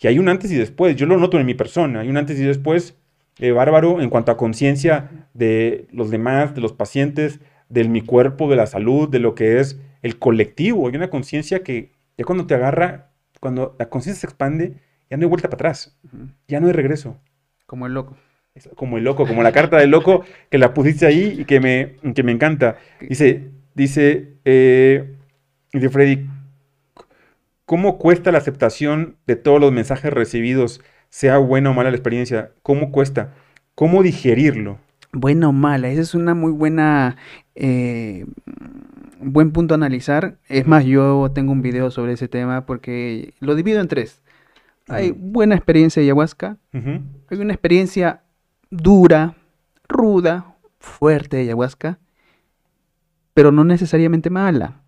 Y 0.00 0.06
hay 0.06 0.18
un 0.18 0.28
antes 0.28 0.50
y 0.50 0.56
después, 0.56 0.96
yo 0.96 1.06
lo 1.06 1.18
noto 1.18 1.38
en 1.38 1.46
mi 1.46 1.54
persona, 1.54 2.00
hay 2.00 2.08
un 2.08 2.16
antes 2.16 2.38
y 2.38 2.44
después 2.44 2.96
eh, 3.38 3.50
bárbaro 3.52 4.00
en 4.00 4.08
cuanto 4.08 4.32
a 4.32 4.36
conciencia 4.36 5.28
de 5.34 5.86
los 5.92 6.10
demás, 6.10 6.54
de 6.54 6.60
los 6.60 6.72
pacientes, 6.72 7.40
de 7.68 7.84
mi 7.84 8.00
cuerpo, 8.00 8.48
de 8.48 8.56
la 8.56 8.66
salud, 8.66 9.08
de 9.08 9.18
lo 9.18 9.34
que 9.34 9.60
es 9.60 9.78
el 10.02 10.18
colectivo. 10.18 10.88
Hay 10.88 10.96
una 10.96 11.10
conciencia 11.10 11.62
que 11.62 11.92
ya 12.16 12.24
cuando 12.24 12.46
te 12.46 12.54
agarra, 12.54 13.10
cuando 13.40 13.76
la 13.78 13.90
conciencia 13.90 14.22
se 14.22 14.26
expande, 14.26 14.76
ya 15.10 15.16
no 15.16 15.24
hay 15.24 15.28
vuelta 15.28 15.48
para 15.48 15.56
atrás, 15.56 15.98
ya 16.46 16.60
no 16.60 16.68
hay 16.68 16.72
regreso. 16.72 17.18
Como 17.66 17.86
el 17.86 17.94
loco 17.94 18.16
como 18.74 18.98
el 18.98 19.04
loco, 19.04 19.26
como 19.26 19.42
la 19.42 19.52
carta 19.52 19.76
del 19.78 19.90
loco 19.90 20.24
que 20.50 20.58
la 20.58 20.74
pusiste 20.74 21.06
ahí 21.06 21.36
y 21.40 21.44
que 21.44 21.60
me, 21.60 21.96
que 22.14 22.22
me 22.22 22.32
encanta. 22.32 22.76
Dice, 23.00 23.50
dice, 23.74 24.34
eh, 24.44 25.14
dice 25.72 25.88
Freddy, 25.88 26.26
¿cómo 27.64 27.98
cuesta 27.98 28.32
la 28.32 28.38
aceptación 28.38 29.16
de 29.26 29.36
todos 29.36 29.60
los 29.60 29.72
mensajes 29.72 30.12
recibidos, 30.12 30.80
sea 31.10 31.38
buena 31.38 31.70
o 31.70 31.74
mala 31.74 31.90
la 31.90 31.96
experiencia? 31.96 32.52
¿Cómo 32.62 32.92
cuesta? 32.92 33.34
¿Cómo 33.74 34.02
digerirlo? 34.02 34.78
Buena 35.12 35.48
o 35.48 35.52
mala, 35.52 35.88
esa 35.88 36.02
es 36.02 36.14
una 36.14 36.34
muy 36.34 36.52
buena, 36.52 37.16
eh, 37.54 38.26
buen 39.20 39.52
punto 39.52 39.74
a 39.74 39.76
analizar. 39.76 40.38
Es 40.48 40.66
más, 40.66 40.84
yo 40.84 41.30
tengo 41.34 41.52
un 41.52 41.62
video 41.62 41.90
sobre 41.90 42.12
ese 42.12 42.28
tema 42.28 42.66
porque 42.66 43.32
lo 43.40 43.54
divido 43.54 43.80
en 43.80 43.88
tres. 43.88 44.22
Hay 44.88 45.10
buena 45.10 45.54
experiencia 45.54 46.00
de 46.00 46.06
ayahuasca, 46.06 46.56
hay 46.72 47.38
una 47.38 47.52
experiencia 47.52 48.22
dura, 48.70 49.36
ruda, 49.88 50.56
fuerte 50.78 51.36
de 51.36 51.42
ayahuasca, 51.44 51.98
pero 53.34 53.52
no 53.52 53.64
necesariamente 53.64 54.30
mala. 54.30 54.82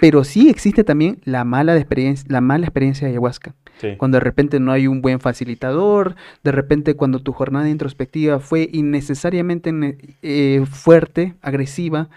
Pero 0.00 0.24
sí 0.24 0.48
existe 0.48 0.84
también 0.84 1.20
la 1.24 1.44
mala, 1.44 1.76
experiencia, 1.76 2.26
la 2.28 2.40
mala 2.40 2.66
experiencia 2.66 3.06
de 3.06 3.12
ayahuasca. 3.12 3.54
Cuando 3.98 4.16
de 4.16 4.24
repente 4.24 4.58
no 4.58 4.72
hay 4.72 4.86
un 4.86 5.02
buen 5.02 5.20
facilitador, 5.20 6.16
de 6.42 6.52
repente 6.52 6.96
cuando 6.96 7.20
tu 7.20 7.32
jornada 7.32 7.68
introspectiva 7.68 8.40
fue 8.40 8.68
innecesariamente 8.72 9.98
eh, 10.22 10.64
fuerte, 10.68 11.34
agresiva, 11.42 12.08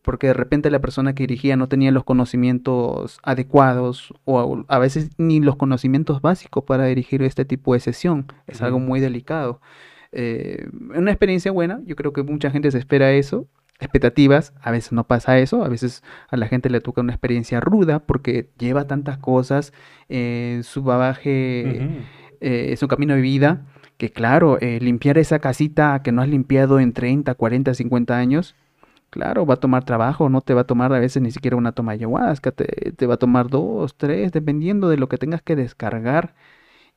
porque 0.00 0.28
de 0.28 0.34
repente 0.34 0.70
la 0.70 0.80
persona 0.80 1.14
que 1.14 1.24
dirigía 1.24 1.56
no 1.56 1.68
tenía 1.68 1.92
los 1.92 2.04
conocimientos 2.04 3.18
adecuados 3.22 4.14
o 4.24 4.64
a 4.66 4.78
veces 4.78 5.10
ni 5.18 5.40
los 5.40 5.56
conocimientos 5.56 6.22
básicos 6.22 6.64
para 6.64 6.86
dirigir 6.86 7.22
este 7.22 7.44
tipo 7.44 7.74
de 7.74 7.80
sesión. 7.80 8.26
Es 8.46 8.62
algo 8.62 8.80
muy 8.80 8.98
delicado. 8.98 9.60
Eh, 10.12 10.68
una 10.94 11.10
experiencia 11.10 11.50
buena, 11.52 11.80
yo 11.84 11.96
creo 11.96 12.12
que 12.12 12.22
mucha 12.22 12.50
gente 12.50 12.70
se 12.70 12.78
espera 12.78 13.12
eso, 13.12 13.48
expectativas, 13.82 14.54
a 14.60 14.70
veces 14.70 14.92
no 14.92 15.04
pasa 15.04 15.38
eso, 15.38 15.64
a 15.64 15.68
veces 15.68 16.02
a 16.28 16.36
la 16.36 16.46
gente 16.46 16.70
le 16.70 16.80
toca 16.80 17.00
una 17.00 17.12
experiencia 17.12 17.60
ruda 17.60 18.00
porque 18.00 18.50
lleva 18.58 18.86
tantas 18.86 19.18
cosas, 19.18 19.72
eh, 20.08 20.60
su 20.64 20.82
bagaje 20.82 21.80
eh, 22.40 22.72
es 22.72 22.82
un 22.82 22.88
camino 22.88 23.14
de 23.14 23.20
vida, 23.20 23.66
que 23.98 24.10
claro, 24.10 24.58
eh, 24.60 24.78
limpiar 24.80 25.18
esa 25.18 25.38
casita 25.38 26.00
que 26.02 26.12
no 26.12 26.22
has 26.22 26.28
limpiado 26.28 26.80
en 26.80 26.92
30, 26.92 27.34
40, 27.34 27.74
50 27.74 28.16
años, 28.16 28.56
claro, 29.10 29.46
va 29.46 29.54
a 29.54 29.58
tomar 29.58 29.84
trabajo, 29.84 30.28
no 30.28 30.40
te 30.40 30.54
va 30.54 30.62
a 30.62 30.66
tomar 30.66 30.92
a 30.92 30.98
veces 30.98 31.22
ni 31.22 31.30
siquiera 31.30 31.56
una 31.56 31.72
toma 31.72 31.92
ayahuasca, 31.92 32.52
te, 32.52 32.92
te 32.92 33.06
va 33.06 33.14
a 33.14 33.18
tomar 33.18 33.48
dos, 33.48 33.96
tres, 33.96 34.32
dependiendo 34.32 34.88
de 34.88 34.96
lo 34.96 35.08
que 35.08 35.18
tengas 35.18 35.42
que 35.42 35.56
descargar 35.56 36.34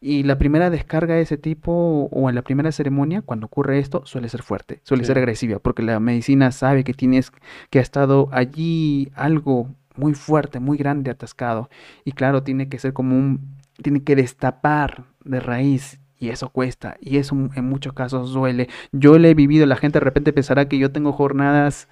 y 0.01 0.23
la 0.23 0.37
primera 0.37 0.69
descarga 0.69 1.15
de 1.15 1.21
ese 1.21 1.37
tipo 1.37 2.09
o 2.11 2.29
en 2.29 2.35
la 2.35 2.41
primera 2.41 2.71
ceremonia, 2.71 3.21
cuando 3.21 3.47
ocurre 3.47 3.79
esto, 3.79 4.05
suele 4.05 4.29
ser 4.29 4.43
fuerte, 4.43 4.81
suele 4.83 5.03
ser 5.03 5.17
agresiva, 5.17 5.59
porque 5.59 5.81
la 5.81 5.99
medicina 5.99 6.51
sabe 6.51 6.83
que 6.83 6.93
tienes 6.93 7.31
que 7.69 7.79
ha 7.79 7.81
estado 7.81 8.29
allí 8.31 9.11
algo 9.15 9.69
muy 9.95 10.13
fuerte, 10.13 10.59
muy 10.59 10.77
grande 10.77 11.11
atascado. 11.11 11.69
Y 12.03 12.11
claro, 12.11 12.43
tiene 12.43 12.69
que 12.69 12.79
ser 12.79 12.93
como 12.93 13.17
un, 13.17 13.55
tiene 13.81 14.03
que 14.03 14.15
destapar 14.15 15.05
de 15.23 15.39
raíz. 15.39 15.99
Y 16.17 16.29
eso 16.29 16.49
cuesta, 16.49 16.95
y 17.01 17.17
eso 17.17 17.35
en 17.55 17.65
muchos 17.65 17.93
casos 17.93 18.31
duele. 18.31 18.69
Yo 18.93 19.19
le 19.19 19.31
he 19.31 19.33
vivido, 19.33 19.65
la 19.65 19.75
gente 19.75 19.99
de 19.99 20.05
repente 20.05 20.31
pensará 20.31 20.67
que 20.69 20.77
yo 20.77 20.91
tengo 20.91 21.11
jornadas 21.11 21.89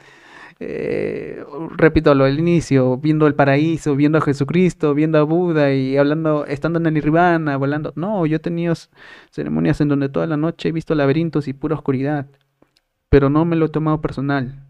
eh, 0.59 1.43
repito 1.75 2.13
lo 2.15 2.25
del 2.25 2.39
inicio, 2.39 2.97
viendo 2.97 3.27
el 3.27 3.35
paraíso, 3.35 3.95
viendo 3.95 4.17
a 4.17 4.21
Jesucristo, 4.21 4.93
viendo 4.93 5.17
a 5.17 5.23
Buda 5.23 5.73
y 5.73 5.97
hablando, 5.97 6.45
estando 6.45 6.79
en 6.79 6.85
el 6.85 6.93
Nirvana, 6.93 7.57
volando. 7.57 7.93
No, 7.95 8.25
yo 8.25 8.37
he 8.37 8.39
tenido 8.39 8.73
ceremonias 9.31 9.81
en 9.81 9.89
donde 9.89 10.09
toda 10.09 10.27
la 10.27 10.37
noche 10.37 10.69
he 10.69 10.71
visto 10.71 10.95
laberintos 10.95 11.47
y 11.47 11.53
pura 11.53 11.75
oscuridad, 11.75 12.27
pero 13.09 13.29
no 13.29 13.45
me 13.45 13.55
lo 13.55 13.65
he 13.65 13.69
tomado 13.69 14.01
personal. 14.01 14.63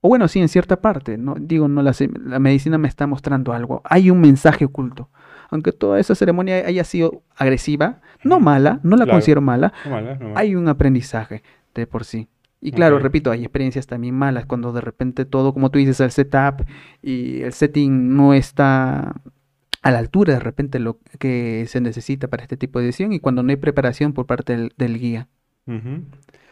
O 0.00 0.08
bueno, 0.08 0.28
sí, 0.28 0.40
en 0.40 0.48
cierta 0.48 0.80
parte, 0.80 1.18
no 1.18 1.34
digo, 1.38 1.66
no 1.66 1.82
la, 1.82 1.92
la 2.24 2.38
medicina 2.38 2.78
me 2.78 2.88
está 2.88 3.06
mostrando 3.06 3.52
algo, 3.52 3.82
hay 3.84 4.10
un 4.10 4.20
mensaje 4.20 4.64
oculto. 4.64 5.10
Aunque 5.50 5.72
toda 5.72 5.98
esa 5.98 6.14
ceremonia 6.14 6.56
haya 6.66 6.84
sido 6.84 7.22
agresiva, 7.34 8.00
no 8.22 8.38
mala, 8.38 8.80
no 8.82 8.96
la 8.96 9.06
considero 9.06 9.40
mala, 9.40 9.72
hay 10.34 10.54
un 10.54 10.68
aprendizaje 10.68 11.42
de 11.74 11.86
por 11.86 12.04
sí. 12.04 12.28
Y 12.60 12.72
claro, 12.72 12.98
repito, 12.98 13.30
hay 13.30 13.42
experiencias 13.42 13.86
también 13.86 14.14
malas 14.16 14.46
cuando 14.46 14.72
de 14.72 14.80
repente 14.80 15.24
todo, 15.24 15.54
como 15.54 15.70
tú 15.70 15.78
dices, 15.78 16.00
el 16.00 16.10
setup 16.10 16.64
y 17.02 17.42
el 17.42 17.52
setting 17.52 18.16
no 18.16 18.34
está 18.34 19.14
a 19.82 19.90
la 19.92 19.98
altura 19.98 20.34
de 20.34 20.40
repente 20.40 20.80
lo 20.80 20.98
que 21.18 21.64
se 21.68 21.80
necesita 21.80 22.28
para 22.28 22.42
este 22.42 22.56
tipo 22.56 22.80
de 22.80 22.86
edición 22.86 23.12
y 23.12 23.20
cuando 23.20 23.42
no 23.42 23.50
hay 23.50 23.56
preparación 23.56 24.12
por 24.12 24.26
parte 24.26 24.70
del, 24.76 24.98
guía. 24.98 25.28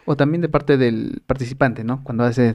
O 0.04 0.16
también 0.16 0.42
de 0.42 0.48
parte 0.48 0.76
del 0.76 1.22
participante, 1.26 1.82
¿no? 1.82 2.04
Cuando 2.04 2.22
hace 2.24 2.54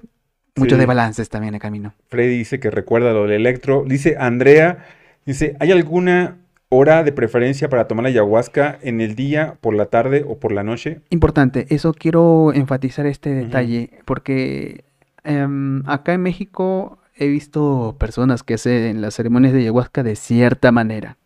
muchos 0.55 0.79
de 0.79 0.85
balances 0.85 1.27
también 1.29 1.53
el 1.53 1.59
camino. 1.59 1.93
Freddy 2.07 2.37
dice 2.37 2.59
que 2.59 2.71
recuerda 2.71 3.13
lo 3.13 3.23
del 3.23 3.33
electro. 3.33 3.83
Dice 3.85 4.15
Andrea, 4.17 4.85
dice, 5.25 5.57
¿hay 5.59 5.71
alguna 5.71 6.40
hora 6.73 7.03
de 7.03 7.11
preferencia 7.11 7.69
para 7.69 7.85
tomar 7.87 8.05
ayahuasca 8.05 8.79
en 8.81 9.01
el 9.01 9.13
día, 9.13 9.57
por 9.59 9.75
la 9.75 9.87
tarde 9.87 10.23
o 10.25 10.39
por 10.39 10.53
la 10.53 10.63
noche? 10.63 11.01
Importante, 11.09 11.67
eso 11.69 11.93
quiero 11.93 12.53
enfatizar 12.53 13.05
este 13.05 13.29
detalle, 13.31 13.99
porque 14.05 14.85
em, 15.25 15.83
acá 15.85 16.13
en 16.13 16.21
México 16.21 16.97
he 17.15 17.27
visto 17.27 17.97
personas 17.99 18.41
que 18.41 18.53
hacen 18.53 19.01
las 19.01 19.15
ceremonias 19.15 19.51
de 19.51 19.59
ayahuasca 19.59 20.01
de 20.01 20.15
cierta 20.15 20.71
manera, 20.71 21.17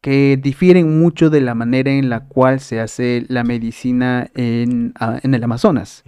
que 0.00 0.38
difieren 0.40 1.00
mucho 1.00 1.28
de 1.28 1.40
la 1.40 1.54
manera 1.56 1.90
en 1.90 2.08
la 2.08 2.20
cual 2.20 2.60
se 2.60 2.78
hace 2.78 3.24
la 3.28 3.42
medicina 3.42 4.30
en, 4.36 4.94
en 5.22 5.34
el 5.34 5.42
Amazonas. 5.42 6.04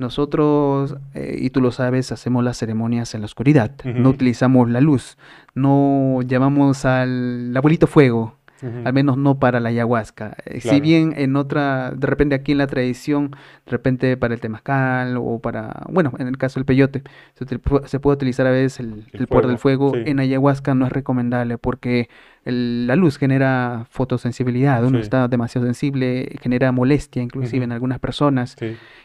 Nosotros, 0.00 0.96
eh, 1.12 1.36
y 1.38 1.50
tú 1.50 1.60
lo 1.60 1.72
sabes, 1.72 2.10
hacemos 2.10 2.42
las 2.42 2.56
ceremonias 2.56 3.14
en 3.14 3.20
la 3.20 3.26
oscuridad, 3.26 3.72
no 3.84 4.08
utilizamos 4.08 4.70
la 4.70 4.80
luz, 4.80 5.18
no 5.54 6.22
llamamos 6.22 6.86
al 6.86 7.54
abuelito 7.54 7.86
fuego, 7.86 8.34
al 8.62 8.92
menos 8.92 9.16
no 9.16 9.38
para 9.38 9.60
la 9.60 9.70
ayahuasca. 9.70 10.36
Eh, 10.44 10.60
si 10.60 10.80
bien 10.80 11.14
en 11.16 11.36
otra, 11.36 11.92
de 11.92 12.06
repente 12.06 12.34
aquí 12.34 12.52
en 12.52 12.58
la 12.58 12.66
tradición, 12.66 13.30
de 13.30 13.70
repente 13.70 14.16
para 14.16 14.34
el 14.34 14.40
temazcal 14.40 15.16
o 15.18 15.38
para, 15.38 15.84
bueno, 15.90 16.12
en 16.18 16.28
el 16.28 16.38
caso 16.38 16.60
del 16.60 16.66
peyote, 16.66 17.02
se, 17.34 17.98
puede 17.98 18.14
utilizar 18.14 18.46
a 18.46 18.50
veces 18.50 18.80
el, 18.80 19.06
el, 19.12 19.26
poder 19.26 19.46
del 19.46 19.58
fuego. 19.58 19.92
En 19.94 20.20
ayahuasca 20.20 20.74
no 20.74 20.86
es 20.86 20.92
recomendable 20.92 21.58
porque 21.58 22.08
la 22.44 22.96
luz 22.96 23.18
genera 23.18 23.86
fotosensibilidad, 23.90 24.84
uno 24.84 24.98
está 24.98 25.28
demasiado 25.28 25.66
sensible, 25.66 26.36
genera 26.40 26.72
molestia 26.72 27.22
inclusive 27.22 27.64
en 27.64 27.72
algunas 27.72 27.98
personas 27.98 28.56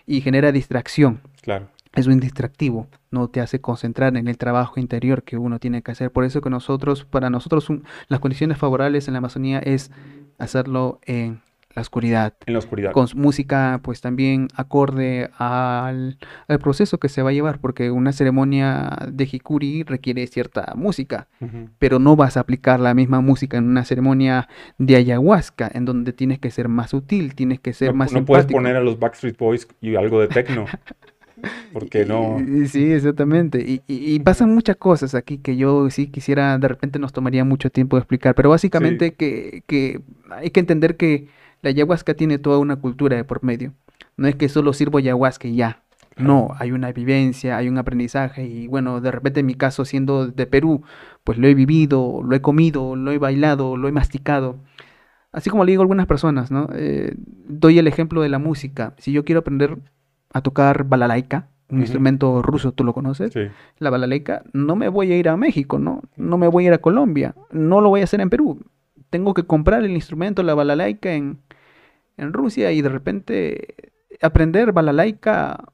y 0.05 0.21
genera 0.21 0.51
distracción. 0.51 1.21
Claro. 1.41 1.67
Es 1.95 2.07
un 2.07 2.19
distractivo, 2.19 2.87
no 3.11 3.29
te 3.29 3.41
hace 3.41 3.61
concentrar 3.61 4.17
en 4.17 4.27
el 4.27 4.37
trabajo 4.37 4.79
interior 4.79 5.23
que 5.23 5.37
uno 5.37 5.59
tiene 5.59 5.81
que 5.81 5.91
hacer. 5.91 6.11
Por 6.11 6.25
eso 6.25 6.41
que 6.41 6.49
nosotros, 6.49 7.05
para 7.05 7.29
nosotros, 7.29 7.67
las 8.07 8.19
condiciones 8.19 8.57
favorables 8.57 9.07
en 9.07 9.13
la 9.13 9.19
Amazonía 9.19 9.59
es 9.59 9.91
hacerlo 10.37 10.99
en 11.05 11.41
la 11.75 11.81
oscuridad. 11.81 12.33
En 12.45 12.53
la 12.53 12.59
oscuridad. 12.59 12.93
Con 12.93 13.07
música, 13.15 13.81
pues 13.83 13.99
también 13.99 14.47
acorde 14.55 15.29
al, 15.37 16.17
proceso 16.61 16.99
que 16.99 17.09
se 17.09 17.21
va 17.21 17.31
a 17.31 17.33
llevar, 17.33 17.59
porque 17.59 17.91
una 17.91 18.13
ceremonia 18.13 18.97
de 19.11 19.27
Hikuri 19.29 19.83
requiere 19.83 20.25
cierta 20.27 20.73
música, 20.75 21.27
pero 21.77 21.99
no 21.99 22.15
vas 22.15 22.37
a 22.37 22.39
aplicar 22.39 22.79
la 22.79 22.93
misma 22.93 23.19
música 23.19 23.57
en 23.57 23.65
una 23.65 23.83
ceremonia 23.83 24.47
de 24.77 24.95
ayahuasca, 24.95 25.69
en 25.73 25.83
donde 25.83 26.13
tienes 26.13 26.39
que 26.39 26.49
ser 26.49 26.69
más 26.69 26.91
sutil, 26.91 27.35
tienes 27.35 27.59
que 27.59 27.73
ser 27.73 27.93
más. 27.93 28.13
No 28.13 28.23
puedes 28.23 28.45
poner 28.45 28.77
a 28.77 28.81
los 28.81 28.97
Backstreet 28.97 29.37
Boys 29.37 29.67
y 29.81 29.95
algo 29.95 30.21
de 30.21 30.29
techno. 30.29 30.65
Porque 31.73 32.05
no. 32.05 32.37
Sí, 32.67 32.91
exactamente. 32.91 33.59
Y, 33.59 33.81
y, 33.87 34.19
pasan 34.19 34.53
muchas 34.53 34.77
cosas 34.77 35.15
aquí 35.15 35.37
que 35.37 35.57
yo 35.57 35.89
sí 35.89 36.07
quisiera, 36.07 36.57
de 36.57 36.67
repente 36.67 36.99
nos 36.99 37.13
tomaría 37.13 37.43
mucho 37.43 37.69
tiempo 37.69 37.97
de 37.97 38.01
explicar, 38.01 38.35
pero 38.35 38.49
básicamente 38.49 39.13
que, 39.13 39.63
que 39.67 40.01
hay 40.31 40.51
que 40.51 40.59
entender 40.59 40.97
que 40.97 41.27
la 41.61 41.69
ayahuasca 41.69 42.13
tiene 42.13 42.37
toda 42.37 42.59
una 42.59 42.77
cultura 42.77 43.17
de 43.17 43.23
por 43.23 43.43
medio. 43.43 43.73
No 44.17 44.27
es 44.27 44.35
que 44.35 44.49
solo 44.49 44.73
sirvo 44.73 44.99
ayahuasca 44.99 45.47
y 45.47 45.57
ya. 45.57 45.81
No, 46.17 46.51
hay 46.59 46.71
una 46.71 46.93
vivencia, 46.93 47.57
hay 47.57 47.67
un 47.67 47.77
aprendizaje 47.77 48.45
y 48.45 48.67
bueno, 48.67 49.01
de 49.01 49.11
repente 49.11 49.41
en 49.41 49.45
mi 49.45 49.55
caso 49.55 49.83
siendo 49.83 50.27
de 50.27 50.47
Perú, 50.47 50.81
pues 51.25 51.37
lo 51.37 51.47
he 51.47 51.53
vivido, 51.53 52.21
lo 52.23 52.35
he 52.35 52.41
comido, 52.41 52.95
lo 52.95 53.11
he 53.11 53.17
bailado, 53.17 53.75
lo 53.75 53.89
he 53.89 53.91
masticado. 53.91 54.57
Así 55.33 55.49
como 55.49 55.65
le 55.65 55.73
digo 55.73 55.81
a 55.81 55.83
algunas 55.83 56.07
personas, 56.07 56.51
¿no? 56.51 56.69
Eh, 56.73 57.13
doy 57.17 57.77
el 57.77 57.87
ejemplo 57.87 58.21
de 58.21 58.29
la 58.29 58.39
música. 58.39 58.93
Si 58.97 59.11
yo 59.11 59.25
quiero 59.25 59.39
aprender 59.39 59.77
a 60.35 60.41
tocar 60.41 60.83
balalaika, 60.83 61.47
un 61.69 61.79
instrumento 61.79 62.41
ruso, 62.41 62.73
¿tú 62.73 62.83
lo 62.83 62.93
conoces? 62.93 63.31
Sí. 63.31 63.47
La 63.79 63.89
balalaika, 63.89 64.43
no 64.51 64.75
me 64.75 64.89
voy 64.89 65.13
a 65.13 65.17
ir 65.17 65.29
a 65.29 65.37
México, 65.37 65.79
¿no? 65.79 66.01
No 66.17 66.37
me 66.37 66.49
voy 66.49 66.65
a 66.65 66.67
ir 66.67 66.73
a 66.73 66.79
Colombia, 66.79 67.35
no 67.51 67.79
lo 67.79 67.87
voy 67.87 68.01
a 68.01 68.03
hacer 68.03 68.19
en 68.19 68.29
Perú. 68.29 68.59
Tengo 69.09 69.33
que 69.33 69.43
comprar 69.43 69.85
el 69.85 69.91
instrumento, 69.91 70.43
la 70.43 70.53
balalaika 70.53 71.13
en, 71.13 71.39
en 72.17 72.33
Rusia 72.33 72.73
y 72.73 72.81
de 72.81 72.89
repente 72.89 73.75
aprender 74.21 74.73
balalaika 74.73 75.71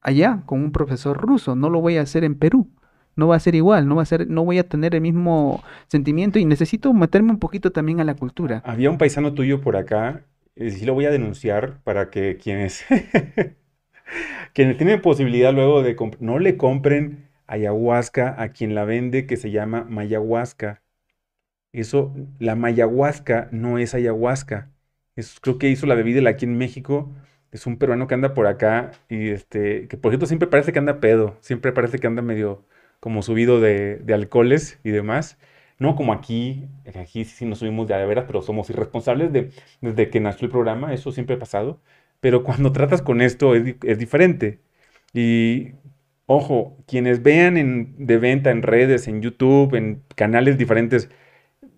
allá 0.00 0.44
con 0.46 0.62
un 0.62 0.70
profesor 0.70 1.20
ruso, 1.20 1.56
no 1.56 1.68
lo 1.68 1.80
voy 1.80 1.96
a 1.96 2.02
hacer 2.02 2.22
en 2.22 2.36
Perú. 2.36 2.70
No 3.16 3.26
va 3.26 3.34
a 3.34 3.40
ser 3.40 3.56
igual, 3.56 3.88
no 3.88 3.96
va 3.96 4.02
a 4.02 4.06
ser, 4.06 4.28
no 4.28 4.44
voy 4.44 4.58
a 4.58 4.68
tener 4.68 4.94
el 4.94 5.00
mismo 5.00 5.64
sentimiento 5.88 6.38
y 6.38 6.44
necesito 6.44 6.92
meterme 6.92 7.30
un 7.30 7.38
poquito 7.38 7.72
también 7.72 7.98
a 7.98 8.04
la 8.04 8.14
cultura. 8.14 8.62
Había 8.64 8.90
un 8.90 8.98
paisano 8.98 9.32
tuyo 9.32 9.60
por 9.60 9.74
acá, 9.74 10.22
sí 10.56 10.84
lo 10.84 10.94
voy 10.94 11.06
a 11.06 11.10
denunciar 11.10 11.80
para 11.84 12.10
que 12.10 12.36
quienes, 12.38 12.84
quienes 14.52 14.76
tienen 14.76 15.00
posibilidad 15.02 15.52
luego 15.52 15.82
de 15.82 15.96
no 16.20 16.38
le 16.38 16.56
compren 16.56 17.28
ayahuasca 17.46 18.40
a 18.40 18.48
quien 18.50 18.74
la 18.74 18.84
vende 18.84 19.26
que 19.26 19.36
se 19.36 19.50
llama 19.50 19.84
mayahuasca. 19.88 20.82
Eso, 21.72 22.14
la 22.38 22.56
mayahuasca 22.56 23.48
no 23.52 23.78
es 23.78 23.94
ayahuasca 23.94 24.70
creo 25.40 25.58
que 25.58 25.68
hizo 25.68 25.86
la 25.86 25.94
bebida 25.94 26.28
aquí 26.28 26.44
en 26.44 26.58
México. 26.58 27.12
Es 27.52 27.66
un 27.66 27.78
peruano 27.78 28.06
que 28.06 28.14
anda 28.14 28.34
por 28.34 28.46
acá 28.46 28.92
y 29.08 29.30
este, 29.30 29.88
que 29.88 29.96
por 29.96 30.10
cierto 30.12 30.26
siempre 30.26 30.48
parece 30.48 30.72
que 30.72 30.78
anda 30.78 31.00
pedo, 31.00 31.36
siempre 31.40 31.72
parece 31.72 31.98
que 31.98 32.06
anda 32.06 32.22
medio 32.22 32.64
como 33.00 33.22
subido 33.22 33.60
de, 33.60 34.02
alcoholes 34.12 34.78
y 34.84 34.90
demás. 34.90 35.38
No 35.78 35.94
como 35.96 36.12
aquí, 36.12 36.68
aquí 36.94 37.24
sí 37.24 37.44
nos 37.46 37.58
subimos 37.58 37.86
de 37.88 38.06
veras, 38.06 38.24
pero 38.26 38.42
somos 38.42 38.70
irresponsables 38.70 39.32
de, 39.32 39.50
desde 39.80 40.10
que 40.10 40.20
nació 40.20 40.46
el 40.46 40.52
programa, 40.52 40.94
eso 40.94 41.12
siempre 41.12 41.36
ha 41.36 41.38
pasado. 41.38 41.80
Pero 42.20 42.44
cuando 42.44 42.72
tratas 42.74 43.02
con 43.02 43.20
esto 43.22 43.54
es, 43.54 43.76
es 43.82 43.98
diferente. 43.98 44.60
Y 45.12 45.72
Ojo, 46.26 46.76
quienes 46.86 47.22
vean 47.22 47.56
en, 47.56 47.94
de 47.98 48.18
venta 48.18 48.50
en 48.50 48.62
redes, 48.62 49.06
en 49.06 49.22
YouTube, 49.22 49.74
en 49.76 50.02
canales 50.16 50.58
diferentes 50.58 51.08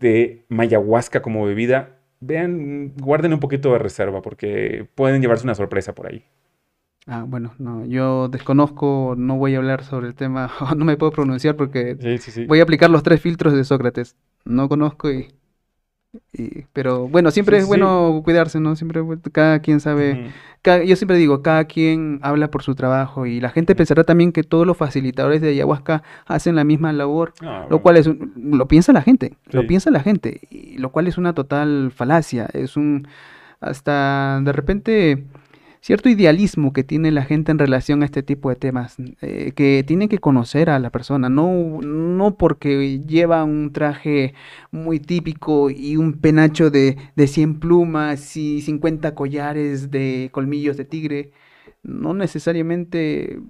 de 0.01 0.45
mayahuasca 0.49 1.23
como 1.23 1.45
bebida, 1.47 1.99
vean, 2.21 2.95
guarden 2.97 3.35
un 3.35 3.41
poquito 3.41 3.73
de 3.73 3.79
reserva 3.79 4.23
porque 4.23 4.89
pueden 4.95 5.21
llevarse 5.23 5.45
una 5.45 5.55
sorpresa 5.55 5.95
por 5.95 6.07
ahí. 6.09 6.25
Ah, 7.09 7.25
bueno, 7.27 7.55
no, 7.59 7.87
yo 7.87 8.29
desconozco, 8.29 9.15
no 9.17 9.37
voy 9.37 9.55
a 9.55 9.59
hablar 9.59 9.83
sobre 9.83 10.09
el 10.09 10.15
tema, 10.15 10.51
no 10.77 10.85
me 10.85 10.97
puedo 10.97 11.11
pronunciar 11.11 11.57
porque 11.57 11.97
voy 12.47 12.61
a 12.61 12.63
aplicar 12.63 12.91
los 12.91 13.03
tres 13.03 13.21
filtros 13.21 13.55
de 13.55 13.65
Sócrates. 13.65 14.15
No 14.45 14.69
conozco 14.69 15.11
y 15.11 15.29
pero 16.73 17.07
bueno, 17.09 17.31
siempre 17.31 17.59
es 17.59 17.67
bueno 17.67 18.23
cuidarse, 18.25 18.61
¿no? 18.61 18.77
Siempre 18.77 19.03
cada 19.31 19.61
quien 19.61 19.81
sabe, 19.81 20.31
yo 20.65 20.97
siempre 20.97 21.19
digo, 21.19 21.43
cada 21.43 21.65
quien 21.65 22.19
habla 22.23 22.51
por 22.51 22.63
su 22.63 22.75
trabajo 22.75 23.27
y 23.27 23.41
la 23.41 23.51
gente 23.51 23.75
pensará 23.75 24.05
también 24.05 24.33
que 24.33 24.43
todos 24.43 24.67
los 24.67 24.77
facilitadores 24.77 25.43
de 25.43 25.51
ayahuasca 25.51 26.03
hacen 26.27 26.57
la 26.57 26.65
misma 26.65 26.93
labor, 26.93 27.35
ah, 27.43 27.67
lo 27.69 27.83
cual 27.83 27.99
es, 27.99 28.09
lo 28.37 28.69
piensa 28.69 28.93
la 28.93 29.03
gente, 29.03 29.37
lo 29.51 29.67
piensa 29.67 29.91
la 29.91 30.01
gente, 30.01 30.41
y 30.51 30.79
lo 30.79 30.91
cual 30.91 31.09
es 31.09 31.19
una 31.19 31.35
total 31.35 31.93
falacia, 31.95 32.49
es 32.55 32.77
un, 32.77 33.07
hasta 33.61 34.41
de 34.43 34.53
repente 34.53 35.25
cierto 35.81 36.09
idealismo 36.09 36.73
que 36.73 36.85
tiene 36.85 37.11
la 37.11 37.25
gente 37.25 37.53
en 37.53 37.59
relación 37.59 38.03
a 38.03 38.07
este 38.07 38.23
tipo 38.23 38.51
de 38.51 38.57
temas, 38.57 38.97
eh, 39.21 39.53
que 39.55 39.85
tiene 39.87 40.09
que 40.09 40.19
conocer 40.19 40.71
a 40.71 40.79
la 40.79 40.91
persona, 40.91 41.29
no, 41.29 41.81
no 41.83 42.37
porque 42.37 43.01
lleva 43.01 43.45
un 43.45 43.73
traje 43.73 44.35
muy 44.71 45.01
típico 45.01 45.71
y 45.71 45.97
un 45.97 46.15
penacho 46.15 46.71
de, 46.71 46.97
de 47.17 47.27
100 47.27 47.61
plumas 47.61 48.37
y 48.37 48.61
50 48.61 49.15
collares 49.15 49.91
de 49.91 50.31
colmillos 50.33 50.77
de 50.77 50.85
tigre, 50.85 51.33
no 51.83 52.15
necesariamente 52.15 53.41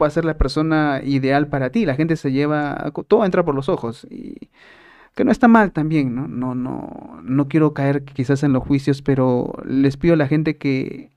va 0.00 0.06
a 0.08 0.10
ser 0.10 0.24
la 0.24 0.36
persona 0.36 1.00
ideal 1.04 1.48
para 1.48 1.70
ti, 1.70 1.86
la 1.86 1.94
gente 1.94 2.16
se 2.16 2.32
lleva, 2.32 2.92
todo 3.08 3.24
entra 3.24 3.44
por 3.44 3.54
los 3.54 3.68
ojos 3.68 4.06
que 5.16 5.24
no 5.24 5.32
está 5.32 5.48
mal 5.48 5.72
también, 5.72 6.14
¿no? 6.14 6.28
No, 6.28 6.54
no, 6.54 7.20
no 7.24 7.48
quiero 7.48 7.72
caer 7.72 8.04
quizás 8.04 8.42
en 8.42 8.52
los 8.52 8.62
juicios, 8.62 9.00
pero 9.00 9.54
les 9.64 9.96
pido 9.96 10.12
a 10.12 10.18
la 10.18 10.28
gente 10.28 10.58
que 10.58 11.10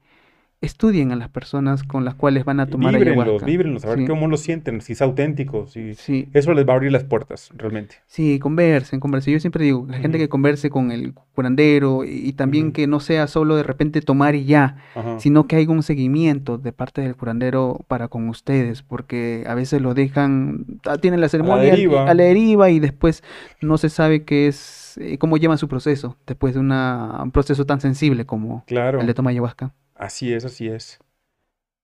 estudien 0.62 1.14
a 1.14 1.16
las 1.16 1.30
personas 1.30 1.84
con 1.84 2.04
las 2.04 2.16
cuales 2.16 2.44
van 2.44 2.60
a 2.60 2.68
tomar 2.68 2.94
víbrenlos, 2.94 3.24
ayahuasca. 3.24 3.46
Víbrenlos, 3.46 3.86
a 3.86 3.96
ver 3.96 4.08
cómo 4.08 4.28
lo 4.28 4.36
sienten, 4.36 4.82
si 4.82 4.94
es 4.94 5.02
auténtico, 5.02 5.68
si 5.68 5.96
eso 6.34 6.54
les 6.54 6.68
va 6.68 6.74
a 6.74 6.76
abrir 6.76 6.92
las 6.92 7.06
puertas, 7.06 7.50
realmente. 7.56 7.96
Sí, 8.08 8.40
conversen, 8.40 9.00
conversen. 9.00 9.34
Yo 9.34 9.40
siempre 9.40 9.64
digo, 9.64 9.86
la 9.88 10.00
gente 10.00 10.18
que 10.18 10.28
converse 10.28 10.70
con 10.70 10.92
el 10.92 11.14
curandero 11.34 12.04
y, 12.04 12.34
también 12.34 12.74
que 12.74 12.88
no 12.88 13.00
sea 13.00 13.28
solo 13.28 13.56
de 13.56 13.64
repente 13.64 14.02
tomar 14.02 14.36
y 14.36 14.46
ya, 14.46 14.78
sino 15.18 15.48
que 15.48 15.56
haya 15.56 15.70
un 15.70 15.84
seguimiento 15.84 16.58
de 16.58 16.74
parte 16.74 17.02
del 17.02 17.16
curandero 17.16 17.80
para 17.88 18.10
con 18.10 18.28
ustedes, 18.28 18.82
porque 18.82 19.46
a 19.48 19.56
veces 19.56 19.82
lo 19.82 19.94
dejan, 19.94 20.66
ah, 20.86 20.98
tienen 20.98 21.22
la 21.22 21.30
ceremonia 21.30 21.74
a 22.06 22.14
la 22.14 22.24
deriva, 22.24 22.70
y 22.70 22.80
después 22.80 23.24
no 23.62 23.78
se 23.78 23.90
sabe 23.90 24.24
qué 24.24 24.48
es, 24.48 24.98
eh, 25.00 25.18
cómo 25.18 25.38
llevan 25.38 25.58
su 25.58 25.70
proceso, 25.70 26.18
después 26.28 26.54
de 26.54 26.60
una, 26.60 27.22
un 27.24 27.32
proceso 27.32 27.66
tan 27.66 27.80
sensible 27.80 28.26
como 28.26 28.66
el 28.68 29.08
de 29.08 29.14
tomar 29.14 29.32
ayahuasca. 29.32 29.74
Así 30.00 30.34
es, 30.34 30.46
así 30.46 30.70
es. 30.70 30.98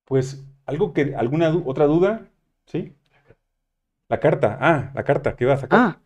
Pues, 0.06 0.46
¿algo 0.66 0.94
que, 0.94 1.16
alguna 1.18 1.54
otra 1.66 1.86
duda? 1.86 2.30
¿Sí? 2.66 2.94
La 4.08 4.22
carta. 4.22 4.58
Ah, 4.62 4.92
la 4.96 5.04
carta, 5.04 5.36
¿qué 5.36 5.46
va 5.46 5.56
a 5.56 5.58
sacar? 5.58 5.80
Ah. 5.80 6.00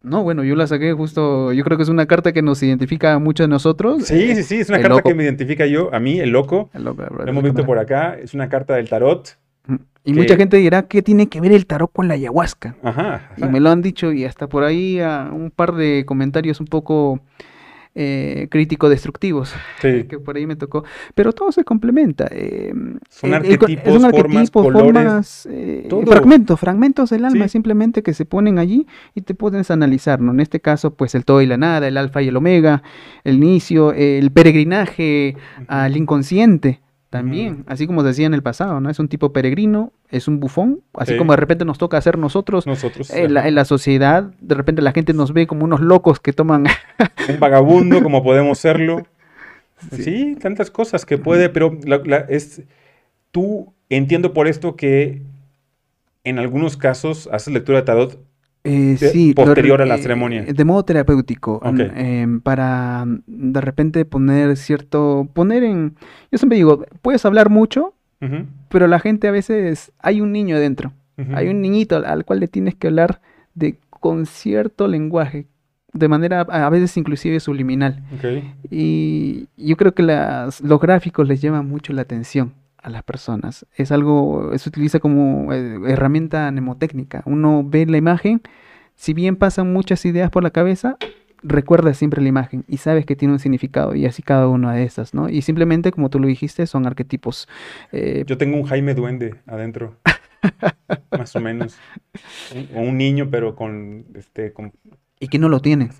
No, 0.00 0.22
bueno, 0.22 0.44
yo 0.44 0.56
la 0.56 0.66
saqué 0.66 0.94
justo, 0.94 1.52
yo 1.52 1.62
creo 1.62 1.76
que 1.76 1.82
es 1.82 1.90
una 1.90 2.06
carta 2.06 2.32
que 2.32 2.40
nos 2.40 2.62
identifica 2.62 3.12
a 3.12 3.18
muchos 3.18 3.44
de 3.44 3.48
nosotros. 3.48 4.04
Sí, 4.04 4.34
sí, 4.34 4.42
sí, 4.42 4.60
es 4.60 4.70
una 4.70 4.80
carta 4.80 5.02
que 5.02 5.14
me 5.14 5.24
identifica 5.24 5.66
yo, 5.66 5.94
a 5.94 6.00
mí, 6.00 6.20
el 6.20 6.30
loco. 6.30 6.70
El 6.72 6.84
loco, 6.84 7.02
Lo 7.02 7.26
hemos 7.26 7.44
visto 7.44 7.66
por 7.66 7.78
acá, 7.78 8.16
es 8.18 8.32
una 8.32 8.48
carta 8.48 8.74
del 8.76 8.88
tarot. 8.88 9.38
Y 10.04 10.14
mucha 10.14 10.36
gente 10.36 10.56
dirá, 10.56 10.82
¿qué 10.88 11.02
tiene 11.02 11.28
que 11.28 11.40
ver 11.40 11.52
el 11.52 11.66
tarot 11.66 11.92
con 11.92 12.08
la 12.08 12.14
ayahuasca? 12.14 12.76
Ajá, 12.82 13.30
Y 13.36 13.44
me 13.44 13.60
lo 13.60 13.70
han 13.70 13.82
dicho 13.82 14.10
y 14.10 14.24
hasta 14.24 14.46
por 14.46 14.64
ahí 14.64 15.00
un 15.00 15.50
par 15.54 15.74
de 15.74 16.04
comentarios 16.06 16.60
un 16.60 16.66
poco 16.66 17.20
eh, 17.96 18.48
crítico 18.50 18.88
destructivos, 18.88 19.54
que 19.80 20.18
por 20.18 20.36
ahí 20.36 20.46
me 20.46 20.56
tocó. 20.56 20.84
Pero 21.14 21.32
todo 21.32 21.52
se 21.52 21.64
complementa. 21.64 22.28
Eh, 22.30 22.72
son 23.08 23.32
eh, 23.32 23.36
arquetipos, 23.36 24.02
formas, 24.10 24.50
colores, 24.50 25.48
fragmentos, 26.04 26.58
fragmentos 26.58 27.10
del 27.10 27.24
alma 27.24 27.48
simplemente 27.48 28.02
que 28.02 28.14
se 28.14 28.24
ponen 28.24 28.58
allí 28.58 28.86
y 29.14 29.20
te 29.20 29.34
puedes 29.34 29.70
analizar, 29.70 30.20
¿no? 30.20 30.32
En 30.32 30.40
este 30.40 30.60
caso, 30.60 30.94
pues 30.94 31.14
el 31.14 31.24
todo 31.24 31.40
y 31.40 31.46
la 31.46 31.56
nada, 31.56 31.86
el 31.86 31.96
alfa 31.96 32.20
y 32.22 32.28
el 32.28 32.36
omega, 32.36 32.82
el 33.22 33.36
inicio, 33.36 33.92
el 33.92 34.30
peregrinaje 34.32 35.36
al 35.68 35.96
inconsciente, 35.96 36.80
también, 37.14 37.62
así 37.68 37.86
como 37.86 38.02
decía 38.02 38.26
en 38.26 38.34
el 38.34 38.42
pasado, 38.42 38.80
¿no? 38.80 38.90
Es 38.90 38.98
un 38.98 39.06
tipo 39.06 39.32
peregrino, 39.32 39.92
es 40.10 40.26
un 40.26 40.40
bufón, 40.40 40.80
así 40.94 41.16
como 41.16 41.30
de 41.30 41.36
repente 41.36 41.64
nos 41.64 41.78
toca 41.78 41.96
hacer 41.96 42.18
nosotros, 42.18 42.66
nosotros 42.66 43.08
en, 43.10 43.32
la, 43.32 43.64
sociedad, 43.64 44.32
de 44.40 44.54
repente 44.56 44.82
la 44.82 44.90
gente 44.90 45.12
nos 45.12 45.32
ve 45.32 45.46
como 45.46 45.64
unos 45.64 45.80
locos 45.80 46.18
que 46.18 46.32
toman... 46.32 46.66
un 47.28 47.38
vagabundo, 47.38 48.02
como 48.02 48.24
podemos 48.24 48.58
serlo. 48.58 49.06
Sí. 49.92 50.36
tantas 50.40 50.72
cosas 50.72 51.06
que 51.06 51.16
puede, 51.16 51.50
pero 51.50 51.78
es 52.28 52.62
tú 53.30 53.72
entiendo 53.90 54.32
por 54.32 54.48
esto 54.48 54.74
que 54.74 55.22
en 56.24 56.40
algunos 56.40 56.76
casos 56.76 57.28
haces 57.30 57.54
lectura 57.54 57.78
de 57.78 57.84
tarot 57.84 58.18
eh, 58.64 58.96
sí, 58.96 59.34
posterior 59.34 59.82
a 59.82 59.86
la 59.86 59.98
ceremonia. 59.98 60.42
De 60.42 60.64
modo 60.64 60.84
terapéutico, 60.84 61.60
em, 61.64 62.40
para 62.40 63.04
de 63.26 63.60
repente 63.60 64.06
poner 64.06 64.56
cierto, 64.56 65.28
poner 65.34 65.62
en, 65.64 65.94
yo 66.32 66.38
siempre 66.38 66.56
digo, 66.56 66.86
puedes 67.02 67.24
hablar 67.26 67.50
mucho, 67.50 67.94
pero 68.70 68.86
la 68.86 69.00
gente 69.00 69.28
a 69.28 69.30
veces, 69.30 69.92
hay 69.98 70.22
un 70.22 70.32
niño 70.32 70.58
dentro, 70.58 70.94
hay 71.34 71.48
un 71.48 71.60
niñito 71.60 71.96
al, 71.96 72.24
cual 72.24 72.40
le 72.40 72.48
tienes 72.48 72.74
que 72.74 72.86
hablar 72.86 73.20
de 73.54 73.76
con 73.90 74.24
cierto 74.24 74.88
lenguaje, 74.88 75.46
de 75.92 76.08
manera 76.08 76.40
a 76.40 76.70
veces 76.70 76.96
inclusive 76.96 77.40
subliminal. 77.40 78.02
Y 78.70 79.46
yo 79.58 79.76
creo 79.76 79.92
que 79.94 80.02
las, 80.02 80.62
los 80.62 80.80
gráficos 80.80 81.28
les 81.28 81.42
llaman 81.42 81.68
mucho 81.68 81.92
la 81.92 82.00
atención 82.00 82.54
a 82.84 82.90
las 82.90 83.02
personas. 83.02 83.66
Es 83.76 83.90
algo, 83.90 84.52
se 84.56 84.68
utiliza 84.68 85.00
como 85.00 85.52
eh, 85.52 85.80
herramienta 85.86 86.50
mnemotécnica. 86.50 87.22
Uno 87.24 87.64
ve 87.66 87.86
la 87.86 87.96
imagen, 87.96 88.42
si 88.94 89.14
bien 89.14 89.36
pasan 89.36 89.72
muchas 89.72 90.04
ideas 90.04 90.30
por 90.30 90.42
la 90.42 90.50
cabeza, 90.50 90.96
recuerda 91.42 91.94
siempre 91.94 92.22
la 92.22 92.28
imagen 92.28 92.64
y 92.68 92.76
sabes 92.76 93.06
que 93.06 93.16
tiene 93.16 93.32
un 93.34 93.40
significado 93.40 93.94
y 93.94 94.06
así 94.06 94.22
cada 94.22 94.48
una 94.48 94.74
de 94.74 94.84
estas, 94.84 95.14
¿no? 95.14 95.28
Y 95.28 95.42
simplemente, 95.42 95.92
como 95.92 96.10
tú 96.10 96.20
lo 96.20 96.26
dijiste, 96.26 96.66
son 96.66 96.86
arquetipos. 96.86 97.48
Eh, 97.90 98.24
Yo 98.26 98.38
tengo 98.38 98.56
un 98.56 98.64
Jaime 98.64 98.94
Duende 98.94 99.36
adentro. 99.46 99.96
más 101.18 101.34
o 101.36 101.40
menos. 101.40 101.78
O 102.74 102.80
un 102.80 102.98
niño, 102.98 103.28
pero 103.30 103.56
con, 103.56 104.04
este, 104.14 104.52
con 104.52 104.72
y 105.24 105.28
que 105.28 105.38
no 105.38 105.48
lo 105.48 105.60
tiene. 105.60 105.90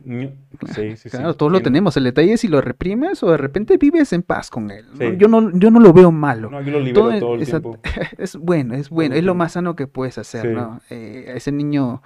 Sí, 0.75 0.97
sí, 0.97 1.09
claro, 1.09 1.35
todos 1.35 1.51
lo 1.51 1.63
tenemos. 1.63 1.97
El 1.97 2.05
detalle 2.05 2.35
es 2.35 2.43
si 2.43 2.49
lo 2.49 2.61
reprimes 2.61 3.23
o 3.23 3.31
de 3.31 3.39
repente 3.39 3.79
vives 3.79 4.13
en 4.13 4.23
paz 4.23 4.51
con 4.51 4.71
él. 4.71 4.85
Yo, 5.19 5.29
no, 5.29 5.51
yo 5.57 5.71
no 5.71 5.81
lo 5.81 5.95
veo 5.95 6.13
malo. 6.13 6.51
No, 6.51 6.61
yo 6.61 6.73
lo 6.73 6.81
libero 6.81 7.19
todo, 7.19 7.35
el 7.37 7.45
tiempo. 7.45 7.79
Es 8.19 8.37
bueno, 8.37 8.75
es 8.75 8.91
bueno. 8.91 9.15
Es 9.15 9.25
lo 9.25 9.35
más 9.35 9.53
sano 9.53 9.75
que 9.77 9.87
puedes 9.87 10.19
hacer, 10.19 10.47
¿no? 10.51 10.81
Eh, 10.91 11.33
ese 11.35 11.53
niño... 11.53 12.03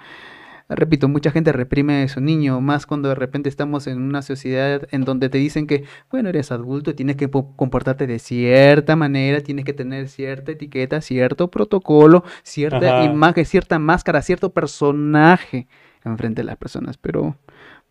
Repito, 0.70 1.08
mucha 1.08 1.30
gente 1.30 1.50
reprime 1.50 2.02
a 2.02 2.08
su 2.08 2.20
niño, 2.20 2.60
más 2.60 2.84
cuando 2.84 3.08
de 3.08 3.14
repente 3.14 3.48
estamos 3.48 3.86
en 3.86 4.02
una 4.02 4.20
sociedad 4.20 4.86
en 4.90 5.02
donde 5.06 5.30
te 5.30 5.38
dicen 5.38 5.66
que, 5.66 5.84
bueno, 6.10 6.28
eres 6.28 6.52
adulto, 6.52 6.94
tienes 6.94 7.16
que 7.16 7.30
comportarte 7.30 8.06
de 8.06 8.18
cierta 8.18 8.94
manera, 8.94 9.40
tienes 9.40 9.64
que 9.64 9.72
tener 9.72 10.10
cierta 10.10 10.52
etiqueta, 10.52 11.00
cierto 11.00 11.50
protocolo, 11.50 12.22
cierta 12.42 13.02
imagen, 13.02 13.46
cierta 13.46 13.78
máscara, 13.78 14.20
cierto 14.20 14.52
personaje 14.52 15.68
enfrente 16.04 16.42
de 16.42 16.46
las 16.46 16.56
personas. 16.56 16.96
Pero, 16.98 17.36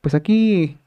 pues 0.01 0.15
aquí, 0.15 0.77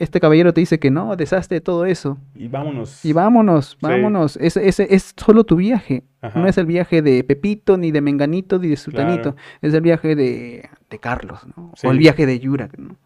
este 0.00 0.18
caballero 0.18 0.54
te 0.54 0.60
dice 0.60 0.78
que 0.78 0.90
no, 0.90 1.14
deshazte 1.14 1.60
todo 1.60 1.84
eso. 1.84 2.18
Y 2.34 2.48
vámonos. 2.48 3.04
Y 3.04 3.12
vámonos, 3.12 3.76
vámonos. 3.80 4.38
Ese, 4.38 4.66
es 4.66 5.14
solo 5.16 5.44
tu 5.44 5.56
viaje. 5.56 6.04
No 6.34 6.46
es 6.46 6.56
el 6.58 6.66
viaje 6.66 7.02
de 7.02 7.22
Pepito, 7.22 7.76
ni 7.76 7.90
de 7.90 8.00
Menganito, 8.00 8.58
ni 8.58 8.68
de 8.68 8.76
Sultanito. 8.76 9.36
Es 9.60 9.74
el 9.74 9.82
viaje 9.82 10.16
de, 10.16 10.68
Carlos, 11.00 11.40
¿no? 11.56 11.72
O 11.82 11.90
el 11.90 11.98
viaje 11.98 12.26
de 12.26 12.38
Yura, 12.40 12.70
¿no? 12.78 12.96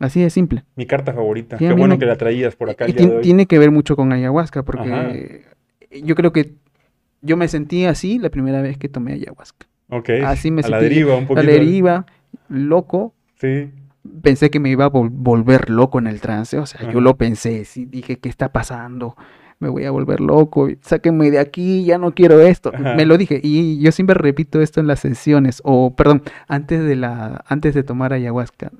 Así 0.00 0.20
de 0.20 0.30
simple. 0.30 0.64
Mi 0.74 0.86
carta 0.86 1.12
favorita. 1.12 1.56
Qué 1.56 1.72
bueno 1.72 1.96
que 1.96 2.06
la 2.06 2.16
traías 2.16 2.56
por 2.56 2.68
acá. 2.68 2.88
Y 2.88 2.94
tiene 2.94 3.46
que 3.46 3.58
ver 3.60 3.70
mucho 3.70 3.94
con 3.94 4.12
ayahuasca, 4.12 4.64
porque 4.64 5.44
yo 6.02 6.16
creo 6.16 6.32
que 6.32 6.54
yo 7.20 7.36
me 7.36 7.46
sentí 7.46 7.84
así 7.84 8.18
la 8.18 8.30
primera 8.30 8.60
vez 8.60 8.76
que 8.76 8.88
tomé 8.88 9.12
ayahuasca. 9.12 9.68
Ok. 9.88 10.10
Así 10.24 10.50
me 10.50 10.62
a 10.62 10.68
la 10.68 10.80
deriva, 10.80 11.14
un 11.14 11.26
poquito. 11.26 11.40
A 11.40 11.44
la 11.44 11.52
deriva 11.52 12.06
loco. 12.48 13.14
Sí. 13.36 13.70
Pensé 14.22 14.50
que 14.50 14.60
me 14.60 14.68
iba 14.70 14.86
a 14.86 14.88
volver 14.88 15.70
loco 15.70 15.98
en 15.98 16.06
el 16.06 16.20
trance, 16.20 16.58
o 16.58 16.66
sea, 16.66 16.90
yo 16.90 17.00
lo 17.00 17.16
pensé, 17.16 17.64
sí, 17.64 17.84
dije, 17.84 18.18
¿qué 18.18 18.28
está 18.28 18.50
pasando? 18.50 19.16
Me 19.62 19.68
voy 19.68 19.84
a 19.84 19.92
volver 19.92 20.20
loco, 20.20 20.68
sáquenme 20.80 21.30
de 21.30 21.38
aquí, 21.38 21.84
ya 21.84 21.96
no 21.96 22.10
quiero 22.12 22.40
esto. 22.40 22.72
Me 22.96 23.06
lo 23.06 23.16
dije, 23.16 23.40
y 23.42 23.78
yo 23.80 23.92
siempre 23.92 24.14
repito 24.14 24.60
esto 24.60 24.80
en 24.80 24.88
las 24.88 24.98
sesiones, 24.98 25.62
o 25.64 25.94
perdón, 25.94 26.22
antes 26.48 26.82
de 26.84 26.96
la, 26.96 27.44
antes 27.46 27.72
de 27.74 27.84
tomar 27.84 28.12
ayahuasca, 28.12 28.72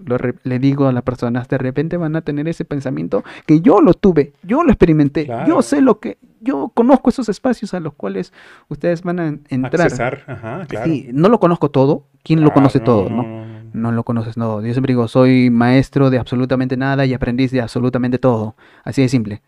le 0.43 0.59
digo 0.59 0.89
a 0.89 0.93
las 0.93 1.05
personas, 1.05 1.49
de 1.49 1.59
repente 1.59 1.97
van 1.97 2.17
a 2.17 2.23
tener 2.23 2.49
ese 2.49 2.65
pensamiento 2.65 3.23
que 3.47 3.61
yo 3.61 3.81
lo 3.81 3.95
tuve, 3.95 4.33
yo 4.43 4.65
lo 4.65 4.71
experimenté, 4.71 5.29
yo 5.47 5.63
sé 5.63 5.81
lo 5.81 6.01
que, 6.01 6.19
yo 6.41 6.73
conozco 6.75 7.11
esos 7.11 7.29
espacios 7.29 7.73
a 7.75 7.79
los 7.79 7.95
cuales 7.95 8.33
ustedes 8.69 9.03
van 9.05 9.21
a 9.21 9.29
entrar. 9.49 9.83
Accesar, 9.87 10.25
ajá, 10.27 10.67
claro. 10.67 10.87
Sí, 10.91 11.09
no 11.13 11.29
lo 11.29 11.39
conozco 11.39 11.71
todo. 11.71 12.09
¿Quién 12.25 12.41
lo 12.43 12.49
Ah, 12.51 12.55
conoce 12.55 12.79
no, 12.81 12.85
todo, 12.85 13.09
no, 13.09 13.17
no? 13.17 13.23
no, 13.23 13.47
no. 13.47 13.53
No 13.75 13.91
lo 13.93 14.03
conoces 14.05 14.35
todo. 14.35 14.61
Yo 14.61 14.73
siempre 14.75 14.93
digo, 14.93 15.09
soy 15.09 15.49
maestro 15.51 16.11
de 16.11 16.19
absolutamente 16.19 16.77
nada 16.77 17.07
y 17.07 17.15
aprendiz 17.15 17.51
de 17.53 17.61
absolutamente 17.63 18.19
todo. 18.19 18.55
Así 18.85 19.01
de 19.03 19.09
simple. 19.09 19.41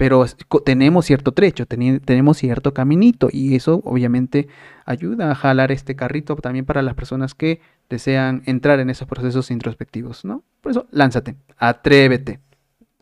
Pero 0.00 0.24
tenemos 0.64 1.04
cierto 1.04 1.32
trecho, 1.32 1.66
tenemos 1.66 2.38
cierto 2.38 2.72
caminito 2.72 3.28
y 3.30 3.54
eso 3.54 3.82
obviamente 3.84 4.48
ayuda 4.86 5.30
a 5.30 5.34
jalar 5.34 5.72
este 5.72 5.94
carrito 5.94 6.36
también 6.36 6.64
para 6.64 6.80
las 6.80 6.94
personas 6.94 7.34
que 7.34 7.60
desean 7.90 8.42
entrar 8.46 8.80
en 8.80 8.88
esos 8.88 9.06
procesos 9.06 9.50
introspectivos, 9.50 10.24
¿no? 10.24 10.42
Por 10.62 10.70
eso, 10.72 10.86
lánzate, 10.90 11.36
atrévete. 11.58 12.40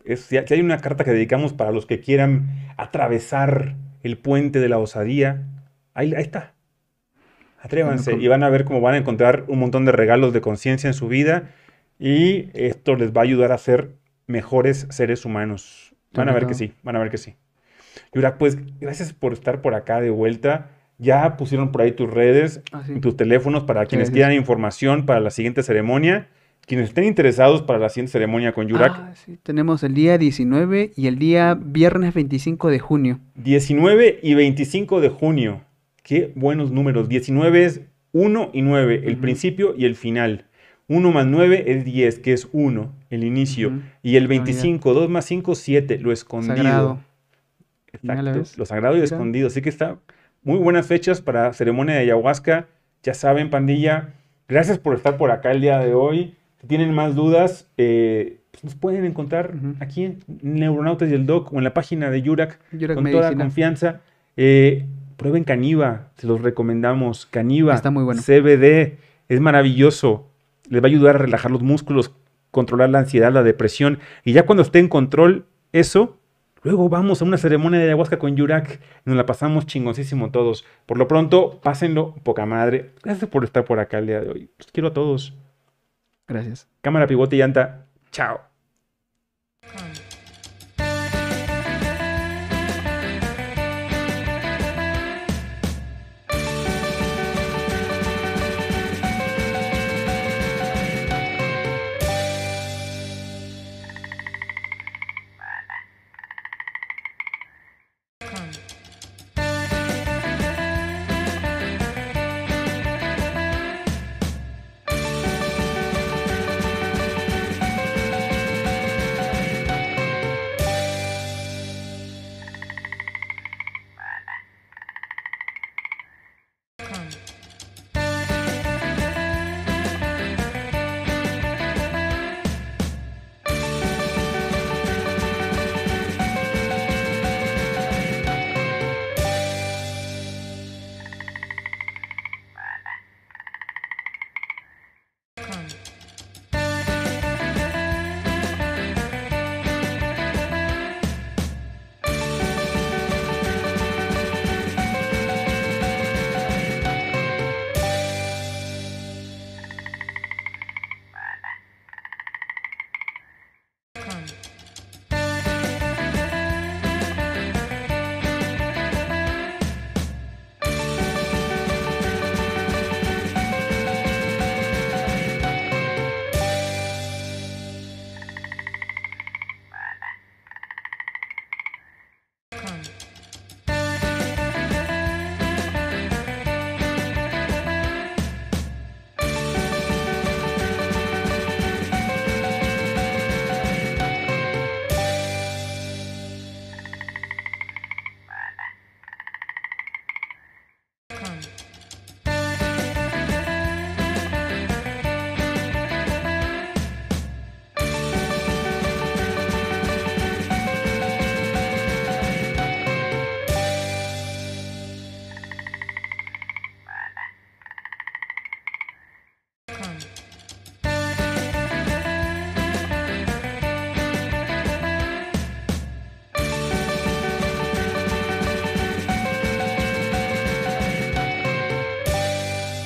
Es- 0.05 0.23
si 0.23 0.39
hay 0.39 0.61
una 0.61 0.79
carta 0.79 1.05
que 1.05 1.13
dedicamos 1.13 1.53
para 1.53 1.71
los 1.71 1.87
que 1.87 2.01
quieran 2.01 2.49
atravesar 2.77 3.77
el 4.03 4.19
puente 4.19 4.59
de 4.59 4.69
la 4.69 4.79
osadía, 4.79 5.47
ahí, 5.95 6.15
ahí 6.15 6.23
está. 6.23 6.55
Atrévanse 7.63 8.15
y 8.15 8.27
van 8.29 8.43
a 8.43 8.49
ver 8.51 8.65
cómo 8.65 8.81
van 8.81 8.95
a 8.95 8.99
encontrar 8.99 9.45
un 9.49 9.61
montón 9.61 9.85
de 9.85 9.93
regalos 9.93 10.33
de 10.33 10.41
conciencia 10.41 10.89
en 10.89 10.95
su 10.95 11.09
vida 11.09 11.51
y 11.99 12.51
esto 12.55 12.97
les 12.97 13.13
va 13.13 13.21
a 13.21 13.25
ayudar 13.25 13.53
a 13.53 13.59
ser 13.59 13.95
mejores 14.27 14.87
seres 14.91 15.25
humanos. 15.25 15.88
Van 16.13 16.29
a 16.29 16.33
ver 16.33 16.47
que 16.47 16.55
sí, 16.55 16.73
van 16.83 16.97
a 16.97 16.99
ver 16.99 17.11
que 17.11 17.19
sí. 17.19 17.35
Yurak, 18.15 18.39
pues 18.39 18.59
gracias 18.81 19.13
por 19.13 19.33
estar 19.33 19.61
por 19.63 19.75
acá 19.75 20.01
de 20.01 20.11
vuelta. 20.11 20.71
Ya 20.99 21.37
pusieron 21.37 21.71
por 21.71 21.83
ahí 21.83 21.93
tus 21.93 22.11
redes 22.11 22.61
Ah, 22.73 22.83
sí. 22.87 22.99
tus 23.01 23.17
teléfonos 23.17 23.65
para 23.65 23.87
quienes 23.87 24.11
quieran 24.11 24.33
información 24.33 25.07
para 25.07 25.21
la 25.21 25.31
siguiente 25.31 25.63
ceremonia. 25.63 26.29
Quienes 26.67 26.89
estén 26.89 27.05
interesados 27.05 27.63
para 27.63 27.79
la 27.79 27.89
siguiente 27.89 28.13
ceremonia 28.13 28.53
con 28.53 28.67
Yurak, 28.69 28.93
Ah, 28.95 29.13
sí, 29.15 29.39
Tenemos 29.43 29.83
el 29.85 29.95
día 29.95 30.19
19 30.19 30.91
y 30.97 31.07
el 31.07 31.19
día 31.19 31.55
viernes 31.59 32.13
25 32.15 32.69
de 32.69 32.79
junio. 32.79 33.21
19 33.37 34.21
y 34.23 34.35
25 34.35 35.01
de 35.01 35.09
junio. 35.09 35.63
Qué 36.03 36.33
buenos 36.35 36.71
números. 36.71 37.09
19 37.09 37.65
es 37.65 37.81
1 38.13 38.51
y 38.53 38.63
9, 38.63 39.03
el 39.07 39.17
principio 39.19 39.75
y 39.77 39.85
el 39.87 39.95
final. 39.95 40.47
1 40.89 41.13
más 41.13 41.27
9 41.27 41.65
es 41.67 41.85
10, 41.85 42.19
que 42.19 42.33
es 42.33 42.49
1, 42.53 42.93
el 43.11 43.25
inicio. 43.25 43.81
Y 44.03 44.17
el 44.17 44.25
Ah, 44.25 44.29
mira. 44.29 44.45
25, 44.45 44.95
2 44.95 45.09
más 45.11 45.25
5, 45.27 45.55
7, 45.55 45.99
lo 45.99 46.13
escondido. 46.13 46.57
Sagrado. 46.57 47.01
Mira, 48.03 48.23
¿la 48.23 48.31
Exacto, 48.33 48.59
lo 48.59 48.67
sagrado 48.67 48.97
y 48.97 49.01
escondido. 49.01 49.47
Así 49.49 49.63
que 49.63 49.69
está 49.69 49.99
muy 50.43 50.59
buenas 50.59 50.87
fechas 50.87 51.21
para 51.21 51.53
ceremonia 51.53 51.95
de 51.95 52.01
ayahuasca. 52.03 52.67
Ya 53.03 53.15
saben, 53.15 53.51
pandilla. 53.51 54.15
Gracias 54.49 54.79
por 54.79 54.95
estar 54.95 55.17
por 55.17 55.31
acá 55.31 55.53
el 55.53 55.61
día 55.61 55.79
de 55.79 55.95
hoy. 55.95 56.35
Si 56.61 56.67
tienen 56.67 56.93
más 56.93 57.15
dudas, 57.15 57.69
eh, 57.77 58.39
pues 58.51 58.65
nos 58.65 58.75
pueden 58.75 59.05
encontrar 59.05 59.55
aquí 59.81 60.05
en 60.05 60.19
Neuronautas 60.43 61.11
y 61.11 61.15
el 61.15 61.27
Doc 61.27 61.53
o 61.53 61.59
en 61.59 61.65
la 61.65 61.75
página 61.75 62.11
de 62.11 62.23
Yurak 62.23 62.59
Yurak 62.73 62.97
con 62.97 63.11
toda 63.11 63.35
confianza. 63.35 64.01
Eh, 64.37 64.87
prueben 65.17 65.45
Caniva, 65.45 66.09
se 66.17 66.27
los 66.27 66.41
recomendamos. 66.41 67.27
Caniva, 67.27 67.75
Está 67.75 67.91
muy 67.91 68.05
bueno. 68.05 68.23
CBD, 68.23 68.99
es 69.29 69.41
maravilloso. 69.41 70.28
Les 70.69 70.83
va 70.83 70.87
a 70.87 70.91
ayudar 70.91 71.17
a 71.17 71.19
relajar 71.19 71.51
los 71.51 71.63
músculos, 71.63 72.15
controlar 72.51 72.91
la 72.91 73.01
ansiedad, 73.01 73.33
la 73.33 73.43
depresión. 73.43 73.99
Y 74.25 74.33
ya 74.33 74.47
cuando 74.47 74.63
esté 74.63 74.79
en 74.79 74.89
control 74.89 75.47
eso, 75.73 76.19
luego 76.63 76.89
vamos 76.89 77.23
a 77.23 77.25
una 77.25 77.39
ceremonia 77.39 77.79
de 77.79 77.87
ayahuasca 77.87 78.19
con 78.19 78.37
Yurak. 78.37 78.81
Nos 79.05 79.17
la 79.17 79.27
pasamos 79.27 79.67
chingoncísimo 79.67 80.31
todos. 80.31 80.65
Por 80.87 80.99
lo 80.99 81.09
pronto, 81.09 81.61
pásenlo 81.61 82.15
poca 82.23 82.47
madre. 82.47 82.93
Gracias 83.03 83.31
por 83.31 83.45
estar 83.45 83.65
por 83.65 83.79
acá 83.81 83.99
el 83.99 84.07
día 84.07 84.21
de 84.21 84.31
hoy. 84.31 84.51
Los 84.59 84.69
quiero 84.73 84.89
a 84.89 84.93
todos. 84.93 85.35
Gracias. 86.27 86.69
Cámara, 86.83 87.07
pivote 87.07 87.37
y 87.37 87.39
llanta. 87.39 87.87
Chao. 88.11 88.41